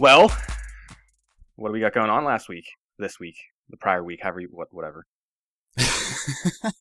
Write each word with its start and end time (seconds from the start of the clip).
Well, 0.00 0.32
what 1.56 1.68
do 1.68 1.72
we 1.74 1.80
got 1.80 1.92
going 1.92 2.08
on 2.08 2.24
last 2.24 2.48
week? 2.48 2.64
This 2.98 3.20
week, 3.20 3.36
the 3.68 3.76
prior 3.76 4.02
week, 4.02 4.20
however, 4.22 4.40
you, 4.40 4.48
what, 4.50 4.68
whatever. 4.70 5.04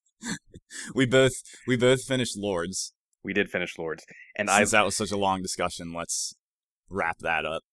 we 0.96 1.05
both 1.05 1.33
we 1.67 1.76
both 1.76 2.01
finished 2.03 2.37
Lords. 2.37 2.94
We 3.21 3.33
did 3.33 3.49
finish 3.49 3.78
Lords, 3.78 4.05
and 4.37 4.49
Since 4.49 4.74
I 4.74 4.78
that 4.78 4.85
was 4.85 4.96
such 4.96 5.12
a 5.12 5.17
long 5.17 5.42
discussion, 5.42 5.92
let's 5.94 6.33
wrap 6.90 7.17
that 7.19 7.46
up. 7.46 7.63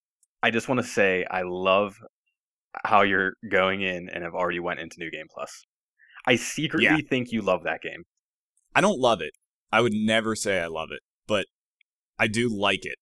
I 0.42 0.50
just 0.50 0.68
want 0.68 0.80
to 0.80 0.86
say 0.86 1.24
I 1.30 1.42
love 1.42 1.94
how 2.84 3.02
you're 3.02 3.34
going 3.48 3.82
in 3.82 4.08
and 4.08 4.24
have 4.24 4.34
already 4.34 4.58
went 4.58 4.80
into 4.80 4.96
New 4.98 5.12
Game 5.12 5.26
Plus. 5.32 5.64
I 6.26 6.34
secretly 6.34 6.86
Yeah. 6.86 6.98
think 7.08 7.30
you 7.30 7.40
love 7.40 7.62
that 7.62 7.82
game. 7.82 8.02
I 8.74 8.80
don't 8.80 8.98
love 8.98 9.20
it. 9.20 9.30
I 9.70 9.80
would 9.80 9.92
never 9.94 10.34
say 10.34 10.58
I 10.60 10.66
love 10.66 10.88
it, 10.90 11.02
but 11.28 11.46
I 12.18 12.26
do 12.26 12.48
like 12.48 12.84
it. 12.84 12.96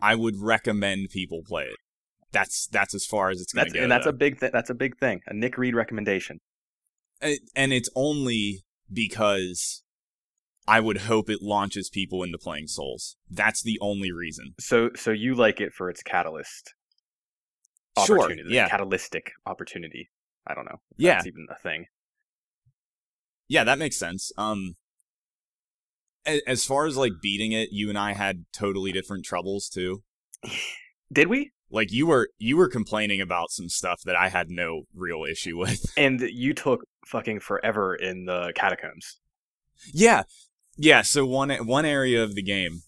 I 0.00 0.14
would 0.14 0.40
recommend 0.40 1.10
people 1.10 1.42
play 1.46 1.64
it. 1.64 1.76
That's 2.32 2.66
that's 2.66 2.94
as 2.94 3.06
far 3.06 3.30
as 3.30 3.40
it's 3.40 3.52
going 3.52 3.66
to 3.68 3.72
go. 3.72 3.82
and 3.82 3.90
that's 3.90 4.04
though. 4.04 4.10
a 4.10 4.14
big 4.14 4.40
th- 4.40 4.52
that's 4.52 4.70
a 4.70 4.74
big 4.74 4.98
thing. 4.98 5.20
A 5.26 5.34
Nick 5.34 5.56
Reed 5.56 5.74
recommendation. 5.74 6.40
And- 7.20 7.38
and 7.54 7.72
it's 7.72 7.88
only 7.94 8.64
because 8.92 9.82
I 10.68 10.80
would 10.80 10.98
hope 11.02 11.30
it 11.30 11.40
launches 11.40 11.88
people 11.88 12.22
into 12.22 12.36
playing 12.38 12.66
Souls. 12.66 13.16
That's 13.30 13.62
the 13.62 13.78
only 13.80 14.12
reason. 14.12 14.54
So 14.60 14.90
so 14.96 15.12
you 15.12 15.34
like 15.34 15.60
it 15.60 15.72
for 15.72 15.88
its 15.88 16.02
catalyst 16.02 16.74
Sure, 18.04 18.18
opportunity, 18.18 18.54
yeah. 18.54 18.68
catalytic 18.68 19.32
opportunity. 19.46 20.10
I 20.46 20.54
don't 20.54 20.66
know. 20.66 20.80
Yeah. 20.98 21.14
that's 21.14 21.26
even 21.28 21.46
a 21.50 21.54
thing. 21.58 21.86
Yeah, 23.48 23.64
that 23.64 23.78
makes 23.78 23.96
sense. 23.96 24.30
Um 24.36 24.74
as 26.46 26.64
far 26.64 26.86
as 26.86 26.96
like 26.96 27.12
beating 27.22 27.52
it, 27.52 27.70
you 27.72 27.88
and 27.88 27.98
I 27.98 28.12
had 28.12 28.44
totally 28.52 28.92
different 28.92 29.24
troubles 29.24 29.68
too. 29.68 30.02
Did 31.12 31.28
we? 31.28 31.52
Like 31.70 31.92
you 31.92 32.06
were 32.06 32.28
you 32.38 32.56
were 32.56 32.68
complaining 32.68 33.20
about 33.20 33.50
some 33.50 33.68
stuff 33.68 34.00
that 34.04 34.16
I 34.16 34.28
had 34.28 34.50
no 34.50 34.82
real 34.94 35.24
issue 35.24 35.56
with. 35.56 35.84
And 35.96 36.20
you 36.20 36.54
took 36.54 36.84
fucking 37.06 37.40
forever 37.40 37.94
in 37.94 38.26
the 38.26 38.52
catacombs. 38.54 39.18
Yeah, 39.92 40.22
yeah. 40.76 41.02
So 41.02 41.26
one 41.26 41.50
one 41.66 41.84
area 41.84 42.22
of 42.22 42.34
the 42.34 42.42
game 42.42 42.82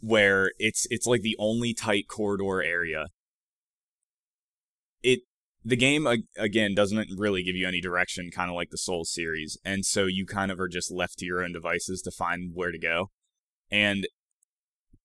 where 0.00 0.52
it's 0.58 0.86
it's 0.90 1.06
like 1.06 1.22
the 1.22 1.36
only 1.38 1.72
tight 1.72 2.06
corridor 2.08 2.62
area. 2.62 3.06
It 5.02 5.20
the 5.64 5.76
game 5.76 6.06
again 6.36 6.74
doesn't 6.74 7.08
really 7.16 7.42
give 7.42 7.56
you 7.56 7.66
any 7.66 7.80
direction, 7.80 8.30
kind 8.30 8.50
of 8.50 8.56
like 8.56 8.70
the 8.70 8.78
Souls 8.78 9.10
series, 9.10 9.56
and 9.64 9.84
so 9.84 10.06
you 10.06 10.26
kind 10.26 10.50
of 10.50 10.60
are 10.60 10.68
just 10.68 10.92
left 10.92 11.18
to 11.18 11.26
your 11.26 11.42
own 11.42 11.52
devices 11.52 12.02
to 12.02 12.10
find 12.10 12.52
where 12.54 12.70
to 12.70 12.78
go. 12.78 13.10
And 13.70 14.06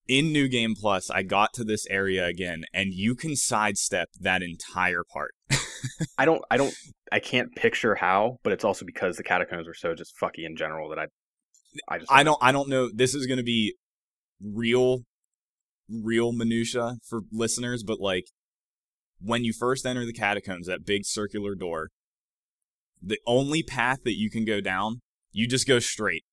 in 0.07 0.33
New 0.33 0.47
Game 0.47 0.73
Plus, 0.75 1.09
I 1.09 1.23
got 1.23 1.53
to 1.53 1.63
this 1.63 1.85
area 1.87 2.25
again, 2.25 2.65
and 2.73 2.93
you 2.93 3.15
can 3.15 3.35
sidestep 3.35 4.09
that 4.19 4.41
entire 4.41 5.03
part. 5.03 5.31
I 6.17 6.25
don't 6.25 6.43
I 6.51 6.57
don't 6.57 6.73
I 7.11 7.19
can't 7.19 7.55
picture 7.55 7.95
how, 7.95 8.37
but 8.43 8.51
it's 8.51 8.65
also 8.65 8.85
because 8.85 9.15
the 9.17 9.23
catacombs 9.23 9.67
were 9.67 9.73
so 9.73 9.95
just 9.95 10.15
fucky 10.21 10.45
in 10.45 10.57
general 10.57 10.89
that 10.89 10.99
I 10.99 11.05
I 11.87 11.99
just 11.99 12.11
I 12.11 12.23
don't 12.23 12.39
I 12.41 12.51
don't 12.51 12.69
know 12.69 12.89
this 12.93 13.13
is 13.15 13.27
going 13.27 13.37
to 13.37 13.43
be 13.43 13.75
real 14.43 14.99
real 15.89 16.31
minutia 16.31 16.97
for 17.07 17.21
listeners 17.31 17.83
but 17.83 17.99
like 17.99 18.25
when 19.21 19.43
you 19.43 19.53
first 19.53 19.85
enter 19.85 20.05
the 20.05 20.13
catacombs 20.13 20.67
that 20.67 20.85
big 20.85 21.05
circular 21.05 21.55
door 21.55 21.89
the 23.01 23.19
only 23.25 23.63
path 23.63 23.99
that 24.03 24.17
you 24.17 24.29
can 24.29 24.45
go 24.45 24.59
down 24.61 25.01
you 25.31 25.47
just 25.47 25.67
go 25.67 25.79
straight 25.79 26.23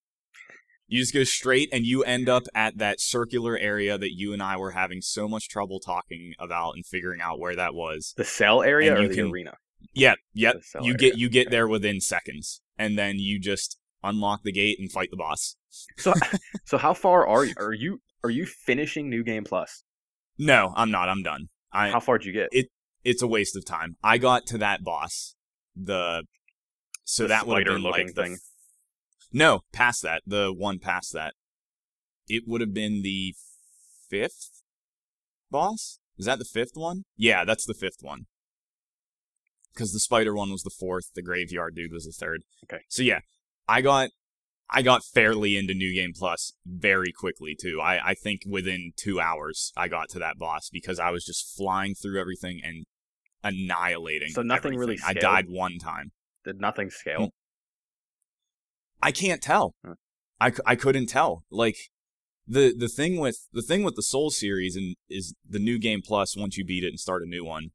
you 0.89 1.01
just 1.01 1.13
go 1.15 1.25
straight 1.25 1.69
and 1.73 1.85
you 1.85 2.03
end 2.05 2.29
up 2.29 2.45
at 2.55 2.79
that 2.79 3.01
circular 3.01 3.59
area 3.59 3.99
that 3.99 4.13
you 4.15 4.33
and 4.33 4.41
I 4.43 4.57
were 4.57 4.71
having 4.71 5.01
so 5.01 5.27
much 5.29 5.49
trouble 5.49 5.81
talking 5.81 6.35
about 6.39 6.73
and 6.77 6.87
figuring 6.87 7.21
out 7.21 7.41
where 7.41 7.57
that 7.57 7.75
was 7.75 8.15
the 8.17 8.25
cell 8.25 8.63
area 8.63 8.91
And 8.91 8.99
or 8.99 9.03
you 9.03 9.09
the 9.09 9.15
can- 9.15 9.31
arena. 9.31 9.55
yeah 9.93 10.15
yep 10.33 10.57
you 10.75 10.81
area. 10.85 10.95
get 10.97 11.19
you 11.19 11.29
get 11.29 11.51
there 11.51 11.67
within 11.69 12.01
seconds 12.01 12.63
and 12.79 12.97
then 12.99 13.17
you 13.19 13.39
just 13.41 13.79
unlock 14.03 14.43
the 14.45 14.53
gate 14.53 14.79
and 14.79 14.91
fight 14.93 15.09
the 15.11 15.17
boss 15.17 15.57
So 15.99 16.15
so 16.65 16.79
how 16.79 16.95
far 16.95 17.27
are 17.27 17.45
you? 17.45 17.55
Are 17.59 17.73
you 17.73 18.01
are 18.25 18.31
you 18.31 18.47
finishing 18.47 19.09
New 19.11 19.23
Game 19.25 19.45
Plus? 19.45 19.83
no 20.39 20.73
I'm 20.77 20.91
not 20.91 21.09
I'm 21.09 21.23
done 21.23 21.49
I 21.73 21.91
How 21.91 22.01
far 22.01 22.19
did 22.19 22.27
you 22.27 22.33
get? 22.33 22.49
It's 23.07 23.23
a 23.23 23.27
waste 23.27 23.57
of 23.57 23.65
time. 23.65 23.97
I 24.03 24.19
got 24.19 24.47
to 24.47 24.59
that 24.59 24.83
boss, 24.83 25.37
the 25.77 26.25
so 27.05 27.23
The 27.23 27.29
that 27.29 27.47
would 27.47 27.67
have 27.67 27.77
been 27.77 27.83
like 27.83 28.15
the 28.15 28.23
thing. 28.23 28.39
no, 29.33 29.61
past 29.73 30.03
that, 30.03 30.23
the 30.27 30.53
one 30.53 30.81
past 30.81 31.13
that, 31.13 31.35
it 32.29 32.43
would 32.47 32.61
have 32.61 32.75
been 32.75 33.03
the 33.03 33.35
fifth 34.11 34.63
boss. 35.51 36.01
Is 36.19 36.27
that 36.27 36.41
the 36.41 36.45
fifth 36.45 36.73
one? 36.75 37.05
Yeah, 37.17 37.45
that's 37.45 37.65
the 37.65 37.75
fifth 37.75 37.99
one. 38.01 38.27
Because 39.73 39.93
the 39.93 40.01
spider 40.01 40.35
one 40.35 40.51
was 40.51 40.63
the 40.63 40.71
fourth, 40.71 41.13
the 41.15 41.23
graveyard 41.23 41.77
dude 41.77 41.93
was 41.93 42.07
the 42.07 42.13
third. 42.13 42.43
Okay. 42.65 42.83
So 42.89 43.03
yeah, 43.03 43.21
I 43.69 43.83
got 43.83 44.11
I 44.69 44.83
got 44.83 45.05
fairly 45.05 45.57
into 45.57 45.75
New 45.75 45.95
Game 45.95 46.13
Plus 46.13 46.55
very 46.67 47.13
quickly 47.13 47.55
too. 47.55 47.81
I, 47.81 48.11
I 48.11 48.15
think 48.15 48.41
within 48.49 48.93
two 48.97 49.21
hours 49.21 49.73
I 49.77 49.87
got 49.87 50.09
to 50.11 50.19
that 50.19 50.39
boss 50.39 50.71
because 50.73 50.99
I 50.99 51.11
was 51.11 51.25
just 51.25 51.57
flying 51.57 51.95
through 51.95 52.21
everything 52.21 52.61
and 52.65 52.85
annihilating. 53.47 54.31
So 54.31 54.43
nothing 54.43 54.75
really 54.75 54.95
everything. 55.03 55.17
I 55.17 55.21
died 55.21 55.47
one 55.49 55.79
time. 55.79 56.13
Did 56.45 56.61
nothing 56.61 56.91
scale? 56.91 57.31
I 59.03 59.13
can't 59.13 59.43
tell. 59.43 59.75
Huh. 59.85 59.95
I, 60.41 60.53
I 60.65 60.75
couldn't 60.77 61.07
tell. 61.07 61.45
Like 61.51 61.77
the 62.47 62.75
the 62.77 62.89
thing 62.89 63.19
with 63.19 63.49
the 63.53 63.63
thing 63.63 63.83
with 63.83 63.97
the 63.97 64.03
Soul 64.03 64.31
series 64.31 64.77
and 64.77 64.97
is 65.09 65.35
the 65.49 65.59
new 65.59 65.79
game 65.79 66.01
plus 66.05 66.37
once 66.37 66.57
you 66.57 66.65
beat 66.65 66.85
it 66.85 66.89
and 66.89 67.01
start 67.01 67.23
a 67.23 67.27
new 67.27 67.45
one, 67.45 67.71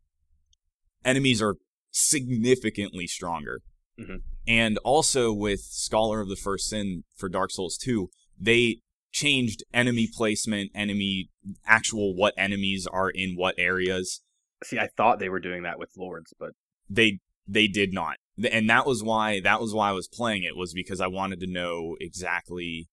enemies 1.03 1.41
are 1.41 1.55
significantly 1.91 3.07
stronger. 3.07 3.61
Mhm. 3.99 4.21
And 4.47 4.77
also 4.79 5.33
with 5.33 5.61
Scholar 5.61 6.21
of 6.21 6.29
the 6.29 6.35
First 6.35 6.69
Sin 6.69 7.03
for 7.15 7.29
Dark 7.29 7.51
Souls 7.51 7.77
2, 7.77 8.09
they 8.39 8.77
changed 9.11 9.63
enemy 9.73 10.07
placement, 10.11 10.71
enemy 10.73 11.29
actual 11.65 12.15
what 12.15 12.33
enemies 12.37 12.87
are 12.87 13.09
in 13.09 13.35
what 13.35 13.55
areas. 13.57 14.21
See, 14.63 14.79
I 14.79 14.87
thought 14.95 15.19
they 15.19 15.29
were 15.29 15.39
doing 15.39 15.63
that 15.63 15.79
with 15.79 15.89
Lords, 15.97 16.33
but 16.39 16.51
They 16.89 17.19
they 17.47 17.67
did 17.67 17.93
not. 17.93 18.17
And 18.49 18.69
that 18.69 18.85
was 18.85 19.03
why 19.03 19.39
that 19.41 19.59
was 19.61 19.73
why 19.73 19.89
I 19.89 19.93
was 19.93 20.07
playing 20.07 20.43
it 20.43 20.55
was 20.55 20.73
because 20.73 21.01
I 21.01 21.07
wanted 21.07 21.39
to 21.41 21.47
know 21.47 21.95
exactly 21.99 22.87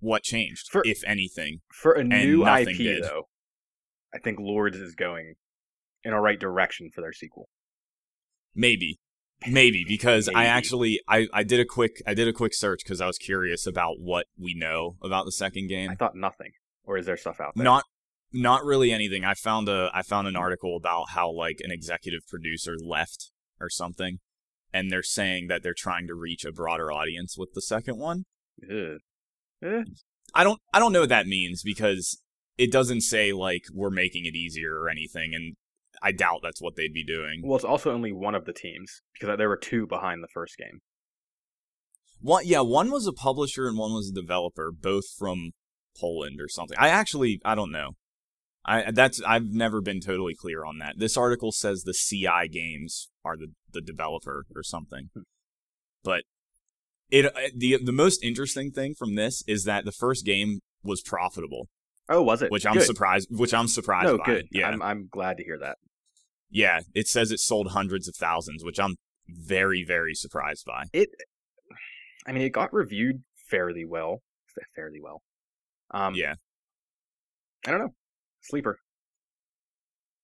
what 0.00 0.22
changed, 0.22 0.68
For- 0.70 0.82
if 0.86 1.02
anything. 1.06 1.60
for 1.72 1.92
a 1.92 2.04
new 2.04 2.46
IP 2.46 2.76
did. 2.76 3.02
though, 3.04 3.28
I 4.14 4.18
think 4.18 4.38
Lords 4.38 4.76
is 4.76 4.94
going 4.94 5.34
in 6.04 6.12
a 6.12 6.20
right 6.20 6.38
direction 6.38 6.90
for 6.94 7.00
their 7.00 7.12
sequel. 7.12 7.48
Maybe. 8.54 8.98
Maybe 9.46 9.84
because 9.86 10.30
I 10.34 10.46
actually 10.46 11.00
I, 11.06 11.28
I 11.32 11.42
did 11.42 11.60
a 11.60 11.66
quick 11.66 12.02
I 12.06 12.14
did 12.14 12.26
a 12.26 12.32
quick 12.32 12.54
search 12.54 12.80
because 12.82 13.02
I 13.02 13.06
was 13.06 13.18
curious 13.18 13.66
about 13.66 14.00
what 14.00 14.26
we 14.38 14.54
know 14.54 14.96
about 15.02 15.26
the 15.26 15.32
second 15.32 15.68
game. 15.68 15.90
I 15.90 15.94
thought 15.94 16.16
nothing, 16.16 16.52
or 16.84 16.96
is 16.96 17.04
there 17.04 17.18
stuff 17.18 17.38
out 17.38 17.52
there? 17.54 17.62
not 17.64 17.84
not 18.32 18.64
really 18.64 18.92
anything. 18.92 19.24
I 19.24 19.34
found 19.34 19.68
a 19.68 19.90
I 19.94 20.02
found 20.02 20.28
an 20.28 20.36
article 20.36 20.76
about 20.76 21.10
how 21.10 21.30
like 21.30 21.58
an 21.62 21.70
executive 21.70 22.20
producer 22.28 22.74
left 22.78 23.30
or 23.60 23.70
something, 23.70 24.18
and 24.72 24.90
they're 24.90 25.02
saying 25.02 25.48
that 25.48 25.62
they're 25.62 25.74
trying 25.76 26.06
to 26.08 26.14
reach 26.14 26.44
a 26.44 26.52
broader 26.52 26.92
audience 26.92 27.36
with 27.38 27.50
the 27.54 27.62
second 27.62 27.98
one. 27.98 28.24
Ugh. 28.64 28.98
Eh, 29.62 29.84
I 30.34 30.44
don't 30.44 30.60
I 30.72 30.78
don't 30.78 30.92
know 30.92 31.00
what 31.00 31.08
that 31.08 31.26
means 31.26 31.62
because 31.62 32.20
it 32.58 32.72
doesn't 32.72 33.02
say 33.02 33.32
like 33.32 33.64
we're 33.72 33.90
making 33.90 34.26
it 34.26 34.34
easier 34.34 34.80
or 34.80 34.88
anything, 34.88 35.32
and 35.34 35.56
I 36.02 36.12
doubt 36.12 36.40
that's 36.42 36.60
what 36.60 36.76
they'd 36.76 36.92
be 36.92 37.04
doing. 37.04 37.42
Well, 37.44 37.56
it's 37.56 37.64
also 37.64 37.92
only 37.92 38.12
one 38.12 38.34
of 38.34 38.44
the 38.44 38.52
teams 38.52 39.02
because 39.14 39.36
there 39.38 39.48
were 39.48 39.56
two 39.56 39.86
behind 39.86 40.22
the 40.22 40.28
first 40.32 40.56
game. 40.56 40.80
One, 42.20 42.46
yeah, 42.46 42.60
one 42.60 42.90
was 42.90 43.06
a 43.06 43.12
publisher 43.12 43.68
and 43.68 43.78
one 43.78 43.92
was 43.92 44.10
a 44.10 44.20
developer, 44.20 44.72
both 44.72 45.04
from 45.18 45.52
Poland 45.98 46.40
or 46.40 46.48
something. 46.48 46.76
I 46.78 46.88
actually, 46.88 47.40
I 47.44 47.54
don't 47.54 47.70
know. 47.70 47.92
I 48.68 48.90
that's 48.90 49.22
I've 49.22 49.46
never 49.46 49.80
been 49.80 50.00
totally 50.00 50.34
clear 50.34 50.64
on 50.64 50.78
that. 50.78 50.98
This 50.98 51.16
article 51.16 51.52
says 51.52 51.82
the 51.84 51.92
CI 51.94 52.48
Games 52.50 53.08
are 53.24 53.36
the 53.36 53.52
the 53.72 53.80
developer 53.80 54.44
or 54.56 54.62
something, 54.64 55.10
but 56.02 56.24
it 57.10 57.26
uh, 57.26 57.30
the 57.56 57.78
the 57.82 57.92
most 57.92 58.24
interesting 58.24 58.72
thing 58.72 58.94
from 58.94 59.14
this 59.14 59.44
is 59.46 59.64
that 59.64 59.84
the 59.84 59.92
first 59.92 60.24
game 60.26 60.60
was 60.82 61.00
profitable, 61.00 61.68
Oh, 62.08 62.22
was 62.22 62.42
it? 62.42 62.50
which 62.50 62.66
I'm 62.66 62.74
Good. 62.74 62.86
surprised. 62.86 63.28
Which 63.30 63.54
I'm 63.54 63.68
surprised 63.68 64.08
No, 64.08 64.18
by. 64.18 64.24
good. 64.24 64.48
Yeah, 64.50 64.68
I'm 64.68 64.82
I'm 64.82 65.08
glad 65.10 65.36
to 65.36 65.44
hear 65.44 65.58
that. 65.60 65.78
yeah. 66.50 66.80
It 66.94 67.06
says 67.06 67.30
it 67.30 67.38
sold 67.40 67.70
hundreds 67.70 68.08
of 68.08 68.16
thousands, 68.16 68.64
which 68.64 68.80
I'm 68.80 68.96
very 69.28 69.84
very 69.84 70.14
surprised 70.14 70.64
by. 70.66 70.84
It, 70.92 71.10
I 72.26 72.32
mean, 72.32 72.42
it 72.42 72.50
got 72.50 72.72
reviewed 72.72 73.22
fairly 73.48 73.84
well, 73.84 74.22
fairly 74.74 75.00
well. 75.00 75.22
Um, 75.92 76.14
Yeah. 76.16 76.34
I 77.64 77.70
don't 77.70 77.80
know. 77.80 77.94
Sleeper. 78.48 78.78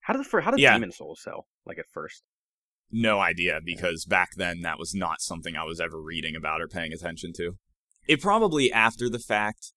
How 0.00 0.14
did 0.14 0.24
the 0.24 0.40
how 0.40 0.50
did 0.50 0.60
Yeah. 0.60 0.74
Demon 0.74 0.92
Souls 0.92 1.20
sell? 1.22 1.46
Like 1.66 1.78
at 1.78 1.86
first, 1.92 2.22
No 2.90 3.20
idea 3.20 3.60
because 3.64 4.04
back 4.04 4.30
then 4.36 4.60
that 4.62 4.78
was 4.78 4.94
not 4.94 5.20
something 5.20 5.56
I 5.56 5.64
was 5.64 5.80
ever 5.80 6.00
reading 6.00 6.34
about 6.36 6.60
or 6.60 6.68
paying 6.68 6.92
attention 6.92 7.32
to. 7.36 7.56
It 8.08 8.20
probably 8.20 8.72
after 8.72 9.08
the 9.08 9.18
fact 9.20 9.72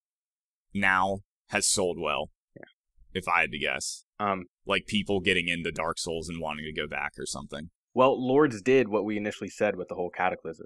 now 0.74 1.19
has 1.50 1.68
sold 1.68 1.97
well. 2.00 2.31
Yeah. 2.56 2.65
If 3.13 3.27
I 3.27 3.42
had 3.42 3.51
to 3.51 3.59
guess. 3.59 4.03
Um, 4.19 4.45
like 4.65 4.86
people 4.88 5.19
getting 5.19 5.47
into 5.47 5.71
Dark 5.71 6.00
Souls 6.00 6.27
and 6.30 6.39
wanting 6.42 6.65
to 6.65 6.74
go 6.74 6.88
back 6.88 7.13
or 7.19 7.25
something. 7.25 7.69
well, 7.94 8.15
Lords 8.19 8.62
did 8.62 8.88
what 8.88 9.06
we 9.06 9.15
initially 9.18 9.50
said 9.50 9.75
with 9.75 9.89
the 9.89 9.95
whole 9.95 10.09
cataclysm, 10.09 10.65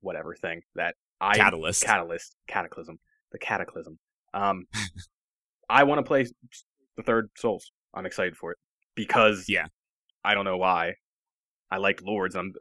whatever 0.00 0.34
thing 0.34 0.62
that 0.74 0.94
I 1.20 1.34
Catalyst. 1.36 1.82
catalyst 1.82 2.36
cataclysm 2.46 2.98
the 3.32 3.38
cataclysm. 3.38 3.98
Um, 4.32 4.66
I 5.68 5.82
want 5.84 5.98
to 5.98 6.02
play 6.04 6.26
the 6.96 7.02
third 7.02 7.30
Souls. 7.36 7.70
I'm 7.94 8.06
excited 8.06 8.36
for 8.36 8.52
it 8.52 8.58
because 8.94 9.46
Yeah. 9.48 9.66
I 10.24 10.34
don't 10.34 10.44
know 10.44 10.56
why. 10.56 10.94
I 11.70 11.76
liked 11.78 12.02
Lords. 12.02 12.34
I'm 12.36 12.52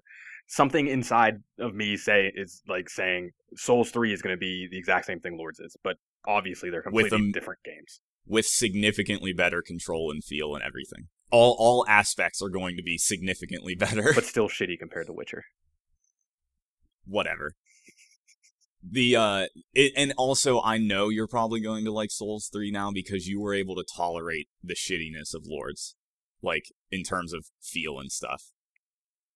something 0.48 0.88
inside 0.88 1.36
of 1.60 1.74
me 1.74 1.98
say 1.98 2.32
is 2.36 2.62
like 2.68 2.90
saying 2.90 3.32
Souls 3.56 3.92
three 3.92 4.14
is 4.14 4.22
going 4.22 4.34
to 4.36 4.40
be 4.40 4.68
the 4.70 4.78
exact 4.78 5.06
same 5.06 5.20
thing 5.20 5.38
Lords 5.38 5.60
is, 5.60 5.76
but 5.84 5.98
obviously 6.28 6.70
they're 6.70 6.80
With 6.86 7.10
completely 7.10 7.10
them- 7.18 7.32
different 7.32 7.60
games. 7.64 8.02
with 8.28 8.46
significantly 8.46 9.34
better 9.34 9.62
control 9.62 10.12
and 10.12 10.24
feel 10.24 10.56
and 10.56 10.64
everything. 10.64 11.08
All 11.32 11.56
all 11.60 11.86
aspects 11.88 12.42
are 12.42 12.50
going 12.50 12.78
to 12.78 12.84
be 12.84 12.98
significantly 12.98 13.76
better. 13.86 14.14
but 14.14 14.26
still 14.26 14.48
shitty 14.48 14.78
compared 14.80 15.08
to 15.08 15.14
Witcher. 15.14 15.44
Whatever. 17.06 17.54
The 18.88 19.16
uh 19.16 19.48
it, 19.74 19.94
and 19.98 20.14
also 20.18 20.62
I 20.62 20.78
know 20.78 21.10
you're 21.10 21.28
probably 21.28 21.60
going 21.60 21.86
to 21.86 21.92
like 21.92 22.12
Souls 22.12 22.50
3 22.54 22.70
now 22.72 22.92
because 22.92 23.28
you 23.28 23.40
were 23.42 23.54
able 23.54 23.76
to 23.76 23.84
tolerate 23.84 24.48
the 24.64 24.76
shittiness 24.76 25.34
of 25.34 25.46
Lords 25.48 25.96
like 26.42 26.72
in 26.92 27.04
terms 27.04 27.34
of 27.34 27.48
feel 27.62 28.00
and 28.00 28.12
stuff. 28.12 28.52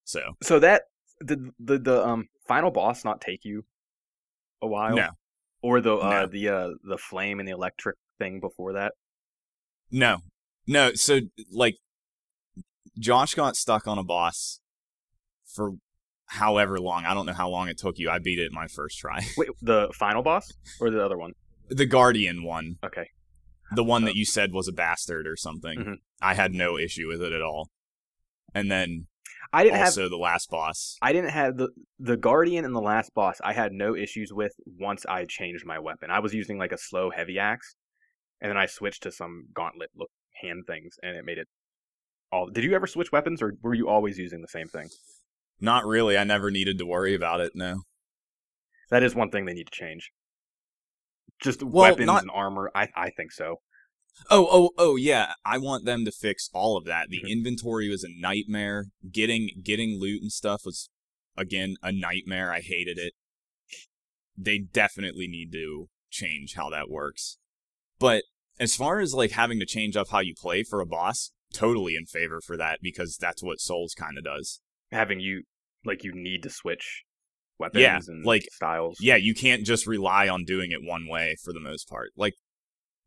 So, 0.04 0.22
So 0.44 0.60
that 0.60 0.84
did 1.26 1.50
the 1.60 1.80
the 1.80 2.06
um 2.08 2.30
final 2.48 2.72
boss 2.72 3.04
not 3.04 3.22
take 3.22 3.44
you 3.44 3.66
a 4.62 4.68
while? 4.68 4.96
no. 4.96 5.10
Or 5.62 5.82
the 5.82 5.96
uh 5.96 6.10
No. 6.10 6.28
the 6.28 6.50
uh 6.50 6.70
the 6.84 6.98
flame 6.98 7.40
and 7.40 7.48
the 7.48 7.54
electric 7.54 7.98
thing 8.20 8.40
before 8.40 8.74
that? 8.74 8.94
No. 9.92 10.20
No, 10.68 10.94
so 10.94 11.22
like 11.52 11.78
Josh 13.00 13.34
got 13.34 13.56
stuck 13.56 13.88
on 13.88 13.98
a 13.98 14.04
boss 14.04 14.60
for 15.46 15.74
however 16.30 16.80
long. 16.80 17.06
I 17.06 17.14
don't 17.14 17.26
know 17.26 17.34
how 17.34 17.50
long 17.50 17.68
it 17.70 17.78
took 17.78 17.98
you. 17.98 18.10
I 18.10 18.20
beat 18.20 18.40
it 18.40 18.52
my 18.52 18.68
first 18.68 18.98
try. 19.00 19.26
Wait, 19.38 19.50
the 19.62 19.90
final 19.98 20.24
boss 20.24 20.52
or 20.80 20.90
the 20.90 21.04
other 21.04 21.18
one? 21.18 21.34
the 21.70 21.86
Guardian 21.86 22.44
one, 22.44 22.78
Okay. 22.84 23.06
the 23.76 23.84
one 23.84 24.04
that 24.06 24.16
you 24.16 24.26
said 24.26 24.52
was 24.52 24.68
a 24.68 24.72
bastard 24.72 25.28
or 25.28 25.36
something. 25.36 25.78
Mhm. 25.80 25.96
I 26.22 26.34
had 26.34 26.54
no 26.54 26.78
issue 26.80 27.08
with 27.08 27.22
it 27.22 27.32
at 27.32 27.44
all. 27.44 27.70
And 28.56 28.72
then 28.72 29.06
I 29.54 29.64
didn't 29.64 29.78
have 29.78 29.88
also 29.90 30.10
the 30.10 30.18
last 30.18 30.50
boss. 30.50 30.98
I 31.02 31.14
didn't 31.14 31.30
have 31.30 31.58
the 31.58 31.70
the 32.00 32.18
guardian 32.18 32.66
and 32.66 32.76
the 32.76 32.82
last 32.82 33.14
boss. 33.14 33.40
I 33.44 33.54
had 33.54 33.72
no 33.72 33.96
issues 33.96 34.34
with 34.34 34.54
once 34.66 35.06
I 35.06 35.26
changed 35.26 35.64
my 35.66 35.78
weapon. 35.78 36.10
I 36.10 36.20
was 36.20 36.34
using 36.34 36.58
like 36.58 36.72
a 36.72 36.78
slow 36.80 37.12
heavy 37.12 37.38
axe, 37.38 37.76
and 38.42 38.50
then 38.50 38.58
I 38.58 38.66
switched 38.66 39.04
to 39.04 39.12
some 39.12 39.46
gauntlet 39.54 39.92
look 39.96 40.10
hand 40.42 40.64
things, 40.66 40.96
and 41.04 41.16
it 41.16 41.24
made 41.26 41.38
it 41.38 41.48
all. 42.32 42.48
Did 42.50 42.64
you 42.64 42.74
ever 42.74 42.88
switch 42.88 43.12
weapons, 43.12 43.42
or 43.44 43.54
were 43.62 43.76
you 43.76 43.88
always 43.88 44.18
using 44.18 44.42
the 44.42 44.48
same 44.48 44.68
thing? 44.68 44.90
Not 45.62 45.86
really. 45.86 46.18
I 46.18 46.24
never 46.24 46.52
needed 46.52 46.78
to 46.78 46.86
worry 46.86 47.14
about 47.16 47.42
it. 47.42 47.54
No. 47.56 47.84
That 48.90 49.04
is 49.04 49.14
one 49.16 49.30
thing 49.30 49.46
they 49.46 49.54
need 49.54 49.68
to 49.68 49.72
change. 49.78 50.12
Just 51.42 51.62
Well, 51.64 51.92
weapons 51.92 52.08
not- 52.08 52.22
and 52.24 52.32
armor. 52.32 52.72
I 52.76 52.88
I 52.96 53.10
think 53.12 53.32
so. 53.32 53.62
Oh, 54.30 54.48
oh, 54.52 54.72
oh, 54.78 54.96
yeah. 54.98 55.34
I 55.46 55.58
want 55.58 55.86
them 55.86 56.04
to 56.04 56.12
fix 56.12 56.50
all 56.54 56.76
of 56.76 56.84
that. 56.86 57.10
The 57.10 57.22
Mhm. 57.22 57.30
inventory 57.30 57.88
was 57.90 58.04
a 58.04 58.10
nightmare. 58.10 58.88
Getting 59.10 59.62
getting 59.64 60.00
loot 60.00 60.22
and 60.22 60.32
stuff 60.32 60.66
was 60.66 60.90
again 61.38 61.76
a 61.82 61.92
nightmare. 61.92 62.52
I 62.52 62.62
hated 62.62 62.98
it. 62.98 63.14
They 64.36 64.58
definitely 64.58 65.28
need 65.28 65.52
to 65.54 65.90
change 66.10 66.56
how 66.56 66.70
that 66.72 66.90
works. 66.90 67.38
But 68.00 68.24
as 68.60 68.76
far 68.76 69.00
as 69.00 69.14
like 69.14 69.32
having 69.32 69.60
to 69.60 69.66
change 69.66 69.96
up 69.96 70.10
how 70.10 70.20
you 70.20 70.34
play 70.36 70.64
for 70.64 70.82
a 70.82 70.86
boss, 70.86 71.32
totally 71.54 71.96
in 71.96 72.06
favor 72.06 72.42
for 72.42 72.58
that 72.58 72.80
because 72.82 73.16
that's 73.18 73.44
what 73.44 73.60
Souls 73.62 73.94
kind 73.94 74.18
of 74.18 74.24
does. 74.24 74.60
Having 74.92 75.20
you 75.20 75.44
like 75.86 76.04
you 76.04 76.12
need 76.14 76.44
to 76.44 76.50
switch 76.50 77.04
weapons 77.60 77.82
Yeah, 77.82 78.00
and 78.08 78.26
like- 78.26 78.48
styles. 78.52 78.98
Yeah, 79.00 79.16
you 79.16 79.34
can't 79.34 79.66
just 79.66 79.86
rely 79.88 80.28
on 80.28 80.44
doing 80.46 80.72
it 80.72 80.80
one 80.84 81.08
way 81.08 81.36
for 81.44 81.54
the 81.54 81.60
most 81.60 81.88
part. 81.90 82.10
Like 82.18 82.34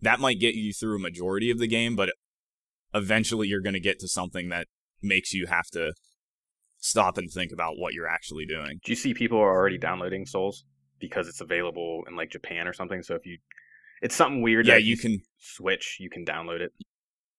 that 0.01 0.21
might 0.21 0.39
get 0.41 0.55
you 0.55 0.73
through 0.73 0.97
a 0.97 1.01
majority 1.01 1.51
of 1.51 1.59
the 1.59 1.67
game, 1.67 1.97
but 1.97 2.13
eventually 2.95 3.49
you're 3.49 3.61
going 3.61 3.75
to 3.75 3.81
get 3.81 3.99
to 4.01 4.09
something 4.09 4.49
that 4.51 4.67
makes 5.03 5.33
you 5.33 5.47
have 5.47 5.67
to 5.73 5.93
stop 6.79 7.17
and 7.19 7.31
think 7.31 7.53
about 7.53 7.75
what 7.79 7.95
you're 7.95 8.09
actually 8.09 8.45
doing. 8.45 8.81
Do 8.85 8.93
you 8.93 8.97
see 8.97 9.15
people 9.15 9.39
are 9.39 9.51
already 9.51 9.79
downloading 9.79 10.27
Souls 10.27 10.65
because 10.99 11.29
it's 11.29 11.41
available 11.41 12.03
in 12.09 12.17
like 12.17 12.31
Japan 12.31 12.67
or 12.69 12.73
something? 12.73 13.03
So 13.03 13.15
if 13.15 13.25
you, 13.25 13.39
it's 14.03 14.15
something 14.17 14.43
weird. 14.43 14.67
Yeah, 14.67 14.75
that 14.75 14.83
you 14.85 14.97
can 14.97 15.21
switch. 15.39 15.97
You 16.01 16.11
can 16.11 16.25
download 16.25 16.61
it. 16.61 16.73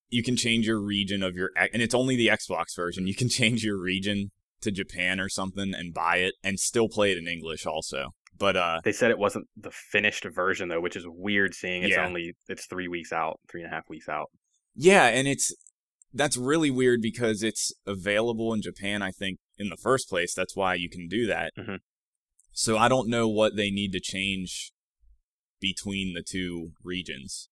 You 0.09 0.23
can 0.23 0.35
change 0.35 0.67
your 0.67 0.79
region 0.79 1.23
of 1.23 1.35
your 1.35 1.49
and 1.55 1.81
it's 1.81 1.95
only 1.95 2.15
the 2.15 2.27
Xbox 2.27 2.75
version. 2.75 3.07
You 3.07 3.15
can 3.15 3.29
change 3.39 3.63
your 3.63 3.77
region 3.79 4.31
to 4.61 4.71
Japan 4.71 5.19
or 5.19 5.27
something 5.29 5.73
and 5.73 5.93
buy 5.93 6.17
it 6.17 6.35
and 6.43 6.59
still 6.59 6.87
play 6.87 7.11
it 7.11 7.17
in 7.17 7.27
English 7.27 7.65
also. 7.65 8.11
But 8.37 8.55
uh 8.57 8.81
They 8.83 8.91
said 8.93 9.11
it 9.11 9.17
wasn't 9.19 9.47
the 9.57 9.71
finished 9.71 10.25
version 10.25 10.69
though, 10.69 10.81
which 10.81 10.95
is 10.95 11.05
weird. 11.07 11.53
Seeing 11.53 11.83
it's 11.83 11.93
Yeah. 11.93 12.05
only 12.05 12.33
it's 12.47 12.65
three 12.65 12.87
weeks 12.87 13.11
out, 13.11 13.39
three 13.49 13.61
and 13.61 13.71
a 13.71 13.75
half 13.75 13.89
weeks 13.89 14.07
out. 14.09 14.29
Yeah, 14.75 15.05
and 15.07 15.27
it's 15.27 15.53
that's 16.13 16.37
really 16.37 16.69
weird 16.71 17.01
because 17.01 17.41
it's 17.43 17.73
available 17.87 18.53
in 18.53 18.61
Japan, 18.61 19.01
I 19.01 19.11
think, 19.11 19.39
in 19.57 19.69
the 19.69 19.77
first 19.77 20.07
place. 20.09 20.33
That's 20.33 20.55
why 20.55 20.75
you 20.75 20.89
can 20.89 21.07
do 21.07 21.25
that. 21.27 21.51
Mhm. 21.57 21.79
So 22.51 22.77
I 22.77 22.87
don't 22.87 23.09
know 23.09 23.27
what 23.27 23.55
they 23.55 23.71
need 23.71 23.91
to 23.93 23.99
change 23.99 24.71
between 25.59 26.13
the 26.13 26.21
two 26.23 26.73
regions. 26.83 27.49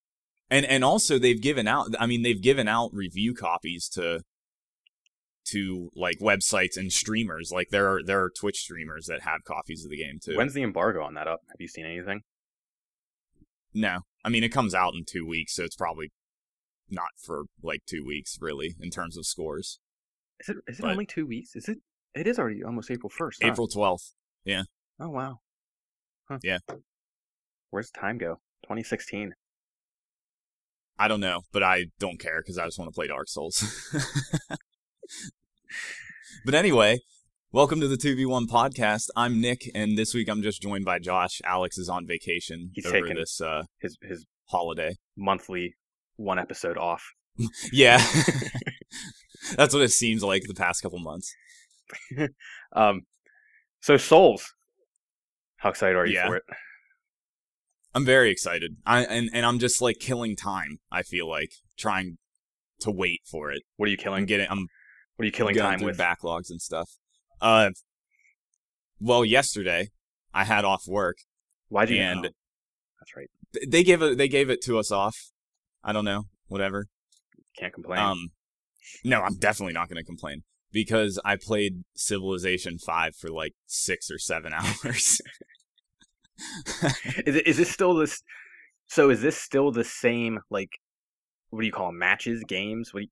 And 0.52 0.66
and 0.66 0.84
also 0.84 1.18
they've 1.18 1.40
given 1.40 1.66
out 1.66 1.88
I 1.98 2.06
mean 2.06 2.22
they've 2.22 2.40
given 2.40 2.68
out 2.68 2.90
review 2.92 3.32
copies 3.34 3.88
to 3.94 4.20
to 5.46 5.90
like 5.96 6.18
websites 6.20 6.76
and 6.76 6.92
streamers. 6.92 7.50
Like 7.50 7.70
there 7.70 7.88
are 7.92 8.02
there 8.04 8.22
are 8.22 8.30
Twitch 8.30 8.58
streamers 8.58 9.06
that 9.06 9.22
have 9.22 9.44
copies 9.44 9.84
of 9.84 9.90
the 9.90 9.96
game 9.96 10.18
too. 10.22 10.36
When's 10.36 10.54
the 10.54 10.62
embargo 10.62 11.02
on 11.02 11.14
that 11.14 11.26
up? 11.26 11.40
Have 11.48 11.60
you 11.60 11.68
seen 11.68 11.86
anything? 11.86 12.20
no. 13.74 14.00
I 14.24 14.28
mean 14.28 14.44
it 14.44 14.50
comes 14.50 14.74
out 14.74 14.94
in 14.94 15.04
2 15.06 15.26
weeks, 15.26 15.54
so 15.54 15.64
it's 15.64 15.74
probably 15.74 16.12
not 16.90 17.08
for 17.24 17.44
like 17.62 17.80
2 17.86 18.04
weeks 18.04 18.36
really 18.40 18.74
in 18.78 18.90
terms 18.90 19.16
of 19.16 19.24
scores. 19.26 19.80
Is 20.40 20.50
it 20.50 20.56
is 20.68 20.78
it 20.78 20.82
But- 20.82 20.90
only 20.92 21.06
two 21.06 21.26
weeks? 21.26 21.56
Is 21.56 21.68
it? 21.68 21.78
It 22.14 22.26
is 22.26 22.38
already 22.38 22.62
almost 22.62 22.90
April 22.90 23.08
first. 23.08 23.42
April 23.42 23.66
12th. 23.68 24.12
yeah 24.44 24.64
Oh 25.00 25.08
wow. 25.08 25.38
Huh. 26.28 26.38
Yeah. 26.42 26.58
Where's 27.70 27.90
time 27.90 28.18
go? 28.18 28.34
2016. 28.64 29.32
I 31.02 31.08
don't 31.08 31.18
know, 31.18 31.40
but 31.52 31.64
I 31.64 31.86
don't 31.98 32.20
care 32.20 32.40
because 32.40 32.58
I 32.58 32.64
just 32.64 32.78
want 32.78 32.88
to 32.88 32.94
play 32.94 33.08
Dark 33.08 33.26
Souls. 33.26 33.90
but 36.44 36.54
anyway, 36.54 37.00
welcome 37.50 37.80
to 37.80 37.88
the 37.88 37.96
2v1 37.96 38.46
podcast. 38.46 39.08
I'm 39.16 39.40
Nick, 39.40 39.68
and 39.74 39.98
this 39.98 40.14
week 40.14 40.28
I'm 40.28 40.42
just 40.42 40.62
joined 40.62 40.84
by 40.84 41.00
Josh. 41.00 41.40
Alex 41.44 41.76
is 41.76 41.88
on 41.88 42.06
vacation 42.06 42.70
He's 42.72 42.86
over 42.86 43.00
taken- 43.00 43.16
this 43.16 43.40
uh, 43.40 43.64
His 43.80 43.98
his 44.00 44.24
holiday. 44.50 44.94
monthly 45.16 45.74
one 46.14 46.38
episode 46.38 46.78
off. 46.78 47.02
Yeah. 47.72 47.98
That's 49.56 49.74
what 49.74 49.82
it 49.82 49.90
seems 49.90 50.22
like 50.22 50.44
the 50.46 50.54
past 50.54 50.82
couple 50.82 51.00
months. 51.00 51.34
Um, 52.76 53.00
so 53.80 53.96
Souls. 53.96 54.54
How 55.56 55.70
excited 55.70 55.96
are 55.96 56.06
you 56.06 56.14
Yeah. 56.14 56.28
for 56.28 56.36
it? 56.36 56.44
I'm 57.94 58.04
very 58.04 58.30
excited. 58.30 58.76
I 58.86 59.04
and, 59.04 59.30
and 59.32 59.44
I'm 59.44 59.58
just 59.58 59.82
like 59.82 59.98
killing 59.98 60.36
time, 60.36 60.78
I 60.90 61.02
feel 61.02 61.28
like, 61.28 61.50
trying 61.78 62.18
to 62.80 62.90
wait 62.90 63.20
for 63.30 63.50
it. 63.52 63.62
What 63.76 63.86
are 63.88 63.90
you 63.90 63.96
killing? 63.96 64.20
I'm 64.20 64.26
getting 64.26 64.46
I'm 64.50 64.66
What 65.16 65.22
are 65.22 65.26
you 65.26 65.32
killing 65.32 65.54
time 65.54 65.80
with? 65.80 65.98
backlogs 65.98 66.50
and 66.50 66.60
stuff. 66.60 66.90
Uh 67.40 67.70
well, 69.00 69.24
yesterday 69.24 69.90
I 70.32 70.44
had 70.44 70.64
off 70.64 70.84
work 70.86 71.16
Why'd 71.68 71.90
you? 71.90 72.00
and- 72.00 72.26
oh, 72.26 72.30
that's 73.00 73.16
right. 73.16 73.28
They 73.68 73.82
gave 73.82 74.00
it 74.02 74.16
they 74.18 74.28
gave 74.28 74.48
it 74.50 74.62
to 74.62 74.78
us 74.78 74.90
off. 74.90 75.16
I 75.84 75.92
don't 75.92 76.04
know, 76.04 76.24
whatever. 76.48 76.86
Can't 77.58 77.72
complain. 77.74 78.00
Um 78.00 78.28
no, 79.04 79.20
I'm 79.20 79.36
definitely 79.36 79.74
not 79.74 79.88
going 79.88 80.02
to 80.02 80.04
complain 80.04 80.42
because 80.72 81.20
I 81.24 81.36
played 81.36 81.84
Civilization 81.94 82.78
5 82.78 83.14
for 83.14 83.30
like 83.30 83.52
6 83.66 84.10
or 84.10 84.18
7 84.18 84.52
hours. 84.84 85.20
Is 87.26 87.36
it? 87.36 87.46
Is 87.46 87.56
this 87.56 87.70
still 87.70 87.94
this? 87.94 88.22
So 88.88 89.10
is 89.10 89.22
this 89.22 89.36
still 89.36 89.70
the 89.70 89.84
same? 89.84 90.40
Like, 90.50 90.70
what 91.50 91.60
do 91.60 91.66
you 91.66 91.72
call 91.72 91.88
'em, 91.88 91.98
matches? 91.98 92.42
Games? 92.46 92.92
What? 92.92 93.04
You, 93.04 93.08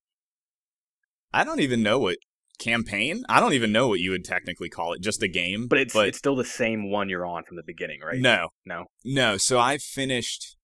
I 1.33 1.45
don't 1.45 1.61
even 1.61 1.83
know 1.83 1.99
what 1.99 2.19
campaign? 2.59 3.25
I 3.29 3.41
don't 3.41 3.55
even 3.55 3.73
know 3.73 3.89
what 3.89 4.00
you 4.00 4.11
would 4.11 4.25
technically 4.25 4.69
call 4.69 4.93
it, 4.93 5.00
just 5.00 5.23
a 5.23 5.29
game. 5.29 5.67
but 5.69 5.79
it's 5.79 5.95
it's 5.97 6.19
still 6.19 6.37
the 6.37 6.45
same 6.45 6.91
one 6.91 7.09
you're 7.09 7.27
on 7.27 7.45
from 7.45 7.57
the 7.57 7.62
beginning, 7.67 8.00
right? 8.00 8.19
No. 8.19 8.49
No. 8.67 8.87
No, 9.05 9.37
so 9.37 9.59
I 9.59 9.79
finished 9.79 10.57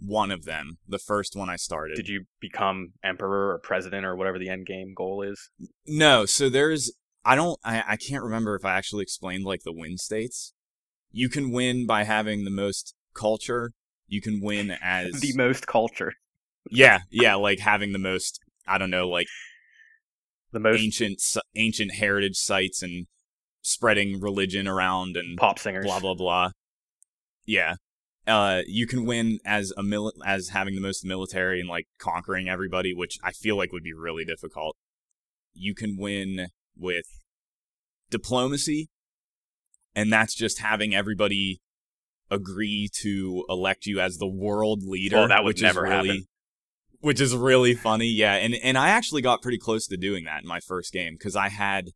one 0.00 0.30
of 0.30 0.44
them, 0.44 0.78
the 0.88 0.98
first 0.98 1.36
one 1.36 1.48
I 1.48 1.56
started. 1.56 1.96
Did 1.96 2.08
you 2.08 2.24
become 2.40 2.92
emperor 3.02 3.52
or 3.52 3.58
president 3.58 4.04
or 4.04 4.16
whatever 4.16 4.38
the 4.38 4.48
end 4.48 4.66
game 4.66 4.92
goal 4.94 5.22
is? 5.22 5.50
No, 5.86 6.26
so 6.26 6.48
there's 6.50 6.92
I 7.24 7.36
don't 7.36 7.58
I, 7.64 7.82
I 7.88 7.96
can't 7.96 8.24
remember 8.24 8.56
if 8.56 8.64
I 8.64 8.74
actually 8.74 9.02
explained 9.02 9.44
like 9.44 9.62
the 9.62 9.72
win 9.72 9.96
states. 9.96 10.52
You 11.16 11.28
can 11.28 11.52
win 11.52 11.86
by 11.86 12.02
having 12.02 12.44
the 12.44 12.50
most 12.50 12.92
culture. 13.14 13.70
You 14.08 14.20
can 14.20 14.40
win 14.42 14.72
as 14.82 15.20
The 15.20 15.32
most 15.36 15.66
culture. 15.68 16.12
Yeah, 16.70 17.00
yeah, 17.10 17.36
like 17.36 17.60
having 17.60 17.92
the 17.92 17.98
most 17.98 18.40
I 18.66 18.78
don't 18.78 18.90
know, 18.90 19.08
like 19.08 19.28
The 20.52 20.60
most 20.60 20.80
ancient 20.80 21.22
ancient 21.54 21.92
heritage 21.94 22.36
sites 22.36 22.82
and 22.82 23.06
spreading 23.62 24.20
religion 24.20 24.66
around 24.66 25.16
and 25.16 25.36
pop 25.38 25.58
singers. 25.58 25.84
blah 25.84 26.00
blah 26.00 26.14
blah. 26.14 26.50
Yeah. 27.46 27.76
Uh, 28.26 28.62
you 28.66 28.86
can 28.86 29.04
win 29.04 29.38
as 29.44 29.72
a 29.76 29.82
mil- 29.82 30.12
as 30.26 30.48
having 30.48 30.74
the 30.74 30.80
most 30.80 31.04
military 31.04 31.60
and 31.60 31.68
like 31.68 31.86
conquering 31.98 32.48
everybody, 32.48 32.92
which 32.92 33.18
I 33.22 33.30
feel 33.32 33.56
like 33.56 33.70
would 33.70 33.84
be 33.84 33.92
really 33.92 34.24
difficult. 34.24 34.76
You 35.52 35.74
can 35.74 35.96
win 35.96 36.48
with 36.76 37.04
diplomacy, 38.10 38.88
and 39.94 40.12
that's 40.12 40.34
just 40.34 40.58
having 40.60 40.94
everybody 40.94 41.60
agree 42.30 42.88
to 43.02 43.44
elect 43.48 43.86
you 43.86 44.00
as 44.00 44.16
the 44.16 44.28
world 44.28 44.82
leader. 44.82 45.16
Well, 45.16 45.28
that 45.28 45.44
would 45.44 45.54
which 45.54 45.62
never 45.62 45.82
really, 45.82 46.08
happen. 46.08 46.26
Which 47.00 47.20
is 47.20 47.36
really 47.36 47.74
funny, 47.74 48.08
yeah. 48.08 48.34
And 48.34 48.54
and 48.54 48.78
I 48.78 48.88
actually 48.88 49.22
got 49.22 49.42
pretty 49.42 49.58
close 49.58 49.86
to 49.88 49.96
doing 49.96 50.24
that 50.24 50.42
in 50.42 50.48
my 50.48 50.60
first 50.60 50.92
game 50.92 51.14
because 51.18 51.36
I 51.36 51.48
had 51.48 51.90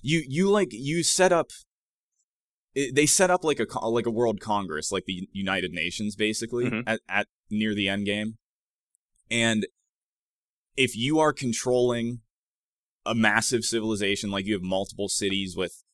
you 0.00 0.22
you 0.26 0.50
like 0.50 0.68
you 0.72 1.02
set 1.02 1.32
up 1.32 1.50
it, 2.74 2.94
they 2.94 3.06
set 3.06 3.30
up 3.30 3.44
like 3.44 3.60
a 3.60 3.86
like 3.86 4.06
a 4.06 4.10
world 4.10 4.40
congress 4.40 4.90
like 4.90 5.04
the 5.04 5.28
united 5.32 5.70
nations 5.72 6.16
basically 6.16 6.64
Mhm. 6.64 6.82
at, 6.86 7.00
at 7.08 7.26
near 7.50 7.74
the 7.74 7.88
end 7.88 8.06
game 8.06 8.38
and 9.30 9.66
if 10.76 10.96
you 10.96 11.20
are 11.20 11.32
controlling 11.32 12.20
a 13.06 13.14
massive 13.14 13.62
civilization 13.64 14.30
like 14.30 14.46
you 14.46 14.54
have 14.54 14.62
multiple 14.62 15.08
cities 15.08 15.54
with 15.56 15.84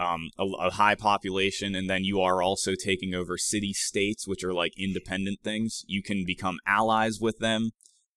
um, 0.00 0.30
a, 0.38 0.44
a 0.44 0.70
high 0.70 0.94
population 0.94 1.74
and 1.74 1.90
then 1.90 2.04
you 2.04 2.20
are 2.20 2.42
also 2.42 2.72
taking 2.74 3.14
over 3.14 3.36
city 3.36 3.72
states 3.72 4.26
which 4.26 4.42
are 4.42 4.54
like 4.54 4.72
independent 4.78 5.40
things 5.42 5.84
you 5.86 6.02
can 6.02 6.24
become 6.24 6.58
allies 6.66 7.18
with 7.20 7.38
them 7.38 7.70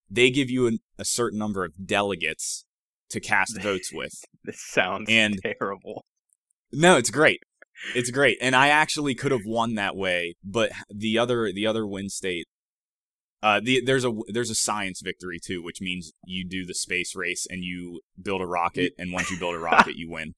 they 0.10 0.30
give 0.30 0.50
you 0.50 0.68
an, 0.68 0.80
a 0.98 1.06
certain 1.06 1.40
number 1.40 1.66
of 1.66 1.74
delegates 1.86 2.66
to 3.10 3.20
cast 3.20 3.60
votes 3.62 3.92
with 3.94 4.14
This 4.44 4.62
sounds 4.62 5.08
And- 5.10 5.40
terrible. 5.44 6.06
no, 6.72 6.98
it's 6.98 7.10
great. 7.10 7.42
It's 7.96 8.12
great. 8.12 8.38
And 8.40 8.56
I 8.56 8.68
actually 8.70 9.14
could 9.16 9.32
have 9.32 9.46
won 9.46 9.76
that 9.76 9.96
way, 9.96 10.36
but 10.44 10.72
the 10.90 11.18
other 11.18 11.52
the 11.52 11.68
other 11.68 11.86
win 11.86 12.10
state 12.10 12.46
uh 13.42 13.60
the 13.62 13.82
there's 13.84 14.06
a 14.06 14.12
there's 14.30 14.50
a 14.52 14.56
science 14.56 15.02
victory 15.04 15.40
too, 15.44 15.62
which 15.62 15.82
means 15.82 16.14
you 16.26 16.48
do 16.48 16.66
the 16.66 16.74
space 16.76 17.16
race 17.16 17.46
and 17.50 17.64
you 17.64 18.00
build 18.22 18.42
a 18.42 18.46
rocket 18.48 18.94
and 18.98 19.12
once 19.12 19.30
you 19.32 19.38
build 19.40 19.56
a 19.56 19.60
rocket 19.72 19.96
you 19.98 20.10
win. 20.10 20.34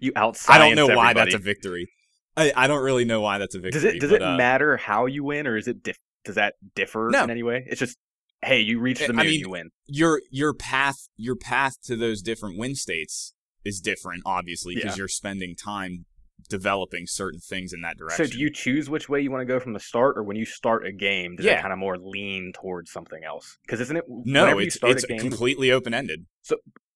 You 0.00 0.12
outscience 0.12 0.50
I 0.50 0.58
don't 0.58 0.74
know 0.76 0.96
why 0.96 1.12
that's 1.12 1.34
a 1.34 1.38
victory. 1.38 1.88
I, 2.36 2.52
I 2.56 2.66
don't 2.68 2.82
really 2.82 3.04
know 3.04 3.20
why 3.20 3.38
that's 3.38 3.54
a 3.54 3.58
victory. 3.58 3.80
Does 3.80 3.84
it 3.84 4.00
does 4.00 4.10
but, 4.10 4.22
it 4.22 4.24
uh, 4.24 4.36
matter 4.36 4.76
how 4.76 5.06
you 5.06 5.24
win, 5.24 5.46
or 5.46 5.56
is 5.56 5.66
it 5.68 5.82
diff- 5.82 5.98
does 6.24 6.36
that 6.36 6.54
differ 6.74 7.08
No. 7.12 7.24
in 7.24 7.30
any 7.30 7.42
way? 7.42 7.64
It's 7.68 7.80
just 7.80 7.96
hey, 8.42 8.60
you 8.60 8.78
reach 8.78 9.00
the 9.00 9.06
I 9.12 9.24
mean, 9.24 9.40
you 9.40 9.50
win. 9.50 9.70
your 9.86 10.22
your 10.30 10.54
path 10.54 11.08
your 11.16 11.34
path 11.36 11.74
to 11.84 11.96
those 11.96 12.22
different 12.22 12.56
win 12.58 12.74
states 12.76 13.34
is 13.64 13.80
different 13.80 14.22
obviously 14.24 14.76
because 14.76 14.92
Yeah. 14.92 15.02
you're 15.02 15.08
spending 15.08 15.56
time 15.56 16.06
developing 16.48 17.06
certain 17.06 17.40
things 17.40 17.72
in 17.72 17.80
that 17.82 17.96
direction. 17.98 18.24
So 18.26 18.30
do 18.32 18.38
you 18.38 18.48
choose 18.50 18.88
which 18.88 19.08
way 19.08 19.20
you 19.20 19.30
want 19.30 19.40
to 19.40 19.44
go 19.44 19.58
from 19.58 19.72
the 19.72 19.80
start, 19.80 20.16
or 20.16 20.22
when 20.22 20.36
you 20.36 20.44
start 20.46 20.86
a 20.86 20.92
game, 20.92 21.34
does 21.34 21.44
Yeah. 21.44 21.58
it 21.58 21.62
kind 21.62 21.72
of 21.72 21.78
more 21.80 21.98
lean 21.98 22.52
towards 22.54 22.92
something 22.92 23.24
else? 23.24 23.58
Because 23.62 23.80
isn't 23.80 23.96
it 23.96 24.04
no, 24.08 24.42
whenever 24.42 24.60
you 24.60 24.66
it's 24.68 24.76
start 24.76 24.92
it's 24.92 25.04
a 25.04 25.08
game, 25.08 25.18
completely 25.18 25.72
open 25.72 25.92
ended. 25.92 26.26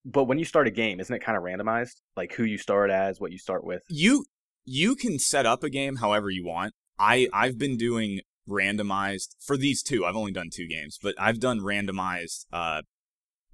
But 0.05 0.25
when 0.25 0.39
you 0.39 0.45
start 0.45 0.67
a 0.67 0.71
game, 0.71 1.01
isn't 1.01 1.15
it 1.15 1.21
kind 1.21 1.37
of 1.37 1.45
randomized, 1.45 2.01
like 2.17 2.35
who 2.35 2.45
you 2.45 2.59
start 2.59 2.91
as, 2.91 3.21
what 3.21 3.33
you 3.33 3.39
start 3.39 3.65
with? 3.65 3.83
you 3.89 4.25
you 4.65 4.95
can 4.95 5.19
set 5.19 5.47
up 5.47 5.63
a 5.63 5.71
game 5.71 5.97
however 5.97 6.31
you 6.31 6.45
want. 6.45 6.75
I 6.99 7.29
I've 7.33 7.59
been 7.59 7.77
doing 7.77 8.21
randomized 8.49 9.35
for 9.41 9.57
these 9.57 9.83
two. 9.83 10.05
I've 10.05 10.17
only 10.17 10.33
done 10.33 10.51
two 10.53 10.69
games, 10.69 10.99
but 11.03 11.15
I've 11.19 11.41
done 11.41 11.61
randomized 11.61 12.47
uh 12.53 12.83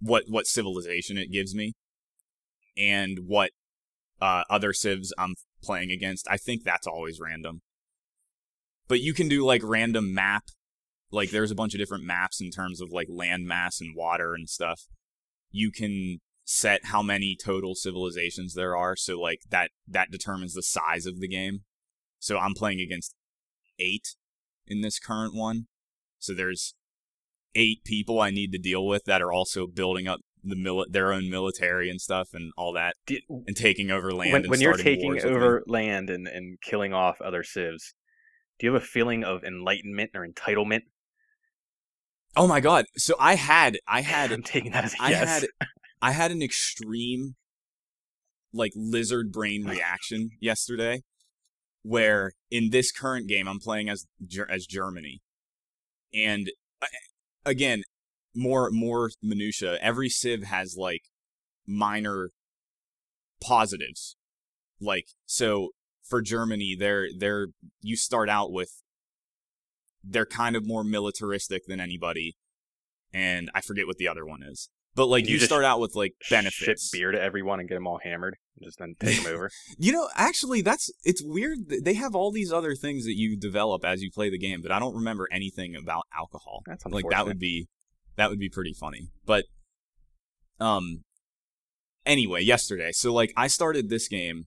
what 0.00 0.25
what 0.28 0.47
civilization 0.47 1.19
it 1.19 1.33
gives 1.33 1.55
me 1.55 1.73
and 2.76 3.21
what 3.26 3.50
uh 4.21 4.45
other 4.50 4.73
civs 4.73 5.12
I'm 5.19 5.35
playing 5.62 5.90
against. 5.90 6.26
I 6.31 6.37
think 6.37 6.64
that's 6.64 6.87
always 6.87 7.21
random. 7.21 7.62
But 8.87 9.00
you 9.00 9.12
can 9.12 9.28
do 9.28 9.45
like 9.45 9.61
random 9.64 10.14
map 10.14 10.45
like 11.11 11.31
there's 11.31 11.50
a 11.50 11.55
bunch 11.55 11.75
of 11.75 11.78
different 11.78 12.05
maps 12.05 12.40
in 12.40 12.50
terms 12.50 12.81
of 12.81 12.90
like 12.90 13.09
land 13.09 13.47
mass 13.47 13.81
and 13.81 13.95
water 13.97 14.35
and 14.35 14.49
stuff. 14.49 14.83
You 15.50 15.71
can 15.71 16.21
set 16.50 16.87
how 16.87 17.02
many 17.02 17.37
total 17.37 17.75
civilizations 17.75 18.55
there 18.55 18.75
are 18.75 18.97
so 18.97 19.21
like 19.21 19.40
that 19.50 19.71
that 19.87 20.11
determines 20.11 20.55
the 20.55 20.62
size 20.62 21.05
of 21.05 21.21
the 21.21 21.28
game 21.28 21.61
so 22.19 22.38
i'm 22.38 22.55
playing 22.55 22.81
against 22.81 23.14
eight 23.78 24.17
in 24.67 24.81
this 24.81 24.99
current 24.99 25.35
one 25.35 25.67
so 26.19 26.33
there's 26.33 26.75
eight 27.55 27.85
people 27.85 28.19
i 28.19 28.31
need 28.31 28.50
to 28.50 28.59
deal 28.59 28.87
with 28.87 29.05
that 29.05 29.21
are 29.21 29.31
also 29.31 29.67
building 29.67 30.09
up 30.09 30.21
the 30.43 30.57
mili- 30.57 30.90
their 30.90 31.12
own 31.12 31.28
military 31.28 31.90
and 31.90 32.00
stuff 32.00 32.31
and 32.33 32.50
all 32.57 32.73
that 32.73 32.95
Did, 33.07 33.25
and 33.28 33.55
taking 33.55 33.90
over 33.90 34.11
land 34.11 34.33
when 34.33 34.43
and 34.45 34.50
when 34.50 34.62
you're 34.62 34.73
taking 34.73 35.23
over 35.23 35.62
land 35.67 36.09
and, 36.09 36.26
and 36.26 36.59
killing 36.62 36.95
off 36.95 37.21
other 37.21 37.43
civs, 37.43 37.93
do 38.59 38.67
you 38.67 38.73
have 38.73 38.83
a 38.83 38.87
feeling 38.87 39.23
of 39.23 39.45
enlightenment 39.45 40.12
or 40.14 40.26
entitlement? 40.26 40.83
oh 42.37 42.47
my 42.47 42.61
god 42.61 42.85
so 42.97 43.14
i 43.19 43.35
had 43.35 43.78
i 43.87 44.00
had 44.00 44.33
I'm 44.33 44.43
taking 44.43 44.73
that 44.73 44.85
as 44.85 44.95
a 44.95 45.02
I 45.02 45.11
yes. 45.11 45.28
had 45.28 45.69
I 46.00 46.12
had 46.12 46.31
an 46.31 46.43
extreme 46.43 47.35
like 48.52 48.73
lizard 48.75 49.31
brain 49.31 49.64
reaction 49.64 50.31
yesterday 50.40 51.02
where 51.83 52.33
in 52.50 52.71
this 52.71 52.90
current 52.93 53.28
game 53.28 53.47
I'm 53.49 53.61
playing 53.61 53.88
as 53.88 54.07
as 54.49 54.67
Germany. 54.67 55.21
And 56.14 56.50
uh, 56.81 56.87
again, 57.45 57.83
more 58.35 58.71
more 58.71 59.11
minutia. 59.23 59.78
Every 59.81 60.09
civ 60.09 60.45
has 60.45 60.76
like 60.78 61.02
minor 61.67 62.31
positives. 63.40 64.17
Like 64.81 65.07
so 65.26 65.71
for 66.02 66.23
Germany, 66.23 66.76
they're 66.78 67.09
they're 67.17 67.49
you 67.81 67.97
start 67.97 68.28
out 68.28 68.52
with 68.52 68.83
they're 70.02 70.26
kind 70.26 70.57
of 70.57 70.67
more 70.67 70.85
militaristic 70.85 71.67
than 71.67 71.81
anybody 71.81 72.37
and 73.12 73.50
I 73.55 73.61
forget 73.61 73.87
what 73.87 73.97
the 73.97 74.09
other 74.09 74.25
one 74.25 74.43
is. 74.43 74.69
But 74.95 75.07
like 75.07 75.26
You 75.26 75.35
you, 75.35 75.40
start 75.40 75.64
out 75.64 75.80
with 75.80 75.95
like 75.95 76.14
Ship 76.21 76.38
benefits. 76.38 76.90
beer 76.90 77.12
to 77.12 77.21
everyone 77.21 77.61
and 77.61 77.68
get 77.68 77.76
them 77.76 77.87
all 77.87 78.00
hammered, 78.02 78.37
and 78.57 78.66
just 78.66 78.78
then 78.78 78.95
take 78.99 79.23
them 79.23 79.33
over. 79.35 79.50
You 79.76 79.92
know, 79.92 80.09
actually, 80.16 80.61
that's 80.61 80.90
it's 81.04 81.23
weird. 81.25 81.59
They 81.68 81.95
have 81.95 82.14
all 82.14 82.33
these 82.33 82.52
other 82.52 82.75
things 82.75 83.04
that 83.04 83.14
you 83.16 83.37
develop 83.37 83.85
as 83.85 84.02
you 84.02 84.11
play 84.11 84.30
the 84.30 84.38
game, 84.38 84.61
but 84.62 84.73
I 84.73 84.78
don't 84.78 84.95
remember 84.95 85.28
anything 85.30 85.76
about 85.76 86.04
alcohol. 86.16 86.62
That's 86.66 86.85
Like 86.87 87.04
that 87.11 87.26
would 87.26 87.38
be 87.38 87.68
that 88.16 88.30
would 88.30 88.40
be 88.40 88.49
pretty 88.49 88.75
funny. 88.75 89.09
But 89.25 89.45
um, 90.61 91.04
anyway, 92.04 92.42
yesterday, 92.42 92.90
so 92.92 93.12
like 93.12 93.33
I 93.37 93.47
started 93.47 93.88
this 93.88 94.09
game 94.09 94.47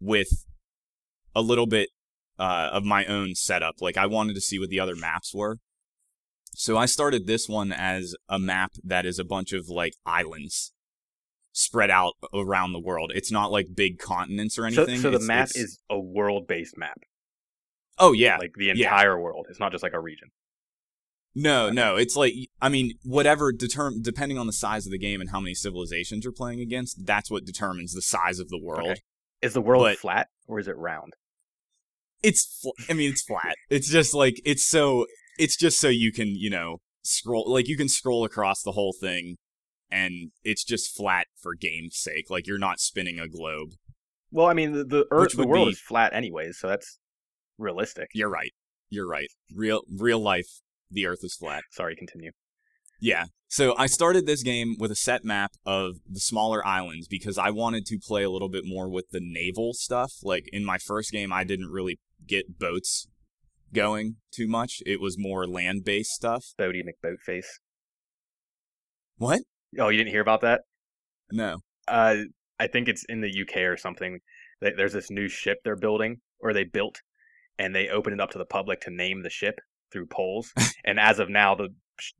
with 0.00 0.46
a 1.34 1.42
little 1.42 1.66
bit 1.66 1.90
uh, 2.38 2.70
of 2.72 2.84
my 2.84 3.04
own 3.04 3.34
setup. 3.34 3.76
Like 3.80 3.96
I 3.96 4.06
wanted 4.06 4.34
to 4.34 4.40
see 4.40 4.58
what 4.58 4.70
the 4.70 4.80
other 4.80 4.96
maps 4.96 5.34
were. 5.34 5.58
So 6.54 6.76
I 6.76 6.86
started 6.86 7.26
this 7.26 7.48
one 7.48 7.72
as 7.72 8.14
a 8.28 8.38
map 8.38 8.72
that 8.84 9.06
is 9.06 9.18
a 9.18 9.24
bunch 9.24 9.52
of 9.52 9.68
like 9.68 9.94
islands 10.04 10.72
spread 11.52 11.90
out 11.90 12.14
around 12.34 12.72
the 12.72 12.80
world. 12.80 13.12
It's 13.14 13.32
not 13.32 13.50
like 13.50 13.68
big 13.74 13.98
continents 13.98 14.58
or 14.58 14.66
anything. 14.66 14.98
so 15.00 15.10
the 15.10 15.16
It's- 15.16 15.26
map 15.26 15.48
it's- 15.50 15.64
is 15.64 15.78
a 15.88 15.98
world-based 15.98 16.76
map, 16.76 17.00
Oh 17.98 18.12
yeah. 18.12 18.36
like 18.38 18.52
the 18.56 18.66
yeah. 18.66 18.72
entire 18.72 19.20
world. 19.20 19.46
It's 19.48 19.60
not 19.60 19.72
just 19.72 19.82
like 19.82 19.92
a 19.94 20.00
region. 20.00 20.28
No, 21.34 21.70
no, 21.70 21.94
it's 21.96 22.16
like 22.16 22.34
I 22.60 22.68
mean, 22.68 22.94
whatever 23.04 23.52
determ 23.52 24.02
depending 24.02 24.36
on 24.36 24.46
the 24.48 24.52
size 24.52 24.84
of 24.86 24.92
the 24.92 24.98
game 24.98 25.20
and 25.20 25.30
how 25.30 25.38
many 25.40 25.54
civilizations 25.54 26.24
you're 26.24 26.32
playing 26.32 26.60
against, 26.60 27.06
that's 27.06 27.30
what 27.30 27.44
determines 27.44 27.94
the 27.94 28.02
size 28.02 28.38
of 28.40 28.48
the 28.48 28.58
world. 28.60 28.90
Okay. 28.90 29.00
Is 29.40 29.54
the 29.54 29.60
world 29.60 29.82
But- 29.84 29.98
flat 29.98 30.28
or 30.46 30.58
is 30.58 30.66
it 30.68 30.76
round? 30.76 31.14
It's 32.22 32.44
fl- 32.60 32.70
I 32.88 32.92
mean, 32.92 33.10
it's 33.12 33.22
flat. 33.22 33.54
It's 33.70 33.88
just 33.88 34.12
like 34.12 34.40
it's 34.44 34.64
so 34.64 35.06
it's 35.40 35.56
just 35.56 35.80
so 35.80 35.88
you 35.88 36.12
can, 36.12 36.28
you 36.28 36.50
know, 36.50 36.78
scroll 37.02 37.50
like 37.50 37.66
you 37.66 37.76
can 37.76 37.88
scroll 37.88 38.24
across 38.24 38.62
the 38.62 38.72
whole 38.72 38.92
thing 38.92 39.36
and 39.90 40.30
it's 40.44 40.64
just 40.64 40.94
flat 40.94 41.26
for 41.40 41.54
game's 41.54 41.96
sake. 41.96 42.30
Like 42.30 42.46
you're 42.46 42.58
not 42.58 42.78
spinning 42.78 43.18
a 43.18 43.28
globe. 43.28 43.70
Well, 44.30 44.46
I 44.46 44.54
mean, 44.54 44.72
the 44.72 44.84
the, 44.84 45.06
Earth, 45.10 45.36
the 45.36 45.46
world 45.46 45.66
be- 45.66 45.72
is 45.72 45.80
flat 45.80 46.12
anyways, 46.12 46.58
so 46.58 46.68
that's 46.68 46.98
realistic. 47.58 48.08
You're 48.14 48.30
right. 48.30 48.52
You're 48.88 49.08
right. 49.08 49.28
Real 49.54 49.82
real 49.98 50.20
life 50.20 50.60
the 50.90 51.06
earth 51.06 51.20
is 51.22 51.34
flat. 51.34 51.62
Sorry, 51.70 51.94
continue. 51.96 52.32
Yeah. 53.00 53.26
So 53.48 53.74
I 53.78 53.86
started 53.86 54.26
this 54.26 54.42
game 54.42 54.76
with 54.78 54.90
a 54.90 54.96
set 54.96 55.24
map 55.24 55.52
of 55.64 55.96
the 56.08 56.20
smaller 56.20 56.64
islands 56.66 57.08
because 57.08 57.38
I 57.38 57.50
wanted 57.50 57.86
to 57.86 57.98
play 57.98 58.22
a 58.22 58.30
little 58.30 58.48
bit 58.48 58.64
more 58.66 58.88
with 58.88 59.10
the 59.10 59.20
naval 59.22 59.72
stuff. 59.72 60.14
Like 60.22 60.44
in 60.52 60.64
my 60.64 60.78
first 60.78 61.10
game, 61.10 61.32
I 61.32 61.44
didn't 61.44 61.70
really 61.70 61.98
get 62.26 62.58
boats 62.58 63.08
going 63.72 64.16
too 64.32 64.48
much. 64.48 64.82
It 64.86 65.00
was 65.00 65.16
more 65.18 65.46
land 65.46 65.84
based 65.84 66.12
stuff. 66.12 66.44
Boaty 66.58 66.82
McBoatface. 66.82 67.46
What? 69.16 69.42
Oh, 69.78 69.88
you 69.88 69.98
didn't 69.98 70.12
hear 70.12 70.22
about 70.22 70.40
that? 70.40 70.62
No. 71.30 71.58
Uh, 71.86 72.16
I 72.58 72.66
think 72.66 72.88
it's 72.88 73.04
in 73.08 73.20
the 73.20 73.42
UK 73.42 73.58
or 73.58 73.76
something. 73.76 74.20
There's 74.60 74.92
this 74.92 75.10
new 75.10 75.28
ship 75.28 75.58
they're 75.64 75.76
building, 75.76 76.20
or 76.40 76.52
they 76.52 76.64
built, 76.64 77.00
and 77.58 77.74
they 77.74 77.88
open 77.88 78.12
it 78.12 78.20
up 78.20 78.30
to 78.30 78.38
the 78.38 78.44
public 78.44 78.80
to 78.82 78.90
name 78.90 79.22
the 79.22 79.30
ship 79.30 79.60
through 79.92 80.06
polls. 80.06 80.52
and 80.84 80.98
as 81.00 81.18
of 81.18 81.28
now, 81.28 81.54
the 81.54 81.68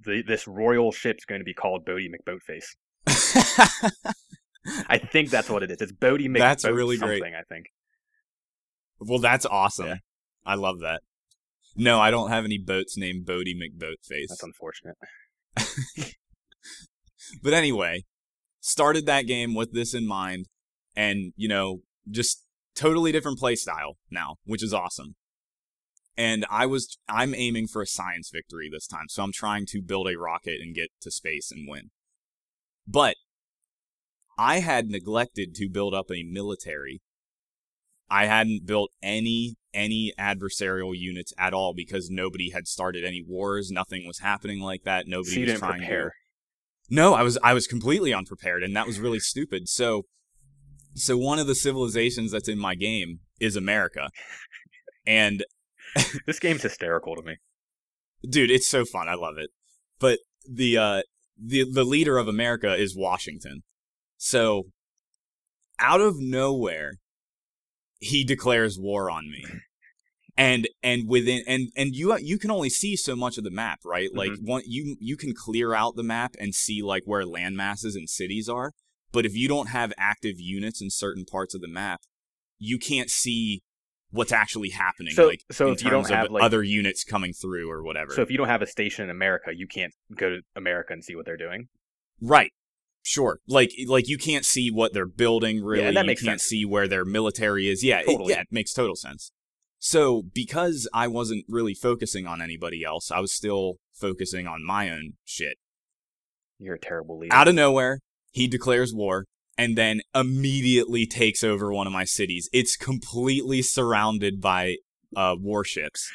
the, 0.05 0.23
this 0.27 0.47
royal 0.47 0.93
ship's 0.93 1.25
going 1.25 1.41
to 1.41 1.45
be 1.45 1.55
called 1.55 1.87
Boaty 1.87 2.09
McBoatface. 2.09 2.67
I 4.89 4.99
think 4.99 5.31
that's 5.31 5.49
what 5.49 5.63
it 5.63 5.71
is. 5.71 5.81
It's 5.81 5.93
Boaty 5.93 6.29
McBoat 6.29 6.39
That's 6.39 6.65
really 6.65 6.99
great. 6.99 7.21
something, 7.21 7.35
I 7.35 7.43
think. 7.49 7.67
well, 9.01 9.19
that's 9.19 9.47
awesome. 9.47 9.87
Yeah. 9.87 9.97
I 10.45 10.57
love 10.57 10.81
that. 10.81 11.01
No, 11.77 12.01
I 12.01 12.11
don't 12.11 12.31
have 12.31 12.45
any 12.45 12.59
boats 12.59 12.97
named 12.97 13.27
Boaty 13.27 13.55
McBoatface. 13.55 14.29
That's 14.29 14.43
unfortunate. 14.43 14.97
But 17.43 17.53
anyway, 17.53 18.05
started 18.61 19.07
that 19.07 19.27
game 19.27 19.55
with 19.55 19.73
this 19.73 19.95
in 19.95 20.07
mind, 20.07 20.47
and 20.97 21.33
you 21.37 21.49
know, 21.49 21.81
just 22.11 22.45
totally 22.75 23.13
different 23.13 23.39
play 23.39 23.55
style 23.55 23.97
now, 24.11 24.37
which 24.45 24.63
is 24.63 24.75
awesome. 24.75 25.15
And 26.17 26.45
I 26.51 26.67
was 26.67 26.99
I'm 27.09 27.35
aiming 27.35 27.69
for 27.69 27.83
a 27.83 27.87
science 27.87 28.31
victory 28.33 28.69
this 28.71 28.87
time, 28.87 29.07
so 29.09 29.23
I'm 29.23 29.33
trying 29.33 29.67
to 29.67 29.83
build 29.83 30.09
a 30.09 30.19
rocket 30.19 30.61
and 30.61 30.75
get 30.75 30.89
to 31.03 31.11
space 31.11 31.51
and 31.51 31.69
win. 31.69 31.91
But 32.87 33.17
I 34.37 34.61
had 34.61 34.89
neglected 34.89 35.55
to 35.57 35.69
build 35.69 35.95
up 35.95 36.11
a 36.11 36.25
military. 36.25 37.01
I 38.11 38.27
hadn't 38.27 38.67
built 38.67 38.91
any 39.03 39.57
any 39.73 40.13
adversarial 40.19 40.97
units 40.97 41.33
at 41.39 41.55
all 41.55 41.75
because 41.75 42.11
nobody 42.11 42.51
had 42.51 42.67
started 42.67 43.05
any 43.05 43.23
wars. 43.27 43.71
Nothing 43.71 44.07
was 44.07 44.19
happening 44.21 44.61
like 44.61 44.83
that. 44.85 45.07
Nobody 45.07 45.47
So 45.47 45.53
was 45.53 45.59
trying 45.61 45.73
to 45.81 45.87
prepare. 45.87 46.13
no, 46.89 47.15
I 47.15 47.23
was 47.23 47.39
I 47.43 47.55
was 47.55 47.67
completely 47.67 48.13
unprepared, 48.13 48.63
and 48.63 48.75
that 48.77 48.87
was 48.87 48.99
really 49.01 49.21
stupid. 49.21 49.69
So, 49.69 50.03
so 50.95 51.17
one 51.17 51.39
of 51.39 51.47
the 51.47 51.55
civilizations 51.55 52.33
that's 52.33 52.49
in 52.49 52.59
my 52.59 52.75
game 52.75 53.21
is 53.41 53.57
America, 53.57 54.11
and 55.07 55.45
This 56.27 56.39
game's 56.39 56.63
hysterical 56.63 57.17
to 57.17 57.23
me. 57.23 57.37
dude, 58.29 58.51
it's 58.51 58.69
so 58.69 58.85
fun. 58.85 59.09
I 59.09 59.15
love 59.15 59.39
it. 59.39 59.51
But 59.99 60.19
the 60.49 60.77
uh 60.79 61.03
the 61.43 61.65
the 61.71 61.85
leader 61.85 62.19
of 62.19 62.29
America 62.29 62.75
is 62.75 62.97
Washington. 62.97 63.63
So, 64.17 64.65
out 65.79 66.01
of 66.01 66.17
nowhere, 66.19 66.95
he 68.01 68.25
declares 68.25 68.79
war 68.79 69.11
on 69.11 69.31
me. 69.31 69.45
And 70.37 70.69
and 70.83 71.07
within 71.07 71.43
and 71.47 71.69
and 71.77 71.95
you 71.95 72.17
you 72.19 72.39
can 72.39 72.51
only 72.51 72.71
see 72.71 72.97
so 72.97 73.15
much 73.15 73.37
of 73.37 73.45
the 73.45 73.51
map, 73.51 73.81
right? 73.85 74.09
Like 74.13 74.33
mm-hmm. 74.33 74.47
one 74.47 74.63
you 74.65 74.97
you 74.99 75.17
can 75.17 75.35
clear 75.35 75.75
out 75.75 75.97
the 75.97 76.03
map 76.03 76.35
and 76.41 76.55
see 76.55 76.83
like 76.83 77.03
where 77.05 77.27
land 77.27 77.57
masses 77.57 77.95
and 77.95 78.09
cities 78.09 78.49
are, 78.49 78.73
but 79.13 79.27
if 79.27 79.35
you 79.35 79.49
don't 79.49 79.69
have 79.69 79.93
active 79.99 80.37
units 80.39 80.81
in 80.81 80.89
certain 80.89 81.25
parts 81.25 81.55
of 81.55 81.61
the 81.61 81.69
map, 81.69 82.01
you 82.59 82.79
can't 82.79 83.11
see 83.11 83.63
what's 84.11 84.33
actually 84.33 84.71
happening 84.71 85.13
So- 85.13 85.27
like 85.27 85.45
so 85.51 85.69
in 85.69 85.75
if 85.75 85.85
you 85.85 85.91
don't 85.91 86.09
have, 86.09 86.31
like- 86.31 86.43
other 86.43 86.63
units 86.63 87.05
coming 87.05 87.33
through 87.33 87.71
or 87.71 87.83
whatever. 87.83 88.13
So 88.13 88.23
if 88.23 88.31
you 88.31 88.39
don't 88.39 88.49
have 88.49 88.63
a 88.63 88.67
station 88.67 89.05
in 89.05 89.11
America, 89.11 89.53
you 89.55 89.67
can't 89.67 89.93
go 90.15 90.31
to 90.31 90.41
America 90.57 90.93
and 90.93 91.05
see 91.05 91.15
what 91.15 91.27
they're 91.27 91.37
doing. 91.37 91.69
Right. 92.21 92.53
Sure. 93.03 93.39
Like 93.49 93.73
like 93.87 94.09
you 94.09 94.19
can't 94.19 94.45
see 94.45 94.71
what 94.71 94.93
they're 94.93 95.07
building 95.07 95.63
really. 95.65 95.85
and 95.85 95.97
that 95.97 96.07
makes 96.07 96.23
you 96.23 96.29
can't 96.29 96.41
sense. 96.41 96.49
see 96.49 96.65
where 96.65 96.87
their 96.87 97.05
military 97.05 97.69
is. 97.69 97.83
Yeah, 97.83 98.01
it, 98.01 98.07
Totally. 98.07 98.33
yeah, 98.35 98.41
it 98.41 98.49
makes 98.51 98.73
total 98.73 98.97
sense. 98.97 99.33
So 99.79 100.23
because 100.35 100.87
I 100.93 101.07
wasn't 101.09 101.45
really 101.49 101.75
focusing 101.75 102.27
on 102.27 102.43
anybody 102.43 102.85
else, 102.85 103.11
I 103.11 103.21
was 103.21 103.33
still 103.33 103.77
focusing 103.95 104.47
on 104.47 104.65
my 104.65 104.91
own 104.91 105.15
shit. 105.25 105.57
You're 106.59 106.75
a 106.75 106.79
terrible 106.81 107.19
leader. 107.19 107.35
Out 107.35 107.49
of 107.49 107.55
nowhere, 107.55 108.01
he 108.31 108.47
declares 108.47 108.93
war 108.95 109.25
and 109.57 109.77
then 109.79 110.03
immediately 110.15 111.07
takes 111.07 111.43
over 111.43 111.73
one 111.73 111.87
of 111.87 111.93
my 111.93 112.05
cities. 112.05 112.49
It's 112.53 112.77
completely 112.77 113.63
surrounded 113.63 114.41
by 114.41 114.77
uh 115.17 115.37
warships. 115.41 116.11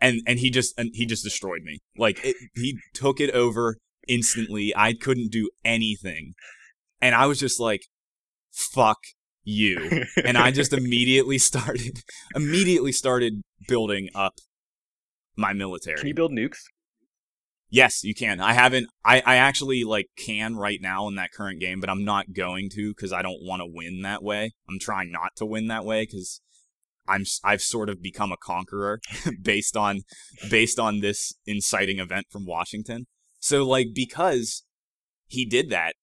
And 0.00 0.22
and 0.26 0.38
he 0.38 0.50
just 0.50 0.76
and 0.78 0.90
he 0.94 1.04
just 1.04 1.22
destroyed 1.22 1.62
me. 1.62 1.80
Like 1.96 2.24
it, 2.24 2.36
he 2.54 2.78
took 2.94 3.20
it 3.20 3.30
over 3.32 3.76
instantly. 4.08 4.72
I 4.76 4.92
couldn't 4.94 5.30
do 5.30 5.50
anything. 5.64 6.34
And 7.00 7.14
I 7.14 7.26
was 7.26 7.40
just 7.40 7.60
like 7.60 7.86
fuck 8.52 8.98
you. 9.44 10.04
And 10.24 10.36
I 10.38 10.50
just 10.50 10.72
immediately 10.72 11.38
started 11.38 12.00
immediately 12.34 12.92
started 12.92 13.42
building 13.68 14.08
up 14.14 14.34
my 15.36 15.52
military. 15.52 15.98
Can 15.98 16.08
you 16.08 16.14
build 16.14 16.32
nukes? 16.32 16.58
Yes, 17.70 18.04
you 18.04 18.14
can. 18.14 18.38
I 18.38 18.52
haven't. 18.52 18.88
I, 19.02 19.22
I 19.24 19.36
actually 19.36 19.82
like 19.82 20.08
can 20.14 20.56
right 20.56 20.78
now 20.82 21.08
in 21.08 21.14
that 21.14 21.32
current 21.32 21.58
game, 21.58 21.80
but 21.80 21.88
I'm 21.88 22.04
not 22.04 22.34
going 22.34 22.68
to 22.74 22.92
because 22.94 23.14
I 23.14 23.22
don't 23.22 23.42
want 23.42 23.60
to 23.60 23.66
win 23.66 24.02
that 24.02 24.22
way. 24.22 24.52
I'm 24.68 24.78
trying 24.78 25.10
not 25.10 25.30
to 25.36 25.46
win 25.46 25.68
that 25.68 25.84
way 25.84 26.02
because 26.04 26.42
I'm 27.08 27.24
I've 27.42 27.62
sort 27.62 27.88
of 27.88 28.02
become 28.02 28.30
a 28.30 28.36
conqueror 28.36 29.00
based 29.42 29.74
on 29.74 30.02
based 30.50 30.78
on 30.78 31.00
this 31.00 31.32
inciting 31.46 31.98
event 31.98 32.26
from 32.30 32.44
Washington. 32.44 33.06
So 33.42 33.64
like 33.66 33.88
because 33.92 34.62
he 35.26 35.44
did 35.44 35.68
that 35.70 35.94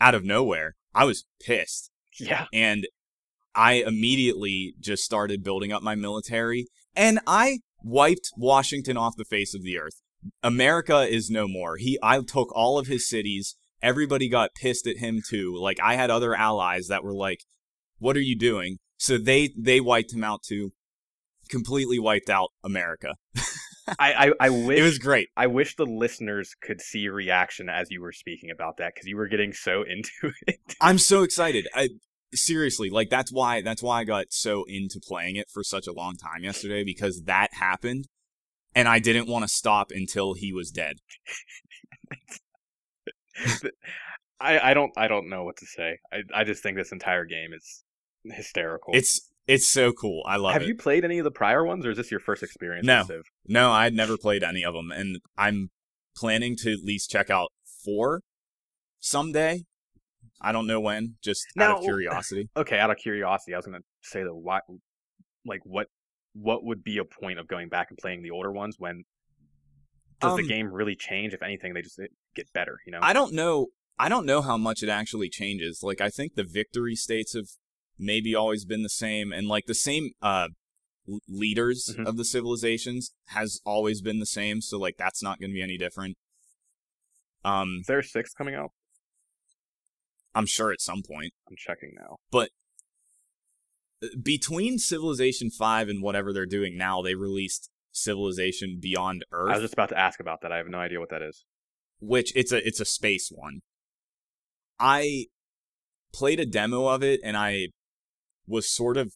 out 0.00 0.14
of 0.16 0.24
nowhere, 0.24 0.74
I 0.94 1.04
was 1.04 1.24
pissed 1.40 1.90
Yeah. 2.18 2.46
and 2.52 2.86
I 3.54 3.74
immediately 3.74 4.74
just 4.80 5.04
started 5.04 5.44
building 5.44 5.72
up 5.72 5.82
my 5.82 5.94
military 5.94 6.66
and 6.96 7.20
I 7.26 7.60
wiped 7.82 8.30
Washington 8.36 8.96
off 8.96 9.14
the 9.16 9.24
face 9.24 9.54
of 9.54 9.62
the 9.62 9.78
earth. 9.78 10.02
America 10.42 11.02
is 11.02 11.30
no 11.30 11.46
more. 11.46 11.76
He 11.76 11.98
I 12.02 12.20
took 12.22 12.52
all 12.54 12.78
of 12.78 12.88
his 12.88 13.08
cities. 13.08 13.56
Everybody 13.80 14.28
got 14.28 14.56
pissed 14.60 14.88
at 14.88 14.96
him 14.98 15.20
too. 15.28 15.56
Like 15.56 15.78
I 15.80 15.94
had 15.94 16.10
other 16.10 16.34
allies 16.34 16.88
that 16.88 17.04
were 17.04 17.14
like, 17.14 17.44
"What 17.98 18.16
are 18.16 18.20
you 18.20 18.36
doing?" 18.36 18.78
So 18.98 19.16
they 19.18 19.52
they 19.56 19.80
wiped 19.80 20.12
him 20.12 20.24
out 20.24 20.42
too. 20.42 20.72
Completely 21.48 22.00
wiped 22.00 22.28
out 22.28 22.48
America. 22.64 23.14
I, 23.98 24.28
I, 24.28 24.32
I 24.40 24.50
wish 24.66 24.78
It 24.78 24.82
was 24.82 24.98
great. 24.98 25.28
I 25.36 25.46
wish 25.46 25.76
the 25.76 25.86
listeners 25.86 26.54
could 26.60 26.80
see 26.80 27.00
your 27.00 27.14
reaction 27.14 27.68
as 27.68 27.90
you 27.90 28.00
were 28.00 28.12
speaking 28.12 28.50
about 28.50 28.78
that 28.78 28.94
because 28.94 29.06
you 29.06 29.16
were 29.16 29.28
getting 29.28 29.52
so 29.52 29.82
into 29.88 30.32
it. 30.46 30.60
I'm 30.80 30.98
so 30.98 31.22
excited. 31.22 31.68
I 31.74 31.90
seriously, 32.34 32.90
like 32.90 33.10
that's 33.10 33.32
why 33.32 33.62
that's 33.62 33.82
why 33.82 34.00
I 34.00 34.04
got 34.04 34.26
so 34.30 34.64
into 34.64 35.00
playing 35.00 35.36
it 35.36 35.48
for 35.50 35.62
such 35.62 35.86
a 35.86 35.92
long 35.92 36.16
time 36.16 36.44
yesterday 36.44 36.84
because 36.84 37.22
that 37.22 37.54
happened 37.54 38.08
and 38.74 38.88
I 38.88 38.98
didn't 38.98 39.28
want 39.28 39.44
to 39.44 39.48
stop 39.48 39.90
until 39.90 40.34
he 40.34 40.52
was 40.52 40.70
dead. 40.70 40.98
I, 44.40 44.70
I 44.70 44.74
don't 44.74 44.92
I 44.96 45.08
don't 45.08 45.28
know 45.28 45.44
what 45.44 45.56
to 45.58 45.66
say. 45.66 45.98
I, 46.12 46.22
I 46.34 46.44
just 46.44 46.62
think 46.62 46.76
this 46.76 46.92
entire 46.92 47.24
game 47.24 47.52
is 47.52 47.82
hysterical. 48.24 48.94
It's 48.94 49.27
it's 49.48 49.66
so 49.66 49.92
cool. 49.92 50.22
I 50.26 50.36
love 50.36 50.50
it. 50.50 50.52
Have 50.52 50.62
it. 50.62 50.68
you 50.68 50.76
played 50.76 51.04
any 51.04 51.18
of 51.18 51.24
the 51.24 51.30
prior 51.30 51.64
ones, 51.64 51.84
or 51.84 51.90
is 51.90 51.96
this 51.96 52.10
your 52.10 52.20
first 52.20 52.42
experience? 52.42 52.86
No. 52.86 53.04
No, 53.46 53.72
I'd 53.72 53.94
never 53.94 54.16
played 54.16 54.44
any 54.44 54.62
of 54.64 54.74
them 54.74 54.92
and 54.92 55.18
I'm 55.36 55.70
planning 56.16 56.54
to 56.58 56.72
at 56.72 56.80
least 56.84 57.10
check 57.10 57.30
out 57.30 57.48
4 57.84 58.20
someday. 59.00 59.64
I 60.40 60.52
don't 60.52 60.66
know 60.66 60.80
when, 60.80 61.14
just 61.24 61.46
out 61.58 61.78
of 61.78 61.82
curiosity. 61.84 62.48
Okay, 62.56 62.78
out 62.78 62.90
of 62.90 62.98
curiosity, 62.98 63.54
I 63.54 63.58
was 63.58 63.66
gonna 63.66 63.80
say 64.02 64.22
though, 64.22 64.36
why, 64.36 64.60
like, 65.44 65.60
what, 65.64 65.88
what 66.34 66.62
would 66.64 66.84
be 66.84 66.98
a 66.98 67.04
point 67.04 67.38
of 67.40 67.48
going 67.48 67.68
back 67.68 67.88
and 67.90 67.98
playing 67.98 68.22
the 68.22 68.30
older 68.30 68.52
ones 68.52 68.76
when 68.78 69.04
does 70.20 70.36
the 70.36 70.42
Um, 70.42 70.48
game 70.48 70.72
really 70.72 70.94
change? 70.94 71.32
If 71.32 71.42
anything, 71.42 71.74
they 71.74 71.82
just 71.82 71.98
get 72.34 72.52
better. 72.52 72.78
You 72.86 72.92
know, 72.92 72.98
I 73.02 73.12
don't 73.12 73.32
know. 73.32 73.68
I 73.98 74.08
don't 74.08 74.26
know 74.26 74.42
how 74.42 74.56
much 74.56 74.82
it 74.82 74.88
actually 74.88 75.28
changes. 75.28 75.80
Like 75.82 76.00
I 76.00 76.10
think 76.10 76.34
the 76.34 76.44
victory 76.44 76.94
states 76.94 77.34
have 77.34 77.46
maybe 77.98 78.34
always 78.34 78.64
been 78.64 78.82
the 78.82 78.88
same, 78.88 79.32
and 79.32 79.48
like 79.48 79.66
the 79.66 79.74
same 79.74 80.10
uh 80.22 80.48
leaders 81.26 81.94
Mhm. 81.96 82.06
of 82.06 82.16
the 82.18 82.24
civilizations 82.24 83.12
has 83.28 83.60
always 83.64 84.02
been 84.02 84.18
the 84.18 84.26
same. 84.26 84.60
So 84.60 84.78
like 84.78 84.96
that's 84.98 85.22
not 85.22 85.38
going 85.40 85.50
to 85.50 85.54
be 85.54 85.62
any 85.62 85.78
different. 85.78 86.16
Um, 87.44 87.78
is 87.80 87.86
there 87.86 88.00
a 88.00 88.04
six 88.04 88.34
coming 88.34 88.54
out? 88.54 88.72
I'm 90.34 90.44
sure 90.46 90.70
at 90.70 90.80
some 90.82 91.02
point 91.02 91.32
I'm 91.48 91.56
checking 91.56 91.94
now. 91.98 92.18
But 92.30 92.50
between 94.22 94.78
Civilization 94.78 95.50
Five 95.50 95.88
and 95.88 96.02
whatever 96.02 96.32
they're 96.32 96.46
doing 96.46 96.76
now, 96.76 97.02
they 97.02 97.14
released 97.14 97.70
Civilization 97.90 98.78
Beyond 98.80 99.24
Earth. 99.32 99.50
I 99.50 99.54
was 99.54 99.62
just 99.62 99.72
about 99.74 99.88
to 99.88 99.98
ask 99.98 100.20
about 100.20 100.40
that. 100.42 100.52
I 100.52 100.58
have 100.58 100.68
no 100.68 100.78
idea 100.78 101.00
what 101.00 101.10
that 101.10 101.22
is. 101.22 101.44
which 102.00 102.32
it's 102.36 102.52
a 102.52 102.64
it's 102.64 102.78
a 102.80 102.84
space 102.84 103.28
one. 103.28 103.60
I 104.78 105.26
played 106.12 106.38
a 106.38 106.46
demo 106.46 106.86
of 106.86 107.02
it 107.02 107.18
and 107.24 107.36
I 107.36 107.68
was 108.48 108.68
sort 108.68 108.96
of 108.96 109.14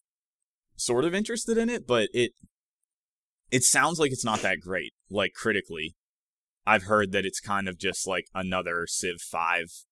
sort 0.77 1.05
of 1.05 1.15
interested 1.15 1.59
in 1.59 1.69
it, 1.69 1.87
but 1.87 2.09
it 2.13 2.33
it 3.51 3.65
sounds 3.65 3.99
like 3.99 4.13
it's 4.13 4.25
not 4.25 4.41
that 4.43 4.61
great, 4.61 4.93
like 5.11 5.33
critically. 5.35 5.95
I've 6.67 6.85
heard 6.85 7.13
that 7.13 7.27
it's 7.27 7.41
kind 7.41 7.69
of 7.69 7.77
just 7.77 8.07
like 8.07 8.27
another 8.35 8.87
Civ 8.87 9.21
5 9.21 9.85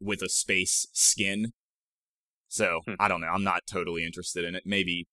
with 0.00 0.22
a 0.22 0.28
space 0.28 0.86
skin. 0.92 1.52
So, 2.48 2.80
Hmm. 2.86 2.94
I 2.98 3.08
don't 3.08 3.20
know. 3.20 3.28
I'm 3.28 3.44
not 3.44 3.62
totally 3.66 4.04
interested 4.04 4.44
in 4.44 4.54
it. 4.54 4.62
Maybe 4.64 5.06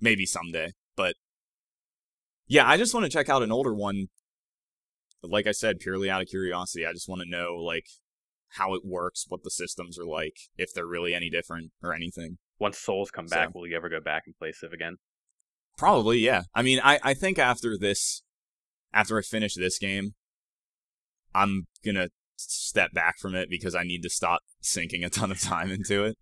maybe 0.00 0.26
someday, 0.26 0.72
but 0.96 1.16
yeah, 2.46 2.68
I 2.68 2.76
just 2.76 2.94
want 2.94 3.04
to 3.04 3.10
check 3.10 3.28
out 3.28 3.42
an 3.42 3.52
older 3.52 3.74
one 3.74 4.08
like 5.22 5.46
I 5.46 5.52
said, 5.52 5.80
purely 5.80 6.08
out 6.08 6.22
of 6.22 6.28
curiosity. 6.28 6.86
I 6.86 6.92
just 6.92 7.08
want 7.08 7.22
to 7.22 7.28
know 7.28 7.56
like 7.56 7.86
how 8.52 8.74
it 8.74 8.82
works, 8.84 9.26
what 9.28 9.42
the 9.42 9.50
systems 9.50 9.98
are 9.98 10.06
like, 10.06 10.36
if 10.56 10.72
they're 10.74 10.86
really 10.86 11.14
any 11.14 11.30
different 11.30 11.72
or 11.82 11.94
anything. 11.94 12.38
Once 12.58 12.78
Souls 12.78 13.10
come 13.10 13.26
back, 13.26 13.48
So- 13.48 13.52
will 13.54 13.66
you 13.66 13.76
ever 13.76 13.88
go 13.88 14.00
back 14.00 14.24
and 14.26 14.36
play 14.36 14.52
Civ 14.52 14.72
again? 14.72 14.96
Probably, 15.76 16.18
yeah. 16.18 16.42
I 16.54 16.62
mean, 16.62 16.80
I, 16.82 16.98
I 17.02 17.14
think 17.14 17.38
after 17.38 17.78
this, 17.78 18.22
after 18.92 19.16
I 19.18 19.22
finish 19.22 19.54
this 19.54 19.78
game, 19.78 20.14
I'm 21.34 21.66
gonna 21.84 22.08
step 22.36 22.92
back 22.92 23.18
from 23.18 23.34
it 23.34 23.48
because 23.50 23.74
I 23.74 23.84
need 23.84 24.02
to 24.02 24.10
stop 24.10 24.40
sinking 24.60 25.04
a 25.04 25.10
ton 25.10 25.30
of 25.30 25.40
time 25.40 25.70
into 25.70 26.04
it. 26.04 26.16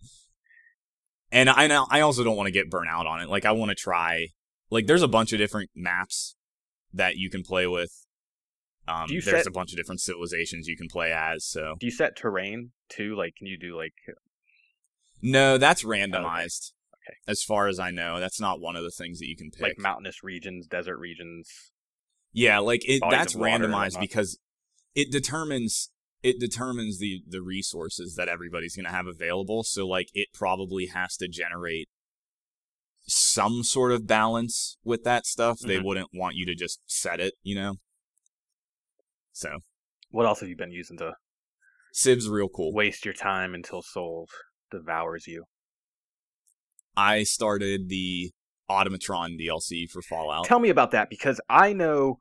And 1.32 1.48
I 1.50 1.66
know 1.66 1.86
I 1.90 2.00
also 2.00 2.22
don't 2.22 2.36
want 2.36 2.46
to 2.48 2.52
get 2.52 2.70
burnt 2.70 2.88
out 2.90 3.06
on 3.06 3.20
it. 3.20 3.28
Like 3.28 3.44
I 3.44 3.52
want 3.52 3.70
to 3.70 3.74
try. 3.74 4.28
Like 4.70 4.86
there's 4.86 5.02
a 5.02 5.08
bunch 5.08 5.32
of 5.32 5.38
different 5.38 5.70
maps 5.74 6.36
that 6.92 7.16
you 7.16 7.30
can 7.30 7.42
play 7.42 7.66
with. 7.66 8.05
Um, 8.88 9.06
you 9.08 9.20
there's 9.20 9.42
set- 9.44 9.46
a 9.46 9.50
bunch 9.50 9.72
of 9.72 9.76
different 9.76 10.00
civilizations 10.00 10.68
you 10.68 10.76
can 10.76 10.88
play 10.88 11.12
as. 11.12 11.44
So 11.44 11.74
Do 11.80 11.86
you 11.86 11.90
set 11.92 12.16
terrain 12.16 12.70
too? 12.88 13.16
Like, 13.16 13.34
can 13.36 13.46
you 13.46 13.58
do 13.58 13.76
like? 13.76 13.94
no, 15.22 15.58
that's 15.58 15.82
randomized. 15.82 16.72
Okay. 16.94 17.16
As 17.28 17.42
far 17.42 17.68
as 17.68 17.78
I 17.78 17.90
know, 17.90 18.18
that's 18.20 18.40
not 18.40 18.60
one 18.60 18.76
of 18.76 18.82
the 18.82 18.90
things 18.90 19.18
that 19.20 19.26
you 19.28 19.36
can 19.36 19.50
pick. 19.50 19.62
like 19.62 19.78
mountainous 19.78 20.22
regions, 20.24 20.66
desert 20.66 20.98
regions. 20.98 21.48
Yeah, 22.32 22.58
like 22.58 22.82
it 22.88 23.02
that's 23.10 23.34
of 23.34 23.40
water 23.40 23.52
and 23.64 23.64
randomized 23.64 24.00
because 24.00 24.38
it 24.94 25.10
determines 25.10 25.90
it 26.22 26.38
determines 26.40 26.98
the 26.98 27.22
the 27.26 27.42
resources 27.42 28.14
that 28.16 28.28
everybody's 28.28 28.74
going 28.76 28.86
to 28.86 28.90
have 28.92 29.06
available. 29.06 29.62
So 29.64 29.86
like 29.86 30.08
it 30.14 30.28
probably 30.34 30.86
has 30.86 31.16
to 31.18 31.28
generate 31.28 31.88
some 33.08 33.62
sort 33.62 33.92
of 33.92 34.06
balance 34.06 34.78
with 34.84 35.04
that 35.04 35.26
stuff. 35.26 35.60
They 35.60 35.76
Mhm. 35.78 35.84
wouldn't 35.84 36.08
want 36.12 36.34
you 36.36 36.44
to 36.46 36.54
just 36.54 36.80
set 36.86 37.20
it, 37.20 37.34
you 37.42 37.54
know. 37.54 37.76
So, 39.36 39.58
What 40.10 40.24
else 40.24 40.40
have 40.40 40.48
you 40.48 40.56
been 40.56 40.70
using 40.70 40.96
to 40.96 41.12
Civ's 41.92 42.26
real 42.26 42.48
cool. 42.48 42.72
waste 42.72 43.04
your 43.04 43.12
time 43.12 43.54
until 43.54 43.82
Soul 43.82 44.28
devours 44.70 45.26
you? 45.26 45.44
I 46.96 47.22
started 47.24 47.90
the 47.90 48.30
Automatron 48.70 49.38
DLC 49.38 49.90
for 49.90 50.00
Fallout. 50.00 50.46
Tell 50.46 50.58
me 50.58 50.70
about 50.70 50.92
that 50.92 51.10
because 51.10 51.38
I 51.50 51.74
know, 51.74 52.16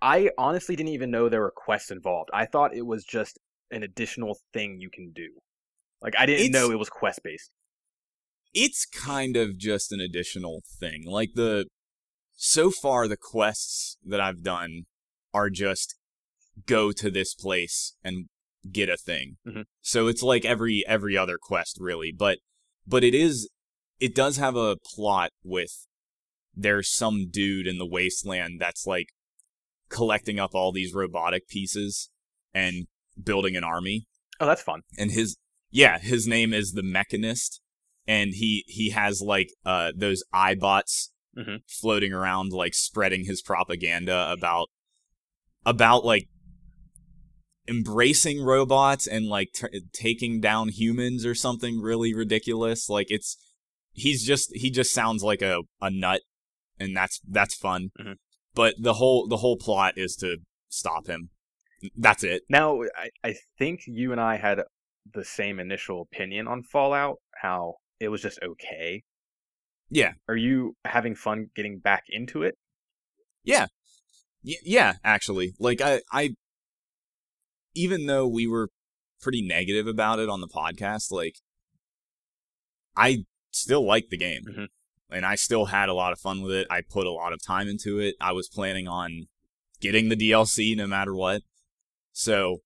I 0.00 0.30
honestly 0.38 0.76
didn't 0.76 0.92
even 0.92 1.10
know 1.10 1.28
there 1.28 1.40
were 1.40 1.52
quests 1.54 1.90
involved. 1.90 2.30
I 2.32 2.46
thought 2.46 2.76
it 2.76 2.86
was 2.86 3.02
just 3.04 3.40
an 3.72 3.82
additional 3.82 4.38
thing 4.52 4.76
you 4.78 4.88
can 4.88 5.10
do. 5.12 5.30
Like 6.00 6.14
I 6.16 6.26
didn't 6.26 6.46
It's- 6.46 6.52
know 6.62 6.70
it 6.70 6.78
was 6.78 6.88
quest 6.90 7.22
based. 7.24 7.50
it's 8.54 8.86
kind 8.86 9.36
of 9.36 9.56
just 9.58 9.90
an 9.90 10.00
additional 10.00 10.62
thing. 10.78 11.06
Like 11.06 11.30
the 11.34 11.66
so 12.36 12.70
far 12.70 13.08
the 13.08 13.16
quests 13.16 13.96
that 14.04 14.20
I've 14.20 14.42
done 14.44 14.82
are 15.34 15.50
just 15.50 15.96
go 16.66 16.92
to 16.92 17.10
this 17.10 17.34
place 17.34 17.94
and 18.04 18.26
get 18.70 18.88
a 18.88 18.96
thing. 18.96 19.36
Mhm. 19.46 19.64
So 19.80 20.06
it's 20.06 20.22
like 20.22 20.44
every 20.44 20.84
every 20.86 21.16
other 21.16 21.38
quest 21.40 21.78
really, 21.80 22.12
but 22.12 22.38
but 22.86 23.02
it 23.04 23.14
is 23.14 23.48
it 24.00 24.14
does 24.14 24.36
have 24.36 24.56
a 24.56 24.76
plot 24.94 25.30
with 25.44 25.86
there's 26.54 26.88
some 26.90 27.28
dude 27.30 27.66
in 27.66 27.78
the 27.78 27.86
wasteland 27.86 28.60
that's 28.60 28.86
like 28.86 29.06
collecting 29.88 30.38
up 30.38 30.54
all 30.54 30.72
these 30.72 30.92
robotic 30.94 31.48
pieces 31.48 32.10
and 32.54 32.86
building 33.22 33.56
an 33.56 33.64
army 33.64 34.06
Oh, 34.40 34.46
that's 34.46 34.62
fun. 34.62 34.82
and 34.98 35.10
his 35.12 35.36
yeah 35.70 35.98
his 35.98 36.26
name 36.26 36.52
is 36.52 36.72
the 36.72 36.82
mechanist 36.82 37.60
and 38.06 38.34
he 38.34 38.64
he 38.66 38.90
has 38.90 39.20
like 39.22 39.50
uh 39.64 39.92
those 39.96 40.22
eyebots 40.34 41.08
Mhm. 41.36 41.60
floating 41.66 42.12
around 42.12 42.52
like 42.52 42.74
spreading 42.74 43.24
his 43.24 43.40
propaganda 43.40 44.30
about 44.30 44.68
about 45.64 46.04
like 46.04 46.28
embracing 47.68 48.42
robots 48.42 49.06
and 49.06 49.26
like 49.26 49.52
t- 49.54 49.80
taking 49.92 50.40
down 50.40 50.68
humans 50.68 51.24
or 51.24 51.34
something 51.34 51.80
really 51.80 52.12
ridiculous 52.14 52.88
like 52.88 53.06
it's 53.10 53.36
he's 53.92 54.24
just 54.24 54.50
he 54.54 54.70
just 54.70 54.92
sounds 54.92 55.22
like 55.22 55.42
a 55.42 55.60
a 55.80 55.90
nut 55.90 56.22
and 56.80 56.96
that's 56.96 57.20
that's 57.28 57.54
fun 57.54 57.90
Mhm. 58.00 58.16
but 58.54 58.74
the 58.80 58.94
whole 58.94 59.28
the 59.28 59.36
whole 59.38 59.56
plot 59.56 59.94
is 59.96 60.16
to 60.16 60.38
stop 60.68 61.06
him 61.06 61.30
that's 61.96 62.24
it 62.24 62.42
Now, 62.48 62.80
I, 62.96 63.10
I 63.22 63.34
think 63.58 63.80
you 63.86 64.12
and 64.12 64.20
I 64.20 64.36
had 64.36 64.60
the 65.14 65.24
same 65.24 65.58
initial 65.58 66.00
opinion 66.02 66.46
on 66.46 66.62
Fallout, 66.62 67.16
how 67.42 67.74
it 67.98 68.08
was 68.08 68.22
just 68.22 68.38
okay. 68.42 69.02
yeah 69.90 70.12
Are 70.28 70.36
you 70.36 70.76
having 70.84 71.14
fun 71.16 71.48
getting 71.56 71.78
back 71.80 72.04
into 72.08 72.42
it? 72.42 72.56
Y- 74.44 74.54
yeah, 74.64 74.94
actually. 75.04 75.54
Like 75.60 75.80
I 75.80 76.00
I 76.12 76.34
even 77.74 78.06
though 78.06 78.26
we 78.26 78.46
were 78.46 78.68
pretty 79.20 79.42
negative 79.42 79.86
about 79.86 80.18
it 80.18 80.28
on 80.28 80.40
the 80.40 80.48
podcast, 80.48 81.10
like 81.10 81.36
I 82.96 83.24
still 83.50 83.84
liked 83.84 84.10
the 84.10 84.16
game. 84.16 84.42
Mhm. 84.48 84.68
And 85.10 85.26
I 85.26 85.34
still 85.34 85.66
had 85.66 85.88
a 85.88 85.94
lot 85.94 86.12
of 86.12 86.18
fun 86.18 86.42
with 86.42 86.52
it. 86.52 86.66
I 86.70 86.80
put 86.80 87.06
a 87.06 87.12
lot 87.12 87.32
of 87.32 87.42
time 87.42 87.68
into 87.68 87.98
it. 87.98 88.16
I 88.20 88.32
was 88.32 88.48
planning 88.48 88.88
on 88.88 89.28
getting 89.80 90.08
the 90.08 90.16
DLC 90.16 90.74
no 90.74 90.86
matter 90.86 91.14
what. 91.14 91.42
So 92.12 92.62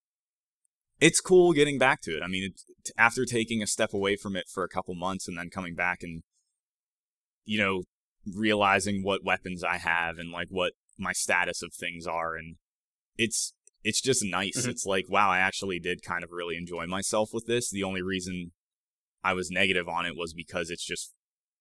it's 1.00 1.20
cool 1.20 1.52
getting 1.52 1.78
back 1.78 2.00
to 2.02 2.16
it. 2.16 2.22
I 2.22 2.28
mean, 2.28 2.44
it, 2.44 2.90
after 2.96 3.24
taking 3.24 3.62
a 3.62 3.66
step 3.66 3.92
away 3.92 4.16
from 4.16 4.36
it 4.36 4.48
for 4.48 4.64
a 4.64 4.68
couple 4.68 4.94
months 4.94 5.26
and 5.28 5.36
then 5.36 5.50
coming 5.50 5.74
back 5.74 6.02
and 6.02 6.22
you 7.44 7.58
know 7.58 7.82
realizing 8.34 9.02
what 9.02 9.24
weapons 9.24 9.62
I 9.62 9.78
have 9.78 10.18
and 10.18 10.30
like 10.30 10.48
what 10.50 10.72
my 10.98 11.12
status 11.12 11.62
of 11.62 11.72
things 11.74 12.06
are 12.06 12.34
and 12.34 12.56
it's 13.16 13.52
it's 13.88 14.00
just 14.00 14.22
nice. 14.24 14.66
Mhm. 14.66 14.70
It's 14.70 14.84
like 14.84 15.04
wow, 15.08 15.30
I 15.30 15.38
actually 15.38 15.78
did 15.78 16.02
kind 16.02 16.24
of 16.24 16.30
really 16.32 16.56
enjoy 16.56 16.86
myself 16.86 17.30
with 17.32 17.46
this. 17.46 17.70
The 17.70 17.82
only 17.84 18.02
reason 18.02 18.52
I 19.22 19.32
was 19.32 19.50
negative 19.50 19.88
on 19.88 20.04
it 20.06 20.16
was 20.16 20.32
because 20.34 20.70
it's 20.70 20.84
just 20.84 21.14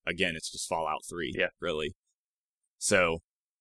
again, 0.07 0.35
it's 0.35 0.51
just 0.51 0.67
Fallout 0.67 1.01
3, 1.09 1.33
Yeah. 1.37 1.47
really. 1.59 1.95
So, 2.77 3.19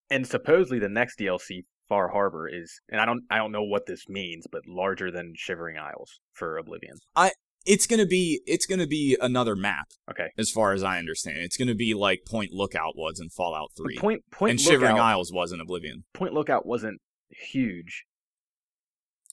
And 0.09 0.27
supposedly 0.27 0.77
the 0.79 0.89
next 0.89 1.17
DLC, 1.17 1.63
Far 1.87 2.09
Harbor, 2.09 2.47
is 2.47 2.79
and 2.89 2.99
I 3.01 3.05
don't 3.05 3.23
I 3.29 3.37
don't 3.37 3.51
know 3.51 3.63
what 3.63 3.85
this 3.85 4.07
means, 4.09 4.45
but 4.51 4.61
larger 4.67 5.09
than 5.11 5.33
Shivering 5.35 5.77
Isles 5.77 6.19
for 6.33 6.57
Oblivion. 6.57 6.97
I, 7.15 7.31
it's 7.65 7.87
going 7.87 7.99
to 7.99 8.05
be 8.05 8.41
it's 8.45 8.65
going 8.67 8.79
to 8.79 8.87
be 8.87 9.17
another 9.21 9.55
map 9.55 9.87
Okay. 10.09 10.29
as 10.37 10.51
far 10.51 10.73
as 10.73 10.83
I 10.83 10.97
understand. 10.99 11.37
It's 11.39 11.57
going 11.57 11.67
to 11.67 11.75
be 11.75 11.93
like 11.95 12.19
Point 12.27 12.51
Lookout 12.51 12.93
was 12.95 13.19
in 13.19 13.29
Fallout 13.29 13.69
3. 13.77 13.97
Point 13.97 14.21
Point 14.31 14.51
and 14.51 14.61
Shivering 14.61 14.93
Lookout, 14.93 15.11
Isles 15.13 15.31
was 15.33 15.51
in 15.51 15.59
Oblivion. 15.59 16.03
Point 16.13 16.33
Lookout 16.33 16.65
wasn't 16.65 16.99
huge. 17.29 18.03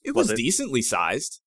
It 0.03 0.15
Was 0.15 0.29
was, 0.29 0.31
it? 0.31 0.43
decently 0.43 0.81
sized. 0.81 1.41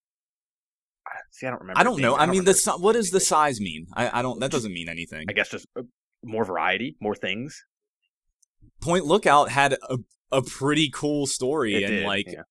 I- 1.06 1.10
See, 1.30 1.46
I 1.46 1.50
don't 1.50 1.60
remember. 1.60 1.78
I 1.80 1.84
don't 1.84 2.00
know. 2.00 2.16
I, 2.16 2.26
mean, 2.26 2.44
the 2.44 2.54
si- 2.54 2.70
what 2.72 2.94
does 2.94 3.10
the 3.10 3.20
size 3.32 3.60
mean? 3.60 3.86
I, 3.94 4.18
I 4.18 4.22
don't. 4.22 4.40
That 4.40 4.50
doesn't 4.50 4.72
mean 4.72 4.88
anything. 4.88 5.26
I 5.28 5.32
guess 5.32 5.50
just 5.50 5.66
uh, 5.78 5.82
more 6.24 6.44
variety, 6.44 6.96
more 7.00 7.14
things. 7.14 7.64
Point 8.80 9.04
Lookout 9.06 9.50
had 9.50 9.74
a 9.88 9.98
a 10.32 10.42
pretty 10.42 10.90
cool 10.92 11.26
story 11.26 11.74
It 11.76 11.84
and 11.84 11.92
did, 11.92 12.04
like 12.06 12.26
yeah. 12.26 12.42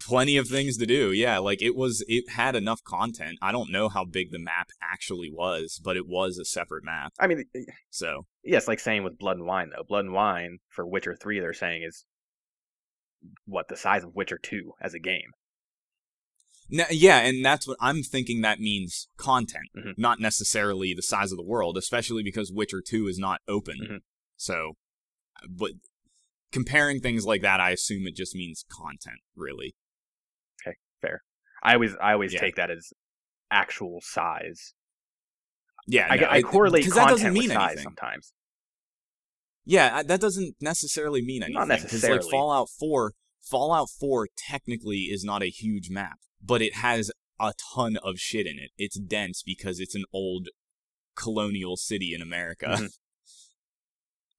plenty 0.00 0.36
of 0.38 0.48
things 0.48 0.78
to 0.78 0.86
do. 0.86 1.12
Yeah, 1.12 1.38
like 1.38 1.60
it 1.62 1.76
was. 1.76 2.02
It 2.08 2.30
had 2.30 2.56
enough 2.56 2.82
content. 2.82 3.38
I 3.42 3.52
don't 3.52 3.70
know 3.70 3.88
how 3.88 4.04
big 4.04 4.30
the 4.32 4.38
map 4.38 4.68
actually 4.82 5.30
was, 5.32 5.80
but 5.84 5.96
it 5.96 6.06
was 6.08 6.38
a 6.38 6.44
separate 6.44 6.84
map. 6.84 7.12
I 7.20 7.26
mean, 7.26 7.44
So 7.90 8.22
yes, 8.42 8.66
like 8.66 8.80
saying 8.80 9.04
with 9.04 9.18
Blood 9.18 9.36
and 9.36 9.46
Wine 9.46 9.70
though. 9.76 9.84
Blood 9.86 10.06
and 10.06 10.14
Wine 10.14 10.58
for 10.70 10.86
Witcher 10.86 11.14
Three, 11.20 11.38
they're 11.40 11.52
saying 11.52 11.82
is 11.86 12.04
what 13.46 13.68
the 13.68 13.76
size 13.76 14.02
of 14.04 14.14
Witcher 14.14 14.38
Two 14.42 14.72
as 14.80 14.94
a 14.94 14.98
game. 15.00 15.30
Yeah, 16.68 17.20
and 17.20 17.44
that's 17.44 17.66
what 17.66 17.78
I'm 17.80 18.02
thinking. 18.02 18.42
That 18.42 18.60
means 18.60 19.08
content, 19.16 19.68
Mhm. 19.76 19.94
not 19.96 20.20
necessarily 20.20 20.92
the 20.94 21.02
size 21.02 21.32
of 21.32 21.38
the 21.38 21.44
world. 21.44 21.76
Especially 21.78 22.22
because 22.22 22.52
Witcher 22.52 22.82
Two 22.82 23.06
is 23.08 23.18
not 23.18 23.40
open. 23.48 23.78
Mhm. 23.80 23.98
So, 24.36 24.74
but 25.48 25.72
comparing 26.52 27.00
things 27.00 27.24
like 27.24 27.40
that, 27.42 27.60
I 27.60 27.70
assume 27.70 28.06
it 28.06 28.14
just 28.16 28.34
means 28.34 28.64
content, 28.68 29.20
really. 29.34 29.74
Okay, 30.62 30.76
fair. 31.00 31.22
I 31.62 31.74
always 31.74 31.94
I 32.02 32.12
always 32.12 32.34
Yeah. 32.34 32.40
take 32.40 32.56
that 32.56 32.70
as 32.70 32.92
actual 33.50 34.00
size. 34.02 34.74
Yeah, 35.86 36.06
I, 36.10 36.16
no, 36.16 36.26
I 36.26 36.36
it- 36.38 36.42
correlate 36.44 36.84
'cause 36.84 36.92
that 36.94 37.08
content 37.08 37.18
doesn't 37.20 37.32
mean 37.32 37.50
anything. 37.50 37.82
sometimes. 37.82 38.34
Yeah, 39.64 39.96
I- 39.96 40.02
that 40.02 40.20
doesn't 40.20 40.56
necessarily 40.60 41.22
mean 41.22 41.42
anything. 41.42 41.54
Not 41.54 41.68
necessarily. 41.68 42.20
like 42.20 42.30
Fallout 42.30 42.68
4, 42.68 43.14
Fallout 43.40 43.88
4 43.88 44.28
technically 44.36 45.04
is 45.04 45.24
not 45.24 45.42
a 45.42 45.46
huge 45.50 45.88
map, 45.88 46.18
but 46.44 46.62
it 46.62 46.76
has 46.76 47.10
a 47.40 47.52
ton 47.74 47.96
of 47.98 48.18
shit 48.18 48.46
in 48.46 48.58
it. 48.58 48.70
It's 48.78 48.98
dense 48.98 49.42
because 49.42 49.80
it's 49.80 49.94
an 49.94 50.04
old 50.12 50.48
colonial 51.14 51.76
city 51.76 52.14
in 52.14 52.22
America. 52.22 52.66
Mhm. 52.66 52.88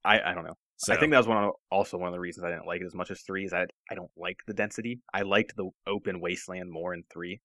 I, 0.03 0.21
I 0.21 0.33
don't 0.33 0.45
know. 0.45 0.55
So 0.77 0.93
I 0.93 0.97
think 0.97 1.11
that 1.11 1.17
was 1.17 1.27
one 1.27 1.43
of, 1.43 1.51
also 1.69 1.97
one 1.97 2.07
of 2.07 2.13
the 2.13 2.21
reasons 2.21 2.45
I 2.45 2.51
didn't 2.51 2.65
like 2.65 2.79
it 2.81 2.85
as 2.85 2.95
much 2.95 3.11
as 3.11 3.21
three 3.21 3.43
is 3.43 3.51
I 3.51 3.65
I 3.91 3.95
don't 3.95 4.11
like 4.15 4.37
the 4.47 4.53
density. 4.53 5.01
I 5.13 5.23
liked 5.23 5.57
the 5.57 5.71
open 5.85 6.21
wasteland 6.21 6.71
more 6.71 6.93
in 6.93 7.03
three. 7.11 7.41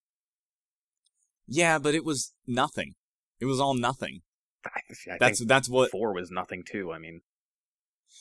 yeah, 1.49 1.79
but 1.81 1.95
it 1.97 2.05
was 2.05 2.33
nothing. 2.47 2.95
It 3.41 3.47
was 3.47 3.59
all 3.61 3.75
nothing. 3.75 4.23
I, 4.65 4.71
I 5.13 5.17
That's 5.19 5.39
think 5.41 5.49
that's 5.49 5.69
what. 5.69 5.91
four 5.91 6.15
was 6.15 6.31
nothing 6.31 6.63
too. 6.65 6.93
I 6.93 6.99
mean, 6.99 7.21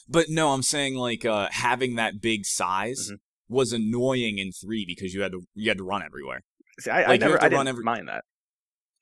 But 0.09 0.29
no, 0.29 0.49
I'm 0.53 0.63
saying 0.63 0.95
like 0.95 1.23
uh, 1.25 1.47
having 1.51 1.95
that 1.95 2.19
big 2.19 2.45
size 2.45 3.11
Mhm. 3.11 3.19
Was 3.49 3.73
annoying 3.73 4.37
in 4.37 4.51
three 4.51 4.85
because 4.85 5.13
you 5.13 5.21
had 5.21 5.31
to 5.33 5.41
you 5.53 5.69
had 5.69 5.77
to 5.77 5.83
run 5.83 6.03
everywhere. 6.03 6.41
see, 6.79 6.89
I, 6.91 7.03
I 7.03 7.07
Like, 7.07 7.21
you 7.21 7.27
never 7.27 7.37
I 7.39 7.43
didn't 7.49 7.57
run 7.57 7.67
every- 7.67 7.83
mind 7.83 8.07
that. 8.07 8.23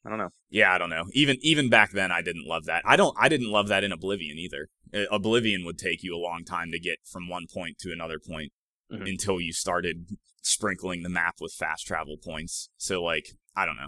I 0.03 0.09
don't 0.09 0.17
know. 0.17 0.29
Yeah, 0.49 0.73
I 0.73 0.79
don't 0.79 0.89
know. 0.89 1.05
Even 1.13 1.37
even 1.41 1.69
back 1.69 1.91
then, 1.91 2.11
I 2.11 2.21
didn't 2.23 2.47
love 2.47 2.65
that. 2.65 2.81
I 2.85 2.95
don't. 2.95 3.15
I 3.19 3.29
didn't 3.29 3.51
love 3.51 3.67
that 3.67 3.83
in 3.83 3.91
Oblivion 3.91 4.39
either. 4.39 4.67
Uh, 4.93 5.05
Oblivion 5.11 5.63
would 5.65 5.77
take 5.77 6.01
you 6.01 6.15
a 6.15 6.17
long 6.17 6.43
time 6.43 6.71
to 6.71 6.79
get 6.79 6.97
from 7.05 7.29
one 7.29 7.45
point 7.53 7.77
to 7.79 7.91
another 7.91 8.19
point. 8.19 8.51
Mhm. 8.91 9.07
until 9.09 9.39
you 9.39 9.53
started 9.53 10.17
sprinkling 10.41 11.01
the 11.01 11.07
map 11.07 11.35
with 11.39 11.53
fast 11.53 11.87
travel 11.87 12.17
points. 12.21 12.69
So 12.75 13.01
like, 13.01 13.27
I 13.55 13.65
don't 13.65 13.77
know. 13.77 13.87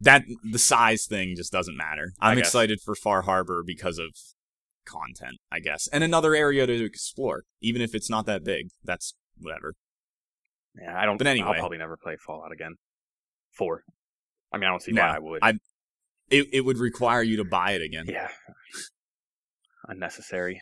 That 0.00 0.22
the 0.50 0.58
size 0.58 1.04
thing 1.04 1.34
just 1.36 1.52
doesn't 1.52 1.76
matter. 1.76 2.12
I 2.20 2.30
I'm 2.30 2.38
excited 2.38 2.80
for 2.80 2.94
Far 2.94 3.22
Harbor 3.22 3.62
because 3.66 3.98
of 3.98 4.16
content, 4.84 5.36
I 5.50 5.60
guess. 5.60 5.88
And 5.92 6.02
another 6.04 6.34
area 6.34 6.66
to 6.66 6.84
explore, 6.84 7.44
even 7.60 7.80
if 7.82 7.94
it's 7.94 8.10
not 8.10 8.26
that 8.26 8.44
big. 8.44 8.68
That's 8.84 9.14
whatever. 9.38 9.74
Yeah, 10.80 10.98
I 10.98 11.04
don't. 11.04 11.16
But 11.18 11.26
anyway. 11.26 11.48
I'll 11.48 11.54
probably 11.54 11.78
never 11.78 11.96
play 11.96 12.16
Fallout 12.26 12.52
again. 12.52 12.74
Four. 13.52 13.82
I 14.52 14.56
mean, 14.58 14.64
I 14.64 14.68
don't 14.70 14.82
see 14.82 14.92
No, 14.92 15.02
why 15.02 15.16
I 15.16 15.18
would. 15.18 15.38
I- 15.42 15.58
It 16.30 16.48
it 16.52 16.60
would 16.62 16.78
require 16.78 17.22
you 17.22 17.36
to 17.38 17.44
buy 17.44 17.72
it 17.72 17.82
again. 17.82 18.06
yeah, 18.08 18.28
unnecessary. 19.88 20.60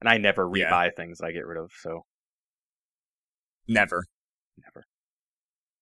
And 0.00 0.08
I 0.08 0.16
never 0.18 0.50
Yeah. 0.54 0.70
rebuy 0.70 0.90
things 0.96 1.20
I 1.20 1.32
get 1.32 1.44
rid 1.46 1.58
of. 1.62 1.70
So 1.80 2.06
Never. 3.68 4.04
never. 4.56 4.84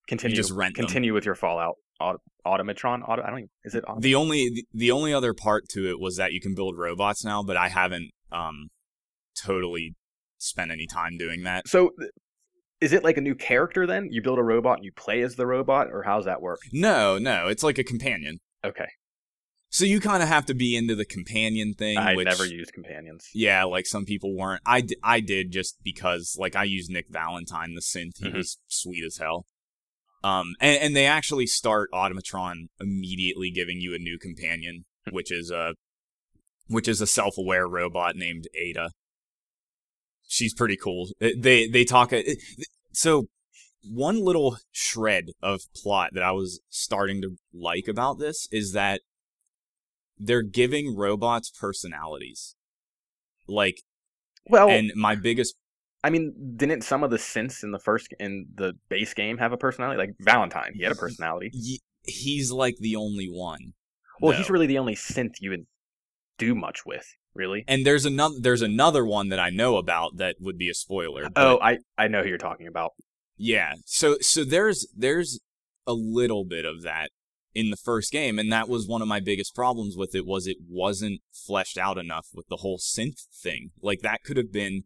Continue. 0.08 0.36
just 0.36 0.50
rent 0.50 0.76
them. 0.76 0.86
Continue 0.86 1.14
with 1.14 1.24
your 1.24 1.34
Fallout. 1.34 1.76
Uh, 2.00 2.14
Aut- 2.48 2.60
Automatron. 2.60 3.02
Auto. 3.08 3.22
I 3.22 3.30
don't. 3.30 3.38
Even, 3.38 3.50
is 3.64 3.74
it? 3.74 3.84
Auto- 3.86 4.00
The 4.00 4.14
only 4.14 4.48
the, 4.48 4.64
the 4.72 4.90
only 4.90 5.12
other 5.12 5.34
part 5.34 5.68
to 5.70 5.88
it 5.88 6.00
was 6.00 6.16
that 6.16 6.32
you 6.32 6.40
can 6.40 6.54
build 6.54 6.76
robots 6.78 7.24
now, 7.24 7.42
but 7.42 7.56
I 7.56 7.68
haven't 7.68 8.10
um 8.32 8.68
totally 9.40 9.94
spent 10.38 10.70
any 10.70 10.86
time 10.86 11.16
doing 11.18 11.42
that. 11.44 11.68
so, 11.68 11.90
is 12.80 12.92
it 12.92 13.02
like 13.02 13.16
a 13.16 13.20
new 13.20 13.34
character 13.34 13.86
then? 13.86 14.08
You 14.10 14.22
build 14.22 14.38
a 14.38 14.42
robot 14.42 14.76
and 14.78 14.84
you 14.84 14.92
play 14.92 15.20
as 15.22 15.34
the 15.36 15.46
robot, 15.46 15.88
or 15.92 16.04
how's 16.04 16.26
that 16.26 16.40
work? 16.40 16.60
No, 16.72 17.18
no, 17.18 17.48
it's 17.48 17.62
like 17.64 17.78
a 17.78 17.84
companion. 17.84 18.38
Okay, 18.64 18.86
So 19.70 19.84
you 19.84 20.00
kind 20.00 20.22
of 20.22 20.28
have 20.28 20.46
to 20.46 20.54
be 20.54 20.76
into 20.76 20.94
the 20.96 21.04
companion 21.04 21.74
thing. 21.74 21.96
I 21.98 22.14
which, 22.16 22.24
never 22.26 22.44
used 22.44 22.72
companions. 22.72 23.28
Yeah, 23.34 23.64
like 23.64 23.86
some 23.86 24.04
people 24.04 24.36
weren't. 24.36 24.62
I, 24.66 24.80
d- 24.80 24.96
I 25.02 25.20
did 25.20 25.50
just 25.52 25.76
because 25.84 26.36
like 26.38 26.54
I 26.56 26.64
used 26.64 26.90
Nick 26.90 27.06
Valentine 27.10 27.74
the 27.74 27.80
synth. 27.80 28.18
He 28.18 28.26
Mhm. 28.30 28.34
was 28.34 28.58
sweet 28.68 29.04
as 29.04 29.18
hell. 29.18 29.46
Um, 30.24 30.54
and, 30.60 30.82
and 30.82 30.96
they 30.96 31.06
actually 31.06 31.46
start 31.46 31.90
Automatron 31.92 32.68
immediately 32.80 33.50
giving 33.50 33.80
you 33.80 33.94
a 33.94 33.98
new 33.98 34.18
companion, 34.18 34.84
which 35.10 35.30
is 35.30 35.50
a 35.50 35.74
which 36.66 36.88
is 36.88 37.00
a 37.00 37.06
self-aware 37.06 37.66
robot 37.66 38.16
named 38.16 38.46
Ada. 38.54 38.90
She's 40.26 40.52
pretty 40.52 40.76
cool. 40.76 41.08
They 41.20 41.68
they 41.68 41.84
talk 41.84 42.12
so 42.92 43.28
one 43.82 44.22
little 44.24 44.58
shred 44.72 45.30
of 45.42 45.62
plot 45.74 46.10
that 46.12 46.22
I 46.22 46.32
was 46.32 46.60
starting 46.68 47.22
to 47.22 47.36
like 47.54 47.88
about 47.88 48.18
this 48.18 48.48
is 48.50 48.72
that 48.72 49.00
they're 50.18 50.42
giving 50.42 50.96
robots 50.96 51.50
personalities. 51.50 52.56
Like 53.46 53.82
Well, 54.46 54.68
and 54.68 54.92
my 54.94 55.14
biggest 55.14 55.54
I 56.04 56.10
mean, 56.10 56.54
didn't 56.56 56.82
some 56.82 57.02
of 57.02 57.10
the 57.10 57.16
synths 57.16 57.62
in 57.64 57.72
the 57.72 57.78
first 57.78 58.14
in 58.20 58.46
the 58.54 58.74
base 58.88 59.14
game 59.14 59.38
have 59.38 59.52
a 59.52 59.56
personality? 59.56 59.98
Like 59.98 60.10
Valentine, 60.20 60.72
he 60.74 60.82
had 60.84 60.92
a 60.92 60.96
personality. 60.96 61.50
y- 61.52 61.78
he's 62.04 62.50
like 62.52 62.76
the 62.78 62.96
only 62.96 63.26
one. 63.26 63.72
Well, 64.20 64.32
though. 64.32 64.38
he's 64.38 64.50
really 64.50 64.66
the 64.66 64.78
only 64.78 64.94
synth 64.94 65.34
you 65.40 65.50
would 65.50 65.66
do 66.38 66.54
much 66.54 66.86
with, 66.86 67.04
really. 67.34 67.64
and 67.66 67.84
there's 67.84 68.04
another 68.04 68.36
there's 68.40 68.62
another 68.62 69.04
one 69.04 69.28
that 69.30 69.40
I 69.40 69.50
know 69.50 69.76
about 69.76 70.16
that 70.18 70.36
would 70.40 70.56
be 70.58 70.68
a 70.70 70.74
spoiler. 70.74 71.24
Oh, 71.26 71.30
but- 71.34 71.46
Oh, 71.46 71.58
I 71.60 71.78
I 71.96 72.08
know 72.08 72.22
who 72.22 72.28
you're 72.28 72.38
talking 72.38 72.66
about. 72.68 72.92
Yeah. 73.36 73.74
So 73.84 74.18
so 74.20 74.44
there's 74.44 74.86
there's 74.96 75.40
a 75.86 75.92
little 75.94 76.44
bit 76.44 76.64
of 76.64 76.82
that 76.82 77.10
in 77.54 77.70
the 77.70 77.76
first 77.76 78.12
game 78.12 78.38
and 78.38 78.52
that 78.52 78.68
was 78.68 78.86
one 78.86 79.00
of 79.02 79.08
my 79.08 79.18
biggest 79.20 79.54
problems 79.54 79.96
with 79.96 80.14
it 80.14 80.26
was 80.26 80.46
it 80.46 80.58
wasn't 80.68 81.20
fleshed 81.32 81.78
out 81.78 81.96
enough 81.98 82.28
with 82.34 82.46
the 82.48 82.56
whole 82.58 82.78
synth 82.78 83.26
thing. 83.34 83.70
Like 83.82 84.00
that 84.02 84.22
could 84.22 84.36
have 84.36 84.52
been 84.52 84.84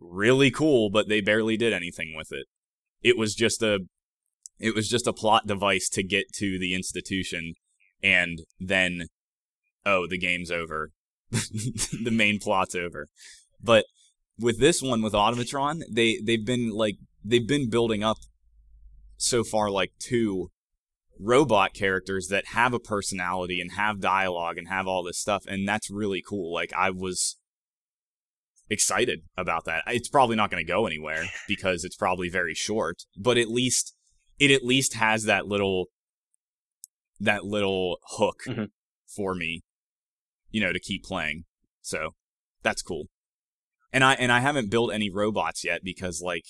really 0.00 0.50
cool, 0.50 0.90
but 0.90 1.08
they 1.08 1.20
barely 1.20 1.56
did 1.56 1.72
anything 1.72 2.14
with 2.16 2.32
it. 2.32 2.46
It 3.02 3.16
was 3.16 3.34
just 3.34 3.62
a 3.62 3.80
it 4.58 4.74
was 4.74 4.88
just 4.88 5.06
a 5.06 5.12
plot 5.12 5.46
device 5.46 5.88
to 5.88 6.02
get 6.02 6.32
to 6.34 6.58
the 6.58 6.74
institution 6.74 7.54
and 8.02 8.40
then 8.58 9.06
oh, 9.86 10.06
the 10.06 10.18
game's 10.18 10.50
over. 10.50 10.90
the 11.30 12.10
main 12.12 12.38
plot's 12.38 12.74
over. 12.74 13.08
But 13.62 13.86
with 14.38 14.58
this 14.58 14.82
one 14.82 15.02
with 15.02 15.12
Automatron, 15.12 15.82
they 15.90 16.18
they've 16.22 16.44
been 16.44 16.70
like 16.70 16.96
they've 17.24 17.46
been 17.46 17.70
building 17.70 18.02
up 18.02 18.18
so 19.16 19.44
far 19.44 19.70
like 19.70 19.92
two 19.98 20.50
robot 21.18 21.74
characters 21.74 22.28
that 22.28 22.48
have 22.48 22.72
a 22.72 22.80
personality 22.80 23.60
and 23.60 23.72
have 23.72 24.00
dialogue 24.00 24.56
and 24.56 24.68
have 24.68 24.86
all 24.86 25.02
this 25.02 25.18
stuff 25.18 25.44
and 25.46 25.68
that's 25.68 25.90
really 25.90 26.22
cool. 26.26 26.52
Like 26.52 26.72
I 26.72 26.90
was 26.90 27.36
excited 28.70 29.20
about 29.36 29.64
that. 29.66 29.82
It's 29.88 30.08
probably 30.08 30.36
not 30.36 30.50
going 30.50 30.64
to 30.64 30.68
go 30.72 30.86
anywhere 30.86 31.24
because 31.48 31.84
it's 31.84 31.96
probably 31.96 32.28
very 32.30 32.54
short, 32.54 33.02
but 33.16 33.36
at 33.36 33.48
least 33.48 33.94
it 34.38 34.50
at 34.50 34.64
least 34.64 34.94
has 34.94 35.24
that 35.24 35.46
little 35.46 35.86
that 37.18 37.44
little 37.44 37.98
hook 38.12 38.40
Mhm. 38.46 38.68
for 39.14 39.34
me, 39.34 39.62
you 40.50 40.60
know, 40.60 40.72
to 40.72 40.80
keep 40.80 41.04
playing. 41.04 41.44
So 41.82 42.14
that's 42.62 42.82
cool. 42.82 43.06
And 43.92 44.04
I 44.04 44.14
and 44.14 44.30
I 44.32 44.40
haven't 44.40 44.70
built 44.70 44.92
any 44.92 45.10
robots 45.10 45.64
yet 45.64 45.80
because 45.84 46.22
like 46.24 46.44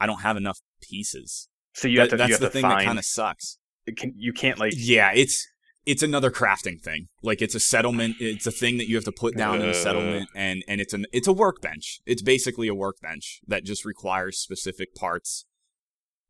I 0.00 0.06
don't 0.06 0.22
have 0.22 0.36
enough 0.36 0.58
pieces. 0.82 1.48
So 1.74 1.86
you 1.88 1.96
That- 1.98 2.02
have 2.02 2.10
to 2.10 2.16
that's 2.16 2.30
have 2.32 2.40
the 2.40 2.46
to 2.46 2.52
thing 2.52 2.62
that 2.62 2.84
kind 2.84 2.98
of 2.98 3.04
sucks. 3.04 3.58
can, 3.96 4.14
you 4.16 4.32
can't 4.32 4.58
like. 4.58 4.72
Yeah, 4.76 5.12
it's 5.14 5.46
it's 5.86 6.02
another 6.02 6.30
crafting 6.30 6.80
thing. 6.80 7.08
Like 7.22 7.42
it's 7.42 7.54
a 7.54 7.60
settlement. 7.60 8.16
It's 8.20 8.46
a 8.46 8.50
thing 8.50 8.78
that 8.78 8.88
you 8.88 8.94
have 8.96 9.04
to 9.04 9.12
put 9.12 9.36
down 9.36 9.60
in 9.60 9.66
Uh. 9.68 9.70
a 9.70 9.74
settlement, 9.74 10.28
and 10.34 10.64
and 10.68 10.80
it's 10.80 10.94
an 10.94 11.06
it's 11.12 11.28
a 11.28 11.32
workbench. 11.32 12.00
It's 12.06 12.22
basically 12.22 12.68
a 12.68 12.74
workbench 12.74 13.40
that 13.46 13.64
just 13.64 13.84
requires 13.84 14.38
specific 14.38 14.94
parts 14.94 15.44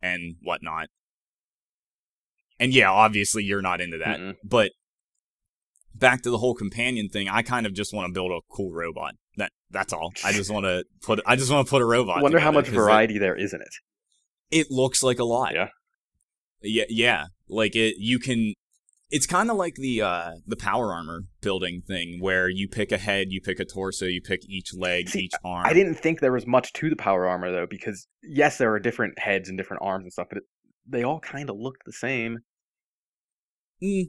and 0.02 0.36
whatnot. 0.42 0.88
And 2.58 2.72
yeah, 2.72 2.90
obviously 2.90 3.42
you're 3.44 3.62
not 3.62 3.80
into 3.80 3.98
that, 3.98 4.20
Mm-mm. 4.20 4.34
but 4.44 4.72
back 5.94 6.22
to 6.22 6.30
the 6.30 6.38
whole 6.38 6.54
companion 6.54 7.08
thing. 7.08 7.28
I 7.28 7.42
kind 7.42 7.66
of 7.66 7.74
just 7.74 7.92
want 7.92 8.08
to 8.08 8.12
build 8.12 8.30
a 8.32 8.40
cool 8.54 8.72
robot. 8.72 9.14
That 9.36 9.50
that's 9.70 9.92
all. 9.92 10.12
I 10.24 10.32
just 10.32 10.50
want 10.50 10.64
to 10.64 10.84
put 11.02 11.20
I 11.26 11.36
just 11.36 11.50
want 11.50 11.66
to 11.66 11.70
put 11.70 11.82
a 11.82 11.84
robot. 11.84 12.22
Wonder 12.22 12.38
how 12.38 12.52
much 12.52 12.66
'cause 12.66 12.74
it- 12.74 12.76
variety 12.76 13.18
there 13.18 13.36
is 13.36 13.52
in 13.52 13.60
it. 13.60 13.74
it 14.50 14.66
looks 14.70 15.02
like 15.02 15.18
a 15.18 15.24
lot. 15.24 15.54
Yeah. 15.54 15.68
Yeah, 16.62 16.84
yeah. 16.88 17.24
Like 17.48 17.74
it 17.76 17.96
you 17.98 18.18
can 18.18 18.54
it's 19.16 19.26
kind 19.26 19.48
of 19.50 19.56
like 19.56 19.76
the 19.76 20.02
uh 20.02 20.32
the 20.44 20.56
power 20.56 20.92
armor 20.92 21.20
building 21.40 21.82
thing 21.86 22.18
where 22.20 22.48
you 22.48 22.66
pick 22.68 22.90
a 22.90 22.98
head, 22.98 23.28
you 23.30 23.40
pick 23.40 23.60
a 23.60 23.64
torso, 23.64 24.06
you 24.06 24.20
pick 24.20 24.40
each 24.48 24.74
leg, 24.74 25.08
See, 25.08 25.20
each 25.26 25.34
arm. 25.44 25.64
I 25.66 25.72
didn't 25.72 25.94
think 25.94 26.18
there 26.20 26.32
was 26.32 26.46
much 26.46 26.72
to 26.74 26.90
the 26.90 26.96
power 26.96 27.26
armor 27.28 27.50
though, 27.52 27.66
because 27.66 28.08
yes, 28.22 28.58
there 28.58 28.72
are 28.72 28.80
different 28.80 29.18
heads 29.18 29.48
and 29.48 29.56
different 29.56 29.82
arms 29.84 30.02
and 30.04 30.12
stuff, 30.12 30.26
but 30.30 30.38
it, 30.38 30.44
they 30.86 31.04
all 31.04 31.20
kind 31.20 31.48
of 31.48 31.56
looked 31.56 31.84
the 31.86 31.92
same 31.92 32.38
Mm, 33.82 34.04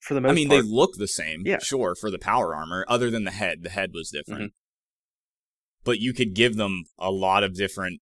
for 0.00 0.14
the 0.14 0.20
most 0.20 0.30
I 0.32 0.34
mean 0.34 0.48
part. 0.48 0.62
they 0.64 0.68
look 0.68 0.90
the 0.96 1.08
same, 1.08 1.42
Yeah. 1.44 1.58
sure, 1.60 1.94
for 1.94 2.10
the 2.10 2.18
power 2.18 2.54
armor 2.54 2.84
other 2.88 3.10
than 3.10 3.24
the 3.24 3.30
head. 3.30 3.62
The 3.62 3.70
head 3.70 3.90
was 3.94 4.10
different. 4.10 4.42
Mm-hmm. 4.52 5.84
But 5.84 6.00
you 6.00 6.12
could 6.12 6.34
give 6.34 6.56
them 6.56 6.84
a 6.98 7.10
lot 7.10 7.42
of 7.44 7.54
different 7.54 8.00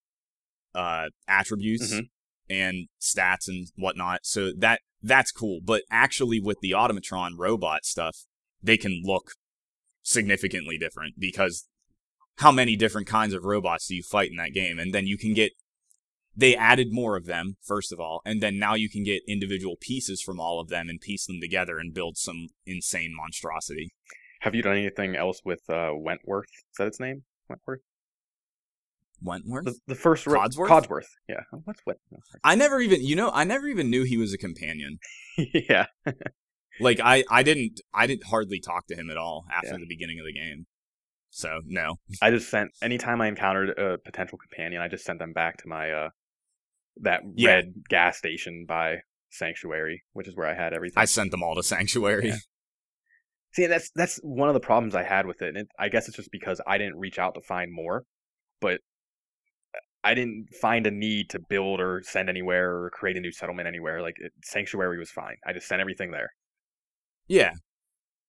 uh 0.75 1.07
attributes 1.29 1.93
Mhm. 1.93 2.09
and 2.51 2.89
stats 3.01 3.49
and 3.49 3.69
whatnot. 3.77 4.21
So 4.25 4.53
that 4.59 4.81
that's 5.07 5.33
cool. 5.33 5.61
But 5.65 5.83
actually 5.91 6.41
with 6.41 6.59
the 6.61 6.73
automatron 6.73 7.33
robot 7.39 7.85
stuff, 7.85 8.25
they 8.63 8.77
can 8.77 9.03
look 9.05 9.33
significantly 10.03 10.79
different 10.79 11.15
because 11.19 11.69
how 12.39 12.53
many 12.53 12.77
different 12.77 13.07
kinds 13.07 13.33
of 13.33 13.45
robots 13.45 13.87
do 13.87 13.95
you 13.95 14.03
fight 14.03 14.31
in 14.31 14.37
that 14.37 14.53
game? 14.53 14.79
And 14.79 14.95
then 14.95 15.07
you 15.07 15.17
can 15.17 15.35
get 15.35 15.53
they 16.39 16.55
added 16.55 16.89
more 16.91 17.17
of 17.17 17.25
them, 17.25 17.57
first 17.63 17.93
of 17.93 17.99
all, 17.99 18.21
and 18.27 18.43
then 18.43 18.59
now 18.59 18.75
you 18.75 18.91
can 18.91 19.03
get 19.03 19.23
individual 19.27 19.77
pieces 19.81 20.21
from 20.21 20.39
all 20.39 20.61
of 20.61 20.69
them 20.69 20.91
and 20.91 21.01
piece 21.01 21.27
them 21.27 21.41
together 21.41 21.79
and 21.79 21.95
build 21.95 22.19
some 22.19 22.49
insane 22.67 23.15
monstrosity. 23.17 23.95
Have 24.43 24.55
you 24.55 24.61
done 24.61 24.77
anything 24.77 25.17
else 25.17 25.41
with 25.47 25.63
uh, 25.71 25.93
Wentworth? 25.95 26.51
Is 26.51 26.77
that 26.79 26.89
its 26.89 27.01
name? 27.01 27.23
Wentworth. 27.49 27.81
Wentworth? 29.23 29.65
The, 29.65 29.75
the 29.89 29.95
first 29.95 30.27
ro- 30.27 30.41
Codsworth? 30.41 30.69
Codsworth. 30.69 31.09
Yeah. 31.29 31.41
What's 31.65 31.81
Wentworth? 31.87 32.23
I 32.45 32.55
never 32.55 32.81
even, 32.81 33.03
you 33.05 33.17
know, 33.17 33.31
I 33.33 33.45
never 33.45 33.67
even 33.69 33.91
knew 33.91 34.05
he 34.05 34.17
was 34.17 34.33
a 34.33 34.39
companion. 34.39 34.99
yeah. 35.39 35.87
Like 36.81 37.01
I, 37.01 37.25
I 37.31 37.43
didn't, 37.43 37.81
I 37.95 38.07
didn't 38.07 38.27
hardly 38.27 38.61
talk 38.61 38.87
to 38.89 38.95
him 38.95 39.11
at 39.11 39.17
all 39.17 39.47
after 39.53 39.69
Yeah. 39.73 39.79
the 39.79 39.87
beginning 39.89 40.19
of 40.21 40.27
the 40.27 40.33
game. 40.33 40.67
So 41.31 41.61
no, 41.67 41.97
I 42.23 42.31
just 42.31 42.49
sent 42.51 42.71
anytime 42.83 43.21
I 43.21 43.29
encountered 43.29 43.71
a 43.79 43.99
potential 43.99 44.39
companion, 44.39 44.81
I 44.81 44.89
just 44.89 45.05
sent 45.05 45.19
them 45.19 45.33
back 45.33 45.57
to 45.59 45.69
my 45.69 45.91
uh 45.91 46.09
that 47.03 47.23
Yeah. 47.35 47.51
red 47.57 47.75
gas 47.89 48.17
station 48.19 48.65
by 48.69 48.99
Sanctuary, 49.31 50.03
which 50.13 50.29
is 50.29 50.37
where 50.37 50.47
I 50.47 50.55
had 50.55 50.73
everything. 50.73 50.99
I 51.01 51.05
sent 51.05 51.31
them 51.31 51.43
all 51.43 51.55
to 51.57 51.63
Sanctuary. 51.63 52.29
Yeah. 52.29 52.37
See, 53.53 53.67
that's 53.67 53.91
that's 53.95 54.19
one 54.23 54.49
of 54.49 54.55
the 54.55 54.61
problems 54.61 54.95
I 54.95 55.03
had 55.03 55.27
with 55.27 55.43
it. 55.43 55.49
And 55.49 55.57
it, 55.59 55.69
I 55.79 55.89
guess 55.89 56.09
it's 56.09 56.17
just 56.17 56.31
because 56.33 56.61
I 56.67 56.79
didn't 56.79 56.99
reach 56.99 57.19
out 57.19 57.35
to 57.35 57.41
find 57.43 57.71
more, 57.73 58.05
but 58.61 58.81
I 60.07 60.15
didn't 60.15 60.55
find 60.55 60.87
a 60.87 60.91
need 60.91 61.31
to 61.31 61.41
build 61.41 61.81
or 61.81 62.01
send 62.05 62.29
anywhere 62.29 62.71
or 62.77 62.91
create 62.91 63.17
a 63.17 63.21
new 63.21 63.33
settlement 63.33 63.67
anywhere. 63.67 64.01
Like 64.01 64.17
it, 64.19 64.33
Sanctuary 64.45 64.99
was 64.99 65.11
fine. 65.11 65.35
I 65.45 65.53
just 65.53 65.67
sent 65.67 65.81
everything 65.81 66.13
there. 66.13 66.31
Yeah. 67.27 67.55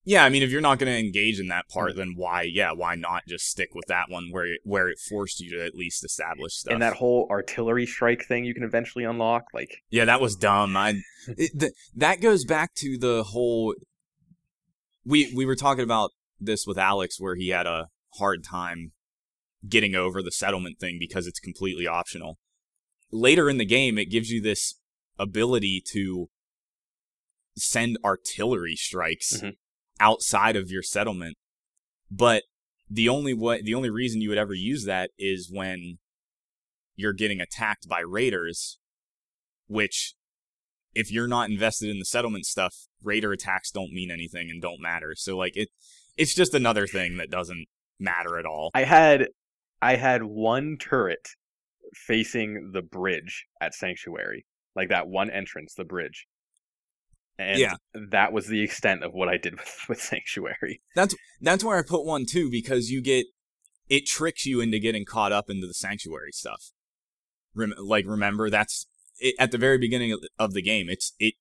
Yeah, 0.04 0.24
I 0.24 0.30
mean, 0.30 0.42
if 0.42 0.52
you're 0.52 0.62
not 0.62 0.80
going 0.80 0.92
to 0.92 0.98
engage 0.98 1.40
in 1.40 1.50
that 1.50 1.68
part, 1.68 1.92
mm. 1.92 1.98
then 1.98 2.14
why? 2.16 2.44
Yeah, 2.44 2.72
why 2.72 2.96
not 2.96 3.24
just 3.28 3.46
stick 3.46 3.76
with 3.76 3.86
that 3.90 4.06
one 4.10 4.30
where 4.32 4.48
it, 4.48 4.62
where 4.64 4.88
it 4.88 4.98
forced 5.00 5.40
you 5.40 5.52
to 5.52 5.66
at 5.66 5.76
least 5.76 6.04
establish 6.04 6.54
stuff? 6.54 6.74
And 6.74 6.82
that 6.82 6.96
whole 6.96 7.28
artillery 7.30 7.86
strike 7.86 8.26
thing 8.26 8.46
you 8.46 8.54
can 8.54 8.64
eventually 8.64 9.04
unlock, 9.04 9.44
like 9.54 9.84
yeah, 9.90 10.06
that 10.06 10.22
was 10.22 10.38
dumb. 10.38 10.78
I 10.78 11.02
it, 11.28 11.60
th- 11.60 11.74
that 11.96 12.22
goes 12.22 12.46
back 12.46 12.74
to 12.76 12.98
the 12.98 13.24
whole. 13.24 13.76
We 15.06 15.34
we 15.36 15.46
were 15.46 15.58
talking 15.58 15.84
about 15.84 16.12
this 16.40 16.66
with 16.66 16.78
Alex, 16.78 17.20
where 17.20 17.36
he 17.36 17.50
had 17.50 17.68
a 17.68 17.88
hard 18.18 18.46
time 18.46 18.94
getting 19.68 19.96
over 19.96 20.22
the 20.22 20.32
settlement 20.32 20.80
thing 20.80 20.98
because 21.00 21.28
it's 21.28 21.40
completely 21.40 21.88
optional. 21.88 22.38
Later 23.12 23.50
in 23.50 23.58
the 23.58 23.66
game, 23.66 23.98
it 23.98 24.12
gives 24.12 24.30
you 24.30 24.42
this 24.42 24.76
ability 25.18 25.82
to 25.92 26.30
send 27.56 27.98
artillery 28.04 28.76
strikes 28.76 29.38
Mhm. 29.42 29.58
outside 30.00 30.56
of 30.56 30.70
your 30.70 30.84
settlement. 30.84 31.38
But 32.12 32.44
the 32.90 33.10
only 33.10 33.34
way, 33.34 33.62
the 33.62 33.74
only 33.74 33.90
reason 33.90 34.22
you 34.22 34.30
would 34.30 34.38
ever 34.38 34.54
use 34.54 34.86
that 34.86 35.12
is 35.18 35.50
when 35.52 36.00
you're 36.96 37.14
getting 37.14 37.42
attacked 37.42 37.88
by 37.88 38.00
raiders, 38.00 38.78
which 39.68 40.14
if 40.94 41.12
you're 41.12 41.28
not 41.28 41.50
invested 41.50 41.90
in 41.90 42.00
the 42.00 42.06
settlement 42.06 42.46
stuff, 42.46 42.88
raider 43.02 43.32
attacks 43.32 43.72
don't 43.72 43.92
mean 43.92 44.10
anything 44.12 44.50
and 44.50 44.62
don't 44.62 44.82
matter. 44.82 45.16
So 45.16 45.38
like 45.38 45.56
it 45.56 45.70
it's 46.16 46.34
just 46.34 46.54
another 46.54 46.88
thing 46.88 47.18
that 47.18 47.30
doesn't 47.30 47.68
matter 48.00 48.40
at 48.40 48.46
all. 48.46 48.72
I 48.74 48.84
had 48.84 49.30
I 49.82 49.96
had 49.96 50.24
one 50.24 50.78
turret 50.80 51.30
facing 51.94 52.72
the 52.74 52.82
bridge 52.82 53.46
at 53.62 53.74
Sanctuary, 53.74 54.46
like 54.76 54.90
that 54.90 55.08
one 55.08 55.30
entrance, 55.30 55.74
the 55.76 55.86
bridge. 55.86 56.28
And 57.40 57.60
Yeah. 57.60 57.76
that 58.12 58.34
was 58.34 58.48
the 58.48 58.62
extent 58.62 59.04
of 59.04 59.14
what 59.14 59.30
I 59.30 59.38
did 59.38 59.58
with, 59.58 59.80
with 59.90 60.02
Sanctuary. 60.02 60.82
That's 60.96 61.16
that's 61.42 61.64
where 61.64 61.78
I 61.78 61.84
put 61.84 62.04
one 62.06 62.26
too 62.26 62.50
because 62.50 62.90
you 62.90 63.02
get 63.02 63.28
it 63.90 64.06
tricks 64.06 64.46
you 64.46 64.60
into 64.60 64.80
getting 64.80 65.06
caught 65.06 65.32
up 65.32 65.50
into 65.50 65.68
the 65.68 65.74
sanctuary 65.74 66.32
stuff. 66.32 66.72
Rem- 67.56 67.74
like 67.78 68.06
remember 68.06 68.50
that's 68.50 68.88
it, 69.20 69.36
at 69.40 69.52
the 69.52 69.58
very 69.58 69.78
beginning 69.78 70.12
of 70.12 70.22
the, 70.22 70.30
of 70.38 70.54
the 70.54 70.62
game. 70.62 70.88
It's 70.90 71.14
it 71.20 71.36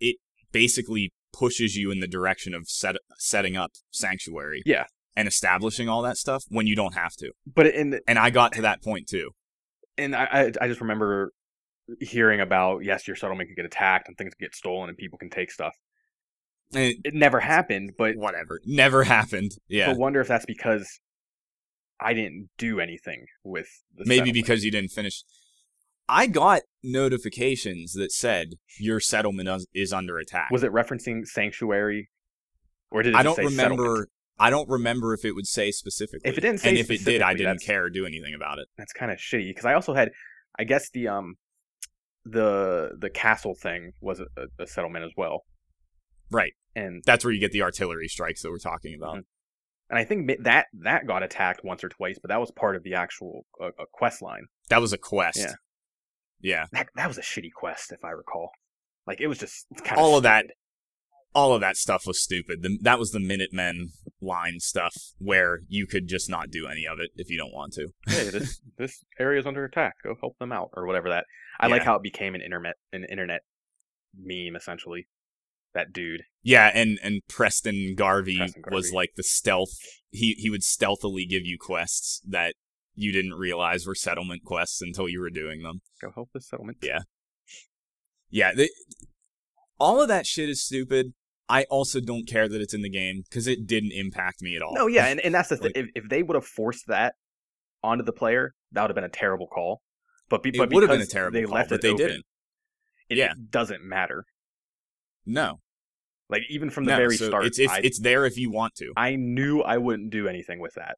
it 0.00 0.16
basically 0.50 1.12
pushes 1.32 1.76
you 1.76 1.90
in 1.90 2.00
the 2.00 2.06
direction 2.08 2.54
of 2.54 2.68
set, 2.68 2.96
setting 3.18 3.56
up 3.56 3.72
sanctuary. 3.90 4.62
Yeah. 4.64 4.84
And 5.16 5.28
establishing 5.28 5.88
all 5.88 6.02
that 6.02 6.16
stuff 6.16 6.42
when 6.48 6.66
you 6.66 6.74
don't 6.74 6.94
have 6.94 7.14
to. 7.16 7.30
But 7.46 7.66
in 7.68 7.90
the, 7.90 8.00
And 8.08 8.18
I 8.18 8.30
got 8.30 8.52
to 8.54 8.62
that 8.62 8.82
point 8.82 9.06
too. 9.08 9.30
and 9.96 10.14
I 10.16 10.24
I 10.24 10.52
I 10.62 10.68
just 10.68 10.80
remember 10.80 11.32
hearing 12.00 12.40
about 12.40 12.82
yes, 12.84 13.06
your 13.06 13.14
settlement 13.14 13.48
can 13.48 13.54
get 13.54 13.64
attacked 13.64 14.08
and 14.08 14.16
things 14.18 14.34
can 14.34 14.46
get 14.46 14.54
stolen 14.54 14.88
and 14.88 14.98
people 14.98 15.18
can 15.18 15.30
take 15.30 15.50
stuff. 15.52 15.74
It- 16.72 16.96
It 17.04 17.14
never 17.14 17.38
happened, 17.40 17.92
but 17.96 18.16
whatever. 18.16 18.60
Never 18.64 19.04
happened. 19.04 19.52
Yeah. 19.68 19.86
but 19.92 19.98
wonder 19.98 20.20
if 20.20 20.26
that's 20.28 20.46
because 20.46 20.98
I 22.00 22.12
didn't 22.12 22.48
do 22.58 22.80
anything 22.80 23.26
with 23.44 23.68
the 23.94 24.04
Maybe 24.06 24.16
settlement. 24.16 24.34
because 24.34 24.64
you 24.64 24.70
didn't 24.72 24.90
finish. 24.90 25.22
I 26.08 26.26
got 26.26 26.62
notifications 26.82 27.92
that 27.92 28.10
said 28.12 28.54
your 28.80 28.98
settlement 28.98 29.48
is- 29.74 29.92
under 29.92 30.18
attack. 30.18 30.50
was 30.50 30.64
it 30.64 30.72
referencing 30.72 31.24
sanctuary 31.24 32.10
or 32.90 33.02
did 33.02 33.14
it 33.14 33.16
I 33.16 33.22
don't 33.22 33.36
say 33.36 33.46
settlement? 33.48 34.08
I 34.38 34.50
don't 34.50 34.68
remember 34.68 35.14
if 35.14 35.24
it 35.24 35.32
would 35.32 35.46
say 35.46 35.70
specifically. 35.70 36.28
If 36.30 36.36
it 36.38 36.40
didn't 36.40 36.58
say 36.60 36.70
and 36.70 36.78
if 36.78 36.90
it 36.90 37.04
did, 37.04 37.22
I 37.22 37.34
didn't 37.34 37.62
care 37.62 37.84
or 37.84 37.90
do 37.90 38.04
anything 38.06 38.34
about 38.34 38.58
it. 38.58 38.68
that's 38.76 38.92
kind 38.92 39.12
of 39.12 39.18
shitty 39.18 39.48
because 39.50 39.64
I 39.64 39.74
also 39.74 39.94
had, 39.94 40.10
I 40.58 40.64
guess 40.64 40.90
the 40.90 41.08
um, 41.08 41.34
the 42.24 42.90
the 42.98 43.10
castle 43.10 43.54
thing 43.54 43.92
was 44.00 44.20
a, 44.20 44.26
a 44.58 44.66
settlement 44.66 45.04
as 45.04 45.12
well, 45.16 45.42
Right. 46.30 46.52
and 46.74 47.02
That's 47.06 47.24
where 47.24 47.32
you 47.32 47.40
get 47.40 47.52
the 47.52 47.62
artillery 47.62 48.08
strikes 48.08 48.42
that 48.42 48.50
we're 48.50 48.58
talking 48.58 48.94
about. 48.94 49.16
Mhm. 49.18 49.22
and 49.90 49.98
I 49.98 50.04
think 50.04 50.30
that 50.42 50.66
that 50.72 51.06
got 51.06 51.22
attacked 51.22 51.62
once 51.62 51.84
or 51.84 51.88
twice, 51.90 52.18
but 52.20 52.28
that 52.28 52.40
was 52.40 52.50
part 52.50 52.76
of 52.76 52.82
the 52.82 52.94
actual 52.94 53.44
uh, 53.62 53.66
uh, 53.78 53.84
quest 53.92 54.22
line. 54.22 54.46
That 54.70 54.80
was 54.80 54.92
a 54.92 54.98
quest. 54.98 55.38
Yeah. 55.38 55.52
Yeah. 56.40 56.64
That 56.72 56.88
that 56.96 57.08
was 57.08 57.18
a 57.18 57.22
shitty 57.22 57.52
quest, 57.54 57.92
if 57.92 58.04
I 58.04 58.10
recall. 58.10 58.50
Like 59.06 59.20
it 59.20 59.26
was 59.26 59.38
just 59.38 59.66
kind 59.84 59.92
of 59.92 59.98
All 59.98 60.16
of 60.16 60.22
that. 60.22 60.46
All 61.34 61.52
of 61.52 61.60
that 61.60 61.76
stuff 61.76 62.06
was 62.06 62.22
stupid. 62.22 62.62
The, 62.62 62.78
that 62.82 62.98
was 62.98 63.10
the 63.10 63.20
Minutemen 63.20 63.90
line 64.20 64.60
stuff 64.60 64.94
where 65.18 65.60
you 65.68 65.86
could 65.86 66.08
just 66.08 66.30
not 66.30 66.50
do 66.50 66.66
any 66.66 66.86
of 66.86 66.98
it 67.00 67.10
if 67.16 67.28
you 67.28 67.36
don't 67.36 67.52
want 67.52 67.72
to. 67.74 67.88
hey, 68.06 68.30
this 68.30 68.60
this 68.78 69.04
area 69.18 69.40
is 69.40 69.46
under 69.46 69.64
attack. 69.64 69.94
Go 70.02 70.14
help 70.20 70.38
them 70.38 70.52
out, 70.52 70.70
or 70.74 70.86
whatever 70.86 71.08
that. 71.08 71.24
I 71.60 71.68
like 71.68 71.82
how 71.82 71.94
it 71.96 72.02
became 72.02 72.34
an 72.34 72.40
internet 72.40 72.74
an 72.92 73.04
internet 73.10 73.40
meme 74.16 74.56
essentially. 74.56 75.08
That 75.74 75.92
dude. 75.92 76.22
Yeah, 76.42 76.70
and 76.72 76.98
and 77.02 77.20
Preston 77.28 77.94
Garvey, 77.96 78.38
Preston 78.38 78.62
was 78.70 78.92
like 78.92 79.10
the 79.16 79.24
stealth. 79.24 79.76
He 80.10 80.34
he 80.38 80.50
would 80.50 80.62
stealthily 80.62 81.26
give 81.26 81.44
you 81.44 81.58
quests 81.58 82.20
that 82.28 82.54
you 82.94 83.12
didn't 83.12 83.34
realize 83.34 83.86
were 83.86 83.94
settlement 83.94 84.44
quests 84.44 84.80
until 84.80 85.08
you 85.08 85.20
were 85.20 85.30
doing 85.30 85.62
them. 85.62 85.80
Go 86.00 86.12
help 86.14 86.30
this 86.32 86.48
settlement. 86.48 86.78
Yeah. 86.82 87.00
Yeah, 88.30 88.52
they, 88.54 88.68
all 89.78 90.00
of 90.00 90.08
that 90.08 90.26
shit 90.26 90.48
is 90.48 90.62
stupid. 90.62 91.14
I 91.48 91.64
also 91.64 92.00
don't 92.00 92.26
care 92.26 92.48
that 92.48 92.60
it's 92.60 92.72
in 92.74 92.82
the 92.82 92.88
game 92.90 93.22
because 93.28 93.46
it 93.46 93.66
didn't 93.66 93.92
impact 93.92 94.40
me 94.40 94.56
at 94.56 94.62
all. 94.62 94.74
No, 94.74 94.86
yeah, 94.86 95.06
and, 95.06 95.20
and 95.20 95.34
that's 95.34 95.50
the 95.50 95.56
thing. 95.58 95.72
Like- 95.74 95.76
If, 95.94 96.04
if 96.04 96.08
they 96.08 96.22
would 96.22 96.34
have 96.34 96.46
forced 96.46 96.86
that 96.86 97.14
onto 97.82 98.02
the 98.04 98.12
player, 98.12 98.54
that 98.72 98.82
would 98.82 98.90
have 98.90 98.94
been 98.94 99.04
a 99.04 99.08
terrible 99.10 99.46
call. 99.46 99.82
But, 100.30 100.42
be, 100.42 100.48
it 100.50 100.56
but 100.56 100.72
would 100.72 100.82
have 100.82 100.90
been 100.90 101.02
a 101.02 101.06
terrible 101.06 101.38
they 101.38 101.44
call, 101.44 101.54
left 101.56 101.68
but 101.68 101.76
it 101.76 101.82
they 101.82 101.90
open, 101.90 102.06
didn't. 102.06 102.24
It, 103.10 103.18
Yeah. 103.18 103.32
it 103.32 103.50
doesn't 103.50 103.84
matter. 103.84 104.24
No, 105.26 105.60
Like 106.30 106.42
even 106.48 106.70
from 106.70 106.84
the 106.84 106.92
no. 106.92 106.96
very 106.96 107.16
so 107.16 107.28
start, 107.28 107.44
it's 107.46 107.58
if, 107.58 107.70
I, 107.70 107.80
it's 107.84 108.00
there 108.00 108.24
if 108.26 108.36
you 108.38 108.50
want 108.50 108.74
to. 108.76 108.92
I 108.96 109.16
knew 109.16 109.60
I 109.60 109.76
wouldn't 109.78 110.10
do 110.10 110.26
anything 110.28 110.60
with 110.60 110.74
that. 110.74 110.96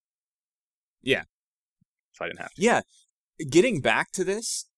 Yeah. 1.02 1.22
So 2.12 2.24
I 2.24 2.28
didn't 2.28 2.40
have 2.40 2.54
to. 2.54 2.62
Yeah, 2.62 2.80
getting 3.50 3.80
back 3.80 4.10
to 4.12 4.24
this, 4.24 4.68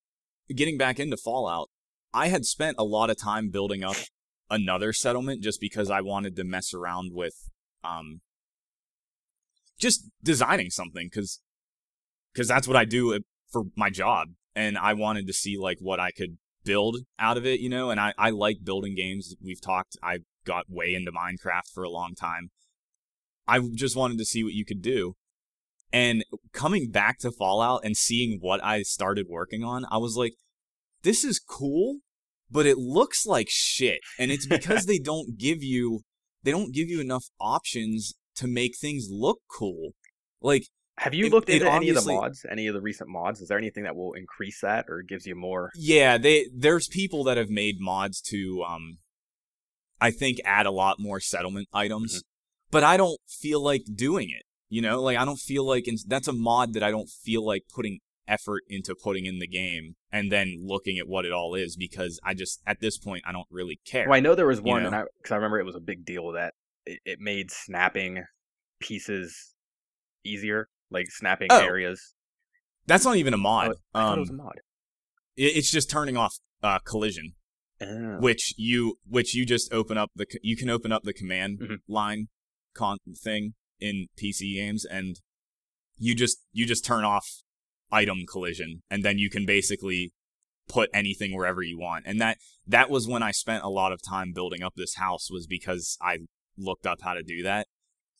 getting 0.54 0.76
back 0.78 0.98
into 0.98 1.16
Fallout, 1.16 1.68
I 2.12 2.28
had 2.28 2.44
spent 2.46 2.76
a 2.78 2.84
lot 2.84 3.10
of 3.10 3.16
time 3.18 3.50
building 3.50 3.82
up 3.84 3.96
another 4.50 4.92
settlement 4.92 5.42
just 5.42 5.60
because 5.60 5.90
I 5.90 6.00
wanted 6.00 6.36
to 6.36 6.44
mess 6.44 6.72
around 6.74 7.12
with, 7.12 7.50
um, 7.84 8.20
just 9.78 10.08
designing 10.22 10.70
something 10.70 11.08
because, 11.12 11.40
because 12.32 12.48
that's 12.48 12.66
what 12.66 12.76
I 12.76 12.84
do 12.84 13.14
uh, 13.14 13.18
for 13.50 13.64
my 13.76 13.90
job, 13.90 14.28
and 14.54 14.76
I 14.76 14.92
wanted 14.94 15.26
to 15.26 15.32
see 15.32 15.56
like 15.56 15.78
what 15.80 16.00
I 16.00 16.10
could 16.10 16.38
build 16.64 16.98
out 17.18 17.36
of 17.36 17.46
it, 17.46 17.60
you 17.60 17.68
know. 17.68 17.90
And 17.90 18.00
I 18.00 18.12
I 18.18 18.30
like 18.30 18.58
building 18.64 18.94
games. 18.94 19.34
We've 19.42 19.60
talked. 19.60 19.96
I 20.02 20.20
got 20.44 20.66
way 20.68 20.94
into 20.94 21.12
Minecraft 21.12 21.70
for 21.72 21.82
a 21.82 21.90
long 21.90 22.14
time. 22.14 22.50
I 23.46 23.60
just 23.74 23.96
wanted 23.96 24.18
to 24.18 24.24
see 24.24 24.44
what 24.44 24.52
you 24.52 24.64
could 24.64 24.82
do. 24.82 25.16
And 25.92 26.24
coming 26.52 26.90
back 26.90 27.18
to 27.20 27.32
Fallout 27.32 27.80
and 27.82 27.96
seeing 27.96 28.38
what 28.40 28.62
I 28.62 28.82
started 28.82 29.26
working 29.28 29.64
on, 29.64 29.86
I 29.90 29.96
was 29.96 30.16
like, 30.16 30.34
this 31.02 31.24
is 31.24 31.38
cool, 31.38 32.00
but 32.50 32.66
it 32.66 32.78
looks 32.78 33.26
like 33.26 33.48
shit. 33.50 34.00
And 34.18 34.30
it's 34.30 34.46
because 34.46 34.86
they 34.86 34.98
don't 34.98 35.36
give 35.38 35.62
you 35.62 36.00
they 36.42 36.50
don't 36.50 36.72
give 36.74 36.88
you 36.88 37.00
enough 37.00 37.24
options 37.40 38.14
to 38.36 38.46
make 38.46 38.76
things 38.78 39.08
look 39.10 39.40
cool. 39.50 39.90
Like 40.40 40.64
Have 40.98 41.14
you 41.14 41.26
It- 41.26 41.32
looked 41.32 41.48
into 41.48 41.70
any 41.70 41.88
of 41.90 41.96
the 42.04 42.12
mods? 42.12 42.46
Any 42.50 42.66
of 42.68 42.74
the 42.74 42.80
recent 42.80 43.08
mods? 43.10 43.40
Is 43.40 43.48
there 43.48 43.58
anything 43.58 43.84
that 43.84 43.96
will 43.96 44.12
increase 44.14 44.60
that 44.62 44.86
or 44.88 45.02
gives 45.02 45.26
you 45.26 45.34
more? 45.34 45.70
yeah, 45.76 46.16
they 46.18 46.46
there's 46.54 46.88
people 46.88 47.24
that 47.24 47.36
have 47.36 47.50
made 47.50 47.76
mods 47.80 48.20
to 48.22 48.62
um 48.66 48.98
I 50.00 50.10
think 50.12 50.38
add 50.44 50.66
a 50.66 50.70
lot 50.70 51.00
more 51.00 51.18
settlement 51.20 51.68
items, 51.72 52.22
but 52.70 52.84
I 52.84 52.96
don't 52.96 53.18
feel 53.28 53.60
like 53.62 53.82
doing 53.94 54.30
it. 54.30 54.42
You 54.68 54.80
know, 54.82 55.00
like 55.02 55.16
I 55.18 55.24
don't 55.24 55.40
feel 55.40 55.66
like 55.66 55.86
and 55.86 55.98
that's 56.06 56.28
a 56.28 56.32
mod 56.32 56.74
that 56.74 56.82
I 56.82 56.90
don't 56.90 57.08
feel 57.08 57.44
like 57.44 57.64
putting 57.74 57.98
effort 58.28 58.62
into 58.68 58.94
putting 58.94 59.26
in 59.26 59.38
the 59.38 59.46
game 59.48 59.96
and 60.12 60.30
then 60.30 60.58
looking 60.62 60.98
at 60.98 61.08
what 61.08 61.24
it 61.24 61.32
all 61.32 61.54
is 61.54 61.76
because 61.76 62.20
I 62.22 62.34
just 62.34 62.60
at 62.66 62.80
this 62.80 62.98
point 62.98 63.24
I 63.26 63.32
don't 63.32 63.46
really 63.50 63.80
care. 63.84 64.06
Well, 64.08 64.16
I 64.16 64.20
know 64.20 64.34
there 64.34 64.46
was 64.46 64.58
You 64.58 64.64
one, 64.64 64.82
know? 64.82 64.86
and 64.88 64.96
I 64.96 65.02
because 65.20 65.32
I 65.32 65.36
remember 65.36 65.58
it 65.58 65.64
was 65.66 65.74
a 65.76 65.80
big 65.80 66.04
deal 66.04 66.30
that 66.32 66.54
it, 66.86 67.00
it 67.04 67.18
made 67.20 67.50
snapping 67.50 68.24
pieces 68.80 69.54
easier, 70.24 70.68
like 70.90 71.06
snapping 71.10 71.48
Oh, 71.50 71.60
areas. 71.64 72.14
That's 72.86 73.04
not 73.04 73.16
even 73.16 73.34
a 73.34 73.38
mod. 73.38 73.72
I 73.94 74.00
thought 74.00 74.12
um 74.12 74.18
it 74.18 74.20
was 74.20 74.30
a 74.30 74.34
mod. 74.34 74.60
it- 75.36 75.56
it's 75.56 75.70
just 75.70 75.90
turning 75.90 76.16
off 76.16 76.36
uh 76.62 76.78
collision. 76.80 77.34
Oh. 77.80 78.18
which 78.18 78.54
you 78.58 78.98
which 79.06 79.36
you 79.36 79.46
just 79.46 79.72
open 79.72 79.96
up 79.96 80.10
the 80.16 80.26
you 80.42 80.56
can 80.56 80.68
open 80.68 80.90
up 80.90 81.04
the 81.04 81.12
command 81.12 81.60
Mhm. 81.60 81.76
line 81.86 82.26
con 82.74 82.98
thing 83.22 83.54
in 83.78 84.08
PC 84.20 84.56
games 84.56 84.84
and 84.84 85.20
you 85.96 86.16
just 86.16 86.38
you 86.50 86.66
just 86.66 86.84
turn 86.84 87.04
off 87.04 87.42
item 87.90 88.24
collision 88.30 88.82
and 88.90 89.04
then 89.04 89.18
you 89.18 89.30
can 89.30 89.46
basically 89.46 90.12
put 90.68 90.90
anything 90.92 91.34
wherever 91.34 91.62
you 91.62 91.78
want 91.78 92.04
and 92.06 92.20
that 92.20 92.36
that 92.66 92.90
was 92.90 93.08
when 93.08 93.22
I 93.22 93.30
spent 93.30 93.64
a 93.64 93.68
lot 93.70 93.92
of 93.92 94.00
time 94.02 94.32
building 94.34 94.62
up 94.62 94.74
this 94.76 94.96
house 94.96 95.30
was 95.30 95.46
because 95.46 95.96
I 96.00 96.18
looked 96.56 96.86
up 96.86 96.98
how 97.02 97.14
to 97.14 97.22
do 97.22 97.42
that 97.42 97.66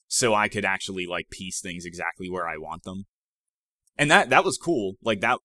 so 0.07 0.35
I 0.35 0.49
could 0.49 0.65
actually 0.65 1.07
like 1.07 1.29
piece 1.31 1.61
things 1.61 1.85
exactly 1.85 2.31
where 2.31 2.49
I 2.49 2.57
want 2.57 2.85
them 2.85 3.05
and 3.99 4.11
that 4.11 4.31
that 4.31 4.45
was 4.45 4.57
cool 4.57 4.95
like 5.03 5.21
that 5.21 5.39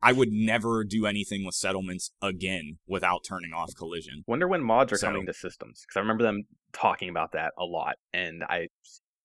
I 0.00 0.12
would 0.12 0.30
never 0.32 0.84
do 0.84 1.06
anything 1.06 1.44
with 1.44 1.54
settlements 1.54 2.10
again 2.22 2.78
without 2.86 3.20
turning 3.28 3.52
off 3.52 3.70
collision 3.76 4.24
Wonder 4.26 4.48
when 4.48 4.62
mods 4.62 4.92
are 4.92 4.96
So- 4.96 5.08
coming 5.08 5.26
to 5.26 5.34
systems 5.34 5.84
because 5.86 5.96
I 5.96 6.00
remember 6.00 6.24
them 6.24 6.44
talking 6.72 7.08
about 7.08 7.32
that 7.32 7.52
a 7.58 7.64
lot, 7.64 7.96
and 8.12 8.44
I 8.44 8.68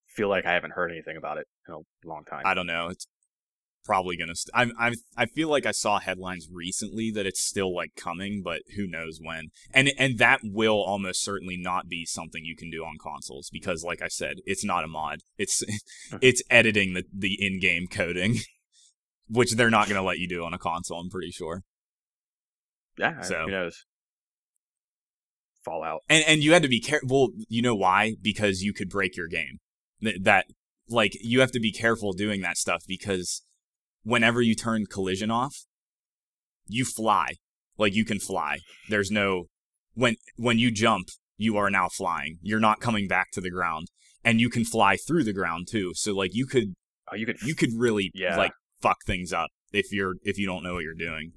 feel 0.07 0.29
like 0.29 0.45
I 0.45 0.53
haven't 0.53 0.71
heard 0.71 0.91
anything 0.91 1.17
about 1.17 1.37
it 1.37 1.45
in 1.67 1.73
a 1.73 1.79
long 2.07 2.23
time. 2.23 2.43
I 2.45 2.53
don't 2.53 2.67
know. 2.67 2.87
It's 2.87 3.05
probably 3.83 4.17
gonna. 4.17 4.35
St- 4.35 4.51
I'm. 4.53 4.71
I'm. 4.79 4.93
I 5.17 5.25
feel 5.25 5.49
like 5.49 5.65
I 5.65 5.71
saw 5.71 5.99
headlines 5.99 6.47
recently 6.51 7.11
that 7.11 7.25
it's 7.25 7.41
still 7.41 7.73
like 7.73 7.95
coming, 7.95 8.41
but 8.43 8.61
who 8.75 8.87
knows 8.87 9.19
when. 9.21 9.49
And 9.73 9.91
and 9.97 10.17
that 10.17 10.41
will 10.43 10.81
almost 10.81 11.23
certainly 11.23 11.57
not 11.57 11.87
be 11.87 12.05
something 12.05 12.43
you 12.43 12.55
can 12.55 12.69
do 12.69 12.83
on 12.83 12.97
consoles 13.01 13.49
because, 13.51 13.83
like 13.83 14.01
I 14.01 14.07
said, 14.07 14.37
it's 14.45 14.65
not 14.65 14.83
a 14.83 14.87
mod. 14.87 15.19
It's 15.37 15.63
uh-huh. 15.63 16.19
it's 16.21 16.43
editing 16.49 16.93
the 16.93 17.03
the 17.13 17.37
in 17.39 17.59
game 17.59 17.87
coding, 17.87 18.37
which 19.27 19.53
they're 19.55 19.69
not 19.69 19.87
gonna 19.87 20.03
let 20.03 20.19
you 20.19 20.27
do 20.27 20.43
on 20.43 20.53
a 20.53 20.59
console. 20.59 20.99
I'm 20.99 21.09
pretty 21.09 21.31
sure. 21.31 21.63
yeah, 22.97 23.21
so- 23.21 23.43
who 23.45 23.51
knows? 23.51 23.85
Fallout. 25.63 26.01
And 26.09 26.23
and 26.27 26.43
you 26.43 26.51
had 26.51 26.63
to 26.63 26.67
be 26.67 26.81
careful. 26.81 27.07
Well, 27.09 27.29
you 27.47 27.61
know 27.61 27.75
why? 27.75 28.15
Because 28.21 28.63
you 28.63 28.73
could 28.73 28.89
break 28.89 29.15
your 29.15 29.27
game. 29.27 29.59
Th- 30.01 30.17
That 30.21 30.47
like 30.89 31.13
you 31.21 31.39
have 31.39 31.51
to 31.51 31.59
be 31.59 31.71
careful 31.71 32.11
doing 32.11 32.41
that 32.41 32.57
stuff 32.57 32.83
because 32.85 33.43
whenever 34.03 34.41
you 34.41 34.55
turn 34.55 34.85
collision 34.85 35.31
off, 35.31 35.65
you 36.67 36.85
fly. 36.85 37.33
Like 37.77 37.93
you 37.95 38.05
can 38.05 38.19
fly. 38.19 38.59
There's 38.89 39.09
no 39.11 39.45
when 39.95 40.15
when 40.35 40.59
you 40.59 40.71
jump, 40.71 41.07
you 41.37 41.57
are 41.57 41.69
now 41.69 41.89
flying. 41.89 42.37
You're 42.41 42.59
not 42.59 42.79
coming 42.79 43.07
back 43.07 43.31
to 43.31 43.41
the 43.41 43.49
ground, 43.49 43.87
and 44.23 44.39
you 44.39 44.49
can 44.49 44.63
fly 44.63 44.95
through 44.95 45.23
the 45.23 45.33
ground 45.33 45.67
too. 45.69 45.93
So 45.95 46.13
like 46.13 46.31
you 46.33 46.45
could 46.45 46.73
Oh, 47.11 47.15
you 47.15 47.25
could. 47.25 47.41
you 47.43 47.55
could 47.55 47.71
really 47.75 48.11
Yeah. 48.13 48.37
like 48.37 48.53
fuck 48.81 48.97
things 49.05 49.33
up 49.33 49.49
if 49.71 49.91
you're 49.91 50.13
if 50.23 50.37
you 50.37 50.45
don't 50.45 50.63
know 50.63 50.75
what 50.75 50.83
you're 50.83 50.93
doing. 50.93 51.31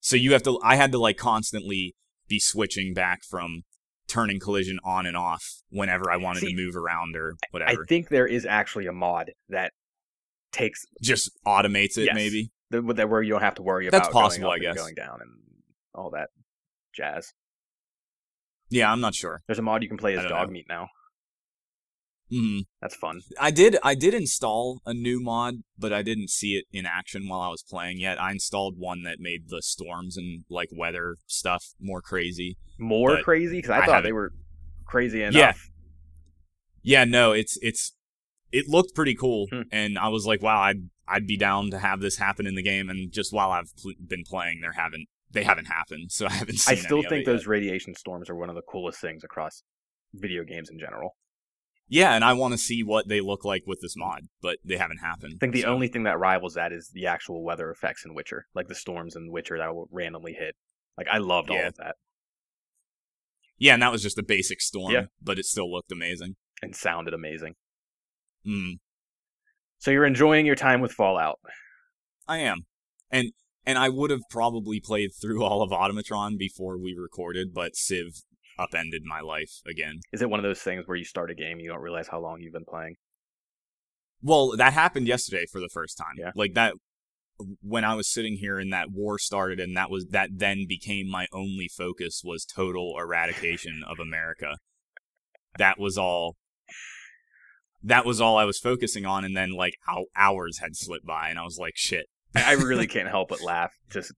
So 0.00 0.14
you 0.14 0.32
have 0.32 0.42
to 0.44 0.60
I 0.62 0.76
had 0.76 0.92
to 0.92 0.98
like 0.98 1.16
constantly 1.16 1.94
be 2.28 2.38
switching 2.38 2.92
back 2.94 3.20
from 3.28 3.62
turning 4.06 4.38
collision 4.38 4.78
on 4.84 5.06
and 5.06 5.16
off 5.16 5.44
whenever 5.70 6.10
I 6.10 6.16
wanted 6.16 6.40
See, 6.40 6.50
to 6.50 6.56
move 6.56 6.76
around 6.76 7.16
or 7.16 7.34
whatever. 7.50 7.82
I 7.82 7.86
think 7.88 8.08
there 8.08 8.26
is 8.26 8.46
actually 8.46 8.86
a 8.86 8.92
mod 8.92 9.32
that 9.48 9.72
takes 10.56 10.84
Just 11.02 11.30
automates 11.46 11.98
it 11.98 12.06
Yes. 12.06 12.14
maybe. 12.14 12.50
the, 12.70 12.82
that 12.94 13.08
where 13.08 13.22
you 13.22 13.30
don't 13.32 13.42
have 13.42 13.54
to 13.56 13.62
worry 13.62 13.88
That's 13.88 14.08
about 14.08 14.12
going 14.12 14.24
possible, 14.24 14.50
I 14.50 14.58
guess. 14.58 14.76
going 14.76 14.94
down 14.94 15.20
and 15.20 15.30
all 15.94 16.10
that 16.10 16.28
jazz. 16.94 17.32
Yeah, 18.70 18.90
I'm 18.90 19.00
not 19.00 19.14
sure. 19.14 19.42
There's 19.46 19.58
a 19.58 19.62
mod 19.62 19.82
you 19.82 19.88
can 19.88 19.98
play 19.98 20.16
as 20.16 20.24
dog 20.24 20.48
know. 20.48 20.52
meat 20.52 20.66
now. 20.68 20.88
hmm 22.30 22.60
That's 22.80 22.96
fun. 22.96 23.20
I 23.40 23.50
did 23.52 23.76
I 23.82 23.94
did 23.94 24.14
install 24.14 24.80
a 24.84 24.92
new 24.92 25.20
mod, 25.20 25.56
but 25.78 25.92
I 25.92 26.02
didn't 26.02 26.30
see 26.30 26.54
it 26.56 26.64
in 26.72 26.84
action 26.86 27.28
while 27.28 27.40
I 27.40 27.48
was 27.48 27.62
playing 27.62 28.00
yet. 28.00 28.20
I 28.20 28.32
installed 28.32 28.74
one 28.78 29.02
that 29.04 29.20
made 29.20 29.48
the 29.48 29.62
storms 29.62 30.16
and 30.16 30.44
like 30.50 30.68
weather 30.72 31.16
stuff 31.26 31.64
more 31.80 32.00
crazy. 32.02 32.56
More 32.78 33.22
crazy 33.22 33.58
because 33.58 33.70
I, 33.70 33.80
I 33.82 33.86
thought 33.86 34.02
they 34.02 34.12
were 34.12 34.32
crazy 34.86 35.22
enough. 35.22 35.34
Yeah. 35.34 35.52
Yeah, 36.82 37.04
no, 37.04 37.32
it's 37.32 37.58
it's 37.62 37.92
it 38.52 38.68
looked 38.68 38.94
pretty 38.94 39.14
cool, 39.14 39.46
Hmm. 39.50 39.62
and 39.72 39.98
I 39.98 40.08
was 40.08 40.26
like, 40.26 40.42
wow, 40.42 40.60
I'd 40.60 40.88
I'd 41.08 41.26
be 41.26 41.36
down 41.36 41.70
to 41.70 41.78
have 41.78 42.00
this 42.00 42.16
happen 42.18 42.46
in 42.46 42.54
the 42.56 42.62
game. 42.62 42.88
And 42.90 43.12
just 43.12 43.32
while 43.32 43.50
I've 43.50 43.72
pl- 43.80 43.92
been 44.04 44.24
playing, 44.24 44.60
there 44.60 44.72
haven't 44.72 45.08
they 45.30 45.44
haven't 45.44 45.66
happened, 45.66 46.10
so 46.12 46.26
I 46.26 46.32
haven't. 46.32 46.60
I 46.68 46.74
still 46.74 47.02
think 47.02 47.12
it 47.12 47.16
yet. 47.18 47.26
those 47.26 47.46
radiation 47.46 47.94
storms 47.94 48.28
are 48.30 48.34
one 48.36 48.48
of 48.48 48.54
the 48.56 48.62
coolest 48.62 49.00
things 49.00 49.22
across 49.24 49.62
video 50.14 50.44
games 50.44 50.68
in 50.70 50.78
general. 50.78 51.16
Yeah, 51.88 52.14
and 52.14 52.24
I 52.24 52.32
want 52.32 52.50
to 52.52 52.58
see 52.58 52.82
what 52.82 53.06
they 53.06 53.20
look 53.20 53.44
like 53.44 53.62
with 53.64 53.80
this 53.80 53.96
mod, 53.96 54.22
but 54.42 54.58
they 54.64 54.76
haven't 54.76 54.98
happened. 54.98 55.34
I 55.36 55.38
think 55.38 55.52
the 55.52 55.62
so- 55.62 55.68
only 55.72 55.86
thing 55.86 56.02
that 56.02 56.18
rivals 56.18 56.54
that 56.54 56.72
is 56.72 56.90
the 56.92 57.06
actual 57.06 57.44
weather 57.44 57.70
effects 57.70 58.04
in 58.04 58.12
Witcher, 58.14 58.46
like 58.54 58.66
the 58.66 58.74
storms 58.74 59.14
in 59.14 59.30
Witcher 59.30 59.56
that 59.58 59.72
will 59.74 59.88
randomly 59.92 60.32
hit. 60.32 60.56
Like 60.98 61.06
I 61.12 61.18
loved 61.18 61.50
all 61.50 61.64
of 61.64 61.76
that 61.76 61.94
yeah, 63.58 63.72
and 63.72 63.82
that 63.82 63.90
was 63.92 64.02
just 64.02 64.18
a 64.18 64.22
basic 64.22 64.60
storm, 64.60 64.92
Yeah. 64.92 65.06
but 65.22 65.38
it 65.38 65.46
still 65.46 65.70
looked 65.70 65.90
amazing. 65.92 66.36
and 66.62 66.74
sounded 66.76 67.14
amazing. 67.14 67.54
Mm, 68.46 68.78
So 69.78 69.90
you're 69.90 70.06
enjoying 70.06 70.46
your 70.46 70.54
time 70.54 70.80
with 70.80 70.92
Fallout. 70.92 71.38
I 72.28 72.38
am, 72.38 72.66
and 73.10 73.32
and 73.64 73.78
I 73.78 73.88
would 73.88 74.10
have 74.10 74.22
probably 74.30 74.80
played 74.80 75.10
through 75.20 75.42
all 75.44 75.62
of 75.62 75.70
Automatron 75.70 76.38
before 76.38 76.78
we 76.78 76.94
recorded, 76.94 77.52
but 77.52 77.76
Civ 77.76 78.22
upended 78.58 79.02
my 79.04 79.20
life 79.20 79.60
again. 79.68 80.00
Is 80.12 80.22
it 80.22 80.30
one 80.30 80.40
of 80.40 80.44
those 80.44 80.60
things 80.60 80.84
where 80.86 80.96
you 80.96 81.04
start 81.04 81.30
a 81.30 81.34
game 81.34 81.52
and 81.52 81.60
you 81.60 81.68
don't 81.68 81.82
realize 81.82 82.08
how 82.08 82.20
long 82.20 82.40
you've 82.40 82.52
been 82.52 82.64
playing? 82.64 82.94
Well, 84.22 84.56
that 84.56 84.72
happened 84.72 85.06
yesterday 85.06 85.44
for 85.50 85.60
the 85.60 85.68
first 85.68 85.98
time. 85.98 86.14
Yeah. 86.18 86.30
Like 86.34 86.54
that 86.54 86.74
when 87.62 87.84
I 87.84 87.94
was 87.94 88.08
sitting 88.08 88.36
here 88.38 88.58
and 88.58 88.72
that 88.72 88.90
war 88.90 89.18
started 89.18 89.60
and 89.60 89.76
that 89.76 89.90
was 89.90 90.06
that 90.06 90.30
then 90.32 90.64
became 90.66 91.08
my 91.10 91.26
only 91.32 91.68
focus 91.68 92.22
was 92.24 92.46
total 92.46 92.94
eradication 92.98 93.82
of 93.86 93.98
America. 93.98 94.56
That 95.58 95.78
was 95.78 95.98
all 95.98 96.36
that 97.86 98.04
was 98.04 98.20
all 98.20 98.36
I 98.36 98.44
was 98.44 98.58
focusing 98.58 99.06
on 99.06 99.24
and 99.24 99.36
then 99.36 99.52
like 99.52 99.74
hou- 99.86 100.08
hours 100.16 100.58
had 100.58 100.76
slipped 100.76 101.06
by 101.06 101.30
and 101.30 101.38
I 101.38 101.44
was 101.44 101.58
like 101.58 101.76
shit. 101.76 102.06
I 102.34 102.50
I 102.50 102.52
really 102.52 102.86
can't 102.86 103.08
help 103.08 103.28
but 103.28 103.40
laugh. 103.40 103.72
Just 103.90 104.12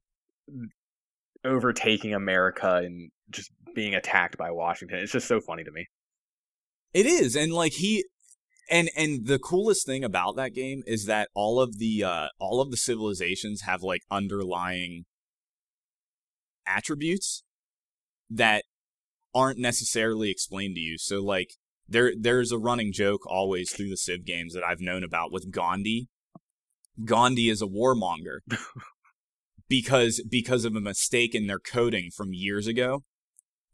overtaking 1.45 2.15
America 2.15 2.77
and 2.77 3.11
just 3.31 3.51
being 3.75 3.95
attacked 3.95 4.37
by 4.37 4.51
Washington. 4.51 4.99
It's 4.99 5.13
just 5.13 5.29
so 5.29 5.41
funny 5.41 5.65
to 5.65 5.71
me. 5.71 5.87
It 6.95 7.07
is, 7.07 7.37
and 7.37 7.53
like 7.53 7.75
he, 7.75 8.05
and 8.71 8.91
and 8.97 9.27
the 9.27 9.39
coolest 9.39 9.87
thing 9.87 10.03
about 10.03 10.37
that 10.37 10.55
game 10.55 10.83
is 10.87 11.05
that 11.05 11.29
all 11.35 11.61
of 11.61 11.79
the 11.79 12.03
uh 12.03 12.29
all 12.39 12.63
of 12.63 12.71
the 12.71 12.77
civilizations 12.79 13.63
have 13.63 13.83
like 13.83 14.03
underlying 14.11 15.05
attributes 16.67 17.45
that 18.31 18.65
aren't 19.35 19.59
necessarily 19.59 20.31
explained 20.31 20.75
to 20.77 20.81
you. 20.81 20.97
So 20.97 21.21
like 21.23 21.51
there 21.89 22.13
there's 22.19 22.53
a 22.53 22.59
running 22.59 22.93
joke 22.93 23.27
always 23.27 23.71
through 23.71 23.91
the 23.91 23.97
Civ 23.97 24.25
games 24.25 24.55
that 24.55 24.65
I've 24.65 24.81
known 24.81 25.03
about 25.03 25.33
with 25.33 25.51
Gandhi. 25.51 26.09
Gandhi 27.05 27.49
is 27.49 27.63
a 27.63 27.67
warmonger 27.67 28.41
because 29.69 30.23
because 30.29 30.65
of 30.65 30.75
a 30.75 30.81
mistake 30.81 31.35
in 31.35 31.47
their 31.47 31.59
coding 31.59 32.11
from 32.15 32.33
years 32.33 32.67
ago 32.67 33.05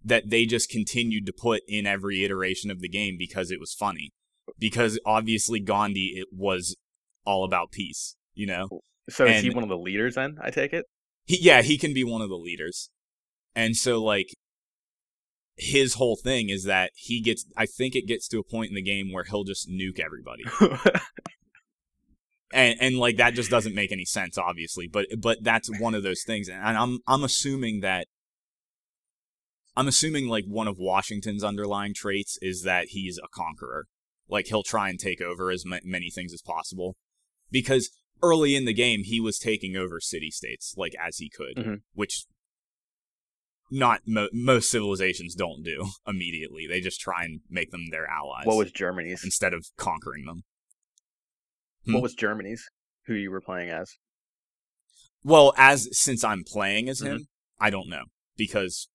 that 0.04 0.28
they 0.28 0.44
just 0.44 0.68
continued 0.68 1.24
to 1.26 1.32
put 1.32 1.62
in 1.66 1.86
every 1.86 2.24
iteration 2.24 2.70
of 2.70 2.80
the 2.80 2.88
game 2.88 3.16
because 3.18 3.50
it 3.50 3.58
was 3.58 3.72
funny. 3.72 4.12
Because 4.58 5.00
obviously 5.06 5.60
Gandhi 5.60 6.12
it 6.16 6.28
was 6.30 6.76
all 7.24 7.44
about 7.44 7.72
peace, 7.72 8.16
you 8.34 8.46
know. 8.46 8.68
So 9.08 9.24
is 9.24 9.42
he 9.42 9.50
one 9.50 9.62
of 9.62 9.68
the 9.68 9.78
leaders 9.78 10.14
then, 10.14 10.36
I 10.40 10.50
take 10.50 10.72
it? 10.72 10.86
He, 11.24 11.38
yeah, 11.40 11.62
he 11.62 11.78
can 11.78 11.94
be 11.94 12.04
one 12.04 12.20
of 12.20 12.28
the 12.28 12.36
leaders. 12.36 12.90
And 13.54 13.76
so 13.76 14.02
like 14.02 14.28
his 15.56 15.94
whole 15.94 16.16
thing 16.16 16.48
is 16.48 16.64
that 16.64 16.90
he 16.94 17.20
gets 17.20 17.46
I 17.56 17.66
think 17.66 17.94
it 17.94 18.06
gets 18.06 18.26
to 18.28 18.38
a 18.38 18.42
point 18.44 18.70
in 18.70 18.74
the 18.74 18.82
game 18.82 19.12
where 19.12 19.24
he'll 19.24 19.44
just 19.44 19.68
nuke 19.70 20.00
everybody. 20.00 20.42
and 22.52 22.76
and 22.80 22.98
like 22.98 23.16
that 23.16 23.34
just 23.34 23.50
doesn't 23.50 23.74
make 23.74 23.90
any 23.92 24.04
sense 24.04 24.38
obviously 24.38 24.86
but 24.86 25.06
but 25.18 25.38
that's 25.42 25.68
one 25.80 25.94
of 25.94 26.02
those 26.02 26.22
things 26.22 26.48
and 26.48 26.78
i'm 26.78 27.00
i'm 27.08 27.24
assuming 27.24 27.80
that 27.80 28.06
i'm 29.76 29.88
assuming 29.88 30.28
like 30.28 30.44
one 30.46 30.68
of 30.68 30.76
washington's 30.78 31.42
underlying 31.42 31.92
traits 31.94 32.38
is 32.42 32.62
that 32.62 32.88
he's 32.90 33.18
a 33.18 33.28
conqueror 33.34 33.86
like 34.28 34.46
he'll 34.46 34.62
try 34.62 34.88
and 34.88 35.00
take 35.00 35.20
over 35.20 35.50
as 35.50 35.64
ma- 35.66 35.78
many 35.84 36.10
things 36.10 36.32
as 36.32 36.42
possible 36.42 36.96
because 37.50 37.90
early 38.22 38.54
in 38.54 38.66
the 38.66 38.74
game 38.74 39.02
he 39.04 39.20
was 39.20 39.38
taking 39.38 39.74
over 39.76 39.98
city 40.00 40.30
states 40.30 40.74
like 40.76 40.94
as 41.04 41.18
he 41.18 41.28
could 41.30 41.56
Mhm. 41.56 41.80
which 41.94 42.26
not 43.70 44.00
mo- 44.06 44.28
most 44.32 44.70
civilizations 44.70 45.34
don't 45.34 45.62
do 45.62 45.88
immediately 46.06 46.66
they 46.66 46.80
just 46.80 47.00
try 47.00 47.24
and 47.24 47.40
make 47.50 47.70
them 47.70 47.86
their 47.90 48.06
allies 48.06 48.46
what 48.46 48.56
was 48.56 48.72
Germany's? 48.72 49.24
instead 49.24 49.52
of 49.54 49.66
conquering 49.76 50.24
them 50.26 50.42
Hmm? 51.86 51.92
What 51.94 52.02
was 52.02 52.14
Germany's? 52.14 52.64
Who 53.06 53.14
you 53.14 53.30
were 53.30 53.42
playing 53.42 53.68
as? 53.68 53.92
Well, 55.22 55.52
as 55.58 55.88
since 55.92 56.24
I'm 56.24 56.42
playing 56.44 56.88
as 56.88 57.00
Mm-hmm. 57.00 57.16
him, 57.16 57.26
I 57.60 57.68
don't 57.70 57.88
know 57.90 58.04
because 58.36 58.88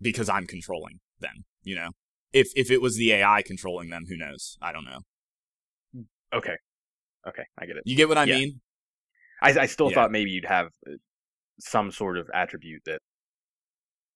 because 0.00 0.28
I'm 0.28 0.46
controlling 0.46 0.98
them. 1.20 1.44
You 1.62 1.76
know, 1.76 1.90
if 2.32 2.48
if 2.56 2.70
it 2.70 2.82
was 2.82 2.96
the 2.96 3.12
AI 3.12 3.42
controlling 3.42 3.90
them, 3.90 4.06
who 4.08 4.16
knows? 4.16 4.56
I 4.60 4.72
don't 4.72 4.84
know. 4.84 5.00
Okay. 6.32 6.56
Okay, 7.28 7.44
I 7.58 7.66
get 7.66 7.76
it. 7.76 7.82
You 7.84 7.96
get 7.96 8.08
what 8.08 8.18
I 8.18 8.24
Yeah. 8.24 8.36
mean? 8.38 8.60
I, 9.42 9.50
I 9.60 9.66
still 9.66 9.90
Yeah. 9.90 9.94
thought 9.94 10.10
maybe 10.10 10.30
you'd 10.30 10.46
have 10.46 10.68
uh, 10.86 10.92
some 11.60 11.90
sort 11.90 12.18
of 12.18 12.28
attribute 12.34 12.82
that 12.86 13.00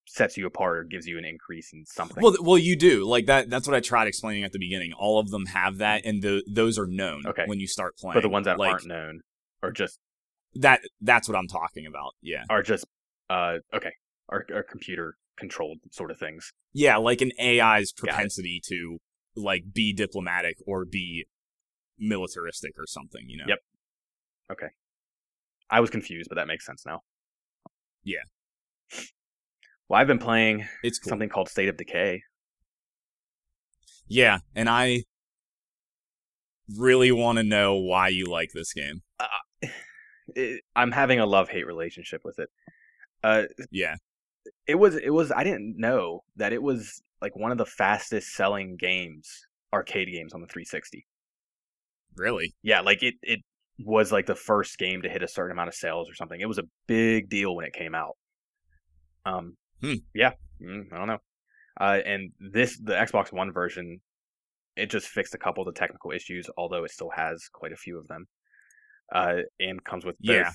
sets 0.07 0.37
you 0.37 0.45
apart 0.45 0.77
or 0.77 0.83
gives 0.83 1.07
you 1.07 1.17
an 1.17 1.25
increase 1.25 1.73
in 1.73 1.85
something. 1.85 2.21
Well, 2.23 2.35
well, 2.41 2.57
you 2.57 2.75
do 2.77 3.05
like 3.05 3.25
that. 3.25 3.49
That's 3.49 3.67
what 3.67 3.75
I 3.75 3.79
tried 3.79 4.07
explaining 4.07 4.43
at 4.43 4.51
the 4.51 4.59
beginning. 4.59 4.93
All 4.93 5.19
of 5.19 5.29
them 5.31 5.47
have 5.47 5.77
that, 5.79 6.05
and 6.05 6.21
the, 6.21 6.43
those 6.47 6.77
are 6.77 6.87
known 6.87 7.23
Okay. 7.25 7.43
when 7.47 7.59
you 7.59 7.67
start 7.67 7.97
playing. 7.97 8.13
but 8.13 8.21
the 8.21 8.29
ones 8.29 8.45
that 8.45 8.59
like, 8.59 8.71
aren't 8.71 8.85
known 8.87 9.21
are 9.63 9.71
just 9.71 9.99
that 10.55 10.81
that's 11.01 11.27
what 11.27 11.37
I'm 11.37 11.47
talking 11.47 11.85
about. 11.85 12.13
Yeah, 12.21 12.43
are 12.49 12.61
just 12.63 12.85
uh 13.29 13.57
okay 13.73 13.91
are, 14.29 14.45
are 14.53 14.63
computer 14.63 15.15
controlled 15.37 15.79
sort 15.91 16.11
of 16.11 16.17
things. 16.17 16.51
yeah, 16.71 16.95
like 16.97 17.21
an 17.21 17.31
AI's 17.39 17.91
propensity 17.91 18.61
to 18.69 18.99
like 19.35 19.63
be 19.73 19.91
diplomatic 19.91 20.55
or 20.65 20.85
be 20.85 21.25
militaristic 21.99 22.71
or 22.77 22.85
something. 22.87 23.23
You 23.27 23.37
know? 23.39 23.45
Yep. 23.47 23.59
Okay. 24.51 24.67
I 25.69 25.79
was 25.79 25.89
confused, 25.89 26.29
but 26.29 26.35
that 26.35 26.47
makes 26.47 26.65
sense 26.65 26.85
now. 26.85 27.01
Yeah. 28.03 28.19
Well, 29.87 29.99
I've 29.99 30.07
been 30.07 30.19
playing 30.19 30.67
It's 30.83 30.99
cool. 30.99 31.09
something 31.09 31.29
called 31.29 31.49
State 31.49 31.69
of 31.69 31.77
Decay. 31.77 32.23
Yeah, 34.07 34.39
and 34.55 34.69
I 34.69 35.03
really 36.77 37.11
want 37.11 37.37
to 37.37 37.43
know 37.43 37.75
why 37.75 38.07
you 38.09 38.25
like 38.25 38.49
this 38.53 38.73
game. 38.73 39.01
It, 40.35 40.61
I'm 40.75 40.91
having 40.91 41.19
a 41.19 41.25
love 41.27 41.49
hate 41.49 41.67
relationship 41.67 42.21
with 42.25 42.39
it. 42.39 42.49
Uh, 43.23 43.43
Yeah. 43.69 43.95
it 44.65 44.73
was 44.73 44.95
it 44.95 45.11
was 45.11 45.31
I 45.31 45.43
didn't 45.43 45.75
know 45.77 46.23
that 46.35 46.51
it 46.51 46.63
was 46.63 46.99
like 47.21 47.35
one 47.35 47.51
of 47.51 47.59
the 47.59 47.65
fastest 47.65 48.33
selling 48.33 48.75
games, 48.75 49.29
arcade 49.71 50.07
games 50.11 50.33
on 50.33 50.41
the 50.41 50.47
360. 50.47 51.05
Really? 52.17 52.55
Yeah, 52.63 52.81
like 52.81 53.03
it 53.03 53.13
it 53.21 53.41
was 53.77 54.11
like 54.11 54.25
the 54.25 54.33
first 54.35 54.79
game 54.79 55.03
to 55.03 55.09
hit 55.09 55.21
a 55.21 55.27
certain 55.27 55.51
amount 55.51 55.67
of 55.69 55.75
sales 55.75 56.09
or 56.09 56.15
something. 56.15 56.41
It 56.41 56.47
was 56.47 56.57
a 56.57 56.63
big 56.87 57.29
deal 57.29 57.55
when 57.55 57.65
it 57.67 57.73
came 57.73 57.93
out. 57.93 58.17
Um, 59.27 59.55
Hmm. 59.85 59.93
yeah, 60.13 60.31
mm, 60.61 60.91
I 60.91 60.97
don't 60.97 61.07
know. 61.07 61.19
Uh, 61.79 61.99
and 62.05 62.31
this 62.39 62.79
the 62.81 62.93
Xbox 62.93 63.31
One 63.33 63.51
version, 63.51 63.99
it 64.75 64.89
just 64.89 65.07
fixed 65.07 65.35
a 65.35 65.37
couple 65.37 65.67
of 65.67 65.73
the 65.73 65.77
technical 65.79 66.11
issues, 66.11 66.49
although 66.57 66.83
it 66.85 66.91
still 66.91 67.11
has 67.15 67.47
quite 67.53 67.71
a 67.71 67.75
few 67.77 67.97
of 67.99 68.07
them. 68.07 68.25
Uh, 69.13 69.41
and 69.59 69.83
comes 69.83 70.03
with 70.05 70.15
both, 70.19 70.35
Yeah. 70.35 70.51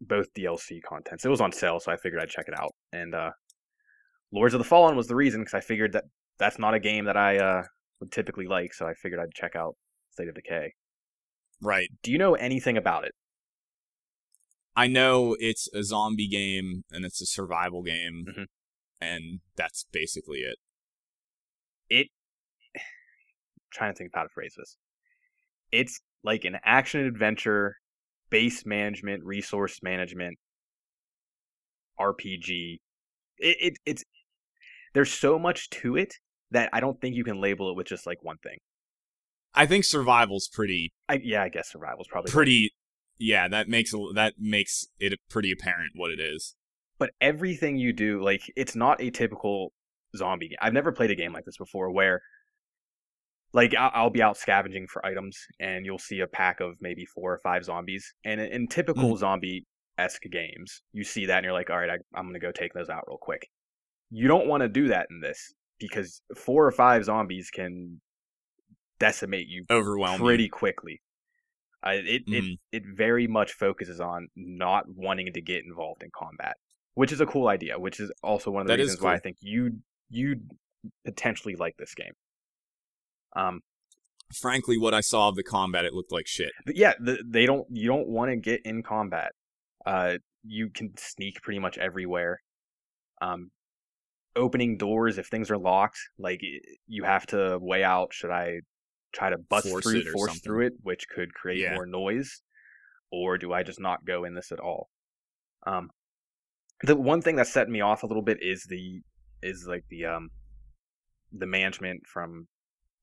both 0.00 0.32
DLC 0.34 0.80
contents. 0.82 1.24
It 1.24 1.28
was 1.30 1.40
on 1.40 1.52
sale, 1.52 1.80
so 1.80 1.90
I 1.92 1.96
figured 1.96 2.20
I'd 2.20 2.28
check 2.28 2.46
it 2.48 2.58
out. 2.58 2.74
And 2.92 3.14
uh, 3.14 3.30
Lords 4.32 4.52
of 4.54 4.58
the 4.58 4.64
Fallen 4.64 4.96
was 4.96 5.06
the 5.06 5.14
reason 5.16 5.40
because 5.40 5.54
I 5.54 5.60
figured 5.60 5.92
that 5.92 6.04
that's 6.38 6.58
not 6.58 6.74
a 6.74 6.80
game 6.80 7.04
that 7.06 7.16
I 7.16 7.38
uh, 7.38 7.62
would 8.00 8.12
typically 8.12 8.46
like, 8.46 8.74
so 8.74 8.86
I 8.86 8.92
figured 8.94 9.20
I'd 9.20 9.32
check 9.32 9.56
out 9.56 9.76
State 10.10 10.28
of 10.28 10.34
Decay. 10.34 10.74
Right. 11.62 11.88
Do 12.02 12.10
you 12.12 12.18
know 12.18 12.34
anything 12.34 12.76
about 12.76 13.04
it? 13.04 13.12
I 14.76 14.88
know 14.88 15.36
it's 15.38 15.68
a 15.72 15.82
zombie 15.84 16.28
game 16.28 16.82
and 16.90 17.04
it's 17.04 17.22
a 17.22 17.26
survival 17.26 17.82
game, 17.82 18.24
Mhm. 18.28 18.46
And 19.04 19.40
that's 19.56 19.86
basically 19.92 20.38
it. 20.38 20.56
It. 21.88 22.08
trying 23.72 23.92
to 23.92 23.96
think 23.96 24.10
of 24.10 24.18
how 24.18 24.22
to 24.22 24.28
phrase 24.28 24.54
this. 24.56 24.76
It's 25.72 26.00
like 26.22 26.44
an 26.44 26.58
action 26.64 27.04
adventure, 27.04 27.76
base 28.30 28.64
management, 28.64 29.24
resource 29.24 29.80
management, 29.82 30.38
RPG. 32.00 32.78
It, 33.38 33.56
it 33.60 33.78
it's 33.84 34.04
there's 34.94 35.12
so 35.12 35.38
much 35.38 35.70
to 35.70 35.96
it 35.96 36.14
that 36.50 36.70
I 36.72 36.80
don't 36.80 37.00
think 37.00 37.16
you 37.16 37.24
can 37.24 37.40
label 37.40 37.70
it 37.70 37.76
with 37.76 37.86
just 37.86 38.06
like 38.06 38.18
one 38.22 38.38
thing. 38.42 38.58
I 39.54 39.66
think 39.66 39.84
survival's 39.84 40.48
pretty, 40.48 40.92
I, 41.08 41.20
yeah, 41.22 41.42
I 41.42 41.48
guess 41.48 41.70
survival's 41.70 42.08
probably 42.08 42.32
pretty. 42.32 42.74
Yeah, 43.18 43.46
that 43.48 43.68
makes 43.68 43.92
that 44.14 44.34
makes 44.38 44.86
it 44.98 45.18
pretty 45.28 45.52
apparent 45.52 45.92
what 45.94 46.10
it 46.10 46.18
is. 46.20 46.56
But 47.04 47.10
everything 47.20 47.76
you 47.76 47.92
do 47.92 48.22
like 48.22 48.40
it's 48.56 48.74
not 48.74 49.00
a 49.02 49.10
typical 49.10 49.72
zombie 50.16 50.48
game 50.48 50.58
i've 50.62 50.72
never 50.72 50.90
played 50.92 51.10
a 51.10 51.14
game 51.14 51.32
like 51.34 51.44
this 51.44 51.58
before 51.58 51.90
where 51.90 52.22
like 53.52 53.74
I- 53.74 53.90
i'll 53.94 54.10
be 54.10 54.22
out 54.22 54.36
scavenging 54.36 54.86
for 54.86 55.04
items 55.04 55.36
and 55.60 55.84
you'll 55.84 55.98
see 55.98 56.20
a 56.20 56.26
pack 56.26 56.60
of 56.60 56.76
maybe 56.80 57.04
four 57.04 57.32
or 57.34 57.38
five 57.38 57.64
zombies 57.64 58.14
and 58.24 58.40
in- 58.40 58.68
typical 58.68 59.16
zombie-esque 59.16 60.22
games 60.30 60.80
you 60.92 61.04
see 61.04 61.26
that 61.26 61.38
and 61.38 61.44
you're 61.44 61.52
like 61.52 61.68
all 61.70 61.78
right 61.78 61.90
I, 61.90 61.98
i'm 62.18 62.26
gonna 62.26 62.38
go 62.38 62.52
take 62.52 62.72
those 62.72 62.88
out 62.88 63.04
real 63.06 63.18
quick 63.20 63.48
you 64.10 64.28
don't 64.28 64.46
want 64.46 64.62
to 64.62 64.68
do 64.68 64.88
that 64.88 65.08
in 65.10 65.20
this 65.20 65.52
because 65.78 66.22
four 66.36 66.64
or 66.66 66.70
five 66.72 67.04
zombies 67.04 67.50
can 67.50 68.00
decimate 69.00 69.48
you 69.48 69.64
Overwhelming. 69.70 70.20
pretty 70.20 70.48
quickly. 70.48 71.00
I, 71.82 71.94
it, 71.94 72.22
it 72.28 72.44
Mhm. 72.44 72.58
it 72.72 72.82
very 72.86 73.26
much 73.26 73.52
focuses 73.52 74.00
on 74.00 74.28
not 74.36 74.84
wanting 74.88 75.32
to 75.32 75.42
get 75.42 75.64
involved 75.64 76.02
in 76.02 76.10
combat, 76.16 76.56
which 76.94 77.12
is 77.12 77.20
a 77.20 77.26
cool 77.26 77.48
idea. 77.48 77.78
Which 77.78 78.00
is 78.00 78.10
also 78.22 78.50
one 78.50 78.62
of 78.62 78.66
the 78.68 78.72
That 78.74 78.78
reasons 78.82 79.00
why 79.00 79.14
I 79.14 79.18
think 79.18 79.36
you 79.40 79.78
you 80.10 80.36
potentially 81.04 81.56
like 81.56 81.76
this 81.78 81.94
game. 81.94 82.12
Um, 83.36 83.60
Frankly, 84.34 84.78
what 84.78 84.94
I 84.94 85.00
saw 85.00 85.28
of 85.28 85.36
the 85.36 85.42
combat, 85.42 85.84
it 85.84 85.92
looked 85.92 86.10
like 86.12 86.26
shit. 86.26 86.50
yeah, 86.66 86.94
the, 86.98 87.18
they 87.24 87.46
don't 87.46 87.66
you 87.70 87.86
don't 87.88 88.08
want 88.08 88.30
to 88.30 88.36
get 88.36 88.62
in 88.64 88.82
combat. 88.82 89.32
Uh, 89.86 90.14
you 90.42 90.70
can 90.70 90.96
sneak 90.96 91.40
pretty 91.42 91.58
much 91.60 91.78
everywhere. 91.78 92.40
Um, 93.20 93.50
opening 94.36 94.76
doors 94.76 95.18
if 95.18 95.26
things 95.28 95.50
are 95.50 95.58
locked, 95.58 95.98
like 96.18 96.40
you 96.86 97.04
have 97.04 97.26
to 97.26 97.58
weigh 97.60 97.84
out 97.84 98.12
should 98.12 98.30
I 98.30 98.60
try 99.12 99.30
to 99.30 99.38
bust 99.38 99.68
Force 99.68 99.84
through, 99.84 100.02
force 100.12 100.30
something. 100.30 100.42
through 100.42 100.66
it, 100.66 100.72
which 100.82 101.06
could 101.08 101.32
create 101.34 101.60
Yeah. 101.60 101.74
more 101.74 101.86
noise, 101.86 102.42
or 103.12 103.38
do 103.38 103.52
I 103.52 103.62
just 103.62 103.78
not 103.80 104.04
go 104.04 104.24
in 104.24 104.34
this 104.34 104.50
at 104.50 104.58
all? 104.58 104.88
Um, 105.66 105.90
the 106.82 106.96
one 106.96 107.22
thing 107.22 107.36
that's 107.36 107.52
setting 107.52 107.72
me 107.72 107.80
off 107.80 108.02
a 108.02 108.06
little 108.06 108.22
bit 108.22 108.38
is 108.42 108.64
the 108.68 109.00
is 109.42 109.66
like 109.68 109.84
the 109.90 110.04
um 110.06 110.30
the 111.32 111.46
management 111.46 112.02
from 112.06 112.46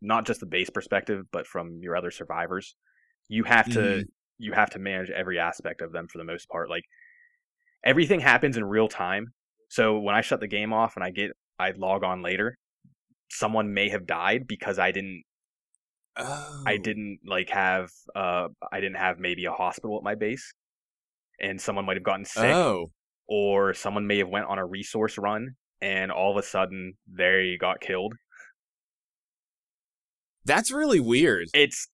not 0.01 0.26
just 0.26 0.39
the 0.39 0.45
base 0.45 0.69
perspective, 0.69 1.26
but 1.32 1.45
from 1.45 1.80
your 1.82 1.95
other 1.95 2.11
survivors. 2.11 2.76
You 3.28 3.43
have 3.43 3.69
to 3.72 3.80
Mhm. 3.80 4.03
you 4.39 4.53
have 4.53 4.69
to 4.72 4.80
manage 4.80 5.09
every 5.11 5.38
aspect 5.39 5.82
of 5.82 5.91
them 5.91 6.07
for 6.07 6.17
the 6.17 6.24
most 6.24 6.49
part. 6.49 6.69
Like 6.69 6.84
everything 7.84 8.19
happens 8.19 8.57
in 8.57 8.63
real 8.63 8.88
time. 8.88 9.34
So 9.69 9.99
when 9.99 10.15
I 10.15 10.22
shut 10.22 10.39
the 10.39 10.47
game 10.47 10.74
off 10.74 10.95
and 10.95 11.03
I 11.03 11.11
get 11.11 11.32
I 11.59 11.72
log 11.72 12.03
on 12.03 12.22
later, 12.22 12.57
someone 13.30 13.74
may 13.74 13.89
have 13.89 14.05
died 14.07 14.47
because 14.47 14.80
I 14.80 14.91
didn't 14.91 15.24
Oh. 16.17 16.63
I 16.67 16.78
didn't 16.78 17.19
like 17.26 17.49
have 17.51 17.89
uh 18.15 18.49
I 18.72 18.82
didn't 18.82 18.97
have 18.97 19.19
maybe 19.19 19.45
a 19.45 19.51
hospital 19.53 19.97
at 19.97 20.03
my 20.03 20.15
base. 20.15 20.51
And 21.39 21.59
someone 21.61 21.86
might 21.86 21.97
have 21.97 22.03
gotten 22.03 22.26
sick 22.26 22.53
Oh. 22.53 22.91
Or 23.32 23.73
someone 23.73 24.05
may 24.05 24.17
have 24.17 24.27
went 24.27 24.45
on 24.47 24.59
a 24.59 24.65
resource 24.65 25.17
run 25.17 25.55
and 25.79 26.11
all 26.11 26.32
of 26.32 26.38
a 26.38 26.45
sudden 26.45 26.95
they 27.09 27.57
got 27.61 27.79
killed. 27.79 28.13
That's 30.43 30.69
really 30.69 30.99
weird. 30.99 31.47
It's 31.53 31.88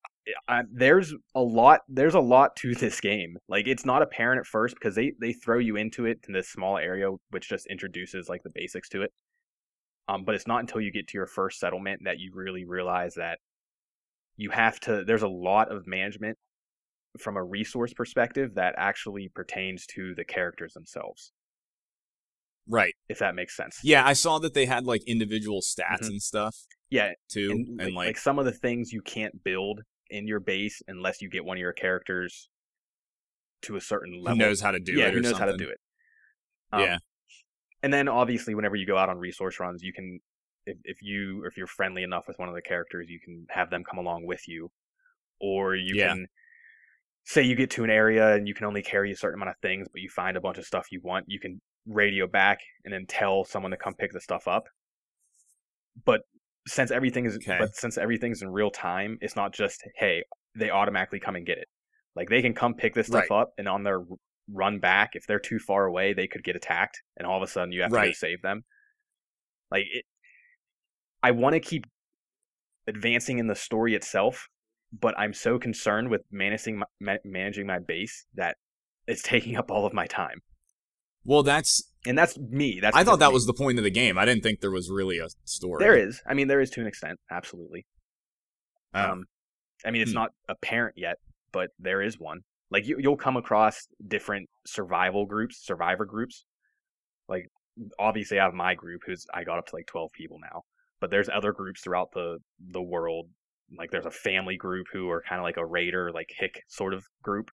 uh, 0.48 0.64
there's 0.74 1.14
a 1.36 1.40
lot 1.40 1.82
there's 1.88 2.16
a 2.16 2.20
lot 2.20 2.56
to 2.56 2.74
this 2.74 3.00
game. 3.00 3.38
Like 3.48 3.68
it's 3.68 3.86
not 3.86 4.02
apparent 4.02 4.40
at 4.40 4.48
first 4.48 4.74
because 4.74 4.96
they 4.96 5.14
they 5.22 5.32
throw 5.32 5.60
you 5.60 5.76
into 5.76 6.08
it 6.08 6.26
in 6.28 6.34
this 6.34 6.50
small 6.50 6.80
area 6.80 7.12
which 7.30 7.48
just 7.48 7.68
introduces 7.68 8.28
like 8.28 8.42
the 8.42 8.52
basics 8.56 8.90
to 8.90 9.04
it. 9.04 9.12
Um 10.08 10.24
but 10.26 10.34
it's 10.34 10.48
not 10.48 10.62
until 10.62 10.82
you 10.82 10.92
get 10.92 11.08
to 11.10 11.20
your 11.20 11.28
first 11.28 11.60
settlement 11.60 12.02
that 12.06 12.18
you 12.18 12.32
really 12.34 12.66
realize 12.66 13.14
that 13.14 13.38
you 14.38 14.50
have 14.50 14.80
to 14.82 15.04
there's 15.06 15.22
a 15.22 15.28
lot 15.28 15.72
of 15.72 15.86
management 15.86 16.36
from 17.22 17.38
a 17.38 17.44
resource 17.44 17.94
perspective 17.94 18.56
that 18.56 18.76
actually 18.78 19.30
pertains 19.30 19.86
to 19.88 20.14
the 20.16 20.24
characters 20.26 20.74
themselves 20.74 21.32
Right. 22.70 22.94
if 23.08 23.20
that 23.20 23.34
makes 23.36 23.56
sense. 23.56 23.80
Yeah, 23.84 24.06
I 24.06 24.14
saw 24.14 24.40
that 24.40 24.54
they 24.54 24.66
had 24.66 24.86
like 24.86 25.02
individual 25.08 25.62
stats 25.62 26.02
Mhm. 26.04 26.08
and 26.08 26.22
stuff 26.22 26.56
Yeah, 26.90 27.14
too, 27.30 27.50
and, 27.52 27.82
and, 27.82 27.96
like, 27.96 28.08
like, 28.08 28.18
some 28.18 28.40
of 28.40 28.46
the 28.46 28.52
things 28.52 28.92
you 28.92 29.02
can't 29.02 29.42
build 29.44 29.82
in 30.10 30.28
your 30.28 30.40
base 30.42 30.82
unless 30.88 31.22
you 31.22 31.30
get 31.30 31.46
one 31.46 31.58
of 31.58 31.62
your 31.62 31.74
characters 31.74 32.50
to 33.62 33.76
a 33.78 33.82
certain 33.82 34.14
who 34.16 34.22
level. 34.22 34.38
knows 34.38 34.62
how 34.62 34.72
to 34.72 34.80
do 34.80 34.94
it. 34.94 34.98
yeah, 35.00 35.08
it 35.08 35.14
who 35.14 35.22
knows 35.22 35.32
something. 35.32 35.48
how 35.48 35.52
to 35.52 35.58
do 35.58 35.70
it. 35.70 35.80
Um, 36.74 36.82
yeah. 36.82 36.98
And 37.84 37.94
then 37.94 38.08
obviously, 38.08 38.54
whenever 38.56 38.76
you 38.76 38.86
go 38.86 38.98
out 38.98 39.10
on 39.10 39.18
resource 39.18 39.60
runs, 39.60 39.82
you 39.84 39.94
can, 39.94 40.20
if, 40.66 40.78
if 40.84 41.02
you 41.02 41.46
if 41.46 41.56
you're 41.58 41.68
friendly 41.68 42.04
enough 42.04 42.28
with 42.28 42.38
one 42.40 42.50
of 42.50 42.56
the 42.56 42.62
characters, 42.62 43.08
you 43.10 43.20
can 43.20 43.46
have 43.50 43.70
them 43.70 43.84
come 43.84 43.98
along 44.00 44.26
with 44.26 44.48
you, 44.48 44.72
or 45.40 45.76
you 45.76 45.96
Yeah. 45.96 46.10
can 46.10 46.28
say 47.28 47.42
you 47.42 47.56
get 47.56 47.70
to 47.70 47.84
an 47.84 47.90
area 47.90 48.36
and 48.36 48.48
you 48.48 48.54
can 48.54 48.66
only 48.66 48.82
carry 48.82 49.12
a 49.12 49.16
certain 49.16 49.38
amount 49.38 49.50
of 49.50 49.58
things, 49.62 49.86
but 49.92 50.02
you 50.02 50.10
find 50.10 50.38
a 50.38 50.42
bunch 50.42 50.58
of 50.58 50.66
stuff 50.66 50.88
you 50.92 51.02
want. 51.04 51.26
You 51.28 51.42
can 51.42 51.60
radio 51.86 52.26
back 52.26 52.60
and 52.86 52.94
then 52.94 53.06
tell 53.06 53.44
someone 53.44 53.72
to 53.72 53.78
come 53.78 53.94
pick 53.94 54.14
the 54.14 54.22
stuff 54.22 54.48
up. 54.48 54.64
But 56.06 56.22
since 56.68 56.90
everything 56.90 57.26
is 57.26 57.36
Okay. 57.36 57.58
but 57.60 57.76
since 57.76 57.98
everything's 57.98 58.42
in 58.42 58.50
real 58.50 58.72
time, 58.72 59.18
it's 59.20 59.36
not 59.36 59.54
just 59.54 59.84
hey 59.98 60.24
they 60.56 60.70
automatically 60.70 61.20
come 61.20 61.36
and 61.36 61.46
get 61.46 61.58
it. 61.58 61.68
Like 62.16 62.30
they 62.30 62.42
can 62.42 62.54
come 62.54 62.74
pick 62.74 62.94
this 62.94 63.08
stuff 63.08 63.30
up 63.30 63.50
and 63.58 63.68
on 63.68 63.84
their 63.84 64.04
run 64.50 64.80
back, 64.80 65.12
if 65.14 65.28
they're 65.28 65.40
too 65.40 65.60
far 65.60 65.86
away, 65.86 66.14
they 66.14 66.28
could 66.28 66.44
get 66.46 66.56
attacked, 66.56 67.02
and 67.18 67.28
all 67.28 67.36
of 67.36 67.44
a 67.44 67.52
sudden 67.52 67.74
you 67.74 67.82
have 67.82 67.92
to 67.92 67.98
go 68.08 68.12
save 68.14 68.42
them. 68.42 68.64
Like 69.70 69.84
it, 69.92 70.06
I 71.22 71.32
want 71.32 71.56
to 71.56 71.60
keep 71.60 71.86
advancing 72.88 73.40
in 73.40 73.48
the 73.48 73.56
story 73.56 73.96
itself, 73.96 74.48
but 74.92 75.18
I'm 75.18 75.34
so 75.34 75.60
concerned 75.60 76.10
with 76.10 76.22
managing 76.32 76.80
my, 76.80 76.86
ma- 77.00 77.18
managing 77.26 77.68
my 77.68 77.80
base 77.80 78.26
that 78.36 78.58
it's 79.08 79.22
taking 79.22 79.56
up 79.58 79.72
all 79.72 79.86
of 79.86 79.94
my 79.94 80.06
time, 80.06 80.40
Well, 81.24 81.44
that's. 81.44 81.84
and 82.06 82.18
that's 82.18 82.38
me. 82.38 82.80
That's 82.82 82.96
I 82.96 83.04
thought 83.04 83.20
that 83.20 83.30
me. 83.30 83.34
was 83.34 83.46
the 83.46 83.54
point 83.54 83.78
of 83.78 83.84
the 83.84 83.90
game. 83.92 84.18
I 84.18 84.26
didn't 84.26 84.44
think 84.44 84.60
there 84.62 84.72
was 84.72 84.90
really 84.92 85.18
a 85.20 85.28
story. 85.46 85.84
There 85.84 85.96
is. 85.98 86.22
I 86.26 86.34
mean, 86.34 86.48
there 86.48 86.62
is 86.62 86.70
to 86.72 86.82
an 86.82 86.88
extent, 86.88 87.20
absolutely. 87.32 87.86
Oh. 88.94 89.12
Um, 89.12 89.24
I 89.86 89.92
mean, 89.92 90.02
it's 90.02 90.12
Hmm. 90.12 90.16
not 90.16 90.32
apparent 90.50 90.98
yet, 90.98 91.18
but 91.52 91.70
there 91.80 92.02
is 92.02 92.20
one. 92.20 92.42
Like 92.70 92.86
you, 92.88 92.98
you'll 93.00 93.16
come 93.18 93.38
across 93.38 93.88
different 94.06 94.50
survival 94.66 95.26
groups, 95.26 95.58
survivor 95.64 96.04
groups. 96.06 96.46
Like 97.30 97.48
obviously, 98.00 98.40
I 98.40 98.46
have 98.46 98.54
my 98.54 98.74
group, 98.76 99.02
who's 99.06 99.26
I 99.34 99.44
got 99.44 99.58
up 99.60 99.68
to 99.68 99.76
like 99.76 99.86
twelve 99.88 100.12
people 100.14 100.38
now. 100.42 100.64
But 101.00 101.12
there's 101.12 101.30
other 101.30 101.54
groups 101.54 101.82
throughout 101.82 102.12
the 102.14 102.40
the 102.60 102.82
world. 102.82 103.28
Like 103.76 103.92
there's 103.92 104.06
a 104.06 104.12
family 104.12 104.58
group 104.58 104.88
who 104.92 105.10
are 105.10 105.22
kind 105.28 105.40
of 105.40 105.44
like 105.44 105.58
a 105.58 105.66
raider, 105.66 106.12
like 106.12 106.30
hick 106.38 106.64
sort 106.68 106.94
of 106.94 107.06
group. 107.24 107.52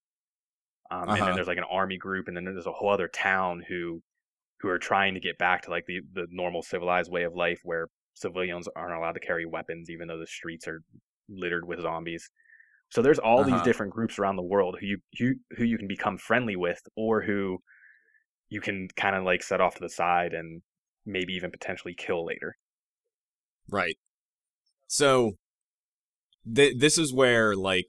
Um, 0.91 1.11
And 1.15 1.27
Uh-huh. 1.27 1.27
then 1.27 1.35
there's 1.35 1.49
like 1.49 1.59
an 1.59 1.65
army 1.71 1.97
group, 1.99 2.29
and 2.29 2.37
then 2.37 2.45
there's 2.45 2.67
a 2.67 2.73
whole 2.73 2.91
other 2.91 3.09
town 3.09 3.65
who 3.69 4.03
who 4.61 4.69
are 4.69 4.79
trying 4.79 5.15
to 5.15 5.21
get 5.21 5.39
back 5.39 5.62
to 5.62 5.71
like 5.71 5.87
the 5.87 6.01
the 6.12 6.27
normal 6.31 6.62
civilized 6.62 7.11
way 7.12 7.25
of 7.25 7.35
life 7.35 7.61
where 7.65 7.89
civilians 8.15 8.69
aren't 8.77 8.95
allowed 8.97 9.12
to 9.15 9.21
carry 9.21 9.47
weapons, 9.47 9.91
even 9.91 10.09
though 10.09 10.19
the 10.19 10.27
streets 10.29 10.69
are 10.69 10.83
littered 11.29 11.67
with 11.67 11.81
zombies. 11.83 12.31
So 12.91 13.03
there's 13.03 13.19
all 13.21 13.45
uh-huh. 13.45 13.45
these 13.45 13.62
different 13.62 13.93
groups 13.95 14.19
around 14.19 14.37
the 14.37 14.43
world 14.43 14.79
who 14.81 14.87
you 14.87 14.99
who, 15.19 15.35
who 15.59 15.65
you 15.65 15.79
can 15.79 15.89
become 15.89 16.19
friendly 16.19 16.57
with, 16.57 16.83
or 16.97 17.23
who 17.23 17.61
you 18.51 18.61
can 18.61 18.89
kind 18.97 19.17
of 19.17 19.25
like 19.25 19.43
set 19.43 19.61
off 19.61 19.75
to 19.77 19.81
the 19.81 19.89
side 19.91 20.33
and 20.35 20.62
maybe 21.07 21.35
even 21.35 21.51
potentially 21.51 21.95
kill 21.95 22.25
later. 22.27 22.57
Right. 23.69 23.99
So 24.89 25.39
th- 26.53 26.78
this 26.78 26.99
is 26.99 27.12
where 27.12 27.55
like 27.55 27.86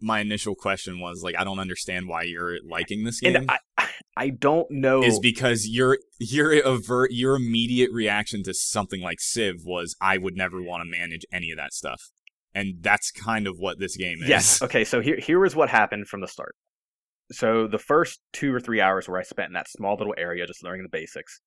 my 0.00 0.20
initial 0.20 0.54
question 0.54 1.00
was 1.00 1.22
like 1.22 1.34
I 1.38 1.44
don't 1.44 1.58
understand 1.58 2.08
why 2.08 2.22
you're 2.22 2.58
liking 2.68 3.04
this 3.04 3.20
game. 3.20 3.36
And 3.36 3.50
I, 3.78 3.88
I 4.16 4.28
don't 4.30 4.70
know 4.70 5.02
is 5.02 5.18
because 5.18 5.66
your 5.66 5.98
your 6.18 6.52
avert 6.62 7.10
your 7.12 7.36
immediate 7.36 7.90
reaction 7.92 8.42
to 8.44 8.54
something 8.54 9.00
like 9.00 9.20
Civ 9.20 9.56
was 9.64 9.96
I 10.00 10.18
would 10.18 10.36
never 10.36 10.62
want 10.62 10.82
to 10.84 10.90
manage 10.90 11.24
any 11.32 11.50
of 11.50 11.56
that 11.56 11.72
stuff. 11.72 12.10
And 12.54 12.76
that's 12.80 13.10
kind 13.10 13.46
of 13.46 13.56
what 13.58 13.80
this 13.80 13.96
game 13.96 14.22
is. 14.22 14.28
Yes. 14.28 14.62
Okay, 14.62 14.84
so 14.84 15.00
here 15.00 15.18
here 15.18 15.44
is 15.44 15.56
what 15.56 15.70
happened 15.70 16.06
from 16.06 16.20
the 16.20 16.28
start. 16.28 16.54
So 17.32 17.66
the 17.66 17.78
first 17.78 18.20
2 18.34 18.54
or 18.54 18.60
3 18.60 18.82
hours 18.82 19.08
where 19.08 19.18
I 19.18 19.22
spent 19.22 19.46
in 19.48 19.54
that 19.54 19.68
small 19.68 19.96
little 19.96 20.14
area 20.18 20.46
just 20.46 20.62
learning 20.62 20.82
the 20.82 20.90
basics, 20.96 21.40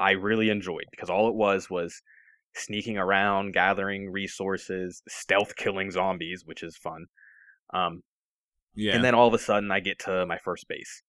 I 0.00 0.12
really 0.12 0.48
enjoyed 0.48 0.86
because 0.90 1.10
all 1.10 1.28
it 1.28 1.34
was 1.34 1.68
was 1.68 2.00
sneaking 2.54 2.98
around, 2.98 3.52
gathering 3.52 4.10
resources, 4.10 5.02
stealth 5.08 5.56
killing 5.56 5.90
zombies, 5.90 6.42
which 6.44 6.62
is 6.62 6.76
fun. 6.76 7.06
Um, 7.72 8.02
yeah. 8.74 8.94
And 8.94 9.04
then 9.04 9.14
all 9.14 9.28
of 9.28 9.34
a 9.34 9.38
sudden, 9.38 9.70
I 9.70 9.80
get 9.80 9.98
to 10.00 10.26
my 10.26 10.38
first 10.38 10.66
base, 10.68 11.02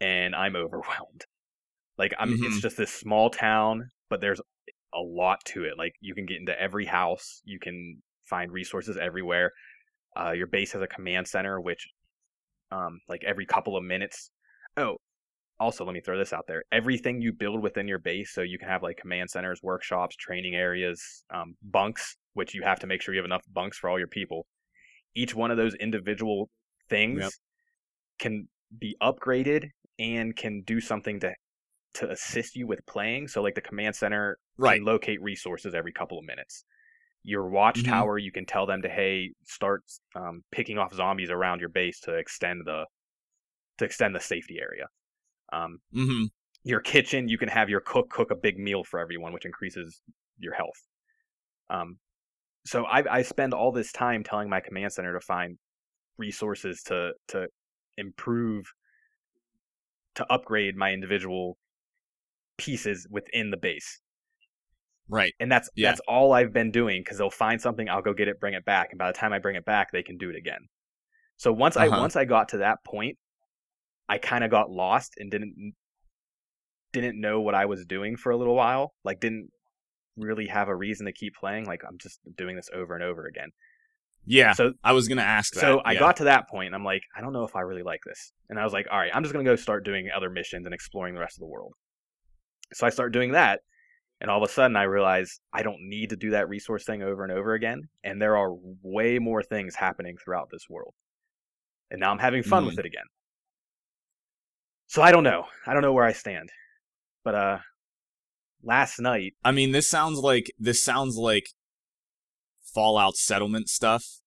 and 0.00 0.34
I'm 0.34 0.56
overwhelmed. 0.56 1.24
Like 1.98 2.14
I'm, 2.18 2.30
mm-hmm. 2.30 2.44
it's 2.44 2.60
just 2.60 2.76
this 2.76 2.92
small 2.92 3.30
town, 3.30 3.90
but 4.08 4.20
there's 4.20 4.40
a 4.94 5.00
lot 5.00 5.44
to 5.46 5.64
it. 5.64 5.78
Like 5.78 5.94
you 6.00 6.14
can 6.14 6.26
get 6.26 6.38
into 6.38 6.58
every 6.60 6.86
house, 6.86 7.42
you 7.44 7.58
can 7.58 8.02
find 8.24 8.50
resources 8.52 8.96
everywhere. 8.96 9.52
Uh, 10.18 10.32
your 10.32 10.46
base 10.46 10.72
has 10.72 10.82
a 10.82 10.86
command 10.86 11.26
center, 11.26 11.60
which, 11.60 11.88
um, 12.70 13.00
like 13.08 13.24
every 13.24 13.46
couple 13.46 13.76
of 13.76 13.84
minutes. 13.84 14.30
Oh, 14.76 14.96
also 15.62 15.84
let 15.84 15.94
me 15.94 16.00
throw 16.00 16.18
this 16.18 16.32
out 16.32 16.44
there 16.48 16.64
everything 16.72 17.20
you 17.20 17.32
build 17.32 17.62
within 17.62 17.86
your 17.86 18.00
base 18.00 18.32
so 18.32 18.42
you 18.42 18.58
can 18.58 18.68
have 18.68 18.82
like 18.82 18.96
command 18.96 19.30
centers 19.30 19.60
workshops 19.62 20.16
training 20.16 20.56
areas 20.56 21.24
um, 21.32 21.54
bunks 21.62 22.16
which 22.34 22.52
you 22.52 22.62
have 22.62 22.80
to 22.80 22.86
make 22.86 23.00
sure 23.00 23.14
you 23.14 23.20
have 23.20 23.24
enough 23.24 23.44
bunks 23.52 23.78
for 23.78 23.88
all 23.88 23.98
your 23.98 24.08
people 24.08 24.44
each 25.14 25.34
one 25.34 25.52
of 25.52 25.56
those 25.56 25.74
individual 25.76 26.50
things 26.90 27.20
yep. 27.20 27.30
can 28.18 28.48
be 28.76 28.96
upgraded 29.00 29.68
and 29.98 30.34
can 30.34 30.62
do 30.62 30.80
something 30.80 31.20
to 31.20 31.32
to 31.94 32.10
assist 32.10 32.56
you 32.56 32.66
with 32.66 32.84
playing 32.86 33.28
so 33.28 33.40
like 33.40 33.54
the 33.54 33.60
command 33.60 33.94
center 33.94 34.38
right. 34.58 34.76
can 34.76 34.84
locate 34.84 35.22
resources 35.22 35.74
every 35.74 35.92
couple 35.92 36.18
of 36.18 36.24
minutes 36.24 36.64
your 37.22 37.48
watchtower 37.48 38.18
mm-hmm. 38.18 38.24
you 38.24 38.32
can 38.32 38.46
tell 38.46 38.66
them 38.66 38.82
to 38.82 38.88
hey 38.88 39.30
start 39.44 39.82
um, 40.16 40.42
picking 40.50 40.76
off 40.76 40.92
zombies 40.92 41.30
around 41.30 41.60
your 41.60 41.68
base 41.68 42.00
to 42.00 42.14
extend 42.14 42.62
the 42.64 42.84
to 43.78 43.84
extend 43.84 44.14
the 44.14 44.20
safety 44.20 44.58
area 44.60 44.86
um, 45.52 45.78
mm-hmm. 45.94 46.24
Your 46.64 46.80
kitchen, 46.80 47.28
you 47.28 47.38
can 47.38 47.48
have 47.48 47.68
your 47.68 47.80
cook 47.80 48.08
cook 48.08 48.30
a 48.30 48.36
big 48.36 48.58
meal 48.58 48.84
for 48.84 49.00
everyone, 49.00 49.32
which 49.32 49.44
increases 49.44 50.00
your 50.38 50.54
health. 50.54 50.80
Um, 51.70 51.98
so 52.64 52.84
I, 52.84 53.18
I 53.18 53.22
spend 53.22 53.52
all 53.52 53.72
this 53.72 53.90
time 53.90 54.22
telling 54.22 54.48
my 54.48 54.60
command 54.60 54.92
center 54.92 55.12
to 55.12 55.20
find 55.20 55.58
resources 56.18 56.82
to 56.84 57.12
to 57.28 57.48
improve, 57.98 58.66
to 60.14 60.32
upgrade 60.32 60.76
my 60.76 60.92
individual 60.92 61.58
pieces 62.58 63.06
within 63.10 63.50
the 63.50 63.56
base. 63.56 64.00
Right. 65.08 65.32
And 65.40 65.50
that's 65.50 65.68
yeah. 65.74 65.90
that's 65.90 66.00
all 66.06 66.32
I've 66.32 66.52
been 66.52 66.70
doing 66.70 67.02
because 67.02 67.18
they'll 67.18 67.30
find 67.30 67.60
something, 67.60 67.88
I'll 67.88 68.02
go 68.02 68.14
get 68.14 68.28
it, 68.28 68.38
bring 68.38 68.54
it 68.54 68.64
back, 68.64 68.88
and 68.92 68.98
by 68.98 69.10
the 69.10 69.18
time 69.18 69.32
I 69.32 69.40
bring 69.40 69.56
it 69.56 69.64
back, 69.64 69.90
they 69.90 70.02
can 70.02 70.16
do 70.16 70.30
it 70.30 70.36
again. 70.36 70.68
So 71.36 71.52
once 71.52 71.76
uh-huh. 71.76 71.96
I 71.96 72.00
once 72.00 72.14
I 72.14 72.24
got 72.24 72.50
to 72.50 72.58
that 72.58 72.78
point, 72.84 73.18
I 74.12 74.18
kind 74.18 74.44
of 74.44 74.50
got 74.50 74.70
lost 74.70 75.14
and 75.16 75.30
didn't 75.30 75.72
didn't 76.92 77.18
know 77.18 77.40
what 77.40 77.54
I 77.54 77.64
was 77.64 77.86
doing 77.86 78.18
for 78.18 78.30
a 78.30 78.36
little 78.36 78.54
while. 78.54 78.92
Like 79.04 79.20
didn't 79.20 79.48
really 80.18 80.48
have 80.48 80.68
a 80.68 80.76
reason 80.76 81.06
to 81.06 81.12
keep 81.12 81.34
playing. 81.34 81.64
Like 81.64 81.80
I'm 81.88 81.96
just 81.96 82.20
doing 82.36 82.54
this 82.54 82.68
over 82.74 82.94
and 82.94 83.02
over 83.02 83.24
again. 83.24 83.48
Yeah. 84.26 84.52
So 84.52 84.74
I 84.84 84.92
was 84.92 85.08
gonna 85.08 85.22
ask. 85.22 85.54
That. 85.54 85.60
So 85.60 85.80
I 85.82 85.94
got 85.94 86.18
to 86.18 86.24
that 86.24 86.46
point, 86.50 86.66
and 86.66 86.74
I'm 86.74 86.84
like, 86.84 87.00
I 87.16 87.22
don't 87.22 87.32
know 87.32 87.44
if 87.44 87.56
I 87.56 87.62
really 87.62 87.82
like 87.82 88.00
this. 88.04 88.32
And 88.50 88.60
I 88.60 88.64
was 88.64 88.74
like, 88.74 88.86
all 88.92 88.98
right, 88.98 89.10
I'm 89.14 89.22
just 89.22 89.32
gonna 89.32 89.46
go 89.46 89.56
start 89.56 89.82
doing 89.82 90.10
other 90.14 90.28
missions 90.28 90.66
and 90.66 90.74
exploring 90.74 91.14
the 91.14 91.20
rest 91.20 91.38
of 91.38 91.40
the 91.40 91.46
world. 91.46 91.72
So 92.74 92.86
I 92.86 92.90
start 92.90 93.14
doing 93.14 93.32
that, 93.32 93.60
and 94.20 94.30
all 94.30 94.42
of 94.42 94.46
a 94.46 94.52
sudden 94.52 94.76
I 94.76 94.82
realize 94.82 95.40
I 95.54 95.62
don't 95.62 95.88
need 95.88 96.10
to 96.10 96.16
do 96.16 96.32
that 96.32 96.50
resource 96.50 96.84
thing 96.84 97.02
over 97.02 97.24
and 97.24 97.32
over 97.32 97.54
again. 97.54 97.88
And 98.04 98.20
there 98.20 98.36
are 98.36 98.52
way 98.82 99.18
more 99.18 99.42
things 99.42 99.74
happening 99.74 100.16
throughout 100.22 100.48
this 100.52 100.66
world. 100.68 100.92
And 101.90 101.98
now 101.98 102.10
I'm 102.10 102.18
having 102.18 102.42
fun 102.42 102.64
mm. 102.64 102.66
with 102.66 102.78
it 102.78 102.84
again. 102.84 103.06
So 104.92 105.00
I 105.00 105.10
don't 105.10 105.24
know. 105.24 105.46
I 105.66 105.72
don't 105.72 105.80
know 105.80 105.94
where 105.94 106.04
I 106.04 106.12
stand. 106.12 106.50
But 107.24 107.34
uh 107.34 107.58
last 108.62 109.00
night 109.00 109.32
I 109.42 109.50
mean 109.50 109.72
this 109.72 109.88
sounds 109.88 110.18
like 110.18 110.52
this 110.58 110.84
sounds 110.84 111.16
like 111.16 111.46
Fallout 112.62 113.16
settlement 113.16 113.70
stuff. 113.70 114.20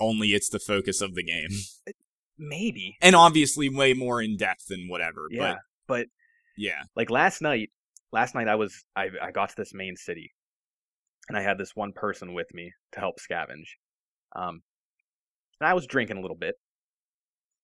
Only 0.00 0.30
it's 0.30 0.48
the 0.48 0.58
focus 0.58 1.00
of 1.00 1.14
the 1.14 1.22
game. 1.22 1.50
Maybe. 2.38 2.96
And 3.00 3.14
obviously 3.14 3.68
way 3.68 3.94
more 3.94 4.20
in 4.20 4.36
depth 4.36 4.66
than 4.66 4.88
whatever. 4.88 5.28
Yeah. 5.30 5.58
But, 5.86 5.98
but 5.98 6.06
yeah. 6.56 6.82
Like 6.96 7.08
last 7.08 7.40
night 7.40 7.70
last 8.10 8.34
night 8.34 8.48
I 8.48 8.56
was 8.56 8.82
I 8.96 9.10
I 9.22 9.30
got 9.30 9.50
to 9.50 9.56
this 9.56 9.72
main 9.72 9.94
city 9.94 10.32
and 11.28 11.38
I 11.38 11.42
had 11.42 11.58
this 11.58 11.76
one 11.76 11.92
person 11.92 12.34
with 12.34 12.52
me 12.52 12.72
to 12.90 12.98
help 12.98 13.18
scavenge. 13.20 13.68
Um 14.34 14.62
and 15.60 15.68
I 15.68 15.74
was 15.74 15.86
drinking 15.86 16.16
a 16.16 16.22
little 16.22 16.36
bit 16.36 16.56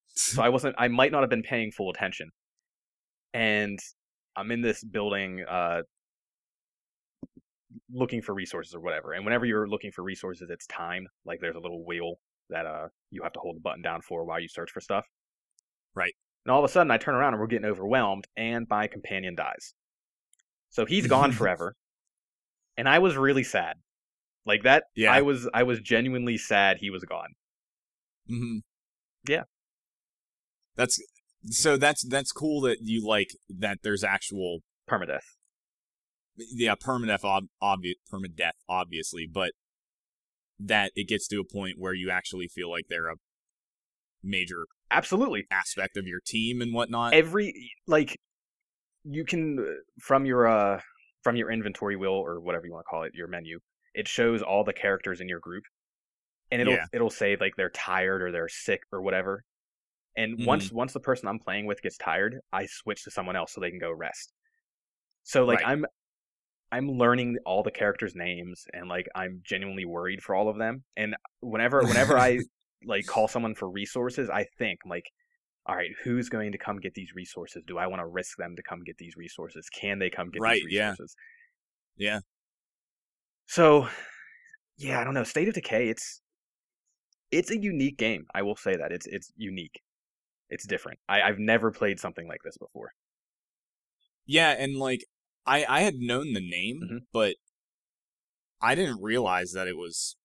so 0.08 0.42
I 0.42 0.48
wasn't. 0.48 0.74
I 0.78 0.88
might 0.88 1.12
not 1.12 1.22
have 1.22 1.30
been 1.30 1.42
paying 1.42 1.70
full 1.70 1.90
attention. 1.90 2.30
And 3.34 3.78
I'm 4.34 4.50
in 4.50 4.62
this 4.62 4.82
building, 4.82 5.44
uh, 5.48 5.82
looking 7.92 8.22
for 8.22 8.34
resources 8.34 8.74
or 8.74 8.80
whatever. 8.80 9.12
And 9.12 9.24
whenever 9.24 9.44
you're 9.44 9.68
looking 9.68 9.92
for 9.92 10.02
resources, 10.02 10.48
it's 10.50 10.66
timed. 10.66 11.08
Like 11.24 11.40
there's 11.40 11.56
a 11.56 11.60
little 11.60 11.84
wheel 11.84 12.14
that 12.48 12.64
uh 12.64 12.88
you 13.10 13.22
have 13.22 13.32
to 13.32 13.40
hold 13.40 13.56
the 13.56 13.60
button 13.60 13.82
down 13.82 14.00
for 14.02 14.24
while 14.24 14.40
you 14.40 14.48
search 14.48 14.70
for 14.70 14.80
stuff. 14.80 15.04
Right. 15.94 16.14
And 16.44 16.52
all 16.52 16.64
of 16.64 16.64
a 16.64 16.72
sudden, 16.72 16.90
I 16.90 16.96
turn 16.96 17.14
around 17.14 17.34
and 17.34 17.40
we're 17.40 17.48
getting 17.48 17.66
overwhelmed, 17.66 18.26
and 18.36 18.66
my 18.70 18.86
companion 18.86 19.34
dies. 19.34 19.74
So 20.70 20.86
he's 20.86 21.06
gone 21.06 21.32
forever, 21.40 21.74
and 22.76 22.88
I 22.88 23.00
was 23.00 23.16
really 23.16 23.44
sad. 23.44 23.76
Like 24.46 24.62
that. 24.62 24.84
Yeah. 24.94 25.12
I 25.12 25.22
was. 25.22 25.48
I 25.52 25.64
was 25.64 25.80
genuinely 25.80 26.38
sad 26.38 26.78
he 26.78 26.90
was 26.90 27.04
gone. 27.04 27.34
Mm-hmm. 28.30 28.58
Yeah 29.28 29.42
that's 30.76 31.00
so 31.50 31.76
that's 31.76 32.06
that's 32.06 32.32
cool 32.32 32.60
that 32.62 32.78
you 32.82 33.06
like 33.06 33.30
that 33.48 33.78
there's 33.82 34.04
actual 34.04 34.60
permadeath. 34.88 35.20
Yeah, 36.36 36.74
permadeath, 36.74 37.24
ob- 37.24 37.48
obvi- 37.62 37.94
permadeath, 38.12 38.52
obviously, 38.68 39.26
but 39.26 39.52
that 40.58 40.92
it 40.94 41.08
gets 41.08 41.28
to 41.28 41.40
a 41.40 41.44
point 41.44 41.76
where 41.78 41.94
you 41.94 42.10
actually 42.10 42.48
feel 42.48 42.70
like 42.70 42.86
they're 42.88 43.08
a 43.08 43.16
major 44.22 44.66
absolutely 44.90 45.46
aspect 45.50 45.96
of 45.96 46.06
your 46.06 46.20
team 46.24 46.60
and 46.60 46.72
whatnot. 46.74 47.14
Every 47.14 47.54
like 47.86 48.18
you 49.04 49.24
can 49.24 49.80
from 50.00 50.26
your 50.26 50.46
uh 50.46 50.80
from 51.22 51.36
your 51.36 51.50
inventory 51.50 51.96
wheel 51.96 52.12
or 52.12 52.40
whatever 52.40 52.66
you 52.66 52.72
want 52.72 52.84
to 52.84 52.88
call 52.88 53.02
it, 53.04 53.14
your 53.14 53.28
menu, 53.28 53.58
it 53.94 54.08
shows 54.08 54.42
all 54.42 54.64
the 54.64 54.72
characters 54.72 55.20
in 55.20 55.28
your 55.28 55.40
group, 55.40 55.64
and 56.50 56.60
it'll 56.60 56.74
yeah. 56.74 56.86
it'll 56.92 57.10
say 57.10 57.36
like 57.40 57.54
they're 57.56 57.70
tired 57.70 58.22
or 58.22 58.32
they're 58.32 58.48
sick 58.48 58.80
or 58.92 59.02
whatever, 59.02 59.42
and 60.16 60.38
mm-hmm. 60.38 60.46
once 60.46 60.72
once 60.72 60.92
the 60.92 61.00
person 61.00 61.28
I'm 61.28 61.38
playing 61.38 61.66
with 61.66 61.82
gets 61.82 61.96
tired, 61.96 62.40
I 62.52 62.66
switch 62.66 63.04
to 63.04 63.10
someone 63.10 63.36
else 63.36 63.52
so 63.52 63.60
they 63.60 63.70
can 63.70 63.78
go 63.78 63.92
rest. 63.92 64.32
So 65.22 65.44
like 65.44 65.60
right. 65.60 65.68
I'm 65.68 65.86
I'm 66.72 66.90
learning 66.90 67.38
all 67.44 67.62
the 67.62 67.70
characters' 67.70 68.14
names 68.14 68.64
and 68.72 68.88
like 68.88 69.08
I'm 69.14 69.40
genuinely 69.44 69.84
worried 69.84 70.22
for 70.22 70.34
all 70.34 70.48
of 70.48 70.58
them. 70.58 70.84
And 70.96 71.16
whenever 71.40 71.82
whenever 71.82 72.18
I 72.18 72.40
like 72.84 73.06
call 73.06 73.28
someone 73.28 73.54
for 73.54 73.70
resources, 73.70 74.30
I 74.30 74.46
think 74.58 74.80
like 74.88 75.06
all 75.68 75.74
right, 75.74 75.90
who's 76.04 76.28
going 76.28 76.52
to 76.52 76.58
come 76.58 76.78
get 76.78 76.94
these 76.94 77.12
resources? 77.14 77.62
Do 77.66 77.76
I 77.76 77.88
want 77.88 78.00
to 78.00 78.06
risk 78.06 78.36
them 78.38 78.54
to 78.56 78.62
come 78.62 78.84
get 78.84 78.98
these 78.98 79.16
resources? 79.16 79.68
Can 79.68 79.98
they 79.98 80.10
come 80.10 80.30
get 80.30 80.40
right, 80.40 80.62
these 80.64 80.78
resources? 80.78 81.16
Yeah. 81.96 82.14
Yeah. 82.14 82.20
So, 83.46 83.88
yeah, 84.76 85.00
I 85.00 85.04
don't 85.04 85.14
know. 85.14 85.24
State 85.24 85.48
of 85.48 85.54
Decay, 85.54 85.88
it's 85.88 86.20
it's 87.32 87.50
a 87.50 87.58
unique 87.58 87.98
game. 87.98 88.26
I 88.34 88.42
will 88.42 88.56
say 88.56 88.76
that 88.76 88.92
it's 88.92 89.06
it's 89.06 89.32
unique. 89.36 89.80
It's 90.48 90.66
different. 90.66 90.98
I, 91.08 91.22
I've 91.22 91.38
never 91.38 91.70
played 91.70 91.98
something 91.98 92.28
like 92.28 92.42
this 92.44 92.56
before. 92.56 92.92
Yeah, 94.26 94.50
and 94.50 94.76
like 94.76 95.04
I 95.46 95.64
I 95.68 95.80
had 95.80 95.96
known 95.96 96.32
the 96.32 96.40
name, 96.40 96.80
mm-hmm. 96.84 96.96
but 97.12 97.36
I 98.60 98.74
didn't 98.74 99.02
realize 99.02 99.52
that 99.52 99.68
it 99.68 99.76
was 99.76 100.16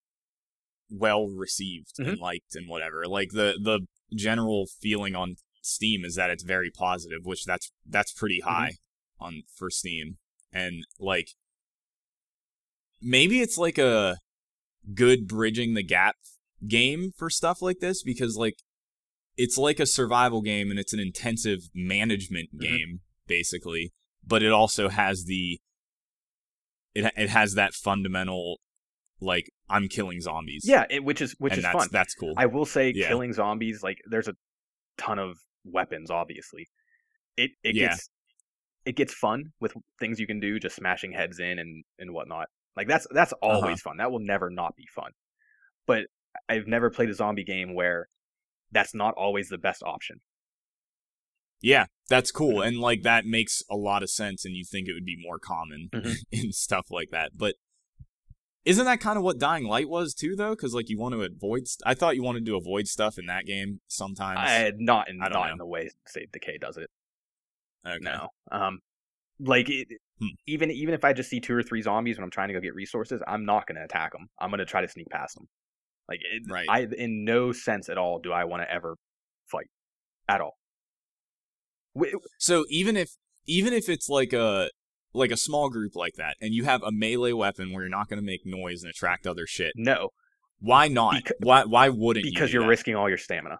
well 0.89 1.27
received 1.27 1.95
mm-hmm. 1.99 2.09
and 2.09 2.19
liked 2.19 2.55
and 2.55 2.69
whatever. 2.69 3.05
Like 3.07 3.29
the 3.31 3.57
the 3.61 3.81
general 4.15 4.67
feeling 4.81 5.15
on 5.15 5.35
Steam 5.61 6.03
is 6.03 6.15
that 6.15 6.29
it's 6.29 6.43
very 6.43 6.71
positive, 6.71 7.21
which 7.23 7.45
that's 7.45 7.71
that's 7.85 8.11
pretty 8.11 8.39
mm-hmm. 8.39 8.49
high 8.49 8.71
mm-hmm. 9.19 9.25
on 9.25 9.41
for 9.55 9.69
Steam. 9.69 10.17
And 10.51 10.85
like 10.99 11.29
maybe 13.01 13.41
it's 13.41 13.57
like 13.57 13.77
a 13.77 14.17
good 14.93 15.27
bridging 15.27 15.73
the 15.73 15.83
gap 15.83 16.15
game 16.67 17.11
for 17.15 17.29
stuff 17.29 17.61
like 17.61 17.79
this 17.79 18.03
because 18.03 18.37
like 18.37 18.57
it's 19.43 19.57
like 19.57 19.79
a 19.79 19.85
survival 19.85 20.41
game 20.41 20.69
and 20.71 20.79
it's 20.79 20.93
an 20.93 20.99
intensive 20.99 21.59
management 21.73 22.49
Mhm. 22.55 22.59
game 22.61 22.99
basically, 23.27 23.91
but 24.25 24.43
it 24.43 24.51
also 24.51 24.89
has 24.89 25.25
the 25.25 25.59
it 26.93 27.11
it 27.17 27.29
has 27.29 27.53
that 27.55 27.73
fundamental 27.73 28.59
like 29.19 29.49
I'm 29.69 29.87
killing 29.87 30.19
zombies. 30.21 30.63
Yeah, 30.65 30.85
it, 30.89 31.03
which 31.03 31.21
is 31.21 31.35
which 31.39 31.53
and 31.53 31.59
is 31.59 31.63
that's 31.63 31.77
fun. 31.77 31.87
that's 31.91 32.13
cool. 32.15 32.33
I 32.37 32.45
will 32.47 32.65
say, 32.65 32.91
Yeah. 32.95 33.07
killing 33.07 33.33
zombies 33.33 33.81
like 33.83 33.99
there's 34.09 34.27
a 34.27 34.35
ton 34.97 35.19
of 35.19 35.37
weapons. 35.63 36.09
Obviously, 36.11 36.67
it 37.37 37.51
it 37.63 37.75
Yeah. 37.75 37.89
gets 37.89 38.09
it 38.85 38.95
gets 38.95 39.13
fun 39.13 39.53
with 39.59 39.73
things 39.99 40.19
you 40.19 40.25
can 40.27 40.39
do, 40.39 40.59
just 40.59 40.75
smashing 40.75 41.13
heads 41.13 41.39
in 41.39 41.59
and 41.59 41.83
and 41.99 42.13
whatnot. 42.13 42.47
Like 42.75 42.87
that's 42.87 43.07
that's 43.11 43.33
Uh-huh. 43.33 43.47
always 43.61 43.81
fun. 43.81 43.97
That 43.97 44.11
will 44.11 44.19
never 44.33 44.49
not 44.49 44.75
be 44.75 44.87
fun. 44.93 45.11
But 45.85 46.07
I've 46.49 46.67
never 46.67 46.89
played 46.89 47.09
a 47.09 47.13
zombie 47.13 47.43
game 47.43 47.73
where 47.75 48.07
that's 48.71 48.93
not 48.93 49.13
always 49.15 49.49
the 49.49 49.57
best 49.57 49.83
option. 49.83 50.21
Yeah, 51.61 51.85
that's 52.09 52.31
cool. 52.31 52.61
And 52.61 52.77
like 52.79 53.03
that 53.03 53.25
makes 53.25 53.61
a 53.69 53.75
lot 53.75 54.01
of 54.03 54.09
sense 54.09 54.45
and 54.45 54.55
you 54.55 54.63
think 54.65 54.87
it 54.87 54.93
would 54.93 55.05
be 55.05 55.17
more 55.21 55.37
common 55.39 55.89
Mhm. 55.93 56.15
in 56.31 56.51
stuff 56.51 56.87
like 56.89 57.09
that. 57.11 57.31
But 57.37 57.55
isn't 58.65 58.85
that 58.85 58.99
kind 58.99 59.17
of 59.17 59.23
what 59.23 59.37
Dying 59.39 59.65
Light 59.65 59.87
was 59.89 60.13
too 60.13 60.35
though? 60.35 60.55
Cuz 60.55 60.73
like 60.73 60.89
you 60.89 60.97
want 60.99 61.13
to 61.13 61.21
avoid 61.21 61.67
st- 61.67 61.83
I 61.85 61.93
thought 61.93 62.15
you 62.15 62.23
wanted 62.23 62.45
to 62.47 62.55
avoid 62.55 62.87
stuff 62.87 63.17
in 63.19 63.27
that 63.27 63.45
game 63.45 63.81
sometimes. 63.87 64.39
I, 64.41 64.71
not 64.77 65.07
in 65.09 65.21
I 65.21 65.27
not 65.29 65.45
know. 65.47 65.51
in 65.51 65.57
the 65.59 65.65
way 65.65 65.89
Save 66.07 66.31
Decay 66.31 66.57
does 66.57 66.77
it. 66.77 66.89
okay. 67.85 67.97
No. 68.01 68.29
Um, 68.51 68.79
like 69.39 69.69
it, 69.69 69.87
Hmm. 70.19 70.27
even 70.45 70.69
even 70.69 70.93
if 70.93 71.03
I 71.03 71.13
just 71.13 71.29
see 71.31 71.39
two 71.39 71.55
or 71.55 71.63
three 71.63 71.81
zombies 71.81 72.17
when 72.17 72.23
I'm 72.23 72.29
trying 72.31 72.49
to 72.49 72.53
go 72.53 72.59
get 72.59 72.75
resources, 72.75 73.21
I'm 73.27 73.43
not 73.45 73.65
going 73.65 73.75
to 73.77 73.83
attack 73.83 74.11
them. 74.13 74.27
I'm 74.39 74.51
going 74.51 74.59
to 74.59 74.65
try 74.65 74.81
to 74.81 74.87
sneak 74.87 75.09
past 75.09 75.33
them. 75.35 75.47
Like 76.11 76.19
it, 76.29 76.43
Right. 76.51 76.67
I 76.69 76.87
in 76.97 77.23
no 77.23 77.53
sense 77.53 77.87
at 77.87 77.97
all 77.97 78.19
do 78.19 78.33
I 78.33 78.43
want 78.43 78.63
to 78.63 78.69
ever 78.71 78.97
fight 79.49 79.67
at 80.27 80.41
all. 80.41 80.57
So 82.37 82.65
even 82.69 82.97
if 82.97 83.11
even 83.47 83.71
if 83.73 83.87
it's 83.87 84.09
like 84.09 84.33
a 84.33 84.69
like 85.13 85.31
a 85.31 85.37
small 85.37 85.69
group 85.69 85.95
like 85.95 86.15
that 86.17 86.35
and 86.41 86.53
you 86.53 86.63
have 86.65 86.83
a 86.83 86.91
melee 86.91 87.31
weapon 87.31 87.71
where 87.71 87.83
you're 87.83 87.89
not 87.89 88.09
going 88.09 88.19
to 88.19 88.25
make 88.25 88.41
noise 88.45 88.83
and 88.83 88.89
attract 88.89 89.25
other 89.25 89.45
shit, 89.47 89.71
No, 89.77 90.09
why 90.59 90.87
not? 90.89 91.15
Beca- 91.15 91.31
why 91.39 91.63
why 91.63 91.87
wouldn't 91.89 92.25
you? 92.25 92.31
because 92.33 92.51
you're 92.51 92.63
that? 92.63 92.69
risking 92.69 92.95
all 92.95 93.07
your 93.07 93.17
stamina. 93.17 93.57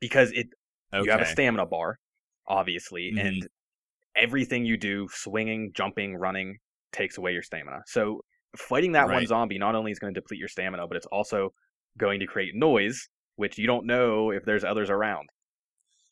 Because 0.00 0.30
it 0.32 0.46
okay. 0.94 1.04
you 1.04 1.10
have 1.10 1.20
a 1.20 1.26
stamina 1.26 1.66
bar, 1.66 1.98
obviously, 2.46 3.12
Mhm. 3.14 3.26
and 3.26 3.48
everything 4.16 4.64
you 4.64 4.76
do, 4.76 5.08
swinging, 5.12 5.72
jumping, 5.74 6.16
running, 6.16 6.58
takes 6.92 7.18
away 7.18 7.32
your 7.32 7.42
stamina. 7.42 7.80
So 7.86 8.22
fighting 8.56 8.92
that 8.92 9.08
one 9.08 9.26
zombie 9.26 9.58
not 9.58 9.74
only 9.74 9.92
is 9.92 9.98
going 9.98 10.12
to 10.14 10.20
deplete 10.20 10.38
your 10.40 10.48
stamina, 10.48 10.86
but 10.86 10.96
it's 10.96 11.06
also 11.06 11.52
going 11.98 12.20
to 12.20 12.26
create 12.26 12.54
noise, 12.54 13.08
which 13.36 13.58
you 13.58 13.66
don't 13.66 13.86
know 13.86 14.30
if 14.30 14.44
there's 14.44 14.64
others 14.64 14.90
around. 14.90 15.28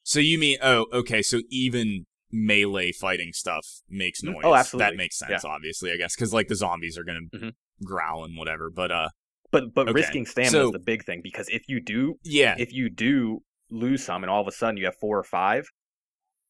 So 0.03 0.21
you 0.21 0.39
mean 0.39 0.59
oh 0.63 0.87
okay, 0.93 1.23
so 1.23 1.41
even 1.51 2.07
melee 2.31 2.93
fighting 2.93 3.33
stuff 3.33 3.67
makes 3.89 4.23
Mm, 4.23 4.33
noise. 4.33 4.43
oh, 4.45 4.55
absolutely. 4.55 4.91
That 4.91 4.97
makes 4.97 5.19
sense, 5.19 5.45
obviously, 5.45 5.93
I 5.93 5.97
guess, 5.97 6.15
because 6.15 6.33
like 6.33 6.49
the 6.49 6.55
zombies 6.55 6.97
are 6.99 7.05
gonna 7.05 7.21
Mhm. 7.35 7.53
growl 7.85 8.25
and 8.25 8.37
whatever. 8.37 8.71
But 8.71 8.91
uh, 8.91 9.09
But 9.51 9.73
but 9.75 9.89
Okay, 9.89 9.95
risking 9.95 10.27
stamina 10.27 10.51
so- 10.51 10.67
is 10.67 10.73
the 10.73 10.79
big 10.79 11.05
thing 11.05 11.21
because 11.23 11.49
if 11.49 11.69
you 11.69 11.81
do 11.81 12.19
yeah, 12.23 12.55
if 12.59 12.73
you 12.73 12.89
do 12.91 13.43
lose 13.71 14.03
some 14.05 14.23
and 14.25 14.31
all 14.31 14.41
of 14.41 14.49
a 14.49 14.53
sudden 14.53 14.77
you 14.77 14.85
have 14.87 14.97
four 14.97 15.19
or 15.19 15.25
five, 15.25 15.67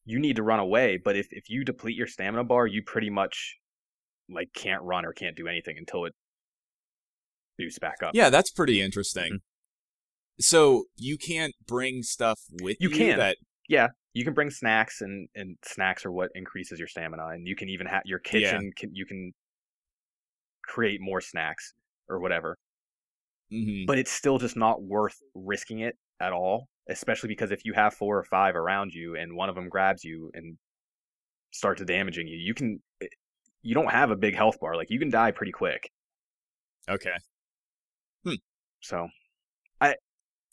you 0.05 0.19
need 0.19 0.35
to 0.37 0.43
run 0.43 0.59
away. 0.59 0.97
But 0.97 1.15
if, 1.17 1.27
if 1.31 1.49
you 1.49 1.63
deplete 1.65 1.95
your 1.97 2.07
stamina 2.07 2.43
bar, 2.45 2.65
you 2.67 2.81
pretty 2.83 3.09
much 3.09 3.57
like 4.31 4.49
can't 4.53 4.81
run 4.83 5.05
or 5.05 5.13
can't 5.13 5.35
do 5.35 5.47
anything 5.47 5.77
until 5.77 6.05
it 6.05 6.13
boosts 7.57 7.79
back 7.79 8.03
up. 8.03 8.11
yeah, 8.13 8.29
that's 8.29 8.51
pretty 8.51 8.81
interesting. 8.81 9.33
Mm-hmm. 9.33 10.41
So 10.41 10.85
you 10.95 11.17
can't 11.17 11.53
bring 11.67 12.01
stuff 12.03 12.39
with 12.61 12.77
You 12.79 12.89
you, 12.89 12.95
can. 12.95 13.17
that 13.19 13.37
yeah 13.69 13.87
you 14.13 14.25
can 14.25 14.33
bring 14.33 14.49
snacks 14.49 14.99
and 14.99 15.29
and 15.35 15.55
snacks 15.63 16.05
are 16.05 16.11
what 16.11 16.29
increases 16.35 16.77
your 16.79 16.87
stamina 16.87 17.27
and 17.27 17.47
you 17.47 17.55
can 17.55 17.69
even 17.69 17.87
have 17.87 18.01
your 18.03 18.19
kitchen 18.19 18.71
can 18.75 18.93
you 18.93 19.05
can 19.05 19.31
create 20.63 20.99
more 20.99 21.21
snacks 21.21 21.73
or 22.09 22.19
whatever 22.19 22.57
mhm. 23.53 23.85
but 23.85 23.97
it's 23.97 24.11
still 24.11 24.37
just 24.37 24.57
not 24.57 24.81
worth 24.81 25.15
risking 25.33 25.79
it 25.79 25.95
at 26.19 26.33
all 26.33 26.67
especially 26.89 27.29
because 27.29 27.51
if 27.51 27.63
you 27.63 27.73
have 27.73 27.93
four 27.93 28.17
or 28.17 28.23
five 28.23 28.55
around 28.55 28.91
you 28.93 29.15
and 29.15 29.33
one 29.35 29.47
of 29.47 29.55
them 29.55 29.69
grabs 29.69 30.03
you 30.03 30.29
and 30.33 30.57
starts 31.51 31.81
damaging 31.83 32.27
you 32.27 32.37
you 32.37 32.53
can 32.53 32.81
eh, 33.01 33.07
you 33.61 33.73
don't 33.73 33.91
have 33.91 34.11
a 34.11 34.15
big 34.15 34.35
health 34.35 34.59
bar 34.59 34.75
like 34.75 34.89
you 34.89 34.99
can 34.99 35.09
die 35.09 35.31
pretty 35.31 35.51
quick 35.51 35.89
okay. 36.89 37.15
so 38.81 39.07
i 39.81 39.95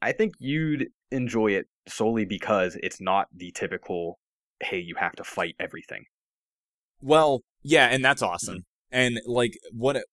i 0.02 0.12
think 0.12 0.34
you'd 0.38 0.88
enjoy 1.10 1.52
it 1.52 1.66
solely 1.88 2.24
because 2.24 2.76
it's 2.82 3.00
not 3.00 3.28
the 3.34 3.52
typical 3.52 4.18
hey 4.60 4.78
you 4.78 4.94
have 4.98 5.12
to 5.12 5.24
fight 5.24 5.54
everything 5.60 6.04
Well, 7.00 7.42
yeah, 7.62 7.88
and 7.88 8.04
that's 8.04 8.22
awesome. 8.22 8.56
Mm-hmm. 8.56 8.98
And 8.98 9.20
like 9.26 9.58
what 9.72 9.96
it, 9.96 10.04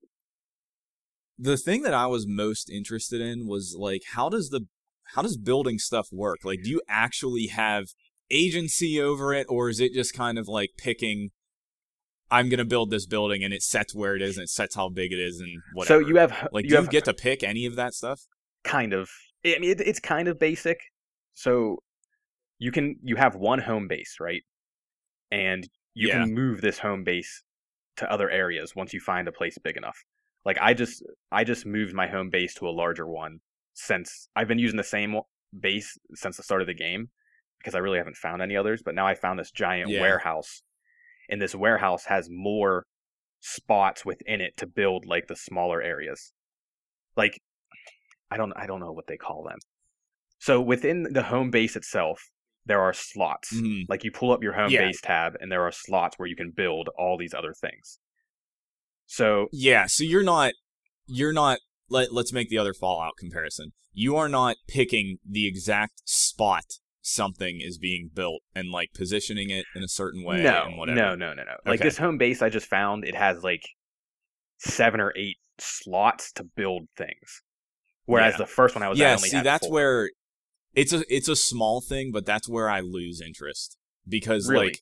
the 1.37 1.57
thing 1.57 1.83
that 1.83 1.93
I 1.93 2.07
was 2.07 2.25
most 2.27 2.69
interested 2.69 3.21
in 3.21 3.47
was 3.47 3.75
like 3.77 4.01
how 4.13 4.29
does 4.29 4.49
the 4.49 4.67
how 5.15 5.21
does 5.21 5.37
building 5.37 5.77
stuff 5.77 6.07
work? 6.11 6.39
Like 6.43 6.63
do 6.63 6.69
you 6.69 6.81
actually 6.87 7.47
have 7.47 7.85
agency 8.31 8.99
over 8.99 9.33
it 9.33 9.45
or 9.49 9.69
is 9.69 9.79
it 9.79 9.93
just 9.93 10.13
kind 10.13 10.39
of 10.39 10.47
like 10.47 10.71
picking 10.77 11.29
I'm 12.31 12.49
going 12.49 12.57
to 12.59 12.65
build 12.65 12.89
this 12.89 13.05
building 13.05 13.43
and 13.43 13.53
it 13.53 13.61
sets 13.61 13.93
where 13.93 14.15
it 14.15 14.21
is 14.21 14.37
and 14.37 14.43
it 14.43 14.49
sets 14.49 14.75
how 14.75 14.89
big 14.89 15.11
it 15.11 15.19
is 15.19 15.39
and 15.39 15.49
whatever. 15.73 16.01
so 16.01 16.07
you 16.07 16.15
have 16.17 16.47
like 16.51 16.63
you 16.65 16.69
do 16.71 16.75
have 16.75 16.85
you 16.85 16.91
get 16.91 17.05
to 17.05 17.13
pick 17.13 17.43
any 17.43 17.65
of 17.65 17.75
that 17.75 17.93
stuff? 17.93 18.21
kind 18.63 18.93
of 18.93 19.09
i 19.45 19.57
mean 19.59 19.71
it, 19.71 19.81
it's 19.81 19.99
kind 19.99 20.27
of 20.29 20.39
basic 20.39 20.79
so 21.33 21.77
you 22.59 22.71
can 22.71 22.95
you 23.03 23.17
have 23.17 23.35
one 23.35 23.59
home 23.59 23.87
base 23.89 24.15
right 24.21 24.41
and 25.31 25.67
you 25.93 26.07
Yeah. 26.07 26.23
can 26.23 26.33
move 26.33 26.61
this 26.61 26.79
home 26.79 27.03
base 27.03 27.43
to 27.97 28.09
other 28.09 28.29
areas 28.29 28.73
once 28.75 28.93
you 28.93 28.99
find 29.01 29.27
a 29.27 29.31
place 29.33 29.57
big 29.61 29.75
enough 29.75 29.97
like 30.45 30.57
i 30.61 30.73
just 30.73 31.03
i 31.31 31.43
just 31.43 31.65
moved 31.65 31.93
my 31.93 32.07
home 32.07 32.29
base 32.29 32.53
to 32.55 32.67
a 32.67 32.71
larger 32.71 33.05
one 33.05 33.39
since 33.73 34.29
i've 34.35 34.47
been 34.47 34.59
using 34.59 34.77
the 34.77 34.83
same 34.83 35.19
base 35.59 35.97
since 36.15 36.37
the 36.37 36.43
start 36.43 36.61
of 36.61 36.67
the 36.67 36.73
game 36.73 37.09
because 37.59 37.75
i 37.75 37.79
really 37.79 37.97
haven't 37.97 38.15
found 38.15 38.41
any 38.41 38.55
others 38.55 38.81
but 38.83 38.95
now 38.95 39.05
i 39.05 39.13
found 39.13 39.37
this 39.37 39.51
giant 39.51 39.89
Yeah. 39.89 39.99
warehouse 40.01 40.63
and 41.29 41.41
this 41.41 41.55
warehouse 41.55 42.05
has 42.05 42.27
more 42.29 42.85
spots 43.39 44.05
within 44.05 44.39
it 44.41 44.55
to 44.57 44.65
build 44.67 45.05
like 45.05 45.27
the 45.27 45.35
smaller 45.35 45.81
areas 45.81 46.31
like 47.17 47.39
I 48.31 48.37
don't 48.37 48.53
I 48.55 48.65
don't 48.65 48.79
know 48.79 48.91
what 48.91 49.07
they 49.07 49.17
call 49.17 49.43
them. 49.43 49.59
So 50.39 50.59
within 50.61 51.03
the 51.11 51.23
home 51.23 51.51
base 51.51 51.75
itself, 51.75 52.19
there 52.65 52.81
are 52.81 52.93
slots. 52.93 53.53
Mhm. 53.53 53.83
Like 53.87 54.03
you 54.03 54.11
pull 54.11 54.31
up 54.31 54.41
your 54.41 54.53
home 54.53 54.71
Yeah. 54.71 54.85
base 54.87 54.99
tab, 55.01 55.33
and 55.39 55.51
there 55.51 55.61
are 55.61 55.71
slots 55.71 56.17
where 56.17 56.27
you 56.27 56.35
can 56.35 56.51
build 56.51 56.89
all 56.97 57.17
these 57.17 57.33
other 57.33 57.53
things. 57.53 57.99
So 59.05 59.47
Yeah, 59.51 59.85
so 59.85 60.03
you're 60.03 60.23
not 60.23 60.53
you're 61.05 61.33
not 61.33 61.59
let 61.89 62.11
let's 62.13 62.33
make 62.33 62.49
the 62.49 62.57
other 62.57 62.73
Fallout 62.73 63.13
comparison. 63.19 63.73
You 63.93 64.15
are 64.15 64.29
not 64.29 64.55
picking 64.67 65.19
the 65.23 65.47
exact 65.47 66.01
spot 66.05 66.79
something 67.05 67.59
is 67.61 67.77
being 67.77 68.09
built 68.13 68.41
and 68.55 68.71
like 68.71 68.89
positioning 68.95 69.49
it 69.49 69.65
in 69.75 69.83
a 69.83 69.87
certain 69.89 70.23
way 70.23 70.41
no, 70.41 70.63
and 70.63 70.77
whatever. 70.77 70.95
no, 70.95 71.15
no, 71.15 71.33
no, 71.33 71.43
no. 71.43 71.51
Like 71.65 71.79
Okay. 71.81 71.89
this 71.89 71.97
home 71.97 72.17
base 72.17 72.41
I 72.41 72.49
just 72.49 72.65
found, 72.67 73.03
it 73.05 73.13
has 73.13 73.43
like 73.43 73.61
seven 74.57 75.01
or 75.01 75.13
eight 75.17 75.37
slots 75.59 76.31
to 76.33 76.43
build 76.43 76.87
things. 76.97 77.41
Whereas 78.05 78.33
Yeah. 78.33 78.37
the 78.37 78.45
first 78.47 78.73
one 78.73 78.83
I 78.83 78.89
was 78.89 78.97
yeah, 78.97 79.11
at 79.11 79.17
only 79.17 79.29
see 79.29 79.41
that's 79.41 79.67
four. 79.67 79.73
where 79.73 80.09
it's 80.73 80.93
a 80.93 81.03
it's 81.13 81.27
a 81.27 81.35
small 81.35 81.81
thing, 81.81 82.11
but 82.11 82.25
that's 82.25 82.47
where 82.49 82.69
I 82.69 82.79
lose 82.79 83.21
interest 83.21 83.77
because 84.07 84.49
Really? 84.49 84.67
like 84.67 84.79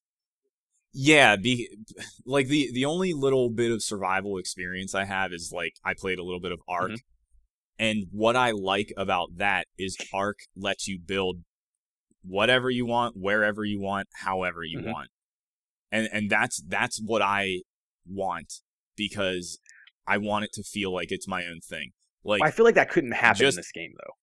yeah, 0.93 1.35
be 1.37 1.69
like 2.25 2.47
the 2.47 2.69
the 2.73 2.85
only 2.85 3.13
little 3.13 3.49
bit 3.49 3.71
of 3.71 3.81
survival 3.81 4.37
experience 4.37 4.93
I 4.93 5.05
have 5.05 5.31
is 5.33 5.51
like 5.53 5.73
I 5.83 5.93
played 5.95 6.19
a 6.19 6.23
little 6.23 6.39
bit 6.39 6.51
of 6.51 6.59
Ark. 6.67 6.91
Mhm. 6.91 6.97
And 7.79 8.05
what 8.11 8.35
I 8.35 8.51
like 8.51 8.93
about 8.95 9.37
that 9.37 9.65
is 9.77 9.97
Ark 10.13 10.37
lets 10.55 10.87
you 10.87 10.99
build 10.99 11.43
whatever 12.23 12.69
you 12.69 12.85
want, 12.85 13.15
wherever 13.17 13.63
you 13.63 13.79
want, 13.79 14.07
however 14.21 14.63
you 14.63 14.79
Mhm. 14.79 14.91
want. 14.93 15.09
And 15.91 16.07
and 16.11 16.29
that's 16.29 16.61
that's 16.61 17.01
what 17.01 17.21
I 17.21 17.61
want 18.07 18.61
because 18.95 19.59
I 20.07 20.17
want 20.17 20.45
it 20.45 20.53
to 20.53 20.63
feel 20.63 20.93
like 20.93 21.11
it's 21.11 21.27
my 21.27 21.45
own 21.45 21.59
thing. 21.61 21.91
Like 22.23 22.41
I 22.41 22.51
feel 22.51 22.65
like 22.65 22.75
that 22.75 22.89
couldn't 22.89 23.11
happen 23.13 23.39
just- 23.39 23.57
in 23.57 23.59
this 23.59 23.71
game 23.71 23.93
though. 23.97 24.13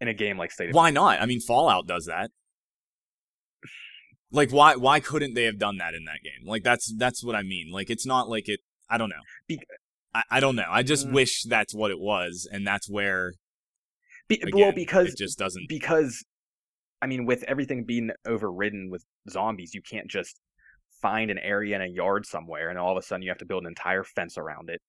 In 0.00 0.08
a 0.08 0.14
game 0.14 0.38
like 0.38 0.50
State 0.50 0.70
of 0.70 0.74
why 0.74 0.90
not? 0.90 1.20
I 1.20 1.26
mean, 1.26 1.40
Fallout 1.40 1.86
does 1.86 2.06
that. 2.06 2.30
Like, 4.32 4.50
why 4.50 4.76
why 4.76 5.00
couldn't 5.00 5.34
they 5.34 5.44
have 5.44 5.58
done 5.58 5.78
that 5.78 5.94
in 5.94 6.04
that 6.04 6.22
game? 6.22 6.46
Like, 6.46 6.62
that's 6.62 6.92
that's 6.96 7.24
what 7.24 7.34
I 7.34 7.42
mean. 7.42 7.70
Like, 7.72 7.90
it's 7.90 8.06
not 8.06 8.28
like 8.28 8.48
it. 8.48 8.60
I 8.88 8.96
don't 8.96 9.08
know. 9.10 9.22
Be- 9.48 9.60
I, 10.14 10.22
I 10.30 10.40
don't 10.40 10.56
know. 10.56 10.66
I 10.68 10.82
just 10.82 11.06
Mm. 11.08 11.12
wish 11.14 11.42
that's 11.44 11.74
what 11.74 11.90
it 11.90 11.98
was, 11.98 12.48
and 12.50 12.66
that's 12.66 12.88
where 12.88 13.32
Be- 14.28 14.36
again, 14.40 14.50
well 14.54 14.72
because 14.72 15.08
it 15.12 15.18
just 15.18 15.38
doesn't. 15.38 15.68
because 15.68 16.24
I 17.02 17.06
mean, 17.06 17.24
with 17.26 17.42
everything 17.44 17.84
being 17.84 18.10
overridden 18.26 18.90
with 18.90 19.04
zombies, 19.28 19.74
you 19.74 19.82
can't 19.82 20.08
just 20.08 20.40
find 21.00 21.30
an 21.30 21.38
area 21.38 21.76
in 21.76 21.82
a 21.82 21.86
yard 21.86 22.26
somewhere, 22.26 22.68
and 22.68 22.78
all 22.78 22.92
of 22.96 23.02
a 23.02 23.06
sudden 23.06 23.22
you 23.22 23.30
have 23.30 23.38
to 23.38 23.46
build 23.46 23.62
an 23.62 23.68
entire 23.68 24.04
fence 24.04 24.36
around 24.36 24.68
it. 24.68 24.80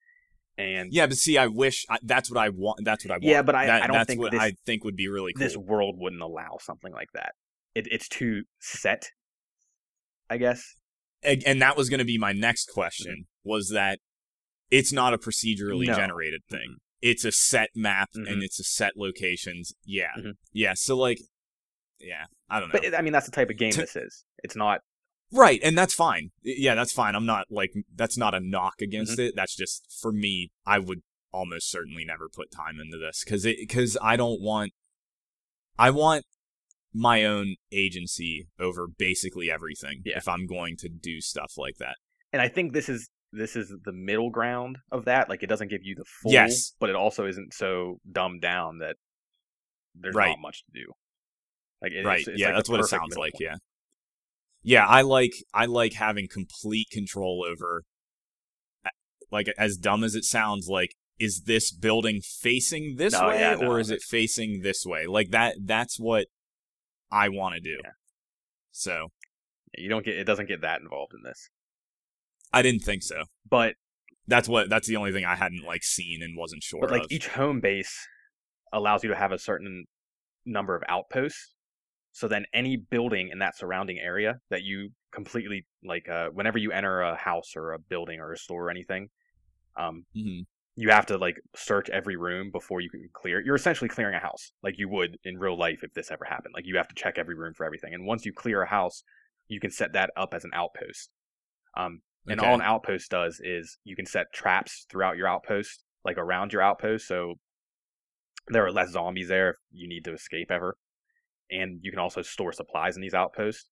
And 0.57 0.91
Yeah, 0.91 1.07
but 1.07 1.17
see, 1.17 1.37
I 1.37 1.47
wish 1.47 1.85
I, 1.89 1.97
that's 2.03 2.29
what 2.29 2.37
I 2.39 2.49
want. 2.49 2.81
That's 2.83 3.05
what 3.05 3.11
I 3.11 3.15
want. 3.15 3.23
Yeah, 3.23 3.41
but 3.41 3.55
I- 3.55 3.65
That- 3.67 3.83
I 3.83 3.87
don't 3.87 3.95
that's 3.95 4.07
think 4.07 4.19
what 4.19 4.31
this- 4.31 4.41
I 4.41 4.53
think 4.65 4.83
would 4.83 4.97
be 4.97 5.07
really 5.07 5.31
cool. 5.33 5.45
this 5.45 5.55
world 5.55 5.95
wouldn't 5.97 6.21
allow 6.21 6.57
something 6.59 6.91
like 6.91 7.07
that. 7.13 7.31
It, 7.73 7.87
it's 7.89 8.09
too 8.09 8.43
set, 8.59 9.07
I 10.29 10.37
guess. 10.37 10.75
and, 11.23 11.41
and 11.45 11.61
that 11.61 11.77
was 11.77 11.89
going 11.89 11.99
to 11.99 12.05
be 12.05 12.17
my 12.17 12.33
next 12.33 12.69
question 12.73 13.27
was 13.45 13.69
that 13.69 13.99
it's 14.69 14.91
not 14.91 15.13
a 15.13 15.17
procedurally 15.17 15.87
No. 15.87 15.93
generated 15.95 16.41
thing 16.49 16.77
it's 17.01 17.23
a 17.25 17.31
set 17.31 17.69
map 17.75 18.09
Mhm. 18.15 18.31
and 18.31 18.43
it's 18.43 18.59
a 18.59 18.63
set 18.63 18.93
locations 18.95 19.73
yeah 19.85 20.11
Mhm. 20.17 20.33
yeah 20.53 20.73
so 20.75 20.97
like 20.97 21.19
yeah 22.03 22.25
i 22.49 22.59
don't 22.59 22.69
know 22.73 22.79
But 22.81 22.95
I 22.97 23.01
mean, 23.01 23.13
that's 23.13 23.25
the 23.25 23.31
type 23.31 23.49
of 23.49 23.57
game 23.57 23.71
To- 23.71 23.81
this 23.81 23.95
is. 23.95 24.25
It's 24.43 24.55
not. 24.55 24.79
right 25.31 25.59
and 25.63 25.77
that's 25.77 25.93
fine 25.93 26.31
yeah 26.43 26.75
that's 26.75 26.91
fine 26.91 27.15
i'm 27.15 27.25
not 27.25 27.45
like 27.49 27.71
that's 27.95 28.17
not 28.17 28.33
a 28.35 28.39
knock 28.39 28.75
against 28.81 29.13
Mm-hmm. 29.13 29.21
it 29.27 29.33
that's 29.35 29.55
just 29.55 29.85
for 30.01 30.11
me 30.11 30.51
i 30.65 30.77
would 30.79 31.01
almost 31.31 31.69
certainly 31.71 32.03
never 32.05 32.27
put 32.27 32.51
time 32.51 32.79
into 32.81 32.97
this 32.97 33.23
because 33.23 33.45
it 33.45 33.55
because 33.59 33.97
i 34.01 34.15
don't 34.17 34.41
want 34.41 34.73
i 35.79 35.89
want 35.89 36.25
my 36.93 37.23
own 37.23 37.55
agency 37.71 38.47
over 38.59 38.85
basically 38.87 39.49
everything 39.49 40.01
Yeah. 40.03 40.17
if 40.17 40.27
i'm 40.27 40.45
going 40.45 40.75
to 40.77 40.89
do 40.89 41.21
stuff 41.21 41.53
like 41.57 41.77
that 41.79 41.95
And 42.33 42.41
I 42.41 42.49
think 42.49 42.73
this 42.73 42.89
is 42.89 43.09
this 43.33 43.55
is 43.55 43.73
the 43.85 43.93
middle 43.93 44.29
ground 44.29 44.79
of 44.91 45.05
that. 45.05 45.29
Like, 45.29 45.41
it 45.41 45.47
doesn't 45.47 45.69
give 45.69 45.79
you 45.83 45.95
the 45.95 46.03
full, 46.03 46.33
Yes. 46.33 46.73
but 46.81 46.89
it 46.89 46.97
also 46.97 47.25
isn't 47.25 47.53
so 47.53 48.01
dumbed 48.11 48.41
down 48.41 48.79
that 48.79 48.97
there's 49.95 50.13
Right. 50.13 50.31
not 50.31 50.39
much 50.41 50.65
to 50.65 50.71
do. 50.81 50.91
Like, 51.81 51.91
it- 51.93 52.05
right 52.05 52.19
it's, 52.19 52.27
it's 52.29 52.39
yeah 52.39 52.47
like 52.47 52.55
that's 52.57 52.69
what 52.69 52.79
it 52.79 52.85
sounds 52.85 53.15
like 53.17 53.33
point. 53.33 53.41
yeah 53.41 53.55
yeah 54.63 54.85
i 54.85 55.01
like 55.01 55.31
i 55.53 55.65
like 55.65 55.93
having 55.93 56.27
complete 56.31 56.87
control 56.91 57.43
over 57.49 57.83
like 59.31 59.47
as 59.57 59.77
dumb 59.77 60.03
as 60.03 60.13
it 60.15 60.23
sounds 60.23 60.67
like 60.67 60.93
is 61.19 61.41
this 61.45 61.71
building 61.71 62.21
facing 62.21 62.95
this 62.97 63.13
No, 63.13 63.27
way 63.27 63.39
yeah, 63.39 63.55
no, 63.55 63.67
or 63.71 63.79
is 63.79 63.89
it 63.89 64.01
facing 64.01 64.61
this 64.61 64.85
way 64.85 65.07
like 65.07 65.31
that 65.31 65.55
that's 65.63 65.99
what 65.99 66.27
i 67.11 67.29
want 67.29 67.55
to 67.55 67.61
do 67.61 67.77
Yeah. 67.83 67.91
so 68.71 69.07
You 69.77 69.89
don't 69.89 70.05
get 70.05 70.15
it 70.17 70.25
doesn't 70.25 70.47
get 70.47 70.61
that 70.61 70.81
involved 70.81 71.13
in 71.13 71.21
this, 71.23 71.49
i 72.53 72.61
didn't 72.61 72.81
think 72.83 73.01
so 73.03 73.23
but 73.49 73.73
that's 74.27 74.47
what 74.47 74.69
that's 74.69 74.87
the 74.87 74.95
only 74.97 75.11
thing 75.11 75.25
i 75.25 75.35
hadn't 75.35 75.63
like 75.65 75.83
seen 75.83 76.21
and 76.21 76.37
wasn't 76.37 76.61
sure 76.61 76.81
but 76.81 76.91
like 76.91 77.03
of 77.05 77.11
each 77.11 77.29
home 77.29 77.59
base 77.59 78.07
allows 78.71 79.03
you 79.03 79.09
to 79.09 79.15
have 79.15 79.31
a 79.31 79.39
certain 79.39 79.85
number 80.45 80.75
of 80.75 80.83
outposts. 80.87 81.50
So 82.11 82.27
then 82.27 82.45
any 82.53 82.77
building 82.77 83.29
in 83.29 83.39
that 83.39 83.57
surrounding 83.57 83.99
area 83.99 84.39
that 84.49 84.63
you 84.63 84.89
completely 85.11 85.65
like, 85.83 86.09
uh, 86.09 86.29
whenever 86.29 86.57
you 86.57 86.71
enter 86.71 87.01
a 87.01 87.15
house 87.15 87.55
or 87.55 87.73
a 87.73 87.79
building 87.79 88.19
or 88.19 88.31
a 88.33 88.37
store 88.37 88.65
or 88.65 88.69
anything, 88.69 89.09
um, 89.77 90.05
Mhm. 90.13 90.43
you 90.75 90.89
have 90.89 91.05
to 91.07 91.17
like 91.17 91.39
search 91.55 91.89
every 91.89 92.15
room 92.15 92.49
before 92.51 92.81
you 92.81 92.89
can 92.89 93.07
clear. 93.13 93.41
You're 93.41 93.55
essentially 93.55 93.89
clearing 93.89 94.15
a 94.15 94.19
house 94.19 94.51
like 94.63 94.77
you 94.77 94.87
would 94.89 95.17
in 95.23 95.37
real 95.37 95.57
life 95.57 95.83
if 95.83 95.93
this 95.93 96.11
ever 96.11 96.25
happened. 96.25 96.53
Like 96.55 96.65
you 96.65 96.77
have 96.77 96.87
to 96.87 96.95
check 96.95 97.17
every 97.17 97.35
room 97.35 97.53
for 97.53 97.65
everything. 97.65 97.93
And 97.93 98.05
once 98.05 98.25
you 98.25 98.33
clear 98.33 98.61
a 98.61 98.69
house, 98.69 99.03
you 99.47 99.59
can 99.59 99.71
set 99.71 99.93
that 99.93 100.11
up 100.15 100.33
as 100.33 100.45
an 100.45 100.51
outpost. 100.53 101.11
Um, 101.77 102.01
and 102.29 102.39
Okay. 102.39 102.41
all 102.41 102.55
an 102.55 102.61
outpost 102.61 103.11
does 103.11 103.41
is 103.43 103.77
you 103.83 103.95
can 103.95 104.05
set 104.05 104.33
traps 104.33 104.85
throughout 104.89 105.17
your 105.17 105.27
outpost, 105.27 105.83
like 106.05 106.17
around 106.17 106.53
your 106.53 106.61
outpost, 106.61 107.07
so 107.07 107.35
there 108.47 108.63
are 108.65 108.71
less 108.71 108.91
zombies 108.91 109.29
there 109.29 109.49
if 109.51 109.57
you 109.71 109.87
need 109.87 110.05
to 110.05 110.13
escape 110.13 110.51
ever. 110.51 110.77
And 111.51 111.79
you 111.83 111.91
can 111.91 111.99
also 111.99 112.21
store 112.21 112.53
supplies 112.53 112.95
in 112.95 113.01
these 113.01 113.13
outposts. 113.13 113.69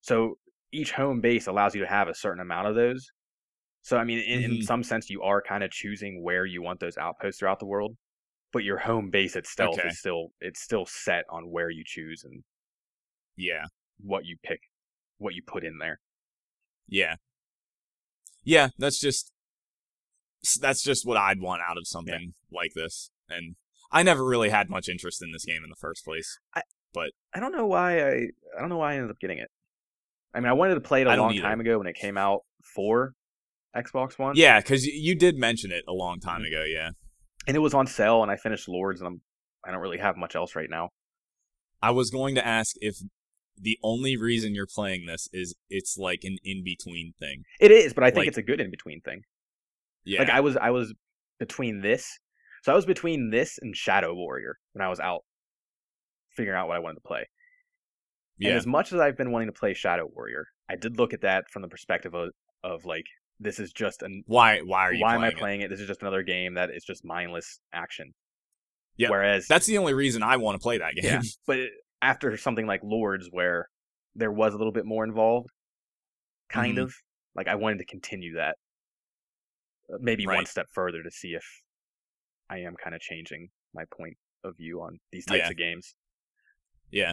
So 0.00 0.38
each 0.72 0.92
home 0.92 1.20
base 1.20 1.46
allows 1.46 1.74
you 1.74 1.82
to 1.82 1.86
have 1.88 2.08
a 2.08 2.14
certain 2.14 2.40
amount 2.40 2.68
of 2.68 2.74
those. 2.74 3.10
So 3.82 3.96
I 3.98 4.04
mean, 4.04 4.18
in, 4.20 4.40
in 4.42 4.50
Mhm. 4.58 4.62
some 4.62 4.82
sense, 4.82 5.10
you 5.10 5.22
are 5.22 5.42
kind 5.42 5.64
of 5.64 5.70
choosing 5.70 6.22
where 6.22 6.46
you 6.46 6.62
want 6.62 6.80
those 6.80 6.98
outposts 6.98 7.40
throughout 7.40 7.58
the 7.60 7.66
world. 7.66 7.96
But 8.52 8.64
your 8.64 8.78
home 8.78 9.10
base 9.10 9.36
itself 9.36 9.78
Okay. 9.78 9.88
is 9.88 9.98
still 9.98 10.32
it's 10.40 10.60
still 10.60 10.86
set 10.86 11.24
on 11.30 11.50
where 11.50 11.70
you 11.70 11.84
choose 11.86 12.24
and 12.24 12.42
yeah 13.36 13.64
what 14.02 14.24
you 14.24 14.36
pick, 14.42 14.60
what 15.18 15.34
you 15.34 15.42
put 15.42 15.64
in 15.64 15.78
there. 15.78 16.00
Yeah. 16.88 17.16
Yeah, 18.42 18.68
that's 18.78 18.98
just 18.98 19.32
that's 20.60 20.82
just 20.82 21.06
what 21.06 21.16
I'd 21.16 21.40
want 21.40 21.62
out 21.68 21.76
of 21.76 21.86
something 21.86 22.34
like 22.50 22.72
this. 22.74 23.10
And 23.28 23.56
I 23.92 24.02
never 24.02 24.24
really 24.24 24.50
had 24.50 24.70
much 24.70 24.88
interest 24.88 25.22
in 25.22 25.32
this 25.32 25.44
game 25.44 25.62
in 25.62 25.70
the 25.70 25.76
first 25.76 26.04
place. 26.04 26.38
I 26.54 26.62
don't 26.94 27.52
know 27.52 27.66
why 27.66 28.00
I 28.00 28.12
I 28.56 28.60
don't 28.60 28.68
know 28.68 28.78
why 28.78 28.92
I 28.92 28.94
ended 28.96 29.10
up 29.10 29.18
getting 29.20 29.38
it. 29.38 29.48
I 30.34 30.40
mean, 30.40 30.48
I 30.48 30.52
wanted 30.52 30.74
to 30.74 30.80
play 30.80 31.00
it 31.02 31.06
a 31.06 31.16
long 31.16 31.36
time 31.36 31.60
ago 31.60 31.78
when 31.78 31.86
it 31.86 31.96
came 31.96 32.16
out 32.16 32.40
for 32.74 33.14
Xbox 33.76 34.18
One. 34.18 34.34
Yeah, 34.36 34.60
cuz 34.60 34.86
you 34.86 35.14
did 35.14 35.36
mention 35.36 35.70
it 35.72 35.84
a 35.88 35.92
long 35.92 36.20
time 36.20 36.42
Mhm. 36.42 36.48
ago, 36.48 36.64
yeah. 36.64 36.90
and 37.46 37.56
it 37.56 37.60
was 37.60 37.72
on 37.74 37.86
sale, 37.86 38.22
and 38.22 38.30
I 38.30 38.36
finished 38.36 38.68
Lords, 38.68 39.00
and 39.00 39.08
I'm 39.08 39.20
I 39.64 39.70
don't 39.70 39.80
really 39.80 39.98
have 39.98 40.16
much 40.16 40.34
else 40.36 40.54
right 40.56 40.68
now. 40.70 40.90
I 41.82 41.90
was 41.90 42.10
going 42.10 42.34
to 42.34 42.46
ask 42.46 42.76
if 42.80 42.96
the 43.56 43.78
only 43.82 44.16
reason 44.16 44.54
you're 44.54 44.66
playing 44.66 45.06
this 45.06 45.28
is 45.32 45.54
it's 45.68 45.96
like 45.98 46.20
an 46.24 46.36
in-between 46.44 47.12
thing. 47.18 47.44
It 47.60 47.70
is, 47.70 47.92
but 47.94 48.04
I 48.04 48.08
think 48.08 48.18
Like- 48.18 48.28
it's 48.28 48.38
a 48.38 48.42
good 48.42 48.60
in 48.60 48.70
between 48.70 49.00
thing. 49.00 49.22
Yeah. 50.04 50.20
Like 50.20 50.30
I 50.30 50.40
was 50.40 50.56
I 50.56 50.70
was 50.70 50.94
between 51.38 51.80
this, 51.80 52.18
so 52.62 52.72
I 52.72 52.74
was 52.74 52.86
between 52.86 53.30
this 53.30 53.58
and 53.58 53.74
Shadow 53.76 54.14
Warrior 54.14 54.58
when 54.72 54.82
I 54.84 54.88
was 54.88 55.00
out 55.00 55.24
figuring 56.36 56.58
out 56.58 56.68
what 56.68 56.76
I 56.76 56.80
wanted 56.80 56.96
to 56.96 57.00
play. 57.02 57.26
And 58.42 58.54
as 58.54 58.66
much 58.66 58.92
as 58.92 59.00
I've 59.00 59.18
been 59.18 59.32
wanting 59.32 59.48
to 59.48 59.52
play 59.52 59.74
Shadow 59.74 60.08
Warrior, 60.14 60.46
I 60.68 60.76
did 60.76 60.96
look 60.98 61.12
at 61.12 61.20
that 61.22 61.44
from 61.50 61.62
the 61.62 61.68
perspective 61.68 62.14
of 62.14 62.30
of 62.64 62.84
like 62.86 63.04
this 63.38 63.58
is 63.58 63.72
just 63.72 64.02
an 64.02 64.22
Why 64.26 64.60
why 64.60 64.82
are 64.88 64.94
you 64.94 65.02
why 65.02 65.14
am 65.14 65.22
I 65.22 65.30
playing 65.30 65.60
it? 65.60 65.68
This 65.68 65.80
is 65.80 65.86
just 65.86 66.00
another 66.02 66.22
game 66.22 66.54
that 66.54 66.70
is 66.70 66.84
just 66.84 67.04
mindless 67.04 67.60
action. 67.72 68.12
Yeah. 68.96 69.10
Whereas 69.10 69.46
That's 69.46 69.66
the 69.66 69.78
only 69.78 69.92
reason 69.94 70.22
I 70.22 70.36
want 70.36 70.58
to 70.58 70.62
play 70.62 70.78
that 70.78 70.94
game. 70.94 71.04
Yeah. 71.04 71.22
but 71.46 71.58
after 72.02 72.34
something 72.36 72.66
like 72.66 72.80
Lords 72.82 73.28
where 73.30 73.68
there 74.14 74.32
was 74.32 74.54
a 74.54 74.56
little 74.58 74.72
bit 74.72 74.84
more 74.86 75.04
involved, 75.04 75.48
kind 76.48 76.78
Mhm. 76.78 76.82
of 76.84 76.94
like 77.34 77.46
I 77.48 77.54
wanted 77.56 77.78
to 77.78 77.84
continue 77.86 78.34
that, 78.36 78.56
Uh, 79.92 79.98
maybe 80.00 80.26
one 80.26 80.46
step 80.46 80.66
further 80.72 81.02
to 81.02 81.10
see 81.10 81.34
if 81.34 81.44
I 82.48 82.58
am 82.58 82.74
kind 82.82 82.94
of 82.94 83.00
changing 83.02 83.48
my 83.74 83.84
point 83.96 84.16
of 84.44 84.56
view 84.56 84.80
on 84.80 84.98
these 85.12 85.24
types 85.26 85.40
Yeah. 85.40 85.50
of 85.50 85.56
games. 85.56 85.94
Yeah. 86.90 87.12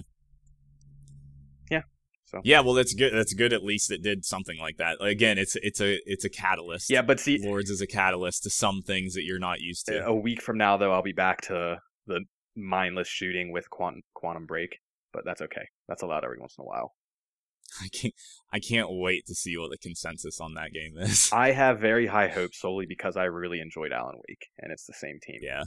Yeah. 1.70 1.82
So 2.26 2.42
Yeah, 2.44 2.62
well 2.62 2.74
that's 2.74 2.94
good. 2.94 3.14
That's 3.14 3.34
good 3.34 3.54
at 3.54 3.64
least 3.64 3.92
it 3.92 4.02
did 4.02 4.26
something 4.26 4.58
like 4.60 4.78
that. 4.78 4.98
Again, 5.02 5.38
it's 5.38 5.56
it's 5.58 5.82
a 5.82 6.00
it's 6.06 6.26
a 6.26 6.30
catalyst. 6.30 6.90
yeah, 6.90 7.02
but 7.02 7.20
see, 7.20 7.40
Lords 7.44 7.70
is 7.70 7.82
a 7.82 7.88
catalyst 7.88 8.44
to 8.44 8.50
some 8.50 8.82
things 8.82 9.14
that 9.16 9.24
you're 9.24 9.40
not 9.40 9.60
used 9.62 9.86
to. 9.88 10.06
a 10.06 10.14
week 10.14 10.42
from 10.42 10.58
now 10.58 10.78
though, 10.78 10.92
I'll 10.92 11.04
be 11.04 11.14
back 11.14 11.42
to 11.42 11.78
the 12.06 12.22
mindless 12.56 13.08
shooting 13.08 13.52
with 13.52 13.70
quantum 13.70 14.02
quantum 14.14 14.46
break. 14.46 14.80
But 15.14 15.24
that's 15.26 15.42
okay. 15.42 15.68
That's 15.88 16.04
allowed 16.04 16.24
every 16.24 16.40
once 16.40 16.56
in 16.58 16.64
a 16.64 16.66
while. 16.66 16.94
I 17.82 17.88
can't 17.90 18.14
I 18.52 18.60
can't 18.60 18.90
wait 18.92 19.26
to 19.28 19.36
see 19.36 19.58
what 19.58 19.72
the 19.72 19.78
consensus 19.78 20.40
on 20.40 20.54
that 20.56 20.74
game 20.74 20.98
is. 20.98 21.30
I 21.34 21.52
have 21.52 21.80
very 21.80 22.08
high 22.08 22.28
hopes 22.28 22.60
solely 22.60 22.86
because 22.86 23.18
I 23.18 23.26
really 23.26 23.60
enjoyed 23.60 23.92
Alan 23.92 24.16
Wake, 24.28 24.48
and 24.60 24.72
it's 24.72 24.86
the 24.86 24.94
same 24.94 25.20
team. 25.22 25.40
yeah. 25.42 25.64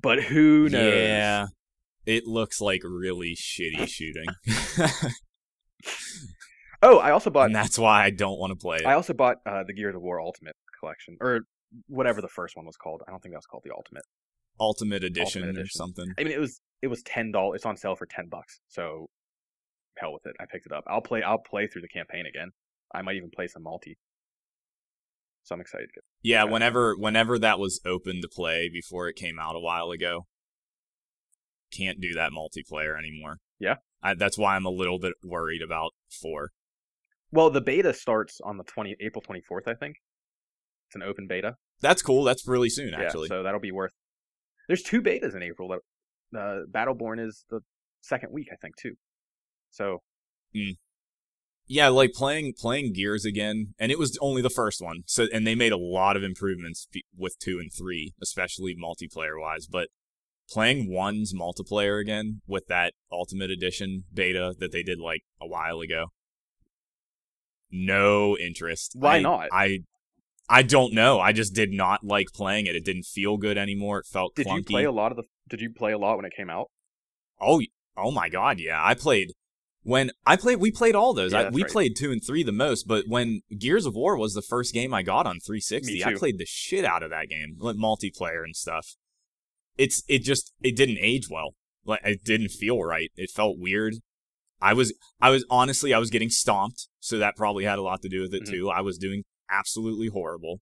But 0.00 0.22
who 0.22 0.68
knows? 0.68 0.94
Yeah. 0.94 1.46
It 2.06 2.26
looks 2.26 2.60
like 2.60 2.80
really 2.84 3.34
shitty 3.36 3.86
shooting. 3.88 4.26
Oh, 6.80 6.98
I 6.98 7.10
also 7.10 7.28
bought 7.30 7.46
and 7.46 7.54
that's 7.56 7.76
why 7.76 8.04
I 8.04 8.10
don't 8.10 8.38
want 8.38 8.52
to 8.52 8.56
play 8.56 8.76
it. 8.76 8.86
I 8.86 8.92
also 8.94 9.12
bought 9.12 9.38
uh, 9.44 9.64
the 9.66 9.72
Gears 9.74 9.96
of 9.96 10.00
War 10.02 10.20
Ultimate 10.20 10.54
collection, 10.78 11.16
or 11.20 11.40
whatever 11.88 12.20
the 12.20 12.28
first 12.28 12.56
one 12.56 12.66
was 12.66 12.76
called. 12.76 13.02
I 13.08 13.10
don't 13.10 13.20
think 13.20 13.32
that 13.32 13.38
was 13.38 13.46
called 13.46 13.64
the 13.64 13.72
Ultimate. 13.74 14.04
Ultimate 14.60 15.02
edition, 15.02 15.42
or 15.44 15.48
Edition. 15.50 15.66
something. 15.70 16.06
I 16.16 16.22
mean, 16.22 16.32
it 16.32 16.38
was 16.38 16.60
it 16.80 16.86
was 16.86 17.02
ten 17.02 17.32
dollars. 17.32 17.56
It's 17.56 17.66
on 17.66 17.76
sale 17.76 17.96
for 17.96 18.06
ten 18.06 18.28
bucks. 18.30 18.60
So 18.68 19.06
hell 19.96 20.12
with 20.12 20.24
it. 20.26 20.36
I 20.40 20.44
picked 20.50 20.66
it 20.66 20.72
up. 20.72 20.84
I'll 20.86 21.00
play. 21.00 21.20
I'll 21.22 21.38
play 21.42 21.66
through 21.66 21.82
the 21.82 21.88
campaign 21.88 22.26
again. 22.26 22.50
I 22.94 23.02
might 23.02 23.16
even 23.16 23.30
play 23.34 23.48
some 23.48 23.64
multi. 23.64 23.98
So 25.42 25.56
I'm 25.56 25.60
excited 25.60 25.88
to 25.88 25.92
get. 25.94 26.04
Yeah, 26.22 26.44
Yeah. 26.44 26.50
whenever 26.52 26.94
whenever 26.96 27.40
that 27.40 27.58
was 27.58 27.80
open 27.84 28.20
to 28.22 28.28
play 28.28 28.68
before 28.72 29.08
it 29.08 29.16
came 29.16 29.40
out 29.40 29.56
a 29.56 29.60
while 29.60 29.90
ago, 29.90 30.26
can't 31.70 32.00
do 32.00 32.14
that 32.14 32.30
multiplayer 32.32 32.98
anymore. 32.98 33.38
Yeah? 33.58 33.76
I, 34.02 34.14
that's 34.14 34.38
why 34.38 34.56
I'm 34.56 34.66
a 34.66 34.70
little 34.70 34.98
bit 34.98 35.14
worried 35.22 35.62
about 35.62 35.90
four. 36.10 36.50
Well, 37.30 37.50
the 37.50 37.60
beta 37.60 37.92
starts 37.92 38.40
on 38.42 38.56
the 38.56 38.64
twenty 38.64 38.96
April 39.00 39.20
twenty 39.20 39.42
fourth. 39.42 39.68
I 39.68 39.74
think 39.74 39.96
it's 40.88 40.96
an 40.96 41.02
open 41.02 41.26
beta. 41.28 41.56
That's 41.80 42.02
cool. 42.02 42.24
That's 42.24 42.46
really 42.48 42.70
soon, 42.70 42.94
actually. 42.94 43.28
Yeah, 43.30 43.36
so 43.36 43.42
that'll 43.42 43.60
be 43.60 43.72
worth. 43.72 43.92
There's 44.66 44.82
two 44.82 45.02
betas 45.02 45.34
in 45.34 45.42
April. 45.42 45.68
That 45.68 46.38
uh, 46.38 46.60
Battleborn 46.70 47.24
is 47.24 47.44
the 47.50 47.60
second 48.00 48.32
week, 48.32 48.48
I 48.52 48.56
think, 48.56 48.76
too. 48.76 48.94
So 49.70 49.98
yeah, 51.66 51.88
like 51.88 52.12
playing 52.14 52.54
playing 52.58 52.94
Gears 52.94 53.24
again, 53.24 53.74
and 53.78 53.92
it 53.92 53.98
was 53.98 54.16
only 54.20 54.40
the 54.40 54.50
first 54.50 54.80
one. 54.80 55.02
So 55.06 55.26
and 55.32 55.46
they 55.46 55.54
made 55.54 55.72
a 55.72 55.78
lot 55.78 56.16
of 56.16 56.22
improvements 56.22 56.88
with 57.16 57.38
two 57.38 57.58
and 57.58 57.70
three, 57.72 58.14
especially 58.22 58.74
multiplayer 58.74 59.38
wise. 59.38 59.66
But 59.66 59.88
playing 60.50 60.90
one's 60.90 61.34
multiplayer 61.34 62.00
again 62.00 62.40
with 62.46 62.66
that 62.68 62.94
Ultimate 63.12 63.50
Edition 63.50 64.04
beta 64.12 64.54
that 64.58 64.72
they 64.72 64.82
did 64.82 64.98
like 65.00 65.22
a 65.40 65.46
while 65.46 65.80
ago, 65.80 66.06
no 67.70 68.36
interest. 68.36 68.92
Why 68.94 69.16
I- 69.16 69.20
not? 69.20 69.48
I 69.52 69.78
I 70.48 70.62
don't 70.62 70.94
know. 70.94 71.20
I 71.20 71.32
just 71.32 71.54
did 71.54 71.72
not 71.72 72.04
like 72.04 72.28
playing 72.32 72.66
it. 72.66 72.74
It 72.74 72.84
didn't 72.84 73.04
feel 73.04 73.36
good 73.36 73.58
anymore. 73.58 73.98
It 73.98 74.06
felt 74.06 74.34
Did 74.34 74.46
clunky. 74.46 74.56
you 74.56 74.64
play 74.64 74.84
a 74.84 74.92
lot 74.92 75.12
of 75.12 75.16
the? 75.16 75.24
Did 75.48 75.60
you 75.60 75.70
play 75.70 75.92
a 75.92 75.98
lot 75.98 76.16
when 76.16 76.24
it 76.24 76.32
came 76.34 76.48
out? 76.48 76.70
Oh, 77.40 77.60
oh 77.96 78.10
my 78.10 78.28
God, 78.28 78.58
yeah. 78.58 78.82
I 78.82 78.94
played 78.94 79.32
when 79.82 80.10
I 80.24 80.36
played. 80.36 80.58
We 80.58 80.70
played 80.70 80.94
all 80.94 81.12
those. 81.12 81.32
Yeah, 81.32 81.40
I, 81.40 81.48
we 81.50 81.62
right. 81.62 81.70
played 81.70 81.96
two 81.96 82.10
and 82.10 82.22
three 82.24 82.42
the 82.42 82.52
most. 82.52 82.86
But 82.88 83.04
when 83.08 83.42
Gears 83.58 83.84
of 83.84 83.94
War 83.94 84.16
was 84.16 84.32
the 84.32 84.42
first 84.42 84.72
game 84.72 84.94
I 84.94 85.02
got 85.02 85.26
on 85.26 85.38
360, 85.40 86.02
I 86.04 86.14
played 86.14 86.38
the 86.38 86.46
shit 86.46 86.84
out 86.84 87.02
of 87.02 87.10
that 87.10 87.28
game, 87.28 87.56
like 87.58 87.76
multiplayer 87.76 88.42
and 88.42 88.56
stuff. 88.56 88.96
It's 89.78 90.02
it 90.08 90.22
just 90.24 90.52
it 90.60 90.76
didn't 90.76 90.98
age 91.00 91.28
well. 91.30 91.54
Like 91.84 92.00
it 92.04 92.24
didn't 92.24 92.50
feel 92.50 92.82
right. 92.82 93.10
It 93.16 93.30
felt 93.30 93.56
weird. 93.58 93.94
I 94.60 94.74
was 94.74 94.92
I 95.20 95.30
was 95.30 95.46
honestly 95.48 95.94
I 95.94 95.98
was 95.98 96.10
getting 96.10 96.30
stomped, 96.30 96.88
so 97.00 97.16
that 97.18 97.36
probably 97.36 97.64
had 97.64 97.78
a 97.78 97.82
lot 97.82 98.02
to 98.02 98.08
do 98.08 98.20
with 98.20 98.34
it 98.34 98.42
Mhm. 98.42 98.50
too. 98.50 98.70
I 98.70 98.80
was 98.80 98.98
doing 98.98 99.22
absolutely 99.48 100.08
horrible. 100.08 100.60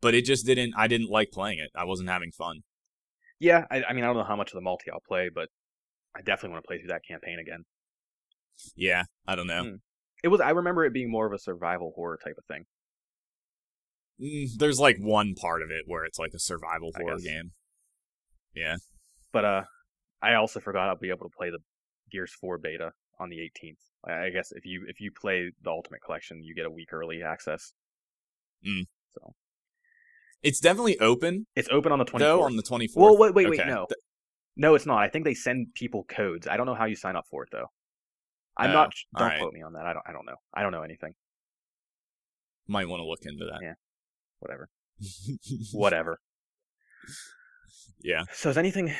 But 0.00 0.14
it 0.14 0.24
just 0.24 0.44
didn't 0.46 0.74
I 0.76 0.86
didn't 0.86 1.08
like 1.10 1.30
playing 1.32 1.58
it. 1.58 1.70
I 1.74 1.84
wasn't 1.84 2.10
having 2.10 2.30
fun. 2.30 2.60
Yeah, 3.40 3.64
I, 3.70 3.82
I 3.88 3.92
mean, 3.92 4.04
I 4.04 4.06
don't 4.08 4.16
know 4.18 4.24
how 4.24 4.36
much 4.36 4.50
of 4.52 4.54
the 4.54 4.60
multi 4.60 4.90
I'll 4.92 5.00
play, 5.00 5.28
but 5.34 5.48
I 6.14 6.20
definitely 6.20 6.50
want 6.50 6.64
to 6.64 6.66
play 6.68 6.78
through 6.78 6.88
that 6.88 7.02
campaign 7.08 7.38
again. 7.40 7.64
Yeah, 8.76 9.04
I 9.26 9.34
don't 9.34 9.46
know. 9.48 9.64
Mm. 9.64 9.76
It 10.22 10.28
was. 10.28 10.40
I 10.40 10.50
remember 10.50 10.84
it 10.84 10.92
being 10.92 11.10
more 11.10 11.26
of 11.26 11.32
a 11.32 11.38
survival 11.38 11.92
horror 11.96 12.18
type 12.22 12.36
of 12.38 12.44
thing. 12.44 12.66
Mm, 14.20 14.58
there's 14.58 14.78
like 14.78 14.98
one 14.98 15.34
part 15.34 15.62
of 15.62 15.70
it 15.70 15.84
where 15.86 16.04
it's 16.04 16.18
like 16.18 16.32
a 16.34 16.38
survival 16.38 16.92
horror 16.96 17.18
game. 17.18 17.52
Yeah. 18.54 18.76
But 19.32 19.44
uh, 19.44 19.62
I 20.22 20.34
also 20.34 20.60
forgot 20.60 20.88
I'll 20.88 20.96
be 20.96 21.10
able 21.10 21.28
to 21.28 21.34
play 21.36 21.50
the 21.50 21.58
Gears 22.10 22.32
4 22.40 22.58
beta 22.58 22.92
on 23.18 23.28
the 23.30 23.38
18th. 23.38 23.78
I 24.04 24.30
guess 24.30 24.52
if 24.52 24.66
you 24.66 24.84
if 24.88 25.00
you 25.00 25.10
play 25.12 25.52
the 25.62 25.70
Ultimate 25.70 26.02
Collection, 26.04 26.42
you 26.42 26.54
get 26.54 26.66
a 26.66 26.70
week 26.70 26.92
early 26.92 27.22
access. 27.22 27.72
Mm. 28.66 28.86
So 29.10 29.34
It's 30.42 30.58
definitely 30.60 30.98
open 30.98 31.46
it's 31.54 31.68
open 31.70 31.92
on 31.92 31.98
the 32.00 32.04
24th. 32.04 32.18
though 32.18 32.42
on 32.42 32.56
the 32.56 32.62
24th. 32.64 32.96
well, 32.96 33.16
wait, 33.16 33.34
wait, 33.34 33.48
wait, 33.48 33.60
Okay. 33.60 33.68
no, 33.70 33.86
no, 34.56 34.74
it's 34.74 34.86
not. 34.86 34.98
I 34.98 35.08
think 35.08 35.24
they 35.24 35.34
send 35.34 35.68
people 35.74 36.04
codes. 36.04 36.48
I 36.48 36.56
don't 36.56 36.66
know 36.66 36.74
how 36.74 36.84
you 36.86 36.96
sign 36.96 37.14
up 37.16 37.26
for 37.30 37.44
it 37.44 37.50
though. 37.52 37.66
I'm 38.56 38.70
Oh, 38.70 38.74
not. 38.74 38.92
Don't 39.16 39.22
alright. 39.22 39.40
quote 39.40 39.54
me 39.54 39.62
on 39.62 39.72
that. 39.74 39.86
I 39.86 39.92
don't. 39.94 40.02
I 40.06 40.12
don't 40.12 40.26
know. 40.26 40.36
I 40.52 40.62
don't 40.62 40.72
know 40.72 40.82
anything. 40.82 41.14
might 42.66 42.88
want 42.88 43.00
to 43.00 43.06
look 43.06 43.20
into 43.22 43.44
that. 43.46 43.60
Yeah. 43.62 43.74
Whatever. 44.40 44.68
Whatever. 45.72 46.20
Yeah. 48.02 48.24
So 48.32 48.48
has 48.48 48.58
anything 48.58 48.94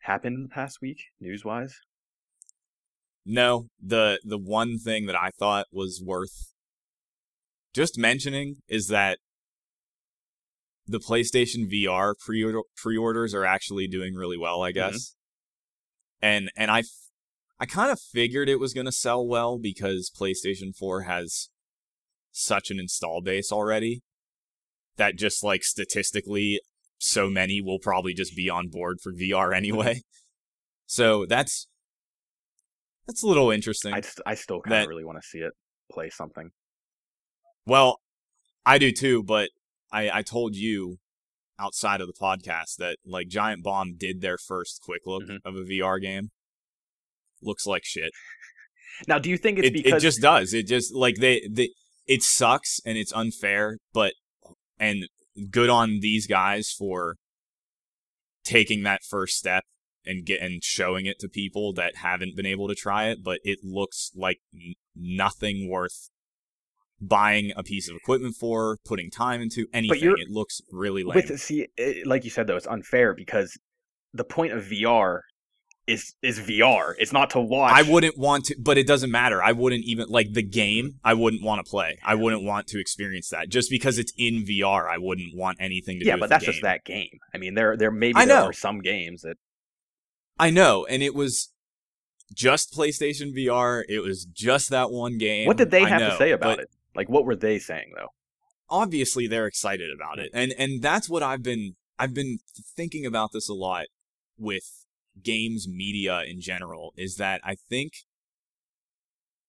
happened 0.00 0.36
in 0.36 0.42
the 0.42 0.48
past 0.48 0.78
week, 0.80 0.98
news 1.20 1.44
wise? 1.44 1.78
No, 3.24 3.68
the 3.80 4.20
the 4.24 4.38
one 4.38 4.78
thing 4.78 5.06
that 5.06 5.16
I 5.16 5.30
thought 5.38 5.66
was 5.72 6.02
worth 6.04 6.52
just 7.74 7.98
mentioning 7.98 8.56
is 8.68 8.88
that 8.88 9.18
the 10.86 10.98
PlayStation 10.98 11.70
VR 11.70 12.14
pre 12.18 12.62
pre-orders 12.76 13.34
are 13.34 13.44
actually 13.44 13.86
doing 13.86 14.14
really 14.14 14.38
well, 14.38 14.62
I 14.62 14.70
mm-hmm. 14.70 14.90
guess. 14.90 15.14
And 16.20 16.50
and 16.56 16.70
I 16.70 16.80
f- 16.80 16.86
I 17.60 17.66
kind 17.66 17.92
of 17.92 18.00
figured 18.00 18.48
it 18.48 18.58
was 18.58 18.72
going 18.72 18.86
to 18.86 18.92
sell 18.92 19.26
well 19.26 19.58
because 19.58 20.10
PlayStation 20.10 20.74
4 20.74 21.02
has 21.02 21.50
such 22.32 22.70
an 22.70 22.80
install 22.80 23.20
base 23.20 23.52
already 23.52 24.00
that 24.96 25.16
just 25.16 25.44
like 25.44 25.62
statistically 25.62 26.60
so 27.00 27.28
many 27.28 27.60
will 27.60 27.78
probably 27.80 28.14
just 28.14 28.36
be 28.36 28.48
on 28.48 28.68
board 28.68 28.98
for 29.02 29.12
VR 29.12 29.56
anyway. 29.56 30.02
So 30.86 31.26
that's 31.26 31.66
that's 33.06 33.22
a 33.22 33.26
little 33.26 33.50
interesting. 33.50 33.92
I, 33.92 34.00
st- 34.02 34.22
I 34.26 34.34
still 34.34 34.60
kind 34.60 34.82
of 34.82 34.88
really 34.88 35.04
want 35.04 35.18
to 35.20 35.26
see 35.26 35.38
it 35.38 35.52
play 35.90 36.10
something. 36.10 36.50
Well, 37.66 37.98
I 38.64 38.78
do 38.78 38.92
too, 38.92 39.22
but 39.22 39.50
I, 39.90 40.10
I 40.10 40.22
told 40.22 40.54
you 40.54 40.98
outside 41.58 42.00
of 42.00 42.06
the 42.06 42.12
podcast 42.20 42.76
that 42.78 42.96
like 43.04 43.28
Giant 43.28 43.62
Bomb 43.62 43.96
did 43.98 44.20
their 44.20 44.38
first 44.38 44.80
quick 44.82 45.02
look 45.06 45.24
Mhm. 45.24 45.38
of 45.44 45.56
a 45.56 45.64
VR 45.64 46.00
game. 46.00 46.30
Looks 47.42 47.66
like 47.66 47.84
shit. 47.84 48.10
Now, 49.08 49.18
do 49.18 49.30
you 49.30 49.36
think 49.38 49.58
it's 49.58 49.68
It, 49.68 49.86
it 49.94 50.00
just 50.00 50.20
does. 50.20 50.52
It 50.52 50.66
just 50.66 50.94
like 50.94 51.16
they, 51.16 51.42
they 51.50 51.70
it 52.06 52.22
sucks 52.22 52.80
and 52.84 52.98
it's 52.98 53.12
unfair, 53.12 53.78
but 53.92 54.12
and 54.78 55.06
good 55.50 55.70
on 55.70 55.98
these 56.00 56.26
guys 56.26 56.70
for 56.70 57.16
taking 58.44 58.82
that 58.82 59.02
first 59.02 59.36
step 59.36 59.64
and 60.04 60.24
get 60.24 60.40
and 60.40 60.62
showing 60.64 61.06
it 61.06 61.18
to 61.20 61.28
people 61.28 61.72
that 61.74 61.96
haven't 61.96 62.36
been 62.36 62.46
able 62.46 62.68
to 62.68 62.74
try 62.74 63.08
it, 63.08 63.22
but 63.22 63.38
it 63.44 63.58
looks 63.62 64.10
like 64.14 64.38
n- 64.54 64.74
nothing 64.94 65.68
worth 65.68 66.08
buying 67.00 67.52
a 67.56 67.62
piece 67.62 67.88
of 67.88 67.96
equipment 67.96 68.34
for, 68.34 68.78
putting 68.84 69.10
time 69.10 69.40
into 69.40 69.66
anything. 69.72 70.14
It 70.18 70.30
looks 70.30 70.60
really 70.70 71.02
lame. 71.02 71.16
with 71.16 71.40
see 71.40 71.68
it, 71.76 72.06
like 72.06 72.24
you 72.24 72.30
said 72.30 72.46
though, 72.46 72.56
it's 72.56 72.66
unfair 72.66 73.14
because 73.14 73.58
the 74.12 74.24
point 74.24 74.52
of 74.52 74.64
VR 74.64 75.20
is 75.90 76.14
is 76.22 76.40
VR. 76.40 76.94
It's 76.98 77.12
not 77.12 77.30
to 77.30 77.40
watch. 77.40 77.72
I 77.74 77.82
wouldn't 77.82 78.16
want 78.16 78.46
to, 78.46 78.56
but 78.58 78.78
it 78.78 78.86
doesn't 78.86 79.10
matter. 79.10 79.42
I 79.42 79.52
wouldn't 79.52 79.84
even 79.84 80.08
like 80.08 80.32
the 80.32 80.42
game. 80.42 81.00
I 81.04 81.14
wouldn't 81.14 81.42
want 81.42 81.64
to 81.64 81.68
play. 81.68 81.98
I 82.04 82.14
wouldn't 82.14 82.44
want 82.44 82.68
to 82.68 82.80
experience 82.80 83.28
that 83.30 83.48
just 83.48 83.70
because 83.70 83.98
it's 83.98 84.12
in 84.16 84.44
VR. 84.44 84.88
I 84.88 84.98
wouldn't 84.98 85.36
want 85.36 85.58
anything 85.60 85.98
to 85.98 86.04
Yeah, 86.04 86.16
but 86.16 86.28
that's 86.28 86.44
just 86.44 86.62
that 86.62 86.84
game. 86.84 87.18
I 87.34 87.38
mean, 87.38 87.54
there 87.54 87.76
there 87.76 87.90
maybe 87.90 88.16
I 88.16 88.24
there 88.24 88.40
know. 88.40 88.46
are 88.46 88.52
some 88.52 88.80
games 88.80 89.22
that 89.22 89.36
I 90.38 90.50
know, 90.50 90.86
and 90.86 91.02
it 91.02 91.14
was 91.14 91.52
just 92.32 92.72
PlayStation 92.72 93.36
VR. 93.36 93.82
It 93.88 94.00
was 94.00 94.24
just 94.24 94.70
that 94.70 94.90
one 94.90 95.18
game. 95.18 95.46
What 95.46 95.56
did 95.56 95.70
they 95.70 95.84
have 95.84 96.00
know, 96.00 96.10
to 96.10 96.16
say 96.16 96.30
about 96.30 96.60
it? 96.60 96.70
Like, 96.94 97.08
what 97.08 97.24
were 97.24 97.36
they 97.36 97.58
saying 97.58 97.92
though? 97.96 98.08
Obviously, 98.68 99.26
they're 99.26 99.46
excited 99.46 99.90
about 99.92 100.20
it, 100.20 100.30
and 100.32 100.54
and 100.56 100.80
that's 100.80 101.10
what 101.10 101.24
I've 101.24 101.42
been 101.42 101.74
I've 101.98 102.14
been 102.14 102.38
thinking 102.76 103.04
about 103.04 103.32
this 103.32 103.48
a 103.48 103.54
lot 103.54 103.86
with 104.38 104.79
games 105.22 105.66
media 105.68 106.22
in 106.22 106.40
general. 106.40 106.92
Is 106.96 107.16
that 107.16 107.40
I 107.44 107.56
think 107.68 107.92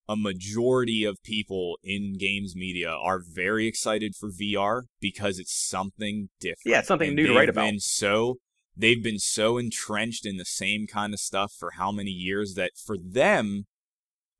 a 0.08 0.16
majority 0.16 1.04
of 1.04 1.22
people 1.22 1.78
in 1.82 2.18
games 2.18 2.54
media 2.56 2.90
are 2.90 3.20
very 3.20 3.66
excited 3.66 4.14
for 4.14 4.30
VR 4.30 4.82
because 5.00 5.38
it's 5.38 5.54
something 5.54 6.28
different. 6.40 6.66
Yeah, 6.66 6.82
something 6.82 7.08
And 7.08 7.16
new 7.16 7.28
to 7.28 7.34
write 7.34 7.48
about. 7.48 7.66
Been 7.66 7.80
so 7.80 8.36
they've 8.76 9.02
been 9.02 9.18
so 9.18 9.58
entrenched 9.58 10.26
in 10.26 10.36
the 10.36 10.44
same 10.44 10.86
kind 10.86 11.12
of 11.14 11.20
stuff 11.20 11.52
for 11.58 11.72
how 11.72 11.92
many 11.92 12.10
years 12.10 12.54
that 12.54 12.72
for 12.76 12.96
them 12.98 13.64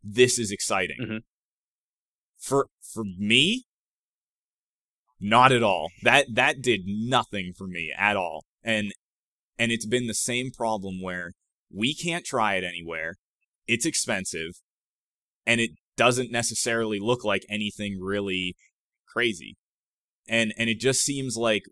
this 0.03 0.39
is 0.39 0.51
exciting. 0.51 0.99
Mhm. 1.01 1.21
For 2.39 2.67
for 2.81 3.05
me, 3.05 3.65
not 5.21 5.53
at 5.53 5.63
all. 5.63 5.91
That 6.03 6.35
that 6.35 6.61
did 6.61 6.83
nothing 6.87 7.53
for 7.57 7.67
me 7.69 7.93
at 7.97 8.17
all. 8.17 8.45
And 8.65 8.93
and 9.59 9.71
it's 9.73 9.87
been 9.87 10.07
the 10.07 10.15
same 10.15 10.51
problem 10.51 11.01
where 11.01 11.33
we 11.73 11.95
can't 11.95 12.25
try 12.25 12.55
it 12.55 12.65
anywhere. 12.65 13.17
It's 13.67 13.87
expensive 13.87 14.61
and 15.47 15.61
it 15.61 15.71
doesn't 15.97 16.31
necessarily 16.31 16.99
look 16.99 17.25
like 17.25 17.45
anything 17.49 17.99
really 18.01 18.57
crazy. 19.07 19.57
And 20.29 20.53
and 20.57 20.71
it 20.71 20.79
just 20.79 21.01
seems 21.01 21.37
like 21.37 21.65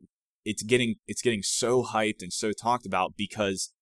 it's 0.44 0.62
getting 0.62 0.96
it's 1.06 1.22
getting 1.22 1.42
so 1.42 1.84
hyped 1.84 2.22
and 2.22 2.32
so 2.32 2.52
talked 2.52 2.86
about 2.86 3.14
because 3.16 3.72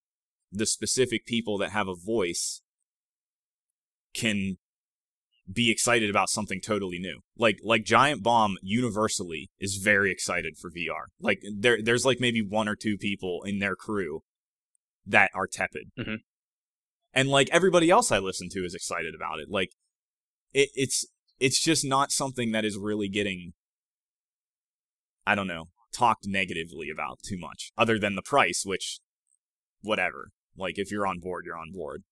the 0.50 0.66
specific 0.66 1.26
people 1.26 1.58
that 1.58 1.70
have 1.70 1.88
a 1.88 1.94
voice 1.94 2.62
can 4.14 4.56
be 5.50 5.70
excited 5.70 6.10
about 6.10 6.28
something 6.28 6.60
totally 6.60 6.98
new. 6.98 7.20
Like 7.36 7.58
like 7.62 7.84
Giant 7.84 8.22
Bomb 8.22 8.56
universally 8.62 9.50
is 9.58 9.76
very 9.76 10.12
excited 10.12 10.56
for 10.58 10.70
VR. 10.70 11.06
Like 11.20 11.42
there 11.56 11.78
there's 11.82 12.04
like 12.04 12.20
maybe 12.20 12.42
one 12.42 12.68
or 12.68 12.76
two 12.76 12.96
people 12.98 13.42
in 13.44 13.58
their 13.58 13.74
crew 13.74 14.20
that 15.06 15.30
are 15.34 15.46
tepid. 15.46 15.90
Mhm. 15.98 16.18
And 17.14 17.28
like 17.28 17.48
everybody 17.50 17.90
else 17.90 18.12
I 18.12 18.18
listen 18.18 18.48
to 18.50 18.64
is 18.64 18.74
excited 18.74 19.14
about 19.14 19.38
it. 19.40 19.48
Like 19.48 19.70
it, 20.52 20.68
it's 20.74 21.06
it's 21.40 21.62
just 21.62 21.84
not 21.84 22.12
something 22.12 22.52
that 22.52 22.64
is 22.64 22.76
really 22.76 23.08
getting 23.08 23.52
I 25.26 25.34
don't 25.34 25.46
know, 25.46 25.66
talked 25.92 26.26
negatively 26.26 26.90
about 26.90 27.20
too 27.22 27.38
much 27.38 27.72
other 27.76 27.98
than 27.98 28.16
the 28.16 28.22
price 28.22 28.64
which 28.66 29.00
whatever. 29.80 30.30
Like 30.56 30.78
if 30.78 30.90
you're 30.90 31.06
on 31.06 31.20
board, 31.20 31.44
you're 31.46 31.56
on 31.58 31.72
board. 31.72 32.02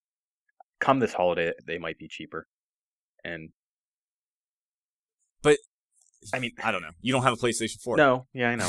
Come 0.80 1.01
this 1.01 1.14
holiday, 1.14 1.53
they 1.66 1.78
might 1.78 1.99
be 1.99 2.09
cheaper. 2.09 2.47
And 3.26 3.50
But 5.42 5.58
I 6.32 6.38
mean, 6.38 6.52
I 6.62 6.70
don't 6.72 6.82
know. 6.82 6.90
You 7.00 7.12
don't 7.12 7.22
have 7.22 7.32
a 7.32 7.36
PlayStation 7.36 7.80
4. 7.82 7.96
no, 7.96 8.26
yeah, 8.32 8.50
I 8.50 8.54
know. 8.56 8.68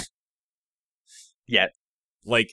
Yet, 1.48 1.72
Like, 2.26 2.50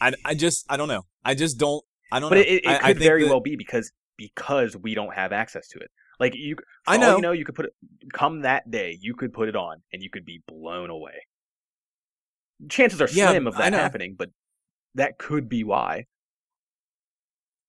I, 0.00 0.12
I 0.24 0.34
just, 0.34 0.64
I 0.70 0.76
don't 0.76 0.88
know. 0.88 1.02
I 1.24 1.34
just 1.34 1.58
don't, 1.58 1.84
I 2.10 2.18
don't 2.20 2.30
but 2.30 2.36
know. 2.36 2.40
it, 2.42 2.64
it, 2.64 2.66
I, 2.66 2.78
could 2.78 2.86
I 2.86 2.92
very 2.94 3.24
that- 3.24 3.30
well 3.30 3.40
be 3.40 3.56
because 3.56 3.92
because 4.16 4.76
we 4.76 4.94
don't 4.94 5.14
have 5.14 5.32
access 5.32 5.68
to 5.68 5.78
it. 5.78 5.90
Like 6.18 6.34
you, 6.34 6.56
I 6.86 6.96
know. 6.96 7.16
you 7.16 7.22
know, 7.22 7.32
you 7.32 7.44
could 7.44 7.54
put 7.54 7.66
it. 7.66 7.72
Come 8.12 8.42
that 8.42 8.68
day, 8.70 8.96
you 9.00 9.14
could 9.14 9.32
put 9.32 9.48
it 9.48 9.54
on, 9.54 9.82
and 9.92 10.02
you 10.02 10.10
could 10.10 10.24
be 10.24 10.42
blown 10.48 10.90
away. 10.90 11.12
Chances 12.68 13.00
are 13.00 13.08
Yeah, 13.12 13.30
slim 13.30 13.46
of 13.46 13.56
that 13.58 13.72
happening, 13.72 14.16
but 14.18 14.30
that 14.96 15.18
could 15.18 15.48
be 15.48 15.62
why. 15.62 16.06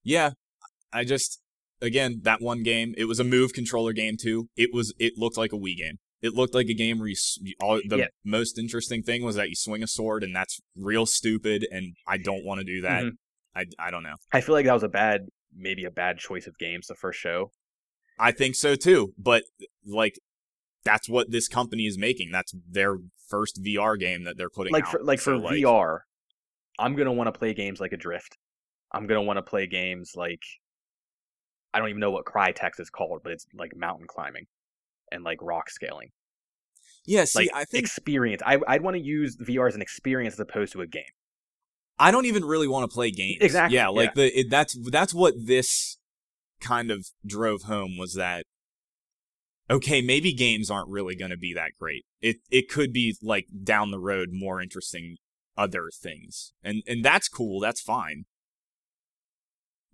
Yeah. 0.04 0.32
I 0.92 1.04
just, 1.04 1.40
again, 1.82 2.22
that 2.24 2.42
one 2.42 2.64
game, 2.64 2.94
it 2.98 3.06
was 3.06 3.20
a 3.20 3.24
move 3.24 3.54
controller 3.54 3.94
game 3.94 4.16
too. 4.20 4.50
It 4.56 4.70
was 4.74 4.94
it 5.00 5.14
looked 5.18 5.38
like 5.38 5.54
a 5.54 5.58
Wii 5.58 5.78
game. 5.78 5.98
It 6.22 6.34
looked 6.34 6.54
like 6.54 6.68
a 6.68 6.74
game 6.74 7.00
where 7.00 7.08
you, 7.08 7.16
all 7.62 7.80
the 7.88 7.98
Yeah. 7.98 8.08
most 8.26 8.58
interesting 8.60 9.04
thing 9.04 9.24
was 9.24 9.36
that 9.36 9.48
you 9.50 9.56
swing 9.56 9.82
a 9.84 9.88
sword 9.88 10.24
and 10.24 10.36
that's 10.36 10.60
real 10.76 11.06
stupid 11.06 11.66
and 11.72 11.96
I 12.06 12.18
don't 12.18 12.44
want 12.44 12.60
to 12.60 12.66
do 12.66 12.82
that. 12.82 13.04
Mhm. 13.04 13.12
I 13.56 13.66
I 13.80 13.92
don't 13.92 14.04
know. 14.04 14.16
I 14.34 14.42
feel 14.42 14.54
like 14.56 14.66
that 14.66 14.74
was 14.74 14.84
a 14.84 14.90
bad, 14.90 15.28
maybe 15.56 15.86
a 15.86 15.92
bad 15.92 16.18
choice 16.18 16.46
of 16.48 16.58
games 16.58 16.88
the 16.88 16.96
first 16.96 17.20
show. 17.20 17.52
I 18.20 18.32
think 18.34 18.56
so 18.56 18.76
too, 18.76 19.14
but 19.18 19.44
like 19.86 20.20
that's 20.84 21.08
what 21.10 21.32
this 21.32 21.48
company 21.48 21.86
is 21.86 21.98
making. 21.98 22.32
That's 22.32 22.54
their 22.70 22.98
first 23.30 23.62
VR 23.64 23.98
game 23.98 24.24
that 24.24 24.38
they're 24.38 24.50
putting 24.50 24.74
Like 24.74 24.86
out. 24.86 24.92
for 24.92 25.04
like 25.04 25.20
So, 25.22 25.40
for 25.42 25.54
VR, 25.54 26.00
I'm 26.78 26.96
gonna 26.96 27.14
want 27.14 27.34
to 27.34 27.38
play 27.38 27.54
games 27.54 27.80
like 27.80 27.94
Adrift. 27.94 28.38
I'm 28.92 29.08
gonna 29.08 29.22
want 29.22 29.38
to 29.38 29.44
play 29.44 29.68
games 29.68 30.14
like 30.16 30.42
I 31.74 31.80
don't 31.80 31.90
even 31.90 32.00
know 32.00 32.12
what 32.12 32.26
Crytek's 32.26 32.80
is 32.80 32.90
called, 32.90 33.22
but 33.24 33.32
it's 33.32 33.46
like 33.54 33.76
mountain 33.76 34.08
climbing 34.08 34.46
and 35.12 35.24
like 35.24 35.40
rock 35.42 35.70
scaling. 35.70 36.10
Yeah, 37.06 37.26
see, 37.26 37.40
like 37.40 37.50
I 37.54 37.66
think 37.66 37.86
experience. 37.86 38.42
I 38.46 38.60
I'd 38.68 38.82
want 38.82 38.96
to 38.96 39.02
use 39.02 39.38
VR 39.38 39.68
as 39.68 39.76
an 39.76 39.82
experience 39.82 40.36
as 40.36 40.40
opposed 40.40 40.74
to 40.74 40.82
a 40.82 40.88
game. 40.88 41.04
I 41.98 42.12
don't 42.12 42.26
even 42.26 42.46
really 42.46 42.68
want 42.68 42.90
to 42.90 42.94
play 42.94 43.12
games. 43.12 43.38
Exactly, 43.42 43.76
Yeah, 43.76 43.90
like 43.90 44.14
the 44.14 44.40
it, 44.40 44.50
that's 44.50 44.78
that's 44.90 45.14
what 45.14 45.34
this 45.38 45.98
kind 46.60 46.92
of 46.92 47.08
drove 47.26 47.64
home 47.64 47.98
was 47.98 48.14
that 48.16 48.46
okay, 49.70 50.02
maybe 50.02 50.34
games 50.34 50.72
aren't 50.72 50.90
really 50.90 51.16
going 51.16 51.32
to 51.32 51.38
be 51.38 51.54
that 51.54 51.72
great. 51.80 52.06
It 52.22 52.38
it 52.50 52.70
could 52.70 52.92
be 52.92 53.16
like 53.22 53.48
down 53.64 53.92
the 53.92 54.00
road 54.00 54.30
more 54.32 54.62
interesting 54.62 55.18
other 55.58 55.90
things. 56.02 56.54
And 56.64 56.84
and 56.88 57.04
that's 57.04 57.28
cool, 57.28 57.60
that's 57.60 57.82
fine. 57.82 58.26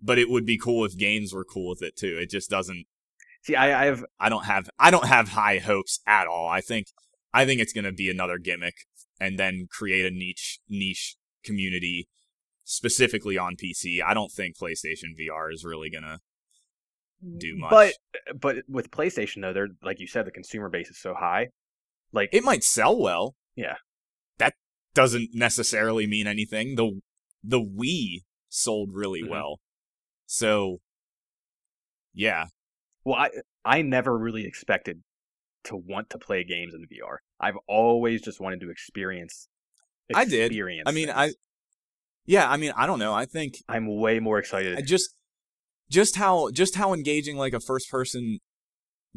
But 0.00 0.18
it 0.18 0.28
would 0.28 0.44
be 0.44 0.58
cool 0.58 0.84
if 0.84 0.96
games 0.96 1.32
were 1.32 1.44
cool 1.44 1.70
with 1.70 1.82
it 1.82 1.96
too. 1.96 2.18
It 2.20 2.30
just 2.30 2.50
doesn't 2.50 2.86
See, 3.46 3.54
I, 3.54 3.82
I 3.82 3.84
have 3.86 4.04
I 4.18 4.28
don't 4.28 4.44
have 4.44 4.68
I 4.76 4.90
don't 4.90 5.06
have 5.06 5.28
high 5.28 5.58
hopes 5.58 6.00
at 6.04 6.26
all. 6.26 6.48
I 6.48 6.60
think 6.60 6.88
I 7.32 7.46
think 7.46 7.60
it's 7.60 7.72
going 7.72 7.84
to 7.84 7.92
be 7.92 8.10
another 8.10 8.38
gimmick 8.38 8.74
and 9.20 9.38
then 9.38 9.68
create 9.70 10.04
a 10.04 10.10
niche 10.10 10.58
niche 10.68 11.14
community 11.44 12.08
specifically 12.64 13.38
on 13.38 13.54
PC. 13.54 14.02
I 14.04 14.14
don't 14.14 14.32
think 14.32 14.56
PlayStation 14.58 15.14
VR 15.16 15.52
is 15.52 15.64
really 15.64 15.90
going 15.90 16.02
to 16.02 16.18
do 17.38 17.56
much. 17.56 17.70
But 17.70 17.94
but 18.40 18.56
with 18.68 18.90
PlayStation 18.90 19.42
though, 19.42 19.52
they're 19.52 19.68
like 19.80 20.00
you 20.00 20.08
said, 20.08 20.26
the 20.26 20.32
consumer 20.32 20.68
base 20.68 20.88
is 20.88 20.98
so 20.98 21.14
high. 21.14 21.50
Like 22.12 22.30
it 22.32 22.42
might 22.42 22.64
sell 22.64 23.00
well. 23.00 23.36
Yeah. 23.54 23.76
That 24.38 24.54
doesn't 24.92 25.30
necessarily 25.34 26.08
mean 26.08 26.26
anything. 26.26 26.74
The 26.74 27.00
the 27.44 27.60
Wii 27.60 28.24
sold 28.48 28.90
really 28.92 29.22
Mhm. 29.22 29.28
well. 29.28 29.60
So 30.26 30.80
yeah. 32.14 32.46
well, 33.04 33.16
I 33.16 33.30
I 33.64 33.82
never 33.82 34.16
really 34.16 34.44
expected 34.44 35.02
to 35.64 35.76
want 35.76 36.10
to 36.10 36.18
play 36.18 36.44
games 36.44 36.74
in 36.74 36.82
VR. 36.82 37.18
I've 37.40 37.56
always 37.68 38.22
just 38.22 38.40
wanted 38.40 38.60
to 38.60 38.70
experience. 38.70 39.48
I 40.14 40.24
did. 40.24 40.52
I 40.86 40.92
mean, 40.92 41.06
things. 41.06 41.12
I 41.16 41.32
Yeah, 42.24 42.48
I 42.48 42.56
mean, 42.56 42.72
I 42.76 42.86
don't 42.86 42.98
know. 42.98 43.12
I 43.12 43.24
think 43.24 43.58
I'm 43.68 43.86
way 44.00 44.20
more 44.20 44.38
excited. 44.38 44.76
I 44.76 44.82
just 44.82 45.14
just 45.90 46.16
how 46.16 46.50
just 46.50 46.76
how 46.76 46.92
engaging 46.92 47.36
like 47.36 47.52
a 47.52 47.60
first 47.60 47.90
person 47.90 48.38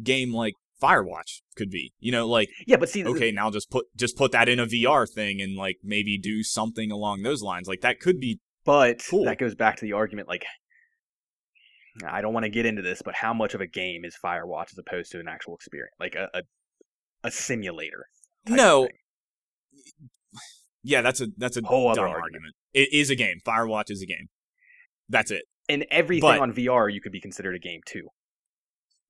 game 0.01 0.33
like 0.33 0.53
Firewatch 0.81 1.41
could 1.55 1.69
be. 1.69 1.93
You 1.99 2.11
know, 2.11 2.27
like 2.27 2.49
yeah, 2.65 2.77
but 2.77 2.89
see, 2.89 3.05
okay, 3.05 3.31
now 3.31 3.49
just 3.51 3.69
put 3.69 3.85
just 3.95 4.17
put 4.17 4.31
that 4.31 4.49
in 4.49 4.59
a 4.59 4.65
VR 4.65 5.07
thing 5.07 5.41
and 5.41 5.55
like 5.55 5.77
maybe 5.83 6.17
do 6.17 6.43
something 6.43 6.91
along 6.91 7.21
those 7.21 7.41
lines. 7.41 7.67
Like 7.67 7.81
that 7.81 7.99
could 7.99 8.19
be 8.19 8.39
but 8.65 9.03
Cool. 9.09 9.25
that 9.25 9.37
goes 9.37 9.55
back 9.55 9.77
to 9.77 9.85
the 9.85 9.93
argument. 9.93 10.27
Like, 10.27 10.45
I 12.07 12.21
don't 12.21 12.33
want 12.33 12.43
to 12.45 12.49
get 12.49 12.65
into 12.65 12.81
this, 12.81 13.01
but 13.03 13.15
how 13.15 13.33
much 13.33 13.53
of 13.53 13.61
a 13.61 13.67
game 13.67 14.05
is 14.05 14.15
Firewatch 14.23 14.71
as 14.71 14.77
opposed 14.77 15.11
to 15.11 15.19
an 15.19 15.27
actual 15.27 15.55
experience, 15.55 15.95
like 15.99 16.15
a 16.15 16.27
a, 16.33 16.41
a 17.23 17.31
simulator? 17.31 18.05
No. 18.47 18.87
yeah, 20.83 21.01
that's 21.01 21.21
a 21.21 21.27
that's 21.37 21.57
a 21.57 21.61
Whole 21.61 21.89
other 21.89 22.01
argument. 22.01 22.23
argument. 22.23 22.55
It 22.73 22.93
is 22.93 23.09
a 23.09 23.15
game. 23.15 23.39
Firewatch 23.45 23.89
is 23.89 24.01
a 24.01 24.05
game. 24.05 24.27
That's 25.09 25.31
it. 25.31 25.43
And 25.67 25.85
everything 25.91 26.21
But- 26.21 26.39
on 26.39 26.53
VR 26.53 26.91
you 26.93 27.01
could 27.01 27.11
be 27.11 27.21
considered 27.21 27.55
a 27.55 27.59
game 27.59 27.81
too. 27.85 28.07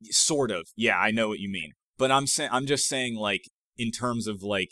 Sort 0.04 0.52
of. 0.52 0.68
Yeah, 0.76 0.98
I 0.98 1.12
know 1.12 1.28
what 1.30 1.40
you 1.40 1.50
mean. 1.50 1.72
But 1.98 2.12
I'm 2.12 2.28
saying 2.28 2.50
I'm 2.54 2.66
just 2.66 2.88
saying 2.88 3.16
like 3.16 3.42
in 3.78 3.92
terms 3.92 4.28
of 4.28 4.42
like 4.44 4.70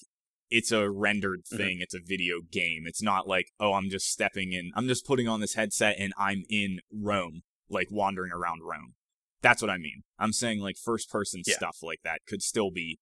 it's 0.50 0.72
a 0.72 0.90
rendered 0.90 1.42
Mhm. 1.52 1.58
thing, 1.58 1.78
it's 1.82 1.94
a 1.94 2.00
video 2.04 2.38
game. 2.50 2.84
It's 2.86 3.02
not 3.04 3.28
like, 3.28 3.48
oh, 3.60 3.74
I'm 3.74 3.90
just 3.90 4.08
stepping 4.10 4.54
in 4.54 4.72
I'm 4.76 4.88
just 4.88 5.06
putting 5.06 5.28
on 5.28 5.42
this 5.42 5.54
headset 5.56 5.98
and 6.00 6.14
I'm 6.18 6.44
in 6.50 6.80
Rome, 6.92 7.42
like 7.70 7.88
wandering 7.92 8.32
around 8.32 8.62
Rome. 8.64 8.94
That's 9.42 9.62
what 9.62 9.70
I 9.72 9.78
mean. 9.78 10.04
I'm 10.18 10.34
saying 10.34 10.60
like 10.60 10.78
first 10.78 11.10
person 11.10 11.42
Yeah. 11.46 11.56
stuff 11.56 11.78
like 11.84 12.00
that 12.04 12.20
could 12.28 12.42
still 12.42 12.72
be 12.72 13.00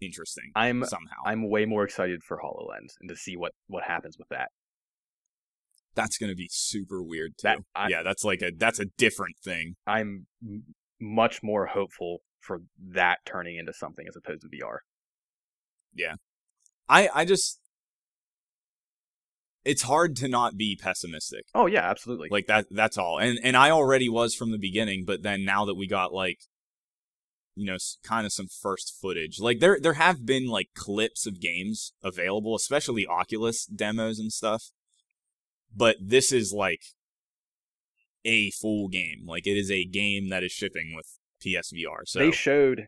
interesting 0.00 0.50
I'm 0.54 0.84
somehow. 0.84 1.16
I'm 1.26 1.48
way 1.50 1.66
more 1.66 1.84
excited 1.84 2.22
for 2.22 2.38
Hololens 2.38 2.94
and 3.00 3.08
to 3.10 3.16
see 3.16 3.36
what 3.36 3.52
what 3.66 3.84
happens 3.84 4.16
with 4.18 4.28
that. 4.28 4.50
that's 5.94 6.16
going 6.18 6.30
to 6.30 6.36
be 6.36 6.48
super 6.50 7.02
weird 7.02 7.32
too. 7.36 7.42
That- 7.48 7.58
I- 7.74 7.88
yeah, 7.88 8.02
that's 8.02 8.24
like 8.24 8.42
a 8.42 8.50
that's 8.56 8.78
a 8.80 8.86
different 8.96 9.36
thing. 9.44 9.74
I'm 9.86 10.26
m- 10.42 10.74
much 11.00 11.42
more 11.42 11.66
hopeful 11.66 12.18
for 12.38 12.60
that 12.92 13.18
turning 13.26 13.56
into 13.56 13.72
something 13.72 14.06
as 14.08 14.16
opposed 14.16 14.42
to 14.42 14.48
VR. 14.48 14.78
Yeah, 15.94 16.14
I 16.88 17.08
I 17.12 17.24
just 17.24 17.59
it's 19.64 19.82
hard 19.82 20.16
to 20.16 20.28
not 20.28 20.56
be 20.56 20.76
pessimistic. 20.80 21.46
Oh 21.54 21.66
yeah, 21.66 21.88
absolutely. 21.88 22.28
Like 22.30 22.46
that 22.46 22.66
that's 22.70 22.98
all. 22.98 23.18
And 23.18 23.38
and 23.42 23.56
I 23.56 23.70
already 23.70 24.08
was 24.08 24.34
from 24.34 24.52
the 24.52 24.58
beginning, 24.58 25.04
but 25.06 25.22
then 25.22 25.44
now 25.44 25.64
that 25.64 25.74
we 25.74 25.86
got 25.86 26.12
like 26.12 26.38
you 27.60 27.66
know, 27.66 27.76
kind 28.02 28.24
of 28.24 28.32
some 28.32 28.46
first 28.48 28.96
footage. 29.00 29.38
Like 29.38 29.60
there 29.60 29.78
there 29.80 29.94
have 29.94 30.24
been 30.24 30.46
like 30.46 30.68
clips 30.74 31.26
of 31.26 31.40
games 31.40 31.92
available, 32.02 32.54
especially 32.54 33.06
Oculus 33.06 33.66
demos 33.66 34.18
and 34.18 34.32
stuff. 34.32 34.70
But 35.74 35.96
this 36.00 36.32
is 36.32 36.52
like 36.52 36.82
a 38.24 38.50
full 38.50 38.88
game. 38.88 39.26
Like 39.26 39.46
it 39.46 39.58
is 39.58 39.70
a 39.70 39.84
game 39.84 40.30
that 40.30 40.42
is 40.42 40.52
shipping 40.52 40.94
with 40.96 41.18
PSVR. 41.44 42.06
So 42.06 42.18
they 42.18 42.30
showed 42.30 42.86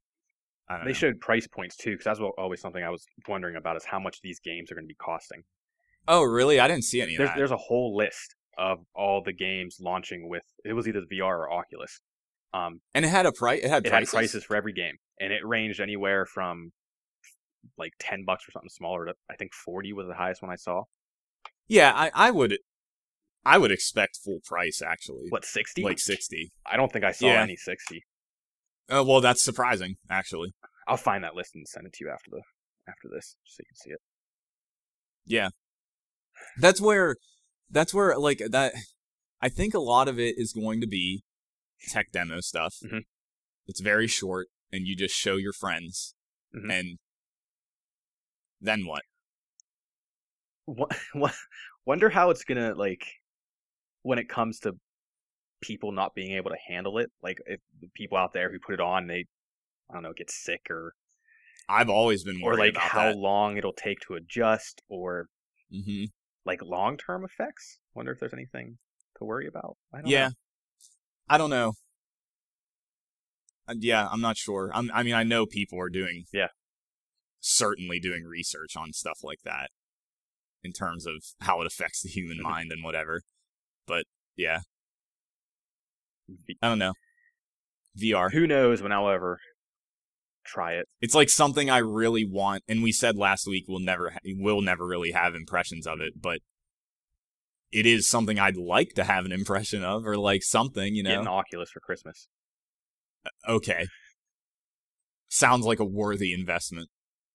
I 0.68 0.77
don't 0.77 0.85
they 0.85 0.91
know. 0.93 0.95
showed 0.95 1.20
price 1.20 1.47
points 1.47 1.77
too, 1.77 1.93
because 1.93 2.05
that's 2.05 2.20
always 2.39 2.61
something 2.61 2.83
I 2.83 2.91
was 2.91 3.05
wondering 3.29 3.57
about 3.57 3.77
is 3.77 3.85
how 3.85 3.99
much 3.99 4.20
these 4.23 4.41
games 4.41 4.70
are 4.70 4.75
going 4.75 4.85
to 4.85 4.89
be 4.89 4.95
costing. 4.95 5.43
Oh, 6.09 6.23
really? 6.23 6.59
I 6.61 6.69
didn't 6.69 6.85
see 6.85 7.01
any 7.01 7.15
of 7.15 7.19
There's 7.19 7.31
that. 7.31 7.37
there's 7.37 7.51
a 7.51 7.57
whole 7.57 7.97
list 7.97 8.35
of 8.59 8.79
all 8.95 9.23
the 9.25 9.33
games 9.33 9.79
launching 9.81 10.29
with 10.29 10.43
it 10.65 10.73
was 10.74 10.87
either 10.89 11.01
VR 11.11 11.39
or 11.39 11.53
Oculus. 11.53 12.01
Um, 12.55 12.81
and 12.95 13.05
it 13.05 13.09
had 13.09 13.24
a 13.24 13.33
price. 13.33 13.61
It 13.62 13.69
had 13.70 13.87
it 13.87 13.91
prices. 13.91 14.11
had 14.12 14.16
prices 14.19 14.45
for 14.45 14.57
every 14.57 14.73
game, 14.74 14.97
and 15.20 15.33
it 15.33 15.41
ranged 15.47 15.81
anywhere 15.81 16.27
from 16.27 16.73
like 17.79 17.93
ten 17.99 18.24
bucks 18.27 18.47
or 18.49 18.53
something 18.53 18.69
smaller 18.69 19.07
to 19.07 19.15
I 19.31 19.37
think 19.37 19.55
forty 19.55 19.93
was 19.93 20.07
the 20.07 20.15
highest 20.15 20.43
one 20.43 20.51
I 20.51 20.57
saw. 20.57 20.83
Yeah, 21.69 21.93
I, 21.95 22.11
I 22.15 22.31
would, 22.31 22.59
I 23.45 23.57
would 23.57 23.70
expect 23.73 24.19
full 24.23 24.41
price 24.45 24.83
actually, 24.83 25.27
What 25.31 25.45
sixty? 25.47 25.83
like 25.83 25.99
sixty. 25.99 26.53
I 26.66 26.77
don't 26.77 26.93
think 26.93 27.05
I 27.05 27.12
saw 27.12 27.27
Yeah. 27.29 27.43
any 27.43 27.57
sixty. 27.57 28.05
Uh, 28.91 29.03
well, 29.07 29.20
that's 29.23 29.43
surprising 29.43 29.97
actually. 30.11 30.53
I'll 30.87 30.97
find 30.99 31.24
that 31.24 31.35
list 31.37 31.55
and 31.55 31.66
send 31.66 31.87
it 31.87 31.93
to 31.95 32.05
you 32.05 32.11
after 32.11 32.31
the 32.31 32.43
after 32.89 33.09
this, 33.09 33.37
so 33.45 33.61
you 33.61 33.65
can 33.66 33.77
see 33.77 33.91
it. 33.93 34.01
Yeah, 35.24 35.49
that's 36.59 36.81
where, 36.81 37.16
that's 37.70 37.93
where 37.94 38.16
like 38.19 38.43
that. 38.51 38.73
I 39.40 39.48
think 39.48 39.74
a 39.74 39.81
lot 39.81 40.09
of 40.09 40.19
it 40.19 40.35
is 40.39 40.52
going 40.52 40.81
to 40.81 40.86
be 40.86 41.23
tech 41.89 42.12
demo 42.12 42.40
stuff. 42.40 42.77
Mhm. 42.85 43.02
It's 43.66 43.81
very 43.81 44.06
short, 44.06 44.48
and 44.73 44.86
you 44.86 44.94
just 44.97 45.14
show 45.14 45.36
your 45.36 45.52
friends, 45.52 46.14
Mhm. 46.55 46.73
and 46.73 46.98
then 48.60 48.86
what? 48.86 49.02
Wo- 50.66 50.89
wo- 51.14 51.31
Wonder 51.85 52.09
how 52.10 52.31
it's 52.31 52.44
gonna 52.44 52.74
like 52.74 53.05
when 54.02 54.19
it 54.19 54.28
comes 54.28 54.60
to 54.60 54.74
people 55.60 55.90
not 55.93 56.14
being 56.14 56.32
able 56.36 56.51
to 56.51 56.56
handle 56.69 56.98
it. 56.98 57.10
Like 57.23 57.39
if 57.47 57.60
the 57.81 57.89
people 57.94 58.16
out 58.19 58.32
there 58.32 58.51
who 58.52 58.59
put 58.60 58.74
it 58.74 58.81
on, 58.81 59.06
they 59.09 59.24
I 59.90 59.94
don't 59.94 60.02
know, 60.05 60.12
get 60.16 60.31
sick 60.31 60.70
or 60.70 60.94
I've 61.69 61.89
always 61.90 62.23
been 62.24 62.40
worried 62.40 62.55
or 62.55 62.59
like 62.59 62.70
about 62.73 62.82
how 62.82 63.05
that. 63.06 63.16
long 63.16 63.56
it'll 63.56 63.73
take 63.73 63.98
to 64.06 64.14
adjust 64.14 64.81
or 64.89 65.27
hmm 65.70 66.05
like 66.44 66.62
long 66.62 66.97
term 66.97 67.24
effects. 67.24 67.78
Wonder 67.94 68.12
if 68.12 68.20
there's 68.20 68.35
anything 68.35 68.78
to 69.19 69.24
worry 69.24 69.47
about. 69.47 69.77
I 69.94 69.98
don't 70.01 70.10
Yeah, 70.10 70.28
know. 70.28 70.35
I 71.28 71.39
don't 71.39 71.51
know. 71.51 71.73
Yeah, 73.74 74.09
I'm 74.10 74.20
not 74.20 74.36
sure. 74.36 74.70
I'm, 74.74 74.90
I 74.93 75.02
mean, 75.02 75.14
I 75.14 75.23
know 75.23 75.47
people 75.47 75.81
are 75.81 75.89
doing. 75.89 76.24
Yeah. 76.32 76.48
Certainly 77.40 78.01
doing 78.01 78.24
research 78.24 78.77
on 78.77 78.93
stuff 78.93 79.20
like 79.23 79.40
that, 79.44 79.70
in 80.62 80.73
terms 80.73 81.06
of 81.06 81.14
how 81.40 81.60
it 81.60 81.66
affects 81.66 82.02
the 82.02 82.09
human 82.09 82.39
Mhm. 82.39 82.43
mind 82.43 82.73
and 82.73 82.85
whatever. 82.85 83.23
But 83.86 84.05
yeah, 84.36 84.60
I 86.60 86.69
don't 86.69 86.78
know. 86.78 86.94
VR. 87.98 88.31
Who 88.32 88.47
knows 88.47 88.82
when 88.82 88.93
I'll 88.93 89.09
ever 89.09 89.39
try 90.44 90.74
it. 90.74 90.86
It's 91.01 91.14
like 91.14 91.28
something 91.28 91.70
I 91.70 91.78
really 91.78 92.24
want, 92.24 92.64
and 92.69 92.82
we 92.82 92.93
said 92.93 93.16
last 93.16 93.47
week 93.47 93.64
we'll 93.69 93.81
never 93.81 94.10
ha- 94.10 94.19
we'll 94.24 94.60
never 94.60 94.86
really 94.86 95.12
have 95.12 95.35
impressions 95.35 95.86
of 95.86 96.01
it, 96.01 96.20
but 96.20 96.40
it 97.73 97.86
is 97.86 98.09
something 98.09 98.39
I'd 98.39 98.56
like 98.56 98.90
to 98.94 99.05
have 99.05 99.24
an 99.24 99.32
impression 99.32 99.82
of, 99.82 100.06
or 100.06 100.16
like 100.16 100.43
something, 100.43 100.94
you 100.94 101.02
know. 101.02 101.10
Get 101.10 101.20
an. 101.20 101.28
Oculus 101.28 101.70
for 101.70 101.81
Christmas. 101.81 102.28
Okay. 103.48 103.86
Sounds 105.28 105.64
like 105.64 105.81
a 105.81 105.85
worthy 105.85 106.32
investment. 106.32 106.90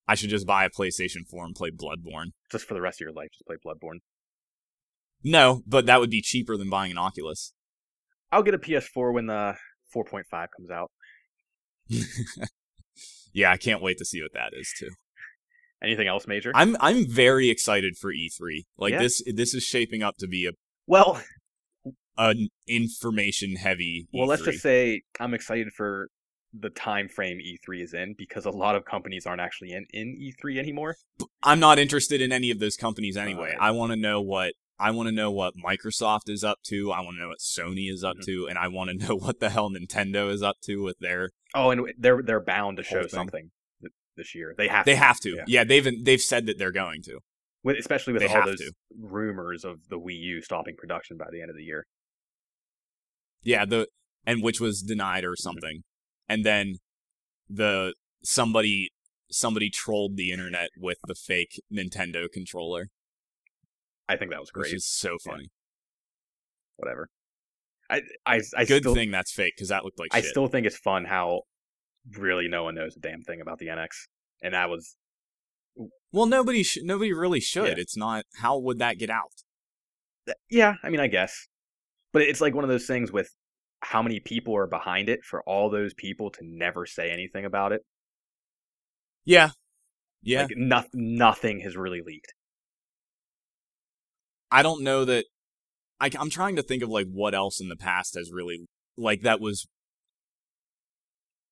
I 0.07 0.15
should 0.15 0.29
just 0.29 0.47
buy 0.47 0.63
a 0.65 0.69
PlayStation 0.69 1.27
4 1.29 1.45
and 1.45 1.55
play 1.55 1.71
Bloodborne. 1.71 2.31
Just 2.51 2.65
for 2.65 2.75
the 2.75 2.81
rest 2.81 3.01
of 3.01 3.05
your 3.05 3.13
life, 3.13 3.29
just 3.34 3.45
play 3.45 3.57
Bloodborne. 3.65 3.99
No, 5.23 5.63
but 5.67 5.85
that 5.88 5.99
would 5.99 6.11
be 6.11 6.21
cheaper 6.21 6.55
than 6.55 6.69
buying 6.69 6.91
an 6.91 6.97
Oculus. 6.97 7.53
I'll 8.31 8.43
get 8.43 8.53
a 8.53 8.59
PS4 8.59 9.13
when 9.13 9.25
the 9.25 9.55
4.5 9.95 10.23
comes 10.31 10.69
out. 10.71 10.91
yeah, 13.38 13.51
I 13.51 13.57
can't 13.57 13.81
wait 13.81 13.99
to 13.99 14.05
see 14.05 14.22
what 14.22 14.34
that 14.34 14.51
is 14.53 14.73
too. 14.77 14.89
Anything 15.81 16.07
else 16.07 16.26
major? 16.27 16.51
I'm 16.55 16.76
I'm 16.80 17.07
very 17.07 17.49
excited 17.49 17.97
for 17.97 18.11
E3. 18.11 18.64
Like 18.77 18.93
Yeah. 18.93 18.99
this 18.99 19.22
this 19.34 19.53
is 19.53 19.64
shaping 19.64 20.01
up 20.01 20.18
to 20.18 20.27
be 20.27 20.47
a 20.47 20.51
well, 20.88 21.22
an 22.18 22.49
information 22.68 23.55
heavy 23.57 24.07
E 24.11 24.19
well, 24.19 24.27
let's 24.27 24.43
just 24.43 24.61
say 24.61 25.03
I'm 25.19 25.35
excited 25.35 25.68
for 25.76 26.07
the 26.59 26.72
time 26.72 27.07
frame 27.07 27.38
E3 27.38 27.84
is 27.84 27.93
in 27.93 28.15
because 28.18 28.45
a 28.45 28.49
lot 28.49 28.76
of 28.76 28.85
companies 28.85 29.27
aren't 29.27 29.41
actually 29.41 29.72
in 29.72 29.85
in 29.93 30.18
E3 30.19 30.57
anymore. 30.57 30.95
I'm 31.43 31.59
not 31.59 31.77
interested 31.77 32.22
in 32.22 32.31
any 32.31 32.49
of 32.49 32.59
those 32.59 32.76
companies 32.76 33.15
anyway. 33.15 33.51
Alright. 33.53 33.61
I 33.61 33.69
want 33.72 33.91
to 33.91 33.97
know 33.97 34.19
what 34.19 34.53
I 34.79 34.91
want 34.91 35.07
to 35.07 35.11
know 35.15 35.31
what 35.31 35.53
Microsoft 35.55 36.27
is 36.29 36.43
up 36.43 36.59
to. 36.67 36.91
I 36.91 37.01
want 37.01 37.15
to 37.17 37.21
know 37.21 37.29
what 37.29 37.39
Sony 37.39 37.91
is 37.91 38.03
up 38.03 38.17
Mhm. 38.17 38.25
to, 38.25 38.47
and 38.47 38.57
I 38.59 38.67
want 38.67 38.89
to 38.91 38.95
know 39.07 39.15
what 39.15 39.39
the 39.39 39.49
hell 39.49 39.69
Nintendo 39.71 40.31
is 40.31 40.41
up 40.43 40.57
to 40.65 40.81
with 40.83 40.97
their. 40.99 41.31
Oh, 41.55 41.71
and 41.71 41.91
they're 41.97 42.21
they're 42.21 42.43
bound 42.43 42.77
to 42.77 42.83
show 42.83 43.01
thing. 43.01 43.09
something 43.09 43.51
this 44.15 44.33
year. 44.35 44.53
They 44.57 44.67
have 44.67 44.85
They 44.85 44.93
to. 44.93 44.97
have 44.97 45.19
to. 45.21 45.29
Yeah. 45.29 45.43
Yeah, 45.47 45.63
they've 45.63 46.03
they've 46.05 46.21
said 46.21 46.45
that 46.47 46.57
they're 46.57 46.71
going 46.71 47.01
to. 47.03 47.19
with, 47.63 47.77
especially 47.77 48.13
with 48.13 48.21
They 48.21 48.27
all 48.33 48.45
those 48.45 48.59
to. 48.59 48.71
rumors 48.97 49.65
of 49.65 49.89
the 49.89 49.99
Wii 49.99 50.17
U 50.19 50.41
stopping 50.41 50.75
production 50.77 51.17
by 51.17 51.25
the 51.31 51.41
end 51.41 51.49
of 51.49 51.55
the 51.57 51.63
year. 51.63 51.85
Yeah, 53.43 53.65
the 53.65 53.87
and 54.25 54.43
which 54.43 54.59
was 54.59 54.81
denied 54.81 55.23
Mm-hmm. 55.23 55.31
or 55.31 55.35
something, 55.35 55.83
and 56.27 56.45
then 56.45 56.75
the 57.49 57.93
somebody 58.23 58.89
somebody 59.31 59.69
trolled 59.69 60.15
the 60.17 60.31
internet 60.31 60.69
with 60.77 60.97
the 61.07 61.15
fake 61.15 61.61
Nintendo 61.71 62.27
controller, 62.31 62.87
I 64.09 64.15
think 64.15 64.31
that 64.31 64.39
was 64.39 64.51
great. 64.51 64.73
is 64.73 64.85
so 64.88 65.17
Yeah. 65.25 65.31
funny. 65.31 65.49
Whatever. 66.77 67.09
I 67.89 68.01
I 68.25 68.41
I 68.55 68.65
Good 68.65 68.84
still 68.84 68.93
thing 68.95 69.11
that's 69.11 69.31
fake 69.31 69.53
because 69.55 69.69
that 69.69 69.84
looked 69.85 69.99
like 69.99 70.09
I 70.13 70.21
shit. 70.21 70.29
still 70.29 70.47
think 70.47 70.65
it's 70.67 70.77
fun 70.77 71.05
how 71.05 71.41
really 72.17 72.47
no 72.47 72.63
one 72.63 72.75
knows 72.75 72.95
a 72.97 72.99
damn 72.99 73.21
thing 73.21 73.41
about 73.41 73.59
the 73.59 73.67
NX, 73.67 73.89
and 74.41 74.53
that 74.53 74.69
was 74.69 74.95
well, 76.11 76.25
nobody 76.25 76.63
sh- 76.63 76.79
nobody 76.81 77.13
really 77.13 77.39
should. 77.39 77.77
Yeah. 77.77 77.81
It's 77.81 77.95
not. 77.97 78.25
How 78.39 78.57
would 78.57 78.79
that 78.79 78.97
get 78.97 79.09
out? 79.09 79.31
yeah. 80.49 80.75
I 80.84 80.89
mean, 80.89 80.99
I 80.99 81.07
guess, 81.07 81.47
but 82.13 82.21
it's 82.23 82.41
like 82.41 82.53
one 82.53 82.63
of 82.63 82.69
those 82.69 82.85
things 82.88 83.11
with 83.11 83.29
how 83.81 84.01
many 84.01 84.19
people 84.19 84.55
are 84.57 84.67
behind 84.67 85.07
it 85.07 85.23
for 85.23 85.41
all 85.43 85.69
those 85.69 85.93
people 85.93 86.29
to 86.31 86.39
never 86.43 86.85
say 86.85 87.11
anything 87.11 87.45
about 87.45 87.71
it. 87.71 87.81
Yeah, 89.23 89.51
yeah. 90.23 90.43
Like 90.43 90.57
no, 90.57 90.84
nothing 90.93 91.59
has 91.61 91.77
really 91.77 92.01
leaked. 92.05 92.34
I 94.52 94.61
don't 94.64 94.84
know 94.84 95.06
that. 95.06 95.26
I, 95.99 96.10
I'm 96.19 96.30
trying 96.30 96.56
to 96.57 96.61
think 96.61 96.84
of 96.84 96.90
like 96.90 97.07
what 97.11 97.34
else 97.34 97.60
in 97.60 97.69
the 97.69 97.76
past 97.76 98.15
has 98.15 98.32
really 98.32 98.68
like 98.98 99.22
that 99.22 99.40
was 99.41 99.68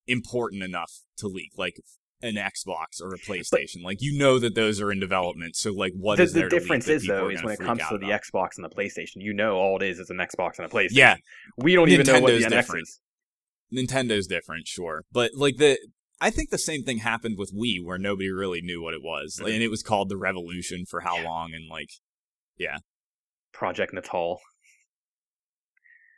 important 0.08 0.64
enough 0.64 0.92
to 1.18 1.28
leak, 1.28 1.52
like 1.58 1.76
an 2.22 2.36
Xbox 2.36 3.02
or 3.02 3.14
a 3.14 3.18
PlayStation. 3.18 3.84
like 3.84 3.98
you 4.02 4.18
know 4.18 4.40
that 4.40 4.56
those 4.56 4.80
are 4.82 4.92
in 4.92 5.00
development, 5.00 5.56
so 5.56 5.72
like 5.74 5.94
what 5.96 6.18
the 6.18 6.24
is 6.24 6.34
the 6.34 6.42
there 6.42 6.50
to 6.50 6.56
leak 6.56 6.62
difference 6.64 6.88
is 6.88 7.06
though 7.08 7.30
is 7.30 7.44
when 7.44 7.54
it 7.54 7.60
comes 7.60 7.82
to 7.90 7.98
the 7.98 8.08
about? 8.08 8.22
Xbox 8.22 8.50
and 8.58 8.66
the 8.66 8.70
PlayStation, 8.70 9.16
you 9.18 9.34
know 9.34 9.56
all 9.58 9.78
it 9.78 9.84
is 9.84 10.00
is 10.00 10.10
an 10.10 10.18
Xbox 10.18 10.58
and 10.58 10.66
a 10.66 10.70
PlayStation. 10.70 10.92
Yeah, 10.92 11.16
we 11.58 11.76
don't 11.76 11.90
even 11.90 12.06
know 12.06 12.20
what 12.22 12.28
the 12.32 12.40
Nintendo's 12.40 12.46
NX 12.46 12.50
different. 12.50 12.82
is. 12.84 13.00
Nintendo's 13.74 14.28
different, 14.28 14.68
sure, 14.68 15.04
but 15.12 15.32
like 15.36 15.58
the. 15.58 15.78
I 16.22 16.30
think 16.30 16.50
the 16.50 16.58
same 16.58 16.84
thing 16.84 17.00
happened 17.00 17.38
with 17.38 17.54
Wii, 17.54 17.84
where 17.84 17.98
nobody 17.98 18.30
really 18.32 18.62
knew 18.62 18.82
what 18.82 18.94
it 18.94 19.02
was, 19.04 19.38
Mhm. 19.44 19.54
and 19.54 19.62
it 19.62 19.68
was 19.68 19.84
called 19.84 20.08
the 20.08 20.16
Revolution 20.18 20.86
for 20.86 21.02
how 21.02 21.18
Yeah. 21.18 21.26
long, 21.26 21.54
and 21.54 21.68
like, 21.70 21.90
Project 23.54 23.94
Natal. 23.94 24.40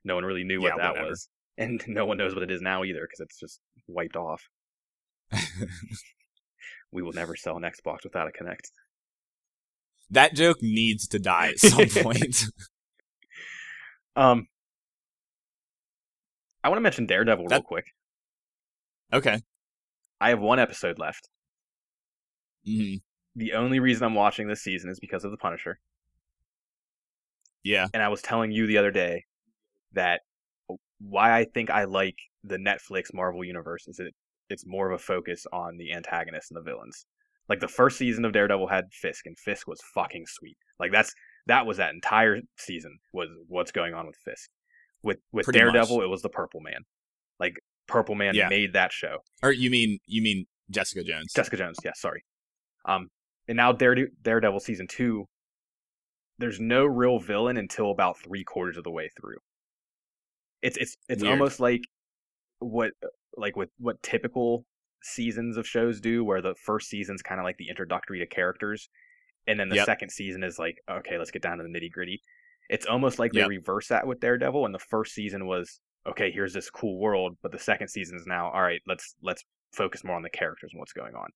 No 0.04 0.16
one 0.16 0.24
really 0.26 0.44
knew 0.44 0.62
what 0.62 0.70
Yeah, 0.78 0.84
that 0.84 0.92
whatever. 0.92 1.10
was, 1.10 1.30
and 1.58 1.84
no 1.88 2.06
one 2.06 2.18
knows 2.18 2.34
what 2.34 2.44
it 2.44 2.52
is 2.52 2.62
now 2.62 2.84
either 2.84 3.02
because 3.02 3.20
it's 3.20 3.40
just 3.40 3.60
wiped 3.88 4.16
off. 4.16 4.42
We 6.90 7.02
will 7.04 7.12
never 7.12 7.36
sell 7.36 7.58
an 7.58 7.64
Xbox 7.64 8.06
without 8.06 8.28
a 8.30 8.32
Kinect. 8.32 8.72
that 10.10 10.34
joke 10.34 10.62
needs 10.62 11.06
to 11.10 11.20
die 11.20 11.50
at 11.50 11.60
some 11.60 11.88
point. 12.04 12.44
Um, 14.16 14.48
I 16.64 16.70
want 16.70 16.78
to 16.78 16.82
mention 16.82 17.06
Daredevil 17.06 17.46
real 17.46 17.62
quick. 17.62 17.86
okay. 19.14 19.42
I 20.20 20.30
have 20.30 20.40
one 20.40 20.58
episode 20.60 20.98
left. 20.98 21.30
Mm-hmm. 22.68 22.96
The 23.36 23.54
only 23.54 23.80
reason 23.80 24.06
I'm 24.06 24.16
watching 24.16 24.48
this 24.48 24.64
season 24.64 24.90
is 24.90 25.00
because 25.00 25.24
of 25.24 25.30
the 25.30 25.38
Punisher. 25.38 25.78
Yeah. 27.64 27.88
and 27.94 28.02
I 28.04 28.08
was 28.10 28.22
telling 28.22 28.52
you 28.52 28.68
the 28.68 28.78
other 28.78 28.92
day 28.92 29.26
that 29.94 30.22
why 31.00 31.38
I 31.38 31.46
think 31.46 31.70
I 31.70 31.84
like 31.86 32.16
the 32.44 32.58
Netflix 32.58 33.14
Marvel 33.14 33.44
universe 33.44 33.88
is 33.88 34.00
it 34.00 34.14
it's 34.50 34.66
more 34.66 34.90
of 34.90 34.94
a 35.00 35.04
focus 35.04 35.46
on 35.52 35.78
the 35.78 35.92
antagonists 35.94 36.50
and 36.52 36.58
the 36.58 36.62
villains. 36.64 37.06
Like 37.50 37.60
the 37.60 37.68
first 37.68 37.98
season 37.98 38.24
of 38.26 38.32
Daredevil 38.34 38.68
had 38.68 38.86
Fisk, 38.94 39.26
and 39.26 39.38
Fisk 39.38 39.68
was 39.68 39.80
fucking 39.94 40.26
sweet. 40.28 40.58
Like 40.80 40.92
that's 40.92 41.14
that 41.48 41.66
was 41.66 41.78
that 41.78 41.94
entire 41.94 42.40
season 42.58 42.98
was 43.14 43.30
what's 43.48 43.72
going 43.72 43.94
on 43.94 44.06
with 44.08 44.16
Fisk. 44.24 44.50
With 45.04 45.18
with 45.32 45.46
Pretty 45.46 45.60
Daredevil, 45.60 45.98
much. 45.98 46.04
it 46.04 46.08
was 46.10 46.22
the 46.22 46.30
Purple 46.30 46.62
Man. 46.62 46.82
Like 47.40 47.56
Purple 47.88 48.16
Man 48.16 48.36
Yeah. 48.36 48.48
made 48.50 48.74
that 48.74 48.92
show. 48.92 49.18
Or 49.44 49.52
you 49.52 49.70
mean 49.70 50.00
you 50.08 50.22
mean 50.22 50.46
Jessica 50.70 51.04
Jones? 51.04 51.32
Jessica 51.34 51.58
Jones, 51.58 51.78
yeah, 51.86 51.92
sorry. 51.96 52.24
Um, 52.86 53.08
and 53.48 53.56
now 53.58 53.72
Darede- 53.74 54.12
Daredevil 54.22 54.60
season 54.62 54.88
two, 54.88 55.26
there's 56.40 56.60
no 56.60 56.86
real 56.86 57.20
villain 57.20 57.58
until 57.58 57.92
about 57.92 58.18
three 58.20 58.44
quarters 58.44 58.78
of 58.78 58.84
the 58.84 58.92
way 58.92 59.10
through. 59.20 59.38
It's 60.62 60.78
it's 60.78 60.98
it's 61.08 61.24
Weird. 61.24 61.32
almost 61.34 61.60
like 61.60 61.82
what 62.60 62.92
uh, 63.04 63.08
like 63.38 63.56
with 63.56 63.70
what 63.80 64.02
typical 64.04 64.66
seasons 65.04 65.58
of 65.58 65.68
shows 65.68 66.02
do, 66.02 66.24
where 66.24 66.42
the 66.42 66.56
first 66.56 66.90
season's 66.90 67.22
kind 67.22 67.40
of 67.40 67.46
like 67.46 67.58
the 67.58 67.70
introductory 67.70 68.20
to 68.20 68.26
characters, 68.28 68.90
and 69.48 69.60
then 69.60 69.70
the 69.70 69.78
Yep. 69.78 69.86
second 69.86 70.10
season 70.12 70.44
is 70.44 70.58
like 70.60 70.78
okay, 70.90 71.18
let's 71.18 71.32
get 71.32 71.42
down 71.42 71.58
to 71.58 71.64
the 71.64 71.70
nitty 71.70 71.92
gritty. 71.92 72.22
It's 72.70 72.86
almost 72.86 73.20
like 73.20 73.34
they 73.34 73.44
reverse 73.44 73.88
that 73.90 74.08
with 74.08 74.20
Daredevil, 74.20 74.66
and 74.66 74.74
the 74.76 74.80
first 74.80 75.14
season 75.14 75.48
was 75.48 75.80
okay, 76.08 76.32
here's 76.32 76.54
this 76.54 76.70
cool 76.70 77.00
world, 77.00 77.38
but 77.42 77.52
the 77.52 77.60
second 77.60 77.90
season 77.90 78.18
is 78.18 78.26
now 78.28 78.50
all 78.52 78.62
right, 78.62 78.82
let's 78.88 79.16
let's 79.22 79.44
focus 79.74 80.04
more 80.04 80.16
on 80.16 80.24
the 80.24 80.30
characters 80.30 80.72
and 80.74 80.80
what's 80.80 80.94
going 80.94 81.16
on. 81.16 81.30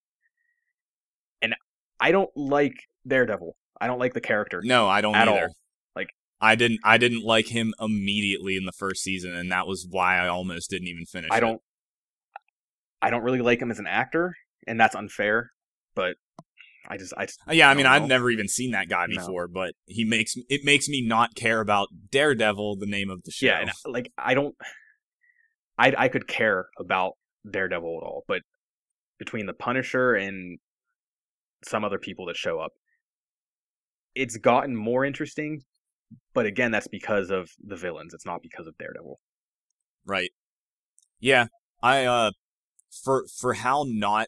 And 1.41 1.55
I 2.01 2.11
don't 2.11 2.29
like 2.35 2.73
Daredevil. 3.07 3.55
I 3.79 3.87
don't 3.87 3.99
like 3.99 4.13
the 4.13 4.21
character 4.21 4.61
No, 4.63 4.87
I 4.89 5.01
don't 5.01 5.15
at 5.15 5.27
either. 5.27 5.45
all. 5.45 5.55
Like 5.95 6.09
I 6.41 6.55
didn't 6.55 6.79
I 6.83 6.97
didn't 6.97 7.23
like 7.23 7.47
him 7.47 7.73
immediately 7.79 8.57
in 8.57 8.65
the 8.65 8.71
first 8.73 9.03
season, 9.03 9.33
and 9.35 9.51
that 9.51 9.67
was 9.67 9.87
why 9.89 10.17
I 10.17 10.27
almost 10.27 10.69
didn't 10.69 10.87
even 10.87 11.05
finish. 11.05 11.29
I 11.31 11.37
it. 11.37 11.41
don't 11.41 11.61
I 13.01 13.09
don't 13.09 13.23
really 13.23 13.41
like 13.41 13.61
him 13.61 13.71
as 13.71 13.79
an 13.79 13.87
actor, 13.87 14.35
and 14.67 14.79
that's 14.79 14.95
unfair, 14.95 15.51
but 15.95 16.15
I 16.87 16.97
just 16.97 17.13
I 17.17 17.25
just 17.27 17.39
Uh, 17.47 17.53
Yeah, 17.53 17.67
I 17.67 17.71
I 17.71 17.73
mean, 17.75 17.85
don't 17.85 17.93
I've 17.93 18.07
never 18.07 18.29
even 18.31 18.47
seen 18.47 18.71
that 18.71 18.89
guy 18.89 19.05
No. 19.07 19.15
before, 19.17 19.47
but 19.47 19.73
he 19.85 20.03
makes 20.03 20.35
it 20.49 20.61
makes 20.63 20.87
me 20.89 21.01
not 21.05 21.35
care 21.35 21.59
about 21.61 21.89
Daredevil, 22.11 22.77
the 22.77 22.85
name 22.87 23.09
of 23.09 23.23
the 23.23 23.31
show. 23.31 23.45
yeah, 23.47 23.71
like 23.85 24.11
I 24.17 24.33
don't 24.33 24.55
I 25.77 25.93
I 25.97 26.07
could 26.07 26.27
care 26.27 26.67
about 26.79 27.13
Daredevil 27.49 27.99
at 28.01 28.05
all, 28.05 28.23
but 28.27 28.41
between 29.19 29.45
the 29.45 29.53
Punisher 29.53 30.15
and 30.15 30.59
some 31.63 31.83
other 31.83 31.99
people 31.99 32.25
that 32.27 32.37
show 32.37 32.59
up, 32.59 32.71
it's 34.15 34.37
gotten 34.37 34.75
more 34.75 35.05
interesting. 35.05 35.61
But 36.33 36.45
again, 36.45 36.71
that's 36.71 36.87
because 36.87 37.29
of 37.29 37.49
the 37.65 37.75
villains. 37.77 38.13
It's 38.13 38.25
not 38.25 38.41
because 38.41 38.67
of 38.67 38.77
Daredevil. 38.77 39.19
right? 40.05 40.31
Yeah, 41.19 41.45
I 41.83 42.05
uh, 42.05 42.31
for 43.03 43.25
for 43.39 43.53
how 43.53 43.85
not 43.87 44.27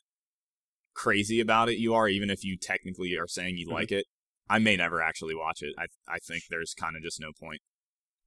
crazy 0.94 1.40
about 1.40 1.68
it 1.70 1.78
you 1.80 1.94
are, 1.96 2.08
even 2.08 2.30
if 2.30 2.44
you 2.44 2.56
technically 2.58 3.16
are 3.18 3.28
saying 3.28 3.58
you 3.58 3.68
Mhm. 3.68 3.72
like 3.74 3.92
it, 3.92 4.06
I 4.48 4.60
may 4.60 4.76
never 4.78 5.02
actually 5.02 5.34
watch 5.36 5.62
it. 5.64 5.74
I 5.78 5.88
I 6.08 6.20
think 6.20 6.44
there's 6.50 6.74
kind 6.76 6.96
of 6.96 7.02
just 7.02 7.20
no 7.20 7.32
point 7.38 7.62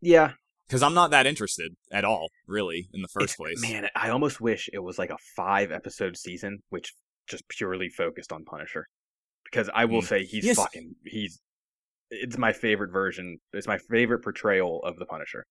Yeah, 0.01 0.33
because 0.67 0.83
I'm 0.83 0.93
not 0.95 1.13
that 1.13 1.25
interested 1.27 1.77
at 1.93 2.05
all, 2.05 2.29
really, 2.49 2.89
in 2.93 3.01
the 3.03 3.09
first 3.09 3.35
It's- 3.35 3.37
place. 3.37 3.63
Man, 3.63 3.89
I 3.95 4.09
almost 4.11 4.41
wish 4.41 4.69
it 4.73 4.81
was 4.81 4.99
like 4.99 5.11
a 5.11 5.19
five 5.37 5.71
episode 5.71 6.17
season, 6.17 6.59
which 6.71 6.93
just 7.29 7.47
purely 7.49 7.89
focused 7.89 8.33
on 8.33 8.45
Punisher. 8.45 8.89
Because 9.51 9.71
I 9.75 9.85
will 9.85 10.03
Mm. 10.03 10.07
say 10.09 10.25
he's 10.25 10.45
Yes. 10.45 10.57
fucking 10.57 10.95
he's 11.05 11.41
it's 12.11 12.39
my 12.39 12.53
favorite 12.53 12.93
version. 12.93 13.39
It's 13.53 13.67
my 13.67 13.79
favorite 13.79 14.21
portrayal 14.23 14.81
of 14.85 14.97
the 14.97 15.07
Punisher, 15.07 15.45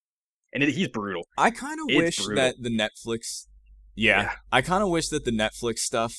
and 0.53 0.63
it, 0.63 0.69
he's 0.69 0.87
brutal. 0.87 1.23
I 1.37 1.51
kind 1.51 1.79
of 1.81 1.87
wish 1.95 2.17
brutal. 2.17 2.35
that 2.35 2.55
the 2.61 2.69
Netflix, 2.69 3.47
yeah, 3.95 4.21
Yeah. 4.21 4.35
I 4.51 4.61
kind 4.61 4.81
of 4.83 4.89
wish 4.89 5.09
that 5.09 5.25
the 5.25 5.31
Netflix 5.31 5.79
stuff 5.79 6.13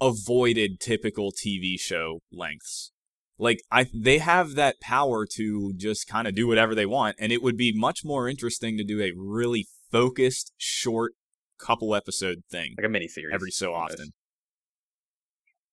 avoided 0.00 0.80
typical 0.80 1.32
TV 1.32 1.76
show 1.78 2.20
lengths. 2.32 2.92
Like 3.38 3.60
I 3.70 3.86
they 3.94 4.18
have 4.18 4.54
that 4.56 4.80
power 4.80 5.24
to 5.36 5.72
just 5.76 6.08
kind 6.08 6.26
of 6.26 6.34
do 6.34 6.46
whatever 6.48 6.74
they 6.74 6.86
want 6.86 7.16
and 7.20 7.30
it 7.32 7.40
would 7.42 7.56
be 7.56 7.72
much 7.72 8.04
more 8.04 8.28
interesting 8.28 8.76
to 8.78 8.84
do 8.84 9.00
a 9.00 9.12
really 9.16 9.66
focused 9.92 10.52
short 10.56 11.12
couple 11.58 11.94
episode 11.94 12.42
thing 12.50 12.74
like 12.76 12.86
a 12.86 12.88
mini 12.88 13.06
series 13.08 13.32
every 13.34 13.50
so 13.52 13.72
often. 13.74 14.10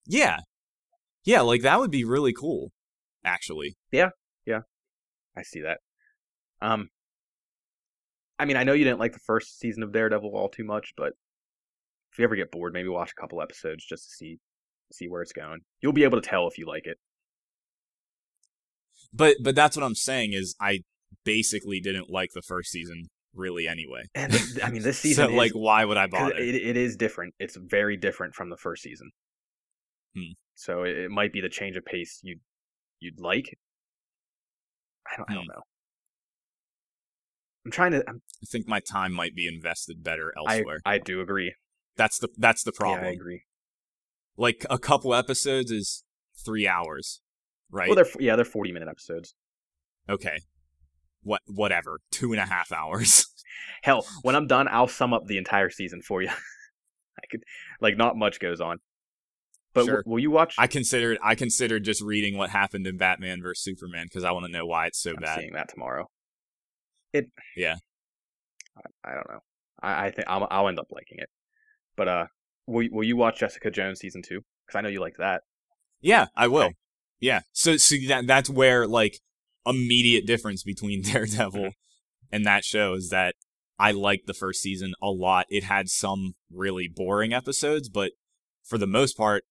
Yeah. 0.05 0.39
Yeah, 1.25 1.41
like 1.41 1.61
that 1.63 1.79
would 1.79 1.91
be 1.91 2.05
really 2.05 2.33
cool 2.33 2.71
actually. 3.25 3.75
Yeah, 3.91 4.09
yeah. 4.45 4.61
I 5.35 5.43
see 5.43 5.61
that. 5.61 5.79
Um, 6.61 6.89
I 8.39 8.45
mean, 8.45 8.57
I 8.57 8.63
know 8.63 8.73
you 8.73 8.85
didn't 8.85 8.99
like 8.99 9.13
the 9.13 9.19
first 9.19 9.59
season 9.59 9.83
of 9.83 9.91
Daredevil 9.91 10.31
all 10.33 10.49
too 10.49 10.63
much, 10.63 10.93
but 10.95 11.13
if 12.11 12.19
you 12.19 12.25
ever 12.25 12.35
get 12.35 12.51
bored, 12.51 12.73
maybe 12.73 12.87
watch 12.87 13.11
a 13.11 13.19
couple 13.19 13.41
episodes 13.41 13.85
just 13.85 14.09
to 14.09 14.15
see 14.15 14.37
see 14.93 15.07
where 15.07 15.21
it's 15.21 15.33
going. 15.33 15.61
You'll 15.81 15.93
be 15.93 16.03
able 16.03 16.21
to 16.21 16.27
tell 16.27 16.47
if 16.47 16.57
you 16.57 16.65
like 16.65 16.85
it. 16.85 16.97
But 19.11 19.37
but 19.41 19.55
that's 19.55 19.75
what 19.75 19.83
I'm 19.83 19.95
saying 19.95 20.33
is 20.33 20.55
I 20.61 20.81
basically 21.23 21.79
didn't 21.79 22.09
like 22.09 22.31
the 22.33 22.41
first 22.41 22.71
season 22.71 23.07
really 23.33 23.67
anyway. 23.67 24.03
And 24.13 24.33
I 24.63 24.69
mean, 24.69 24.83
this 24.83 24.99
season 25.01 25.25
so 25.25 25.31
is, 25.31 25.37
like 25.37 25.51
why 25.51 25.83
would 25.85 25.97
I 25.97 26.07
bother? 26.07 26.35
it, 26.35 26.55
it 26.55 26.77
is 26.77 26.95
different. 26.95 27.33
It's 27.39 27.57
very 27.57 27.97
different 27.97 28.35
from 28.35 28.49
the 28.49 28.57
first 28.57 28.83
season. 28.83 29.11
Hmm. 30.15 30.33
So 30.55 30.83
it, 30.83 30.97
it 30.97 31.11
might 31.11 31.31
be 31.33 31.41
the 31.41 31.49
change 31.49 31.75
of 31.75 31.85
pace 31.85 32.19
you 32.23 32.37
you'd 32.99 33.19
like. 33.19 33.57
I 35.11 35.17
don't. 35.17 35.29
I 35.29 35.33
Hmm. 35.33 35.37
don't 35.39 35.47
know. 35.47 35.61
I'm 37.65 37.71
trying 37.71 37.91
to. 37.91 38.03
I'm, 38.07 38.21
I 38.41 38.45
think 38.51 38.67
my 38.67 38.79
time 38.79 39.11
might 39.13 39.35
be 39.35 39.47
invested 39.47 40.03
better 40.03 40.33
elsewhere. 40.37 40.79
I 40.85 40.97
do 40.99 41.21
agree. 41.21 41.53
that's 41.97 42.19
the 42.19 42.29
that's 42.37 42.63
the 42.63 42.71
Yeah, 42.73 42.77
problem. 42.77 43.05
I 43.05 43.11
agree. 43.11 43.43
Like 44.37 44.65
a 44.69 44.77
couple 44.77 45.13
episodes 45.15 45.71
is 45.71 46.03
three 46.45 46.67
hours, 46.67 47.21
right? 47.71 47.87
Well, 47.87 47.95
they're 47.95 48.11
yeah, 48.19 48.35
they're 48.35 48.45
40 48.45 48.71
minute 48.71 48.89
episodes. 48.89 49.33
okay. 50.09 50.39
What 51.23 51.41
whatever. 51.47 52.01
Two 52.11 52.33
and 52.33 52.39
a 52.41 52.45
half 52.45 52.71
hours. 52.71 53.25
Hell, 53.83 54.05
when 54.21 54.35
I'm 54.35 54.45
done, 54.47 54.67
I'll 54.69 54.87
sum 54.87 55.11
up 55.13 55.25
the 55.25 55.37
entire 55.37 55.69
season 55.71 56.01
for 56.03 56.21
you. 56.21 56.29
I 56.29 57.25
could 57.31 57.41
like 57.81 57.97
not 57.97 58.15
much 58.15 58.39
goes 58.39 58.61
on. 58.61 58.77
But 59.75 59.85
w- 59.85 60.03
will 60.07 60.19
you 60.19 60.31
watch? 60.31 60.55
I 60.57 60.65
considered 60.67 61.19
I 61.23 61.35
considered 61.35 61.83
just 61.83 62.01
reading 62.01 62.37
what 62.37 62.49
happened 62.49 62.87
in 62.87 62.97
Batman 62.97 63.41
vs 63.43 63.61
Superman 63.63 64.05
because 64.05 64.23
I 64.23 64.31
want 64.31 64.47
to 64.47 64.51
know 64.51 64.65
why 64.65 64.87
it's 64.87 64.99
so 64.99 65.11
I'm 65.11 65.17
bad. 65.21 65.37
seeing 65.39 65.53
that 65.53 65.69
tomorrow. 65.69 66.07
It. 67.13 67.27
Yeah. 67.55 67.75
I, 68.77 69.11
I 69.11 69.13
don't 69.13 69.29
know. 69.29 69.39
I, 69.81 70.05
I 70.07 70.11
think 70.11 70.27
I'll, 70.27 70.47
I'll 70.49 70.67
end 70.67 70.79
up 70.79 70.87
liking 70.89 71.19
it. 71.19 71.29
But 71.95 72.07
uh, 72.07 72.25
will 72.65 72.87
will 72.91 73.03
you 73.03 73.15
watch 73.17 73.39
Jessica 73.39 73.69
Jones 73.69 73.99
season 73.99 74.21
two? 74.25 74.41
Because 74.65 74.77
I 74.77 74.81
know 74.81 74.89
you 74.89 74.99
like 75.01 75.17
that. 75.19 75.41
Yeah, 76.01 76.27
I 76.35 76.47
will. 76.47 76.63
Okay. 76.63 76.75
Yeah. 77.19 77.41
So 77.53 77.77
see 77.77 78.07
that 78.07 78.27
that's 78.27 78.49
where 78.49 78.87
like 78.87 79.19
immediate 79.65 80.25
difference 80.25 80.63
between 80.63 81.01
Daredevil 81.03 81.61
Mhm. 81.65 81.71
and 82.31 82.45
that 82.45 82.63
show 82.65 82.93
is 82.93 83.09
that 83.09 83.35
I 83.77 83.91
liked 83.91 84.27
the 84.27 84.33
first 84.33 84.61
season 84.61 84.93
a 85.01 85.07
lot. 85.09 85.45
It 85.49 85.65
had 85.65 85.89
some 85.89 86.35
really 86.51 86.87
boring 86.87 87.33
episodes, 87.33 87.89
but 87.89 88.13
for 88.63 88.77
the 88.77 88.87
most 88.87 89.17
part, 89.17 89.43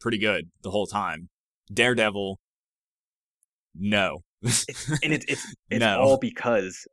pretty 0.00 0.18
good 0.18 0.50
the 0.62 0.70
whole 0.70 0.86
time. 0.86 1.28
Daredevil, 1.72 2.38
no. 3.74 4.24
And 4.42 5.12
it's 5.12 5.24
it's 5.28 5.54
it's 5.70 5.80
No. 5.80 6.00
all 6.00 6.18
because 6.18 6.86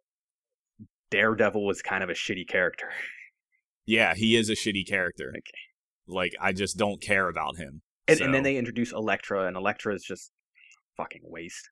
Daredevil 1.12 1.66
was 1.66 1.82
kind 1.82 2.04
of 2.04 2.10
a 2.10 2.14
shitty 2.14 2.48
character. 2.48 2.90
yeah, 3.86 4.14
he 4.16 4.36
is 4.36 4.50
a 4.50 4.54
shitty 4.54 4.88
character. 4.88 5.30
Okay. 5.30 5.58
Like 6.08 6.34
I 6.40 6.52
just 6.54 6.78
don't 6.78 7.02
care 7.02 7.28
about 7.30 7.58
him. 7.58 7.82
And, 8.10 8.22
and 8.22 8.34
then 8.34 8.44
they 8.44 8.56
introduce 8.56 8.94
Elektra, 8.94 9.48
and 9.48 9.58
Elektra 9.58 9.94
is 9.94 10.02
just 10.04 10.32
fucking 10.96 11.22
waste. 11.24 11.70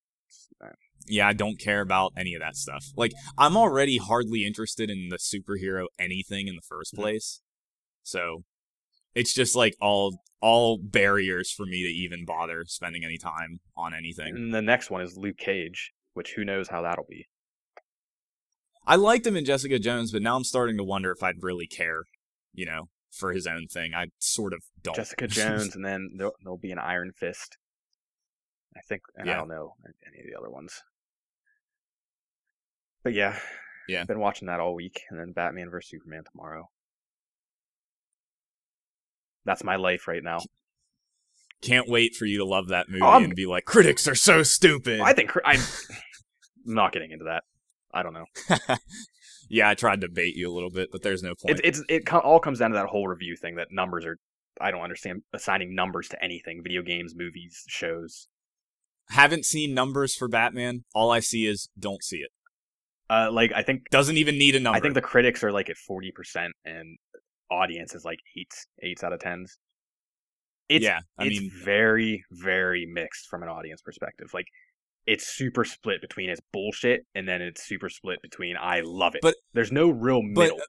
Uh, 0.61 0.69
yeah, 1.07 1.27
I 1.27 1.31
don't 1.33 1.57
care 1.57 1.79
about 1.79 2.11
any 2.17 2.33
of 2.35 2.41
that 2.41 2.57
stuff. 2.57 2.83
Like, 2.97 3.13
I'm 3.37 3.55
already 3.55 3.97
hardly 3.99 4.45
interested 4.45 4.89
in 4.89 5.07
the 5.09 5.15
superhero 5.17 5.85
anything 5.97 6.49
in 6.49 6.55
the 6.55 6.61
first 6.61 6.93
Mhm. 6.93 6.97
place. 6.99 7.41
So 8.03 8.43
it's 9.15 9.33
just 9.33 9.55
like 9.55 9.75
all 9.81 10.19
all 10.41 10.77
barriers 10.77 11.49
for 11.51 11.65
me 11.65 11.81
to 11.83 11.89
even 11.89 12.25
bother 12.25 12.65
spending 12.67 13.03
any 13.03 13.17
time 13.17 13.59
on 13.75 13.93
anything. 13.95 14.35
And 14.35 14.53
the 14.53 14.61
next 14.61 14.91
one 14.91 15.01
is 15.01 15.17
Luke 15.17 15.37
Cage, 15.37 15.91
which 16.13 16.33
who 16.35 16.45
knows 16.45 16.67
how 16.67 16.83
that'll 16.83 17.07
be. 17.09 17.25
I 18.85 18.95
liked 18.97 19.25
him 19.25 19.35
in 19.35 19.45
Jessica 19.45 19.79
Jones, 19.79 20.11
but 20.11 20.21
now 20.21 20.35
I'm 20.35 20.43
starting 20.43 20.77
to 20.77 20.83
wonder 20.83 21.11
if 21.11 21.23
I'd 21.23 21.41
really 21.41 21.65
care, 21.65 22.03
you 22.53 22.67
know, 22.67 22.89
for 23.11 23.33
his 23.33 23.47
own 23.47 23.65
thing. 23.67 23.95
I 23.95 24.07
sort 24.19 24.53
of 24.53 24.61
don't. 24.83 24.95
Jessica 24.95 25.27
Jones, 25.29 25.75
and 25.75 25.83
then 25.83 26.11
there'll, 26.17 26.35
there'll 26.43 26.57
be 26.59 26.71
an 26.71 26.77
Iron 26.77 27.11
Fist. 27.17 27.57
I 28.77 28.81
think, 28.87 29.01
and 29.15 29.27
I 29.31 29.37
don't 29.37 29.47
know 29.47 29.73
any 30.05 30.19
of 30.19 30.27
the 30.31 30.37
other 30.37 30.51
ones. 30.51 30.83
But 33.03 33.13
yeah, 33.13 33.39
Yeah. 33.87 34.03
been 34.03 34.19
watching 34.19 34.47
that 34.47 34.59
all 34.59 34.75
week, 34.75 35.01
and 35.09 35.19
then 35.19 35.31
Batman 35.31 35.69
vs 35.71 35.89
Superman 35.89 36.23
tomorrow. 36.29 36.69
That's 39.45 39.63
my 39.63 39.75
life 39.75 40.07
right 40.07 40.23
now. 40.23 40.39
Can't 41.61 41.87
wait 41.87 42.15
for 42.15 42.25
you 42.25 42.37
to 42.39 42.45
love 42.45 42.67
that 42.69 42.89
movie 42.89 43.03
I'm- 43.03 43.23
and 43.25 43.35
be 43.35 43.45
like, 43.45 43.65
critics 43.65 44.07
are 44.07 44.15
so 44.15 44.43
stupid. 44.43 44.99
I 45.01 45.13
think 45.13 45.31
I'm 45.45 45.61
not 46.65 46.91
getting 46.91 47.11
into 47.11 47.25
that. 47.25 47.43
I 47.93 48.03
don't 48.03 48.13
know. 48.13 48.25
yeah, 49.49 49.69
I 49.69 49.73
tried 49.73 50.01
to 50.01 50.09
bait 50.09 50.35
you 50.35 50.51
a 50.51 50.53
little 50.53 50.69
bit, 50.69 50.89
but 50.91 51.01
there's 51.01 51.23
no 51.23 51.33
point. 51.33 51.59
It's 51.63 51.79
it's 51.79 51.83
it 51.87 52.05
co- 52.05 52.19
all 52.19 52.39
comes 52.39 52.59
down 52.59 52.71
to 52.71 52.75
that 52.75 52.87
whole 52.87 53.07
review 53.07 53.35
thing 53.37 53.55
that 53.55 53.69
numbers 53.71 54.05
are. 54.05 54.17
I 54.59 54.71
don't 54.71 54.81
understand 54.81 55.21
assigning 55.33 55.73
numbers 55.75 56.09
to 56.09 56.21
anything: 56.23 56.61
video 56.61 56.81
games, 56.81 57.13
movies, 57.15 57.63
shows. 57.67 58.27
Haven't 59.09 59.45
seen 59.45 59.73
numbers 59.73 60.13
for 60.15 60.27
Batman. 60.27 60.83
All 60.93 61.09
I 61.09 61.19
see 61.21 61.45
is 61.45 61.69
don't 61.79 62.03
see 62.03 62.17
it. 62.17 62.31
Uh, 63.09 63.29
like 63.31 63.51
I 63.55 63.61
think 63.61 63.89
Doesn't 63.91 64.17
even 64.17 64.37
need 64.37 64.55
a 64.55 64.59
number. 64.59 64.77
I 64.77 64.81
think 64.81 64.93
the 64.95 65.01
critics 65.01 65.41
are 65.43 65.51
like 65.53 65.69
at 65.69 65.77
forty 65.77 66.11
percent, 66.11 66.53
and 66.65 66.97
audience 67.51 67.95
is 67.95 68.05
like 68.05 68.19
eights, 68.37 68.65
eights 68.81 69.03
out 69.03 69.13
of 69.13 69.19
tens. 69.19 69.57
It's, 70.67 70.83
yeah, 70.83 71.01
I 71.17 71.25
it's 71.25 71.39
mean, 71.39 71.51
very, 71.63 72.23
very 72.31 72.87
mixed 72.91 73.27
from 73.27 73.43
an 73.43 73.49
audience 73.49 73.81
perspective. 73.81 74.31
Like, 74.33 74.47
it's 75.05 75.27
super 75.27 75.63
split 75.63 76.01
between 76.01 76.29
it's 76.29 76.41
bullshit, 76.51 77.05
and 77.13 77.27
then 77.27 77.41
it's 77.41 77.63
super 77.63 77.89
split 77.89 78.19
between 78.23 78.55
I 78.59 78.81
love 78.83 79.13
it. 79.15 79.21
But- 79.21 79.35
there's 79.53 79.71
no 79.71 79.89
real 79.89 80.21
but 80.33 80.41
middle. 80.41 80.59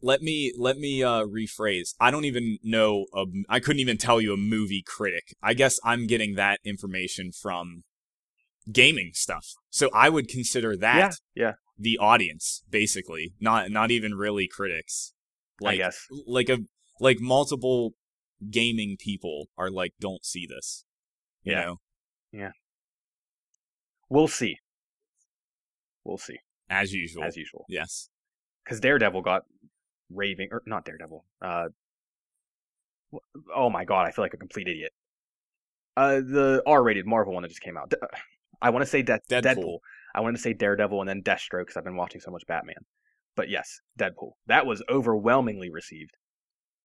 let 0.00 0.22
me 0.22 0.52
let 0.56 0.78
me 0.78 1.02
uh, 1.02 1.24
rephrase. 1.24 1.94
I 2.00 2.10
don't 2.12 2.24
even 2.24 2.58
know. 2.62 3.06
A, 3.14 3.24
I 3.48 3.58
couldn't 3.58 3.80
even 3.80 3.98
tell 3.98 4.20
you 4.20 4.32
a 4.32 4.36
movie 4.36 4.82
critic. 4.86 5.34
I 5.42 5.54
guess 5.54 5.80
I'm 5.84 6.06
getting 6.06 6.34
that 6.36 6.60
information 6.64 7.32
from 7.32 7.82
gaming 8.70 9.10
stuff. 9.14 9.54
So 9.70 9.90
I 9.92 10.08
would 10.08 10.28
consider 10.28 10.76
that 10.76 11.16
yeah, 11.34 11.44
yeah, 11.46 11.52
the 11.76 11.98
audience, 11.98 12.62
basically, 12.70 13.34
not 13.40 13.70
not 13.72 13.90
even 13.90 14.14
really 14.14 14.46
critics. 14.46 15.12
Like 15.60 15.74
I 15.74 15.76
guess. 15.76 16.06
like 16.26 16.48
a 16.48 16.58
like 17.00 17.20
multiple 17.20 17.94
gaming 18.50 18.96
people 18.98 19.46
are 19.56 19.70
like, 19.70 19.92
don't 20.00 20.24
see 20.24 20.46
this. 20.46 20.84
You 21.44 21.52
Yeah. 21.52 21.64
know, 22.32 22.50
We'll 24.08 24.28
see. 24.28 24.58
We'll 26.04 26.18
see 26.18 26.38
as 26.68 26.92
usual. 26.92 27.24
as 27.24 27.36
usual. 27.36 27.64
Yes. 27.68 28.08
Because 28.64 28.80
Daredevil 28.80 29.22
got 29.22 29.42
raving, 30.10 30.48
or 30.50 30.62
not 30.66 30.84
Daredevil. 30.84 31.24
Uh, 31.40 31.68
oh 33.54 33.70
my 33.70 33.84
god, 33.84 34.06
I 34.06 34.10
feel 34.10 34.24
like 34.24 34.34
a 34.34 34.38
complete 34.38 34.68
idiot. 34.68 34.92
Uh, 35.96 36.16
the 36.16 36.62
R-rated 36.66 37.06
Marvel 37.06 37.34
one 37.34 37.42
that 37.42 37.48
just 37.48 37.60
came 37.62 37.76
out. 37.76 37.92
I 38.60 38.70
want 38.70 38.82
to 38.82 38.86
say 38.90 39.02
De- 39.02 39.20
Deadpool. 39.30 39.42
Deadpool. 39.42 39.78
I 40.14 40.20
wanted 40.20 40.36
to 40.36 40.42
say 40.42 40.52
Daredevil 40.52 41.00
and 41.00 41.08
then 41.08 41.22
Deathstroke 41.22 41.62
because 41.62 41.76
I've 41.76 41.84
been 41.84 41.96
watching 41.96 42.20
so 42.20 42.30
much 42.30 42.44
Batman. 42.46 42.76
But 43.36 43.48
yes, 43.48 43.80
Deadpool. 43.98 44.32
That 44.46 44.66
was 44.66 44.82
overwhelmingly 44.90 45.70
received. 45.70 46.10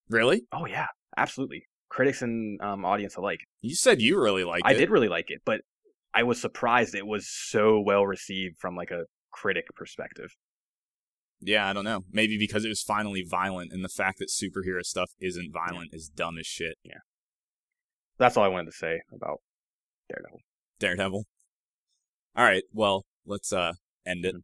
Really? 0.10 0.44
Oh 0.52 0.66
yeah, 0.66 0.88
absolutely. 1.18 1.64
Critics 1.90 2.22
and 2.22 2.62
um, 2.62 2.86
audience 2.86 3.16
alike. 3.16 3.40
You 3.62 3.76
said 3.76 4.02
you 4.02 4.22
really 4.22 4.44
liked 4.44 4.66
I 4.66 4.72
it. 4.72 4.76
I 4.76 4.78
did 4.78 4.90
really 4.90 5.10
like 5.10 5.30
it, 5.30 5.42
but 5.46 5.62
I 6.14 6.24
was 6.24 6.40
surprised 6.40 6.96
it 6.96 7.06
was 7.06 7.28
so 7.30 7.80
well 7.80 8.06
received 8.06 8.58
from 8.60 8.76
like 8.76 8.92
a 8.92 9.04
critic 9.32 9.66
perspective. 9.76 10.30
Yeah, 11.40 11.70
I 11.70 11.74
don't 11.74 11.84
know. 11.84 12.04
Maybe 12.12 12.38
because 12.38 12.66
it 12.66 12.70
was 12.70 12.82
finally 12.82 13.24
violent, 13.28 13.72
and 13.72 13.84
the 13.84 13.90
fact 13.90 14.20
that 14.20 14.30
superhero 14.30 14.84
stuff 14.84 15.12
isn't 15.20 15.52
violent 15.54 15.92
is 15.94 16.10
dumb 16.10 16.38
as 16.40 16.48
shit. 16.48 16.78
Yeah. 16.84 17.00
That's 18.18 18.36
all 18.38 18.44
I 18.44 18.48
wanted 18.48 18.72
to 18.72 18.78
say 18.78 19.02
about 19.14 19.42
Daredevil. 20.10 20.40
Daredevil. 20.80 21.26
All 22.36 22.44
right, 22.44 22.64
well, 22.74 23.06
let's 23.26 23.54
uh 23.54 23.74
end 24.06 24.26
it. 24.26 24.36
Mhm. 24.36 24.42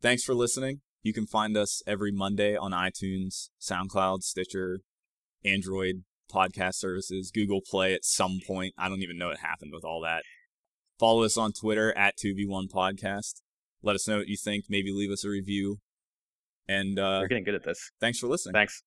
Thanks 0.00 0.22
for 0.22 0.34
listening. 0.34 0.80
You 1.02 1.12
can 1.12 1.26
find 1.26 1.56
us 1.56 1.82
every 1.86 2.12
Monday 2.12 2.56
on 2.56 2.72
iTunes, 2.72 3.48
SoundCloud, 3.60 4.22
Stitcher, 4.22 4.80
Android 5.44 6.04
podcast 6.32 6.74
services, 6.74 7.30
Google 7.32 7.60
Play 7.60 7.94
at 7.94 8.04
some 8.04 8.40
point. 8.46 8.74
I 8.76 8.88
don't 8.88 9.02
even 9.02 9.16
know 9.16 9.28
what 9.28 9.38
happened 9.38 9.72
with 9.72 9.84
all 9.84 10.00
that. 10.02 10.22
Follow 10.98 11.22
us 11.22 11.36
on 11.36 11.52
Twitter 11.52 11.96
at 11.96 12.18
2v1 12.18 12.68
podcast. 12.70 13.40
Let 13.82 13.94
us 13.94 14.08
know 14.08 14.18
what 14.18 14.28
you 14.28 14.36
think. 14.36 14.64
Maybe 14.68 14.90
leave 14.92 15.10
us 15.10 15.24
a 15.24 15.28
review. 15.28 15.78
And 16.68 16.98
uh, 16.98 17.18
You're 17.20 17.28
getting 17.28 17.44
good 17.44 17.54
at 17.54 17.64
this. 17.64 17.90
thanks 18.00 18.18
for 18.18 18.26
listening. 18.26 18.52
Thanks. 18.52 18.82